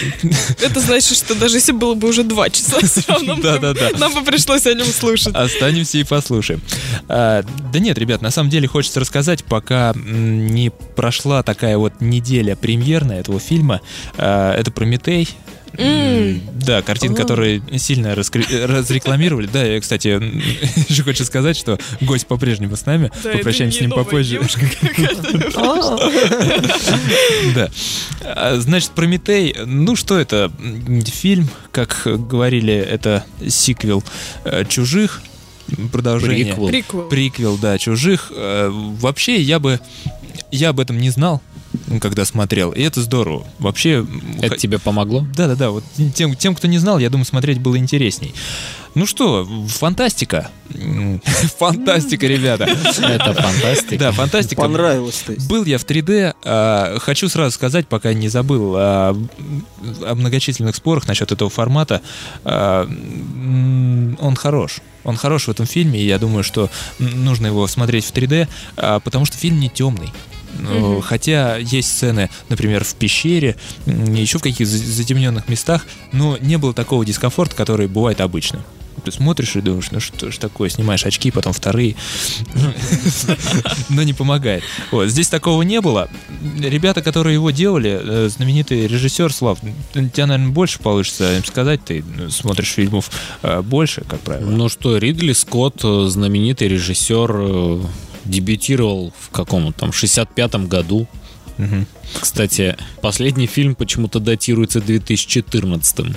Это 0.63 0.81
значит, 0.81 1.17
что 1.17 1.35
даже 1.35 1.57
если 1.57 1.73
было 1.73 1.95
бы 1.95 2.09
уже 2.09 2.23
два 2.23 2.51
часа, 2.51 2.79
все 2.87 3.03
равно 3.09 3.37
бы- 3.37 3.43
Да-да-да. 3.43 3.91
нам 3.99 4.15
бы 4.15 4.23
пришлось 4.23 4.67
о 4.67 4.75
нем 4.75 4.87
слушать. 4.87 5.35
Останемся 5.35 5.99
и 5.99 6.05
послушаем. 6.05 6.61
А, 7.09 7.45
да 7.73 7.79
нет, 7.79 7.99
ребят, 7.99 8.23
на 8.23 8.31
самом 8.31 8.51
деле 8.51 8.69
хочется 8.69 9.01
рассказать, 9.01 9.45
пока 9.45 9.93
не 9.95 10.71
прошла 10.71 11.43
такая 11.43 11.77
вот 11.79 12.01
неделя 12.01 12.55
премьерная 12.57 13.21
этого 13.21 13.41
фильма. 13.41 13.81
А, 14.17 14.55
это 14.57 14.71
«Прометей». 14.71 15.29
М, 15.79 16.41
Да, 16.65 16.83
картин, 16.83 17.15
который 17.15 17.63
сильно 17.79 18.09
раскре- 18.15 18.67
разрекламировали. 18.67 19.47
Да, 19.53 19.65
я, 19.65 19.81
кстати, 19.81 20.09
еще 20.89 21.03
хочу 21.03 21.25
сказать, 21.25 21.57
что 21.57 21.79
гость 22.01 22.27
по-прежнему 22.27 22.77
с 22.77 22.85
нами. 22.87 23.11
Да, 23.25 23.31
Попрощаемся 23.33 23.79
с 23.79 23.81
ним 23.81 23.91
попозже. 23.91 24.41
Да. 27.55 27.71
А, 28.25 28.57
Значит, 28.59 28.91
Прометей, 28.91 29.55
ну 29.67 29.97
что 29.97 30.19
это? 30.19 30.51
Фильм, 31.07 31.49
как 31.71 32.03
говорили, 32.05 32.75
это 32.75 33.25
сиквел 33.49 34.03
э, 34.45 34.65
чужих. 34.69 35.23
Продолжение. 35.91 36.45
Приквел. 36.47 36.69
Приквел. 36.69 37.09
Приквел, 37.09 37.57
да, 37.59 37.79
чужих. 37.79 38.31
Э, 38.35 38.69
Вообще, 38.73 39.41
я 39.41 39.59
бы. 39.59 39.81
Я 40.51 40.69
об 40.71 40.81
этом 40.81 40.99
не 40.99 41.09
знал, 41.11 41.41
когда 42.01 42.25
смотрел. 42.25 42.73
И 42.73 42.81
это 42.83 43.01
здорово. 43.01 43.47
Вообще. 43.59 44.07
Это 44.39 44.51
х- 44.55 44.57
тебе 44.57 44.79
помогло? 44.79 45.27
да-да-да, 45.37 45.71
вот 45.71 45.85
тем, 46.15 46.35
тем, 46.35 46.55
кто 46.55 46.69
не 46.69 46.79
знал, 46.79 46.99
я 46.99 47.11
думаю, 47.11 47.25
смотреть 47.25 47.59
было 47.61 47.77
интересней. 47.77 48.35
Ну 48.95 49.07
что, 49.07 49.49
фантастика. 49.69 50.51
Фантастика, 51.59 52.27
ребята. 52.27 52.65
Это 52.65 53.33
фантастика. 53.35 53.97
Да, 53.99 54.13
фантастика. 54.13 54.61
Понравилось, 54.61 55.23
то 55.27 55.33
есть. 55.33 55.49
Был 55.49 55.65
я 55.65 55.79
в 55.79 55.85
3D. 55.87 56.35
а, 56.45 56.99
хочу 56.99 57.29
сразу 57.31 57.53
сказать, 57.53 57.87
пока 57.89 58.13
не 58.13 58.29
забыл 58.29 58.75
а, 58.77 59.17
о 60.07 60.15
многочисленных 60.15 60.77
спорах 60.77 61.09
насчет 61.09 61.33
этого 61.33 61.49
формата. 61.49 62.03
а, 62.45 62.87
он 64.21 64.37
хорош. 64.37 64.81
Он 65.05 65.17
хорош 65.17 65.45
в 65.47 65.49
этом 65.51 65.67
фильме, 65.67 66.01
и 66.01 66.07
я 66.07 66.19
думаю, 66.19 66.45
что 66.45 66.71
нужно 66.99 67.47
его 67.49 67.67
смотреть 67.67 68.05
в 68.05 68.13
3D, 68.13 68.47
а, 68.77 69.01
потому 69.01 69.25
что 69.25 69.37
фильм 69.39 69.59
не 69.59 69.69
темный. 69.71 70.13
Ну, 70.59 71.01
Хотя 71.01 71.57
есть 71.57 71.91
сцены, 71.97 72.31
например, 72.49 72.85
в 72.85 72.95
пещере, 72.95 73.57
еще 73.87 74.39
в 74.39 74.43
каких-то 74.43 74.67
за- 74.67 74.79
затемненных 74.79 75.49
местах, 75.49 75.87
но 76.13 76.37
не 76.39 76.59
было 76.59 76.73
такого 76.75 77.05
дискомфорта, 77.05 77.57
который 77.57 77.89
бывает 77.89 78.21
обычно. 78.21 78.65
Ты 79.05 79.11
смотришь 79.11 79.57
и 79.57 79.61
думаешь, 79.61 79.91
ну 79.91 79.99
что 79.99 80.31
ж 80.31 80.39
такое, 80.39 80.69
снимаешь 80.69 81.05
очки, 81.05 81.31
потом 81.31 81.53
вторые, 81.53 81.97
но 83.89 84.03
не 84.03 84.13
помогает. 84.13 84.63
Вот, 84.93 85.09
здесь 85.09 85.29
такого 85.29 85.63
не 85.63 85.81
было. 85.81 86.09
Ребята, 86.61 87.03
которые 87.03 87.35
его 87.35 87.51
делали, 87.51 87.99
э, 88.01 88.29
знаменитый 88.29 88.87
режиссер 88.87 89.33
Слав, 89.33 89.59
тебя, 89.93 90.27
наверное, 90.27 90.53
больше 90.53 90.79
получится 90.79 91.37
им 91.37 91.45
сказать, 91.45 91.85
ты 91.85 92.05
ну, 92.17 92.31
смотришь 92.31 92.69
фильмов 92.69 93.11
э, 93.43 93.61
больше, 93.63 94.05
как 94.09 94.21
правило. 94.21 94.49
Ну 94.49 94.69
что, 94.69 94.99
Ридли 94.99 95.33
Скотт, 95.33 95.81
знаменитый 95.83 96.69
режиссер, 96.69 97.81
дебютировал 98.25 99.13
в 99.19 99.31
каком 99.31 99.73
там 99.73 99.91
65-м 99.91 100.67
году. 100.67 101.07
Мгм. 101.59 101.87
Кстати, 102.21 102.77
последний 103.01 103.47
фильм 103.47 103.75
почему-то 103.75 104.21
датируется 104.21 104.81
2014 104.81 106.17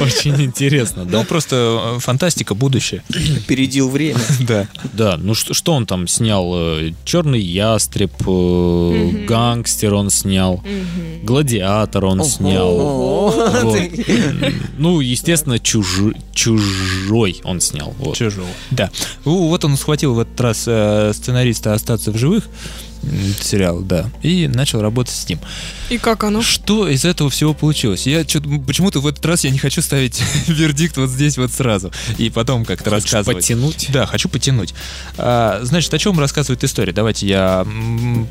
Очень 0.00 0.42
интересно, 0.42 1.04
Ну, 1.04 1.10
да? 1.10 1.24
просто 1.24 1.94
э, 1.96 2.00
фантастика, 2.00 2.54
будущее. 2.54 3.02
Опередил 3.36 3.88
время. 3.88 4.20
Да. 4.40 4.66
Да, 4.92 5.16
ну 5.16 5.34
что, 5.34 5.54
что 5.54 5.72
он 5.72 5.86
там 5.86 6.06
снял? 6.08 6.52
Э, 6.54 6.92
Черный 7.04 7.40
ястреб, 7.40 8.12
э, 8.26 9.24
гангстер 9.26 9.94
он 9.94 10.10
снял, 10.10 10.62
гладиатор 11.22 12.04
он 12.04 12.24
снял. 12.24 13.32
Ну, 14.78 15.00
естественно, 15.00 15.58
чужой 15.58 17.40
он 17.44 17.60
снял. 17.60 17.94
Чужого. 18.14 18.48
Да. 18.70 18.90
Вот 19.24 19.64
он 19.64 19.76
схватил 19.76 20.14
в 20.14 20.20
этот 20.20 20.40
раз 20.40 20.58
сценариста 20.60 21.74
«Остаться 21.74 22.12
в 22.12 22.18
живых», 22.18 22.48
сериал, 23.40 23.80
да, 23.80 24.10
и 24.22 24.48
начал 24.48 24.80
работать 24.80 25.14
с 25.14 25.28
ним. 25.28 25.38
И 25.90 25.98
как 25.98 26.24
оно? 26.24 26.42
Что 26.42 26.88
из 26.88 27.04
этого 27.04 27.30
всего 27.30 27.54
получилось? 27.54 28.06
Я 28.06 28.24
почему-то 28.66 29.00
в 29.00 29.06
этот 29.06 29.24
раз 29.24 29.44
я 29.44 29.50
не 29.50 29.58
хочу 29.58 29.82
ставить 29.82 30.22
вердикт 30.46 30.96
вот 30.96 31.10
здесь 31.10 31.38
вот 31.38 31.52
сразу 31.52 31.92
и 32.18 32.30
потом 32.30 32.64
как-то 32.64 32.90
рассказывать. 32.90 33.38
подтянуть? 33.38 33.88
Да, 33.90 34.06
хочу 34.06 34.28
потянуть. 34.28 34.74
А, 35.16 35.60
значит, 35.62 35.92
о 35.94 35.98
чем 35.98 36.18
рассказывает 36.18 36.62
история? 36.64 36.92
Давайте 36.92 37.26
я 37.26 37.66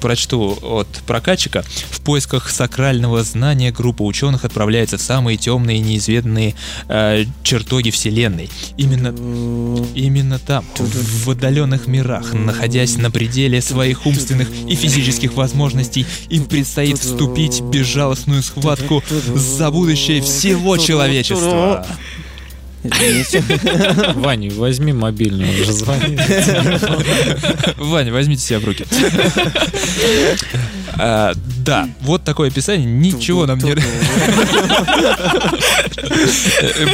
прочту 0.01 0.57
от 0.61 0.87
прокатчика. 1.05 1.63
В 1.89 2.01
поисках 2.01 2.49
сакрального 2.49 3.23
знания 3.23 3.71
группа 3.71 4.03
ученых 4.03 4.45
отправляется 4.45 4.97
в 4.97 5.01
самые 5.01 5.37
темные 5.37 5.77
и 5.77 5.81
неизведанные 5.81 6.55
э, 6.87 7.25
чертоги 7.43 7.89
Вселенной. 7.89 8.49
Именно 8.77 9.13
Именно 9.95 10.39
там, 10.39 10.65
в 10.77 11.29
отдаленных 11.29 11.87
мирах, 11.87 12.33
находясь 12.33 12.97
на 12.97 13.11
пределе 13.11 13.61
своих 13.61 14.05
умственных 14.05 14.47
и 14.67 14.75
физических 14.75 15.33
возможностей, 15.33 16.05
им 16.29 16.45
предстоит 16.45 16.99
вступить 16.99 17.59
в 17.61 17.69
безжалостную 17.69 18.43
схватку 18.43 19.03
за 19.35 19.71
будущее 19.71 20.21
всего 20.21 20.77
человечества. 20.77 21.85
Ваня, 24.15 24.51
возьми 24.51 24.93
мобильный, 24.93 25.49
он 25.49 25.65
же 25.65 25.73
звонит. 25.73 26.21
Ваня, 27.77 28.13
возьмите 28.13 28.41
себя 28.41 28.59
в 28.59 28.65
руки. 28.65 28.85
А, 31.67 31.83
Да, 31.83 31.89
вот 32.01 32.23
такое 32.23 32.49
описание, 32.49 32.85
ничего 32.85 33.45
нам 33.45 33.59
не... 33.59 33.75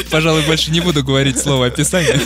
Пожалуй, 0.09 0.41
больше 0.43 0.71
не 0.71 0.79
буду 0.81 1.03
говорить 1.03 1.37
слово 1.39 1.67
описание. 1.67 2.19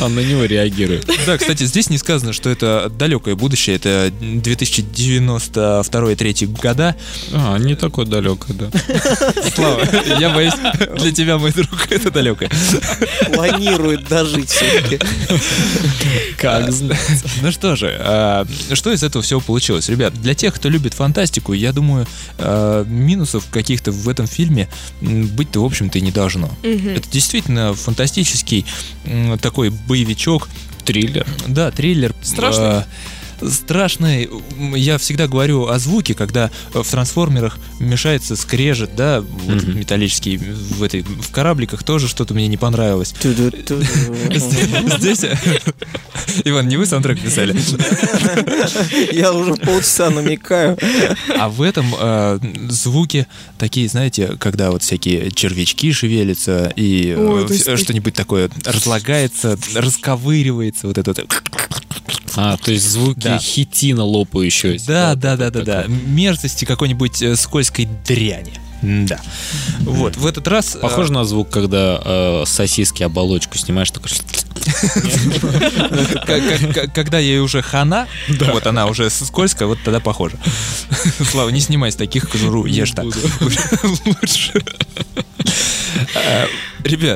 Он 0.00 0.14
на 0.14 0.20
него 0.20 0.44
реагирует. 0.44 1.06
Да, 1.26 1.36
кстати, 1.38 1.64
здесь 1.64 1.90
не 1.90 1.98
сказано, 1.98 2.32
что 2.32 2.48
это 2.50 2.90
далекое 2.98 3.34
будущее, 3.34 3.76
это 3.76 4.10
2092-3 4.20 6.46
года. 6.60 6.96
А, 7.32 7.58
не 7.58 7.74
такой 7.74 8.06
далекий, 8.06 8.52
да. 8.54 8.70
Слава, 9.54 9.82
я 10.18 10.30
боюсь, 10.30 10.54
для 10.98 11.12
тебя, 11.12 11.36
мой 11.38 11.52
друг, 11.52 11.68
это 11.90 12.10
далекое. 12.10 12.50
Планирует 13.32 14.08
дожить 14.08 14.50
все-таки. 14.50 14.98
Как 16.38 16.72
знать. 16.72 16.98
Ну 17.42 17.52
что 17.52 17.76
же, 17.76 17.94
а, 18.00 18.46
что 18.72 18.92
из 18.92 19.02
этого 19.02 19.22
всего 19.22 19.40
получилось? 19.40 19.88
Ребят, 19.88 20.14
для 20.14 20.34
тех, 20.34 20.45
кто 20.50 20.68
любит 20.68 20.94
фантастику, 20.94 21.52
я 21.52 21.72
думаю, 21.72 22.06
а, 22.38 22.84
минусов 22.84 23.46
каких-то 23.50 23.92
в 23.92 24.08
этом 24.08 24.26
фильме 24.26 24.68
быть-то, 25.00 25.62
в 25.62 25.64
общем-то, 25.64 25.98
и 25.98 26.02
не 26.02 26.10
должно. 26.10 26.50
Это 26.62 27.10
действительно 27.10 27.74
фантастический 27.74 28.66
такой 29.40 29.70
боевичок. 29.70 30.48
Триллер. 30.84 31.26
Да, 31.48 31.70
триллер. 31.72 32.14
Страшный? 32.22 32.84
Страшный, 33.48 34.28
М, 34.58 34.74
я 34.74 34.98
всегда 34.98 35.26
говорю 35.28 35.66
о 35.68 35.78
звуке, 35.78 36.14
когда 36.14 36.50
в 36.72 36.84
трансформерах 36.84 37.58
мешается 37.80 38.36
скрежет, 38.36 38.94
да, 38.96 39.20
вот 39.20 39.62
Мгм. 39.62 39.78
металлический, 39.78 40.36
в 40.38 40.82
этой, 40.82 41.02
в 41.02 41.30
корабликах 41.30 41.82
тоже 41.82 42.08
что-то 42.08 42.34
мне 42.34 42.46
не 42.48 42.56
понравилось. 42.56 43.14
Здесь, 44.98 45.24
Иван, 46.44 46.68
не 46.68 46.76
вы 46.76 46.86
саундтрек 46.86 47.20
писали? 47.20 47.54
Я 49.12 49.32
уже 49.32 49.54
полчаса 49.54 50.10
намекаю. 50.10 50.76
А 51.38 51.48
в 51.48 51.62
этом 51.62 51.94
э, 51.98 52.38
звуки 52.68 53.26
такие, 53.58 53.88
знаете, 53.88 54.36
когда 54.38 54.70
вот 54.70 54.82
всякие 54.82 55.30
червячки 55.30 55.92
шевелятся 55.92 56.72
и 56.76 57.14
э, 57.16 57.76
что-нибудь 57.76 58.14
такое 58.14 58.50
разлагается, 58.64 59.58
расковыривается, 59.74 60.86
вот 60.88 60.98
это 60.98 61.10
вот. 61.12 61.42
А, 62.36 62.56
то 62.58 62.70
есть 62.70 62.88
звуки 62.88 63.20
Да. 63.24 63.38
хитина 63.38 64.04
лопающегося. 64.04 64.86
Да, 64.86 65.14
да, 65.14 65.36
да, 65.36 65.50
да, 65.50 65.62
да. 65.62 65.84
Мерзости 65.88 66.64
какой-нибудь 66.64 67.22
э, 67.22 67.34
скользкой 67.36 67.88
дряни. 68.06 68.52
Да. 68.82 69.18
Вот, 69.80 70.16
в 70.16 70.26
этот 70.26 70.46
раз... 70.48 70.76
э, 70.76 70.80
Похоже 70.80 71.10
на 71.12 71.24
звук, 71.24 71.48
когда 71.48 72.00
э, 72.04 72.42
сосиски 72.46 73.02
оболочку 73.02 73.56
снимаешь, 73.56 73.90
такой... 73.90 74.10
к- 76.74 76.92
когда 76.94 77.18
ей 77.18 77.38
уже 77.40 77.62
хана, 77.62 78.06
вот 78.52 78.66
она 78.66 78.86
уже 78.86 79.08
скользкая, 79.10 79.66
вот 79.68 79.78
тогда 79.84 80.00
похоже. 80.00 80.36
Слава, 81.30 81.48
не 81.48 81.60
снимай 81.60 81.90
с 81.90 81.96
таких 81.96 82.28
кожуру, 82.28 82.66
ешь 82.66 82.90
так. 82.92 83.06
Лучше. 84.04 84.62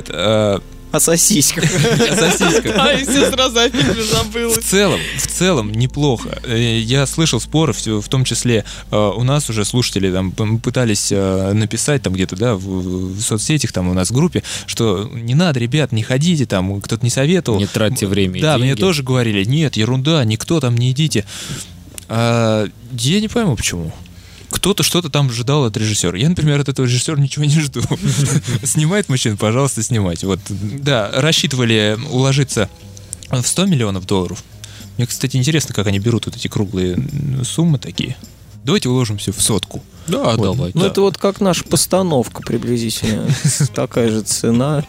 Э, 0.09 0.59
Ребят, 0.90 0.92
э, 0.92 0.96
О 0.96 1.00
сосисках. 1.00 1.64
сосиска. 1.70 2.74
А, 2.82 2.92
и 2.92 3.04
все 3.04 3.30
сразу 3.30 3.58
о 3.58 3.68
фильме 3.70 3.92
В 3.92 4.04
забылось. 4.04 4.64
целом, 4.64 5.00
в 5.18 5.26
целом 5.26 5.72
неплохо. 5.72 6.40
Э, 6.44 6.78
Я 6.80 7.06
слышал 7.06 7.40
споры, 7.40 7.72
в 7.72 8.08
том 8.08 8.24
числе 8.24 8.64
э, 8.90 8.96
у 8.96 9.22
нас 9.22 9.48
уже 9.50 9.64
слушатели 9.64 10.10
там 10.12 10.58
пытались 10.58 11.08
э, 11.12 11.52
написать 11.52 12.02
там 12.02 12.12
где-то, 12.12 12.36
да, 12.36 12.54
в, 12.54 12.60
в 13.14 13.20
соцсетях, 13.20 13.72
там 13.72 13.88
у 13.88 13.94
нас 13.94 14.10
в 14.10 14.14
группе, 14.14 14.42
что 14.66 15.10
не 15.14 15.34
надо, 15.34 15.60
ребят, 15.60 15.92
не 15.92 16.02
ходите, 16.02 16.46
там 16.46 16.80
кто-то 16.80 17.04
не 17.04 17.10
советовал. 17.10 17.58
Не 17.58 17.66
тратьте 17.66 18.06
время 18.06 18.38
и 18.38 18.42
Да, 18.42 18.58
мне 18.58 18.74
тоже 18.76 19.02
говорили, 19.02 19.44
нет, 19.44 19.76
ерунда, 19.76 20.24
никто 20.24 20.60
там 20.60 20.76
не 20.76 20.90
идите. 20.90 21.24
А, 22.08 22.66
я 22.98 23.20
не 23.20 23.28
пойму, 23.28 23.56
почему. 23.56 23.92
Кто-то 24.51 24.82
что-то 24.82 25.09
там 25.09 25.28
ожидал 25.28 25.64
от 25.64 25.77
режиссера. 25.77 26.18
Я, 26.18 26.28
например, 26.28 26.60
от 26.60 26.68
этого 26.68 26.86
режиссера 26.86 27.16
ничего 27.20 27.44
не 27.44 27.60
жду. 27.60 27.82
Снимает 28.64 29.09
мужчин, 29.09 29.36
пожалуйста, 29.36 29.82
снимайте. 29.82 30.27
Вот, 30.27 30.40
да, 30.48 31.10
рассчитывали 31.12 31.98
уложиться 32.10 32.68
в 33.31 33.43
100 33.43 33.66
миллионов 33.66 34.06
долларов. 34.06 34.43
Мне, 34.97 35.06
кстати, 35.06 35.36
интересно, 35.36 35.74
как 35.74 35.86
они 35.86 35.98
берут 35.98 36.27
вот 36.27 36.36
эти 36.36 36.48
круглые 36.48 36.98
суммы 37.44 37.78
такие. 37.78 38.16
Давайте 38.64 38.89
уложимся 38.89 39.32
в 39.32 39.40
сотку. 39.40 39.82
Да, 40.11 40.35
Вот. 40.37 40.57
давай. 40.57 40.70
Ну, 40.74 40.85
это 40.85 41.01
вот 41.01 41.16
как 41.19 41.41
наша 41.41 41.65
постановка 41.65 42.43
приблизительно. 42.43 43.27
Такая 43.74 44.11
же 44.11 44.23
цена. 44.23 44.85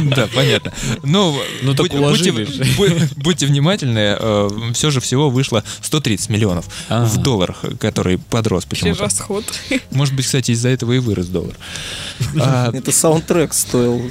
Да, 0.00 0.28
понятно. 0.34 0.72
Но 1.02 1.36
Ну, 1.62 1.74
так 1.74 1.86
будьте, 3.16 3.46
внимательны, 3.46 4.72
все 4.74 4.90
же 4.90 5.00
всего 5.00 5.30
вышло 5.30 5.62
130 5.82 6.28
миллионов 6.30 6.66
А. 6.88 7.04
в 7.04 7.16
долларах, 7.18 7.64
который 7.78 8.18
подрос 8.18 8.64
почему-то. 8.64 8.96
Перерасход. 8.98 9.44
Может 9.90 10.14
быть, 10.14 10.26
кстати, 10.26 10.52
из-за 10.52 10.68
этого 10.68 10.92
и 10.92 10.98
вырос 10.98 11.26
доллар. 11.26 11.54
А, 12.40 12.70
Это 12.72 12.92
саундтрек 12.92 13.52
стоил 13.54 14.02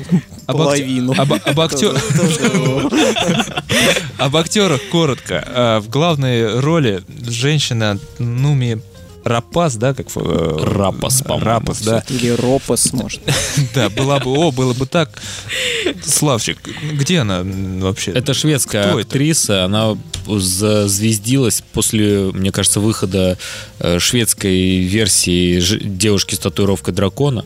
половину. 0.45 1.13
Об 4.17 4.35
актерах 4.35 4.81
коротко. 4.91 5.43
А, 5.47 5.79
В 5.79 5.89
главной 5.89 6.59
роли 6.59 7.03
женщина 7.27 7.99
Нуми 8.17 8.79
Рапас, 9.29 9.75
да, 9.75 9.93
как 9.93 10.07
э, 10.15 10.57
Рапас, 10.61 11.21
по-моему. 11.21 11.45
Рапас, 11.45 11.81
да. 11.81 12.03
Или 12.09 12.29
Ропас, 12.29 12.91
может. 12.93 13.21
Да, 13.75 13.89
была 13.89 14.19
бы, 14.19 14.31
о, 14.31 14.51
было 14.51 14.73
бы 14.73 14.85
так. 14.85 15.21
Славчик, 16.03 16.57
где 16.93 17.19
она 17.19 17.43
вообще? 17.43 18.11
Это 18.11 18.33
шведская 18.33 18.99
актриса, 18.99 19.65
она 19.65 19.97
зазвездилась 20.27 21.63
после, 21.73 22.31
мне 22.33 22.51
кажется, 22.51 22.79
выхода 22.79 23.37
э, 23.79 23.99
шведской 23.99 24.79
версии 24.79 25.59
девушки 25.83 26.35
с 26.35 26.39
татуировкой 26.39 26.93
дракона. 26.93 27.45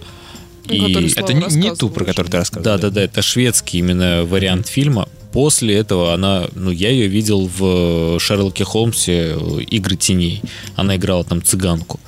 Слава 0.66 0.88
Это 0.88 1.34
не, 1.34 1.56
не 1.56 1.76
ту, 1.76 1.90
про 1.90 2.06
которую 2.06 2.32
ты 2.32 2.38
рассказывал. 2.38 2.64
Да, 2.64 2.78
да, 2.78 2.90
да, 2.90 3.02
это 3.02 3.22
шведский 3.22 3.80
именно 3.80 4.24
вариант 4.24 4.68
фильма. 4.68 5.10
После 5.34 5.76
этого 5.76 6.14
она, 6.14 6.46
ну, 6.54 6.70
я 6.70 6.92
ее 6.92 7.08
видел 7.08 7.50
в 7.58 8.20
Шерлоке 8.20 8.64
Холмсе 8.64 9.36
э, 9.36 9.62
«Игры 9.64 9.96
теней». 9.96 10.44
Она 10.76 10.96
играла 10.96 11.24
там 11.24 11.44
цыганку. 11.44 12.00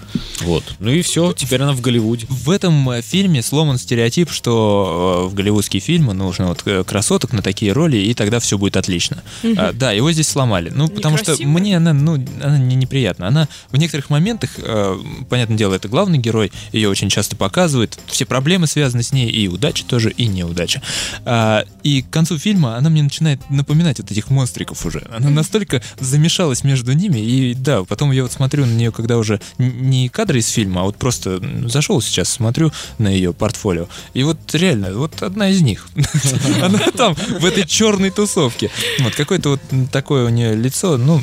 Вот. 0.41 0.63
Ну 0.79 0.91
и 0.91 1.01
все, 1.01 1.33
теперь 1.33 1.61
она 1.61 1.73
в 1.73 1.81
Голливуде. 1.81 2.27
В 2.29 2.49
этом 2.49 2.89
э, 2.89 3.01
фильме 3.01 3.41
сломан 3.41 3.77
стереотип, 3.77 4.29
что 4.29 5.23
э, 5.25 5.29
в 5.29 5.33
голливудские 5.33 5.79
фильмы 5.79 6.13
нужно 6.13 6.47
вот 6.47 6.61
э, 6.65 6.83
красоток 6.83 7.33
на 7.33 7.41
такие 7.41 7.71
роли, 7.71 7.97
и 7.97 8.13
тогда 8.13 8.39
все 8.39 8.57
будет 8.57 8.77
отлично. 8.77 9.23
А, 9.57 9.73
да, 9.73 9.91
его 9.91 10.11
здесь 10.11 10.27
сломали. 10.27 10.71
Ну, 10.73 10.87
потому 10.87 11.17
что 11.17 11.35
мне 11.39 11.77
она, 11.77 11.93
ну, 11.93 12.23
она 12.43 12.57
не 12.57 12.75
неприятна. 12.75 13.27
Она 13.27 13.47
в 13.71 13.77
некоторых 13.77 14.09
моментах, 14.09 14.51
э, 14.57 14.97
понятное 15.29 15.57
дело, 15.57 15.73
это 15.73 15.87
главный 15.87 16.17
герой, 16.17 16.51
ее 16.71 16.89
очень 16.89 17.09
часто 17.09 17.35
показывает, 17.35 17.97
все 18.07 18.25
проблемы 18.25 18.67
связаны 18.67 19.03
с 19.03 19.11
ней, 19.11 19.29
и 19.29 19.47
удача 19.47 19.83
тоже, 19.85 20.11
и 20.11 20.27
неудача. 20.27 20.81
А, 21.25 21.65
и 21.83 22.01
к 22.01 22.09
концу 22.09 22.37
фильма 22.37 22.77
она 22.77 22.89
мне 22.89 23.03
начинает 23.03 23.14
напоминать 23.21 23.99
вот 23.99 24.11
этих 24.11 24.29
монстриков 24.29 24.85
уже. 24.85 25.07
Она 25.15 25.29
настолько 25.29 25.81
замешалась 25.99 26.63
между 26.63 26.93
ними, 26.93 27.19
и 27.19 27.53
да, 27.53 27.83
потом 27.83 28.11
я 28.11 28.23
вот 28.23 28.31
смотрю 28.31 28.65
на 28.65 28.71
нее, 28.71 28.91
когда 28.91 29.17
уже 29.17 29.39
не 29.57 30.09
кадры 30.09 30.39
из 30.39 30.47
фильма, 30.49 30.81
а 30.81 30.83
вот 30.85 30.97
просто 30.97 31.41
зашел 31.67 32.01
сейчас, 32.01 32.29
смотрю 32.29 32.71
на 32.97 33.07
ее 33.07 33.33
портфолио, 33.33 33.87
и 34.13 34.23
вот 34.23 34.37
реально, 34.53 34.93
вот 34.93 35.21
одна 35.21 35.49
из 35.49 35.61
них. 35.61 35.87
Она 36.61 36.79
там, 36.95 37.15
в 37.15 37.45
этой 37.45 37.65
черной 37.65 38.09
тусовке. 38.09 38.69
Вот 38.99 39.15
какое-то 39.15 39.49
вот 39.49 39.61
такое 39.91 40.25
у 40.25 40.29
нее 40.29 40.55
лицо, 40.55 40.97
ну, 40.97 41.21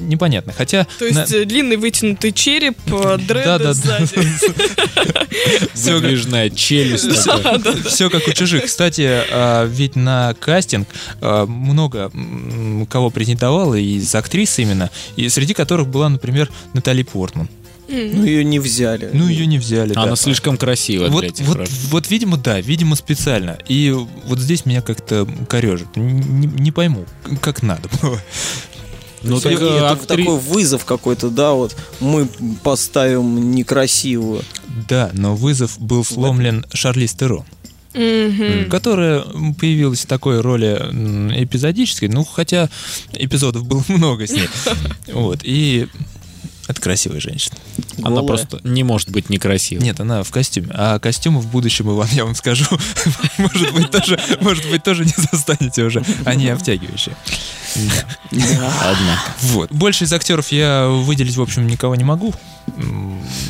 непонятно. 0.00 0.52
Хотя... 0.52 0.86
То 0.98 1.06
есть 1.06 1.32
э, 1.32 1.44
длинный 1.44 1.76
вытянутый 1.76 2.32
череп, 2.32 2.78
э, 2.86 3.18
дреды 3.18 3.72
сзади. 3.72 4.06
все, 5.74 5.94
Выдвижная 5.94 6.50
челюсть. 6.50 7.08
все 7.86 8.10
как 8.10 8.26
у 8.26 8.32
чужих. 8.32 8.66
Кстати, 8.66 9.02
а, 9.30 9.66
ведь 9.66 9.96
на 9.96 10.34
кастинг 10.34 10.88
много 11.20 12.10
м, 12.14 12.86
кого 12.86 13.10
претендовало 13.10 13.74
из 13.74 14.14
актрис 14.14 14.58
именно, 14.58 14.90
и 15.16 15.28
среди 15.28 15.54
которых 15.54 15.88
была, 15.88 16.08
например, 16.08 16.50
Натали 16.74 17.02
Портман. 17.02 17.48
Ну, 17.88 18.24
ее 18.24 18.44
не 18.44 18.60
взяли. 18.60 19.10
Ну, 19.12 19.26
ее 19.26 19.46
не 19.46 19.58
взяли. 19.58 19.94
да. 19.94 20.02
Она 20.04 20.14
слишком 20.14 20.56
красивая 20.56 21.08
для 21.08 21.14
Вот, 21.16 21.24
этих 21.24 21.44
вот, 21.46 21.56
ролей. 21.56 21.70
вот, 21.90 22.08
видимо, 22.08 22.36
да, 22.36 22.60
видимо, 22.60 22.94
специально. 22.94 23.58
И 23.66 23.90
вот 24.26 24.38
здесь 24.38 24.64
меня 24.64 24.80
как-то 24.80 25.26
корежит. 25.48 25.88
Не, 25.96 26.46
не 26.46 26.70
пойму, 26.70 27.04
как 27.40 27.64
надо 27.64 27.88
было. 28.00 28.20
Ну, 29.22 29.40
так, 29.40 29.52
э, 29.52 29.56
это 29.56 29.90
актри- 29.92 30.06
такой 30.24 30.38
вызов 30.38 30.84
какой-то, 30.84 31.30
да, 31.30 31.52
вот 31.52 31.76
мы 31.98 32.26
поставим 32.62 33.50
некрасивую. 33.50 34.42
Да, 34.88 35.10
но 35.12 35.34
вызов 35.34 35.78
был 35.80 36.04
сломлен 36.04 36.64
Шарлиз 36.72 37.12
Терон, 37.14 37.44
Мгм. 37.92 38.70
которая 38.70 39.22
появилась 39.58 40.02
в 40.02 40.06
такой 40.06 40.40
роли 40.40 40.74
эпизодической, 41.42 42.08
ну, 42.08 42.24
хотя 42.24 42.68
эпизодов 43.12 43.64
было 43.66 43.84
много 43.88 44.26
с 44.26 44.30
ней. 44.30 44.48
Вот, 45.12 45.40
и 45.42 45.88
это 46.70 46.80
красивая 46.80 47.18
женщина. 47.18 47.56
Она 47.98 48.20
голая. 48.20 48.26
просто 48.28 48.60
не 48.62 48.84
может 48.84 49.10
быть 49.10 49.28
некрасивой. 49.28 49.82
Нет, 49.82 49.98
она 49.98 50.22
в 50.22 50.30
костюме. 50.30 50.68
А 50.72 51.00
костюмы 51.00 51.40
в 51.40 51.48
будущем, 51.48 51.90
Иван, 51.90 52.06
я 52.12 52.24
вам 52.24 52.36
скажу, 52.36 52.64
может 53.38 53.72
быть, 53.72 53.90
тоже, 53.90 54.20
может 54.40 54.70
быть, 54.70 54.84
тоже 54.84 55.04
не 55.04 55.14
застанете 55.32 55.82
уже. 55.82 56.04
Они 56.24 56.48
обтягивающие. 56.48 57.16
Однако. 58.30 59.32
Вот. 59.40 59.72
Больше 59.72 60.04
из 60.04 60.12
актеров 60.12 60.52
я 60.52 60.86
выделить, 60.86 61.36
в 61.36 61.42
общем, 61.42 61.66
никого 61.66 61.96
не 61.96 62.04
могу. 62.04 62.32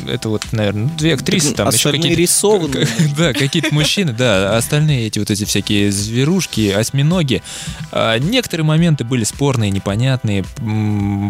Это 0.07 0.29
вот, 0.29 0.45
наверное, 0.51 0.89
две 0.97 1.13
актрисы, 1.13 1.53
там 1.53 1.67
еще 1.67 1.77
Остальные 1.77 2.01
какие-то... 2.01 2.21
рисованные. 2.21 2.87
Да, 3.17 3.33
какие-то 3.33 3.73
мужчины, 3.73 4.13
да, 4.13 4.53
а 4.53 4.57
остальные 4.57 5.07
эти 5.07 5.19
вот 5.19 5.29
эти 5.29 5.45
всякие 5.45 5.91
зверушки, 5.91 6.69
осьминоги. 6.69 7.43
А, 7.91 8.17
Некоторые 8.17 8.65
моменты 8.65 9.03
были 9.03 9.23
спорные, 9.23 9.69
непонятные. 9.71 10.43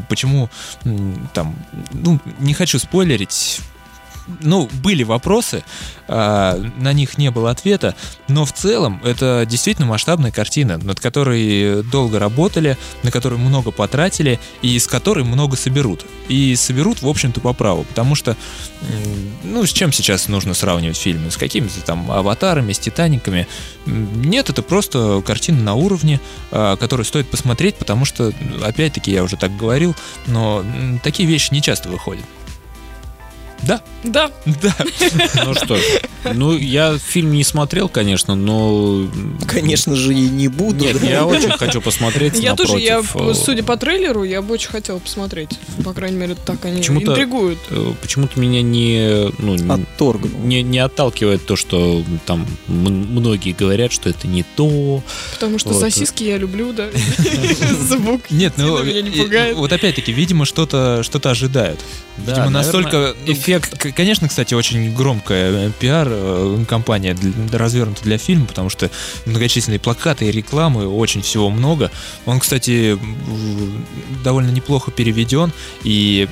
Почему 0.09 0.49
там, 1.33 1.55
ну, 1.91 2.19
не 2.39 2.53
хочу 2.53 2.79
спойлерить, 2.79 3.61
ну, 4.41 4.69
были 4.83 5.03
вопросы, 5.03 5.63
а, 6.07 6.57
на 6.77 6.93
них 6.93 7.17
не 7.17 7.31
было 7.31 7.51
ответа, 7.51 7.95
но 8.27 8.45
в 8.45 8.53
целом 8.53 9.01
это 9.03 9.45
действительно 9.47 9.87
масштабная 9.87 10.31
картина, 10.31 10.77
над 10.77 10.99
которой 10.99 11.83
долго 11.83 12.19
работали, 12.19 12.77
на 13.03 13.11
которую 13.11 13.39
много 13.39 13.71
потратили 13.71 14.39
и 14.61 14.77
с 14.77 14.87
которой 14.87 15.23
много 15.23 15.55
соберут. 15.55 16.05
И 16.27 16.55
соберут, 16.55 17.01
в 17.01 17.07
общем-то, 17.07 17.39
по 17.41 17.53
праву, 17.53 17.83
потому 17.83 18.15
что, 18.15 18.35
ну, 19.43 19.65
с 19.65 19.71
чем 19.71 19.91
сейчас 19.91 20.27
нужно 20.27 20.53
сравнивать 20.53 20.97
фильмы? 20.97 21.31
С 21.31 21.37
какими-то 21.37 21.81
там 21.81 22.09
аватарами, 22.11 22.73
с 22.73 22.79
Титаниками? 22.79 23.47
Нет, 23.85 24.49
это 24.49 24.61
просто 24.61 25.21
картина 25.25 25.61
на 25.61 25.73
уровне, 25.75 26.19
а, 26.51 26.77
которую 26.77 27.05
стоит 27.05 27.29
посмотреть, 27.29 27.75
потому 27.75 28.05
что, 28.05 28.33
опять-таки, 28.63 29.11
я 29.11 29.23
уже 29.23 29.37
так 29.37 29.55
говорил, 29.55 29.95
но 30.27 30.63
такие 31.03 31.27
вещи 31.27 31.53
не 31.53 31.61
часто 31.61 31.89
выходят. 31.89 32.25
Да, 33.63 33.81
Да, 34.03 34.31
да. 34.45 34.75
Ну 35.45 35.53
что 35.53 35.75
ж, 35.77 35.81
ну 36.33 36.55
я 36.57 36.97
фильм 36.97 37.31
не 37.33 37.43
смотрел, 37.43 37.89
конечно, 37.89 38.35
но... 38.35 39.07
Конечно 39.47 39.95
же, 39.95 40.13
и 40.13 40.29
не 40.29 40.47
буду. 40.47 40.83
Нет, 40.85 40.99
да. 40.99 41.07
я 41.07 41.25
очень 41.25 41.51
хочу 41.51 41.79
посмотреть 41.81 42.39
я 42.39 42.55
тоже, 42.55 42.79
я, 42.79 43.01
э, 43.13 43.33
судя 43.35 43.63
по 43.63 43.77
трейлеру, 43.77 44.23
я 44.23 44.41
бы 44.41 44.53
очень 44.55 44.69
хотела 44.69 44.97
посмотреть. 44.99 45.49
По 45.83 45.93
крайней 45.93 46.17
мере, 46.17 46.35
так 46.35 46.63
они 46.65 46.77
Почему-то- 46.77 47.11
интригуют. 47.11 47.59
э, 47.69 47.93
Почему-то 48.01 48.39
меня 48.39 48.61
не, 48.63 49.29
ну, 49.37 49.53
Отторгнул. 49.73 50.41
не, 50.41 50.63
не 50.63 50.79
отталкивает 50.79 51.45
то, 51.45 51.55
что 51.55 52.03
там 52.25 52.47
м- 52.67 52.75
многие 53.13 53.53
говорят, 53.53 53.91
что 53.91 54.09
это 54.09 54.27
не 54.27 54.43
то. 54.43 55.03
Потому 55.33 55.59
что 55.59 55.69
Вот. 55.69 55.79
сосиски 55.81 56.23
я 56.23 56.37
люблю, 56.37 56.73
да. 56.73 56.89
Звук 57.87 58.21
Нет, 58.31 58.53
ну, 58.57 58.83
меня 58.83 59.01
не 59.01 59.11
пугает. 59.11 59.55
вот 59.55 59.71
опять-таки, 59.71 60.11
видимо, 60.11 60.45
что-то 60.45 61.03
что 61.03 61.21
ожидают. 61.29 61.79
Да, 62.17 62.31
видимо, 62.33 62.49
наверное, 62.49 62.61
настолько... 62.81 63.15
ну, 63.27 63.33
эффект- 63.59 63.93
Конечно, 63.95 64.27
кстати, 64.27 64.53
очень 64.53 64.93
громкая 64.95 65.67
э, 65.67 65.71
пиар-компания 65.79 67.15
развернута 67.51 68.03
для 68.03 68.17
фильма, 68.17 68.45
потому 68.45 68.69
что 68.69 68.89
многочисленные 69.25 69.79
плакаты 69.79 70.25
и 70.25 70.31
рекламы, 70.31 70.87
очень 70.87 71.21
всего 71.21 71.49
много. 71.49 71.91
Он, 72.25 72.39
кстати, 72.39 72.97
довольно 74.23 74.51
неплохо 74.51 74.91
переведен, 74.91 75.51
и 75.83 76.27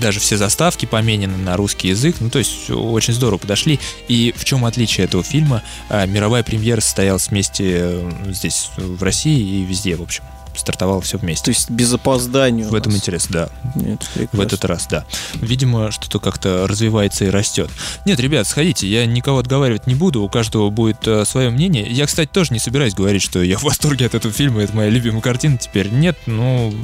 даже 0.00 0.20
все 0.20 0.36
заставки 0.36 0.86
поменены 0.86 1.36
на 1.38 1.56
русский 1.56 1.88
язык, 1.88 2.16
ну 2.20 2.30
то 2.30 2.38
есть 2.38 2.70
очень 2.70 3.14
здорово 3.14 3.38
подошли. 3.38 3.80
И 4.08 4.32
в 4.36 4.44
чем 4.44 4.64
отличие 4.64 5.06
этого 5.06 5.22
фильма? 5.22 5.62
А, 5.88 6.06
Мировая 6.06 6.42
премьера 6.42 6.80
состоялась 6.80 7.28
вместе 7.28 7.64
э, 7.78 8.10
здесь, 8.28 8.70
в 8.76 9.02
России 9.02 9.60
и 9.60 9.64
везде, 9.64 9.96
в 9.96 10.02
общем. 10.02 10.24
Стартовало 10.54 11.00
все 11.00 11.18
вместе. 11.18 11.44
То 11.46 11.50
есть 11.50 11.70
без 11.70 11.92
опоздания. 11.92 12.66
В 12.66 12.74
этом 12.74 12.94
интерес, 12.94 13.26
да. 13.28 13.48
Нет, 13.74 14.08
В 14.32 14.40
этот 14.40 14.64
раз, 14.64 14.86
да. 14.90 15.04
Видимо, 15.34 15.90
что-то 15.90 16.18
как-то 16.18 16.66
развивается 16.66 17.24
и 17.24 17.28
растет. 17.28 17.70
Нет, 18.04 18.20
ребят, 18.20 18.46
сходите, 18.46 18.86
я 18.88 19.06
никого 19.06 19.38
отговаривать 19.38 19.86
не 19.86 19.94
буду, 19.94 20.22
у 20.22 20.28
каждого 20.28 20.70
будет 20.70 21.06
э, 21.06 21.24
свое 21.24 21.50
мнение. 21.50 21.86
Я, 21.88 22.06
кстати, 22.06 22.28
тоже 22.32 22.52
не 22.52 22.58
собираюсь 22.58 22.94
говорить, 22.94 23.22
что 23.22 23.42
я 23.42 23.56
в 23.58 23.62
восторге 23.62 24.06
от 24.06 24.14
этого 24.14 24.32
фильма, 24.32 24.62
это 24.62 24.74
моя 24.74 24.90
любимая 24.90 25.20
картина 25.20 25.56
теперь. 25.58 25.88
Нет, 25.90 26.18
ну, 26.26 26.74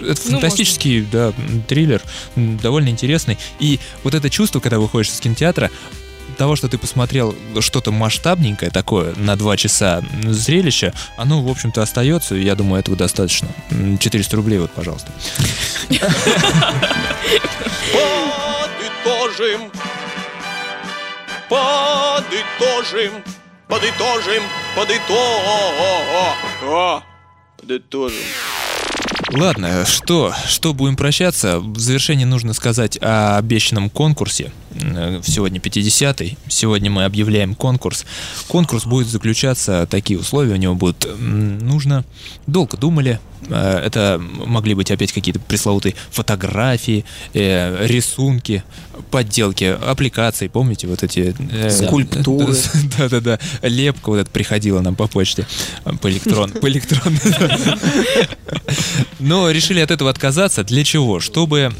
это 0.00 0.20
Ну, 0.26 0.32
фантастический, 0.32 1.02
да, 1.02 1.32
м, 1.36 1.62
триллер, 1.62 2.02
довольно 2.36 2.88
интересный. 2.88 3.38
И 3.60 3.80
вот 4.04 4.14
это 4.14 4.30
чувство, 4.30 4.60
когда 4.60 4.78
выходишь 4.78 5.10
из 5.10 5.20
кинотеатра, 5.20 5.70
того, 6.38 6.56
что 6.56 6.68
ты 6.68 6.78
посмотрел 6.78 7.34
что-то 7.60 7.92
масштабненькое 7.92 8.70
такое 8.70 9.14
на 9.16 9.36
два 9.36 9.56
часа 9.56 10.02
зрелища, 10.22 10.94
оно, 11.16 11.42
в 11.42 11.48
общем-то, 11.50 11.82
остается, 11.82 12.34
я 12.36 12.54
думаю, 12.54 12.80
этого 12.80 12.96
достаточно. 12.96 13.48
М, 13.70 13.98
400 13.98 14.36
рублей, 14.36 14.58
вот, 14.58 14.70
пожалуйста. 14.70 15.12
Подытожим. 17.92 19.70
Подытожим. 21.48 23.12
Подытожим. 23.68 24.42
Подытожим. 24.74 25.62
Подытожим. 27.60 28.57
Ладно, 29.30 29.84
что, 29.84 30.32
что 30.46 30.72
будем 30.72 30.96
прощаться? 30.96 31.60
В 31.60 31.78
завершение 31.78 32.26
нужно 32.26 32.54
сказать 32.54 32.98
о 33.02 33.36
обещанном 33.36 33.90
конкурсе. 33.90 34.52
Э, 34.70 35.20
Сегодня 35.22 35.60
50-й. 35.60 36.38
Сегодня 36.48 36.90
мы 36.90 37.04
объявляем 37.04 37.54
конкурс. 37.54 38.06
Конкурс 38.46 38.86
будет 38.86 39.06
заключаться, 39.08 39.86
такие 39.90 40.18
условия 40.18 40.54
у 40.54 40.56
него 40.56 40.74
будут. 40.74 41.06
Нужно, 41.18 42.04
долго 42.46 42.78
думали, 42.78 43.20
это 43.56 44.20
могли 44.20 44.74
быть 44.74 44.90
опять 44.90 45.12
какие-то 45.12 45.40
пресловутые 45.40 45.94
фотографии, 46.10 47.04
э, 47.34 47.86
рисунки, 47.86 48.62
подделки, 49.10 49.64
аппликации, 49.64 50.48
помните 50.48 50.86
вот 50.86 51.02
эти... 51.02 51.34
э, 51.52 51.70
Скульптуры. 51.70 52.54
Да-да-да, 52.98 53.38
лепка 53.62 54.10
вот 54.10 54.18
эта 54.18 54.30
приходила 54.30 54.80
нам 54.80 54.94
по 54.96 55.06
почте, 55.06 55.46
э, 55.84 55.92
по 56.00 56.10
электрон, 56.10 56.50
по 56.50 56.68
электронной. 56.68 57.18
Но 59.18 59.50
решили 59.50 59.80
от 59.80 59.90
этого 59.90 60.10
отказаться. 60.10 60.64
Для 60.64 60.84
чего? 60.84 61.20
Чтобы 61.20 61.72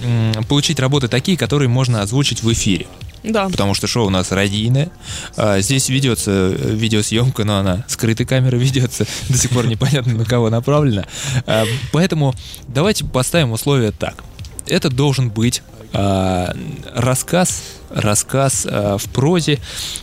получить 0.49 0.81
работы 0.81 1.09
такие, 1.09 1.37
которые 1.37 1.69
можно 1.69 2.03
озвучить 2.03 2.43
в 2.43 2.53
эфире. 2.53 2.87
Да. 3.23 3.49
Потому 3.49 3.75
что 3.75 3.87
шоу 3.87 4.07
у 4.07 4.11
нас 4.11 4.33
радийное. 4.33 4.91
А, 5.37 5.61
Здесь 5.61 5.89
ведется 5.89 6.31
э, 6.31 6.75
видеосъемка, 6.75 7.45
но 7.45 7.59
она 7.59 7.85
скрытой 7.89 8.27
камерой 8.27 8.61
ведется. 8.65 9.07
До 9.29 9.37
сих 9.39 9.51
пор 9.51 9.67
непонятно, 9.67 10.15
на 10.15 10.25
кого 10.25 10.51
направлена. 10.51 11.07
А, 11.47 11.65
Поэтому 11.93 12.35
давайте 12.69 13.05
поставим 13.05 13.53
условия 13.53 13.93
так. 13.93 14.25
Это 14.67 14.91
должен 14.91 15.31
быть 15.31 15.63
а, 15.93 16.55
рассказ, 16.95 17.63
рассказ 17.91 18.67
а, 18.69 18.99
в 18.99 19.05
прозе, 19.07 19.59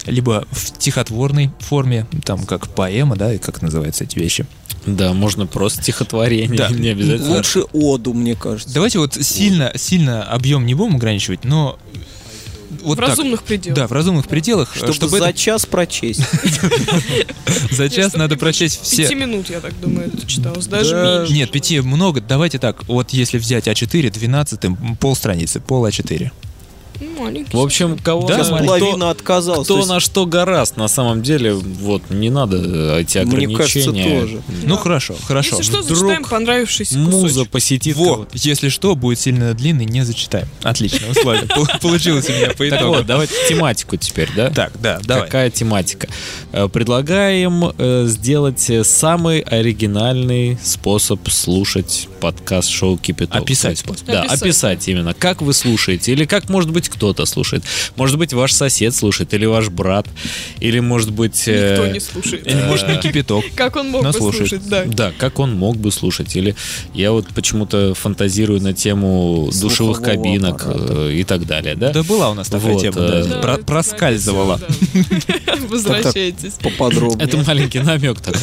либо 0.05 0.45
в 0.51 0.59
стихотворной 0.59 1.51
форме, 1.59 2.07
там 2.23 2.43
как 2.45 2.67
поэма, 2.67 3.15
да, 3.15 3.33
и 3.33 3.37
как 3.37 3.61
называются 3.61 4.03
эти 4.03 4.17
вещи. 4.17 4.45
Да, 4.87 5.13
можно 5.13 5.47
просто 5.47 5.81
стихотворение, 5.81 6.57
Да. 6.57 6.69
не 6.69 6.89
обязательно. 6.89 7.35
Лучше 7.37 7.61
оду, 7.73 8.13
мне 8.13 8.35
кажется. 8.35 8.73
Давайте 8.73 8.99
вот 8.99 9.15
сильно, 9.15 9.71
сильно 9.75 10.23
объем 10.23 10.65
не 10.65 10.73
будем 10.75 10.95
ограничивать, 10.95 11.43
но 11.43 11.79
вот 12.85 12.97
в 12.97 13.01
так. 13.01 13.09
разумных 13.09 13.43
пределах. 13.43 13.75
Да, 13.77 13.87
в 13.87 13.91
разумных 13.91 14.27
пределах, 14.27 14.75
Чтобы, 14.75 14.93
чтобы, 14.93 15.19
за 15.19 15.25
это- 15.29 15.37
час 15.37 15.65
прочесть. 15.65 16.21
за 17.71 17.89
час 17.89 18.13
надо 18.13 18.37
прочесть 18.37 18.79
больше 18.79 18.95
Пяти 18.97 19.05
все. 19.05 19.15
минут, 19.15 19.49
я 19.49 19.59
так 19.59 19.79
думаю, 19.79 20.11
это 20.13 20.25
читалось. 20.27 20.67
Даже 20.67 20.91
Да. 20.91 21.17
меньше. 21.19 21.33
Нет, 21.33 21.51
пяти 21.51 21.79
много. 21.81 22.21
Давайте 22.21 22.59
так. 22.59 22.87
Вот 22.87 23.11
если 23.11 23.37
взять 23.37 23.67
А4, 23.67 24.11
12, 24.11 24.59
пол 24.99 25.15
страницы, 25.15 25.59
пол 25.59 25.85
А4. 25.85 26.31
Маленький. 27.19 27.55
В 27.55 27.59
общем, 27.59 27.97
кого 27.97 28.27
Да, 28.27 28.37
на- 28.37 28.43
половина 28.57 28.95
кто, 28.97 29.09
отказалась. 29.09 29.65
кто 29.65 29.73
То 29.75 29.79
есть, 29.79 29.89
на 29.89 29.99
что 29.99 30.25
гораст, 30.25 30.77
на 30.77 30.87
самом 30.87 31.21
деле, 31.23 31.53
вот, 31.53 32.09
не 32.09 32.29
надо 32.29 32.57
э, 32.57 33.01
эти 33.01 33.17
Мне 33.19 33.55
кажется, 33.55 33.89
ограничения. 33.89 34.19
тоже. 34.21 34.41
Ну 34.63 34.77
хорошо, 34.77 35.15
хорошо. 35.25 35.57
Если 35.57 35.63
что, 35.71 35.81
вдруг 35.81 35.97
зачитаем 35.97 36.23
понравившийся 36.23 36.97
Муза 36.97 37.27
кусочек. 37.27 37.51
посетит 37.51 37.95
Во, 37.95 38.03
кого-то. 38.13 38.29
если 38.33 38.69
что, 38.69 38.95
будет 38.95 39.19
сильно 39.19 39.53
длинный, 39.53 39.85
не 39.85 40.03
зачитаем. 40.03 40.47
Отлично, 40.63 41.07
условие. 41.09 41.43
Пол- 41.47 41.67
Получилось 41.81 42.29
у 42.29 42.33
меня 42.33 42.47
по 42.49 42.67
Так 42.69 42.79
итогу. 42.79 42.95
вот, 42.95 43.05
давайте 43.05 43.33
тематику 43.47 43.97
теперь, 43.97 44.29
да? 44.35 44.49
Так, 44.49 44.73
да, 44.81 44.99
давай. 45.03 45.25
Какая 45.25 45.49
тематика? 45.49 46.07
Э, 46.51 46.67
Предлагаем 46.67 47.71
э, 47.77 48.05
сделать 48.07 48.69
самый 48.83 49.39
оригинальный 49.41 50.57
способ 50.63 51.27
слушать 51.29 52.07
подкаст 52.19 52.69
шоу 52.69 52.97
Кипяток. 52.97 53.41
Описать. 53.41 53.83
Да, 54.07 54.23
Описать. 54.23 54.87
именно. 54.87 55.13
Как 55.13 55.41
вы 55.41 55.53
слушаете, 55.53 56.11
или 56.11 56.25
как, 56.25 56.49
может 56.49 56.71
быть, 56.71 56.89
кто-то 57.05 57.25
слушает. 57.25 57.63
Может 57.95 58.17
быть, 58.17 58.33
ваш 58.33 58.51
сосед 58.51 58.95
слушает, 58.95 59.33
или 59.33 59.45
ваш 59.45 59.69
брат, 59.69 60.07
или, 60.59 60.79
может 60.79 61.11
быть... 61.11 61.43
э, 61.47 61.71
Никто 61.77 61.87
не 61.93 61.99
слушает. 61.99 62.47
Или 62.47 62.61
может 62.63 62.87
не 62.87 62.97
кипяток. 62.97 63.43
Как 63.55 63.75
он 63.75 63.89
мог 63.91 64.03
бы 64.03 64.13
слушать, 64.13 64.67
да. 64.67 64.83
Да, 64.85 65.11
как 65.17 65.39
он 65.39 65.55
мог 65.55 65.77
бы 65.77 65.91
слушать. 65.91 66.35
Или 66.35 66.55
я 66.93 67.11
вот 67.11 67.27
почему-то 67.35 67.93
фантазирую 67.93 68.61
на 68.61 68.73
тему 68.73 69.49
душевых 69.61 70.01
кабинок 70.01 70.63
э, 70.65 71.11
и 71.13 71.23
так 71.23 71.45
далее, 71.45 71.75
да? 71.75 71.91
Да 71.91 72.03
была 72.03 72.31
у 72.31 72.33
нас 72.33 72.47
такая 72.49 72.77
тема, 72.79 72.97
э, 72.99 73.57
Проскальзывала. 73.65 74.59
Возвращайтесь. 75.69 76.53
поподробнее. 76.53 77.27
Это 77.27 77.37
маленький 77.37 77.79
намек 77.79 78.19
так. 78.21 78.35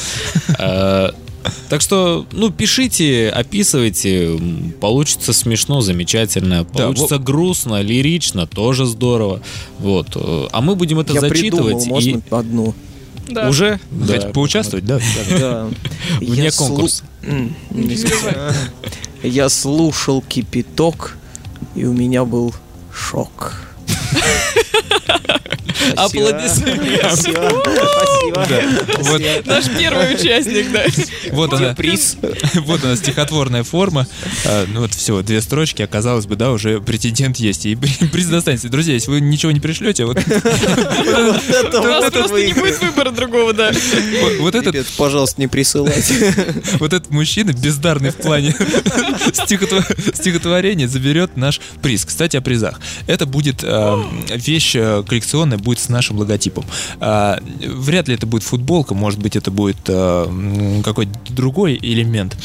Так 1.69 1.81
что, 1.81 2.27
ну, 2.32 2.51
пишите, 2.51 3.28
описывайте. 3.31 4.39
Получится 4.81 5.32
смешно, 5.32 5.81
замечательно. 5.81 6.64
Да, 6.64 6.85
Получится 6.85 7.19
грустно, 7.19 7.81
лирично, 7.82 8.47
тоже 8.47 8.86
здорово. 8.86 9.40
Вот. 9.78 10.09
э, 10.14 10.48
А 10.52 10.60
мы 10.60 10.77
будем 10.77 10.98
это 11.01 11.12
Я 11.14 11.20
придумал, 11.23 11.81
зачитывать. 11.81 11.86
и- 11.86 11.90
можно 12.14 12.39
одну. 12.39 12.74
Да. 13.28 13.48
Уже? 13.48 13.81
Хоть 14.06 14.32
поучаствовать, 14.32 14.85
да? 14.85 14.98
Да. 15.31 15.69
Вне 16.20 16.51
конкурса. 16.51 17.05
Я 19.23 19.48
слушал 19.48 20.20
кипяток, 20.23 21.16
и 21.74 21.85
у 21.85 21.93
меня 21.93 22.24
был 22.24 22.55
шок. 22.93 23.55
Аплодисменты. 25.96 26.98
Спасибо. 26.98 27.62
Спасибо. 27.64 28.46
Вот, 29.00 29.46
Наш 29.46 29.64
первый 29.78 30.14
участник, 30.14 30.70
да. 30.72 30.84
вот 31.32 31.52
она, 31.52 31.74
Приз. 31.74 32.16
вот 32.54 32.84
она 32.84 32.96
стихотворная 32.96 33.64
форма. 33.64 34.06
А, 34.46 34.66
ну 34.72 34.80
вот 34.82 34.94
всего 34.94 35.22
две 35.22 35.40
строчки, 35.40 35.82
а 35.82 35.86
казалось 35.86 36.26
бы, 36.26 36.36
да, 36.36 36.52
уже 36.52 36.80
претендент 36.80 37.36
есть. 37.38 37.66
И 37.66 37.74
при- 37.74 38.06
приз 38.12 38.26
достанется. 38.26 38.68
Друзья, 38.68 38.94
если 38.94 39.10
вы 39.10 39.20
ничего 39.20 39.50
не 39.52 39.60
пришлете, 39.60 40.04
вот, 40.04 40.18
У 40.26 41.82
вас 41.82 42.04
вот 42.04 42.12
просто 42.12 42.46
не 42.46 42.52
будет 42.52 42.80
выбора 42.80 43.10
другого, 43.10 43.52
да. 43.52 43.72
вот, 44.38 44.54
этот, 44.54 44.86
пожалуйста, 44.96 45.40
не 45.40 45.48
присылайте. 45.48 46.34
вот 46.78 46.92
этот 46.92 47.10
мужчина, 47.10 47.52
бездарный 47.52 48.10
в 48.10 48.16
плане 48.16 48.50
стихотво- 49.32 50.14
стихотворения, 50.14 50.86
заберет 50.88 51.36
наш 51.36 51.60
приз. 51.82 52.04
Кстати, 52.04 52.36
о 52.36 52.40
призах. 52.40 52.80
Это 53.06 53.26
будет 53.26 53.62
э, 53.64 54.04
вещь 54.47 54.74
э, 54.74 55.02
коллекционная, 55.06 55.59
будет 55.59 55.78
с 55.78 55.89
нашим 55.89 56.19
логотипом. 56.19 56.64
А, 57.01 57.39
вряд 57.60 58.09
ли 58.09 58.14
это 58.14 58.27
будет 58.27 58.43
футболка, 58.43 58.94
может 58.94 59.20
быть, 59.20 59.36
это 59.36 59.51
будет 59.51 59.78
э, 59.89 60.81
какой-то 60.85 61.12
другой 61.31 61.78
элемент. 61.81 62.36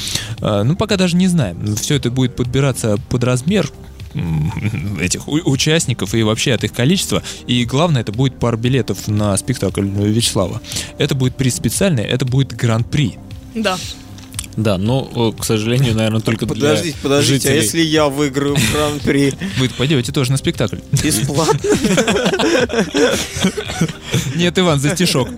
А, 0.41 0.63
ну, 0.63 0.75
пока 0.75 0.97
даже 0.97 1.15
не 1.15 1.27
знаем. 1.27 1.75
Все 1.75 1.95
это 1.95 2.11
будет 2.11 2.35
подбираться 2.35 2.97
под 3.09 3.23
размер 3.23 3.71
этих 4.99 5.27
участников 5.27 6.13
и 6.13 6.23
вообще 6.23 6.53
от 6.53 6.63
их 6.63 6.73
количества. 6.73 7.23
И 7.45 7.65
главное, 7.65 8.01
это 8.01 8.11
будет 8.11 8.39
пара 8.39 8.57
билетов 8.57 9.07
на 9.07 9.35
спектакль 9.37 9.87
Вячеслава. 9.87 10.61
Это 10.97 11.15
будет 11.15 11.35
приз 11.35 11.55
специальный, 11.55 12.03
это 12.03 12.25
будет 12.25 12.55
гран-при. 12.55 13.17
Да. 13.55 13.77
Да, 14.57 14.79
но, 14.79 15.31
к 15.31 15.45
сожалению, 15.45 15.95
наверное, 15.95 16.19
только 16.19 16.47
для 16.47 16.55
Подождите, 16.55 16.97
подождите, 17.03 17.49
а 17.49 17.51
жителей. 17.51 17.63
если 17.63 17.81
я 17.81 18.09
выиграю 18.09 18.55
в 18.55 18.73
гран-при 18.73 19.33
Вы 19.59 19.69
пойдете 19.69 20.11
тоже 20.11 20.31
на 20.31 20.37
спектакль. 20.37 20.77
бесплатно? 20.91 21.59
Нет, 24.35 24.57
Иван, 24.57 24.79
за 24.79 24.89
стишок. 24.95 25.29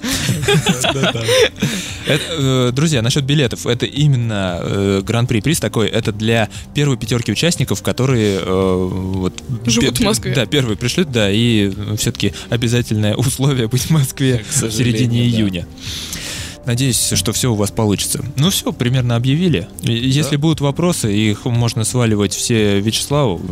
Это, 2.06 2.24
э, 2.30 2.72
Друзья, 2.74 3.02
насчет 3.02 3.24
билетов. 3.26 3.68
Это 3.68 3.86
именно 3.86 4.60
э, 4.62 5.02
гран-при 5.04 5.42
приз 5.42 5.60
такой. 5.60 5.88
Это 5.90 6.12
для 6.12 6.50
первой 6.74 6.98
пятерки 6.98 7.32
участников, 7.32 7.84
которые 7.84 8.40
э, 8.40 8.90
вот, 8.90 9.44
Живут 9.66 10.00
в 10.00 10.04
Москве. 10.04 10.34
Да, 10.34 10.46
первые 10.46 10.76
пришлют, 10.78 11.12
да, 11.12 11.30
и 11.30 11.72
все-таки 11.98 12.34
обязательное 12.50 13.16
условие 13.16 13.68
быть 13.68 13.84
в 13.84 13.90
Москве 13.92 14.44
в 14.50 14.72
середине 14.72 15.20
да. 15.20 15.26
июня. 15.26 15.68
Надеюсь, 16.66 17.14
что 17.16 17.34
все 17.34 17.52
у 17.52 17.56
вас 17.56 17.72
получится. 17.72 18.24
Ну 18.38 18.50
все, 18.50 18.72
примерно 18.72 19.16
объявили. 19.16 19.68
Если 19.82 20.36
будут 20.36 20.62
вопросы, 20.62 21.14
их 21.16 21.46
можно 21.46 21.84
сваливать 21.84 22.34
все 22.34 22.80
Вячеславу. 22.80 23.42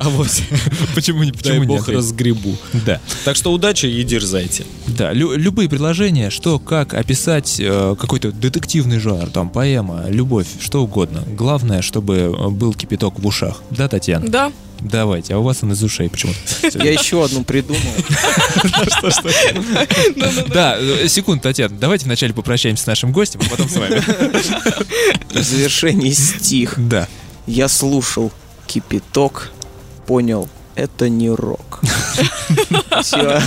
А 0.00 0.08
вот, 0.08 0.28
Почему 0.94 1.22
не? 1.22 1.32
Почему 1.32 1.60
не 1.60 1.66
бог, 1.66 1.88
разгребу. 1.88 2.56
Да. 2.84 3.00
Так 3.24 3.36
что 3.36 3.52
удачи 3.52 3.86
и 3.86 4.02
дерзайте. 4.02 4.64
Да, 4.88 5.12
лю- 5.12 5.36
любые 5.36 5.68
предложения, 5.68 6.30
что, 6.30 6.58
как 6.58 6.94
описать 6.94 7.56
э, 7.60 7.94
какой-то 7.98 8.32
детективный 8.32 8.98
жанр, 8.98 9.30
там, 9.30 9.48
поэма, 9.48 10.06
любовь, 10.08 10.46
что 10.60 10.82
угодно. 10.82 11.22
Главное, 11.26 11.80
чтобы 11.82 12.16
э, 12.16 12.48
был 12.50 12.74
кипяток 12.74 13.18
в 13.20 13.26
ушах. 13.26 13.62
Да, 13.70 13.88
Татьяна? 13.88 14.28
Да. 14.28 14.52
Давайте, 14.80 15.34
а 15.34 15.38
у 15.38 15.42
вас 15.42 15.62
он 15.62 15.72
из 15.72 15.82
ушей 15.82 16.10
почему-то. 16.10 16.38
Я 16.84 16.92
еще 16.92 17.24
одну 17.24 17.44
придумал. 17.44 17.80
Да, 20.48 20.76
э, 20.78 21.08
секунд, 21.08 21.42
Татьяна, 21.42 21.76
давайте 21.78 22.04
вначале 22.06 22.34
попрощаемся 22.34 22.84
с 22.84 22.86
нашим 22.86 23.12
гостем, 23.12 23.40
а 23.46 23.50
потом 23.50 23.68
с 23.68 23.76
вами. 23.76 24.02
В 25.32 25.42
завершении 25.42 26.10
стих. 26.10 26.74
Да. 26.76 27.08
Я 27.46 27.68
слушал 27.68 28.32
кипяток, 28.66 29.52
понял, 30.06 30.48
это 30.74 31.08
не 31.08 31.30
рок. 31.30 31.80
Все. 33.02 33.40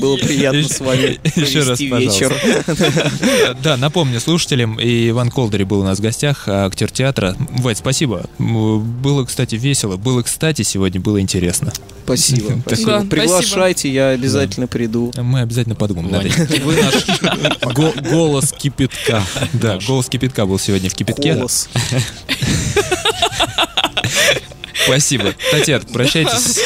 Было 0.00 0.16
приятно 0.16 0.62
с 0.68 0.80
вами 0.80 1.20
Еще 1.38 1.62
раз, 1.62 1.80
вечер. 1.80 2.34
Э, 2.66 3.54
Да, 3.62 3.76
напомню 3.76 4.20
слушателям, 4.20 4.78
и 4.80 5.10
Иван 5.10 5.30
Колдери 5.30 5.64
был 5.64 5.80
у 5.80 5.84
нас 5.84 5.98
в 5.98 6.02
гостях, 6.02 6.44
а, 6.46 6.66
актер 6.66 6.90
театра. 6.90 7.36
Вать, 7.38 7.78
спасибо. 7.78 8.26
Было, 8.38 9.24
кстати, 9.24 9.54
весело. 9.56 9.96
Было, 9.96 10.22
кстати, 10.22 10.62
сегодня 10.62 11.00
было 11.00 11.20
интересно. 11.20 11.72
Спасибо. 12.04 12.52
Приглашайте, 13.10 13.92
я 13.92 14.08
обязательно 14.10 14.66
приду. 14.66 15.12
Мы 15.16 15.40
обязательно 15.40 15.74
подумаем 15.74 16.06
вы 16.62 16.76
наш 16.76 16.94
го- 17.74 17.94
голос 18.10 18.52
кипятка. 18.52 19.22
Да, 19.52 19.78
голос 19.86 20.08
кипятка 20.08 20.46
был 20.46 20.58
сегодня 20.58 20.90
в 20.90 20.94
кипятке. 20.94 21.34
Голос. 21.34 21.68
Спасибо. 24.84 25.34
Татьяна, 25.50 25.84
прощайтесь. 25.92 26.60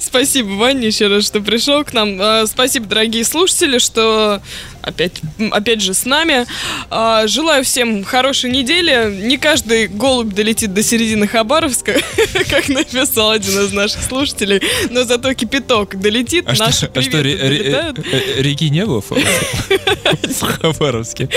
Спасибо, 0.00 0.48
Ваня, 0.50 0.86
еще 0.86 1.06
раз, 1.08 1.26
что 1.26 1.40
пришел 1.40 1.84
к 1.84 1.92
нам. 1.92 2.18
А, 2.20 2.46
Спасибо, 2.46 2.86
дорогие 2.86 3.24
слушатели, 3.24 3.78
что 3.78 4.42
опять, 4.82 5.20
опять 5.50 5.80
же 5.80 5.94
с 5.94 6.04
нами. 6.04 6.46
А, 6.90 7.26
Желаю 7.26 7.64
всем 7.64 8.04
хорошей 8.04 8.50
недели. 8.50 9.14
Не 9.22 9.36
каждый 9.38 9.86
голубь 9.88 10.32
долетит 10.34 10.72
до 10.74 10.82
середины 10.82 11.26
Хабаровска, 11.26 12.00
как 12.50 12.68
написал 12.68 13.30
один 13.30 13.60
из 13.64 13.72
наших 13.72 14.02
слушателей, 14.02 14.60
но 14.90 15.04
зато 15.04 15.32
кипяток 15.34 15.98
долетит. 16.00 16.44
А 16.48 16.54
что, 16.54 16.64
Наши 16.64 16.90
а 16.94 17.02
что, 17.02 17.22
ре- 17.22 17.34
ре- 17.36 17.38
долетают. 17.62 17.98
э, 17.98 18.42
реки 18.42 18.70
не 18.70 18.84
было 18.86 19.00
в 19.02 20.40
Хабаровске? 20.40 21.28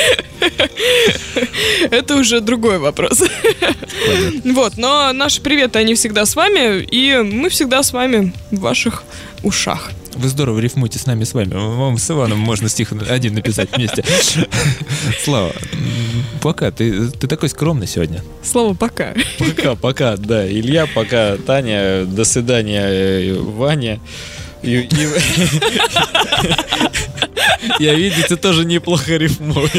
Это 1.91 2.15
уже 2.15 2.41
другой 2.41 2.77
вопрос. 2.79 3.21
Вот, 4.45 4.77
но 4.77 5.11
наши 5.13 5.41
приветы, 5.41 5.79
они 5.79 5.95
всегда 5.95 6.25
с 6.25 6.35
вами, 6.35 6.81
и 6.83 7.15
мы 7.17 7.49
всегда 7.49 7.83
с 7.83 7.93
вами 7.93 8.33
в 8.51 8.59
ваших 8.59 9.03
ушах. 9.43 9.91
Вы 10.15 10.27
здорово 10.29 10.59
рифмуете 10.59 10.99
с 10.99 11.05
нами, 11.05 11.23
с 11.23 11.33
вами. 11.33 11.53
Вам 11.53 11.97
с 11.97 12.09
Иваном 12.09 12.39
можно 12.39 12.69
стих 12.69 12.93
один 13.09 13.33
написать 13.35 13.69
вместе. 13.75 14.03
Слава, 15.23 15.51
пока. 16.41 16.71
Ты, 16.71 17.09
ты 17.09 17.27
такой 17.27 17.49
скромный 17.49 17.87
сегодня. 17.87 18.23
Слово 18.43 18.73
«пока». 18.73 19.13
Пока, 19.39 19.75
пока, 19.75 20.17
да. 20.17 20.47
Илья, 20.47 20.87
пока, 20.93 21.37
Таня, 21.37 22.05
до 22.05 22.23
свидания, 22.25 22.85
э, 22.85 23.33
Ваня. 23.39 23.99
И- 24.61 24.87
и- 24.89 25.07
Я, 27.83 27.93
видите, 27.95 28.35
тоже 28.35 28.65
неплохо 28.65 29.17
рифмую. 29.17 29.69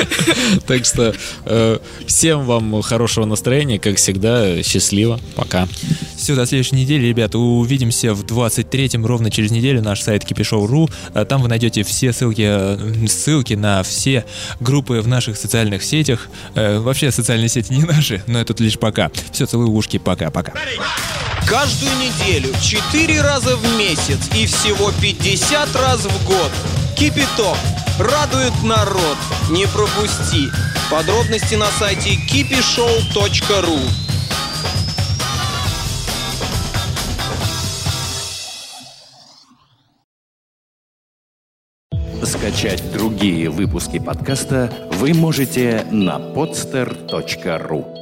Так 0.66 0.84
что 0.84 1.14
э, 1.44 1.78
всем 2.06 2.44
вам 2.44 2.82
хорошего 2.82 3.24
настроения, 3.24 3.78
как 3.78 3.96
всегда, 3.96 4.62
счастливо. 4.62 5.20
Пока. 5.36 5.68
Все, 6.16 6.34
до 6.34 6.46
следующей 6.46 6.76
недели, 6.76 7.06
ребята. 7.06 7.38
Увидимся 7.38 8.14
в 8.14 8.24
23-м, 8.24 9.04
ровно 9.04 9.30
через 9.30 9.50
неделю, 9.50 9.82
наш 9.82 10.00
сайт 10.02 10.24
kipishоу.ru. 10.24 10.90
А 11.14 11.24
Там 11.24 11.42
вы 11.42 11.48
найдете 11.48 11.82
все 11.82 12.12
ссылки, 12.12 12.44
э, 12.44 13.06
ссылки 13.08 13.54
на 13.54 13.82
все 13.82 14.24
группы 14.60 15.00
в 15.00 15.08
наших 15.08 15.36
социальных 15.36 15.82
сетях. 15.82 16.28
Э, 16.54 16.78
Вообще, 16.78 17.10
социальные 17.10 17.48
сети 17.48 17.72
не 17.72 17.82
наши, 17.84 18.22
но 18.26 18.40
это 18.40 18.54
лишь 18.62 18.78
пока. 18.78 19.10
Все, 19.32 19.46
целую 19.46 19.70
ушки, 19.70 19.98
пока-пока. 19.98 20.52
Каждую 21.46 21.90
неделю, 21.96 22.54
4 22.62 23.20
раза 23.20 23.56
в 23.56 23.78
месяц 23.78 24.30
и 24.34 24.46
всего 24.46 24.92
50 25.00 25.74
раз 25.76 26.00
в 26.04 26.26
год. 26.26 26.50
Кипяток. 27.02 27.56
Радует 27.98 28.52
народ. 28.62 29.16
Не 29.50 29.66
пропусти. 29.66 30.52
Подробности 30.88 31.56
на 31.56 31.66
сайте 31.66 32.10
kipishow.ru 32.10 33.80
Скачать 42.24 42.92
другие 42.92 43.50
выпуски 43.50 43.98
подкаста 43.98 44.72
вы 44.92 45.12
можете 45.12 45.84
на 45.90 46.18
podster.ru 46.18 48.01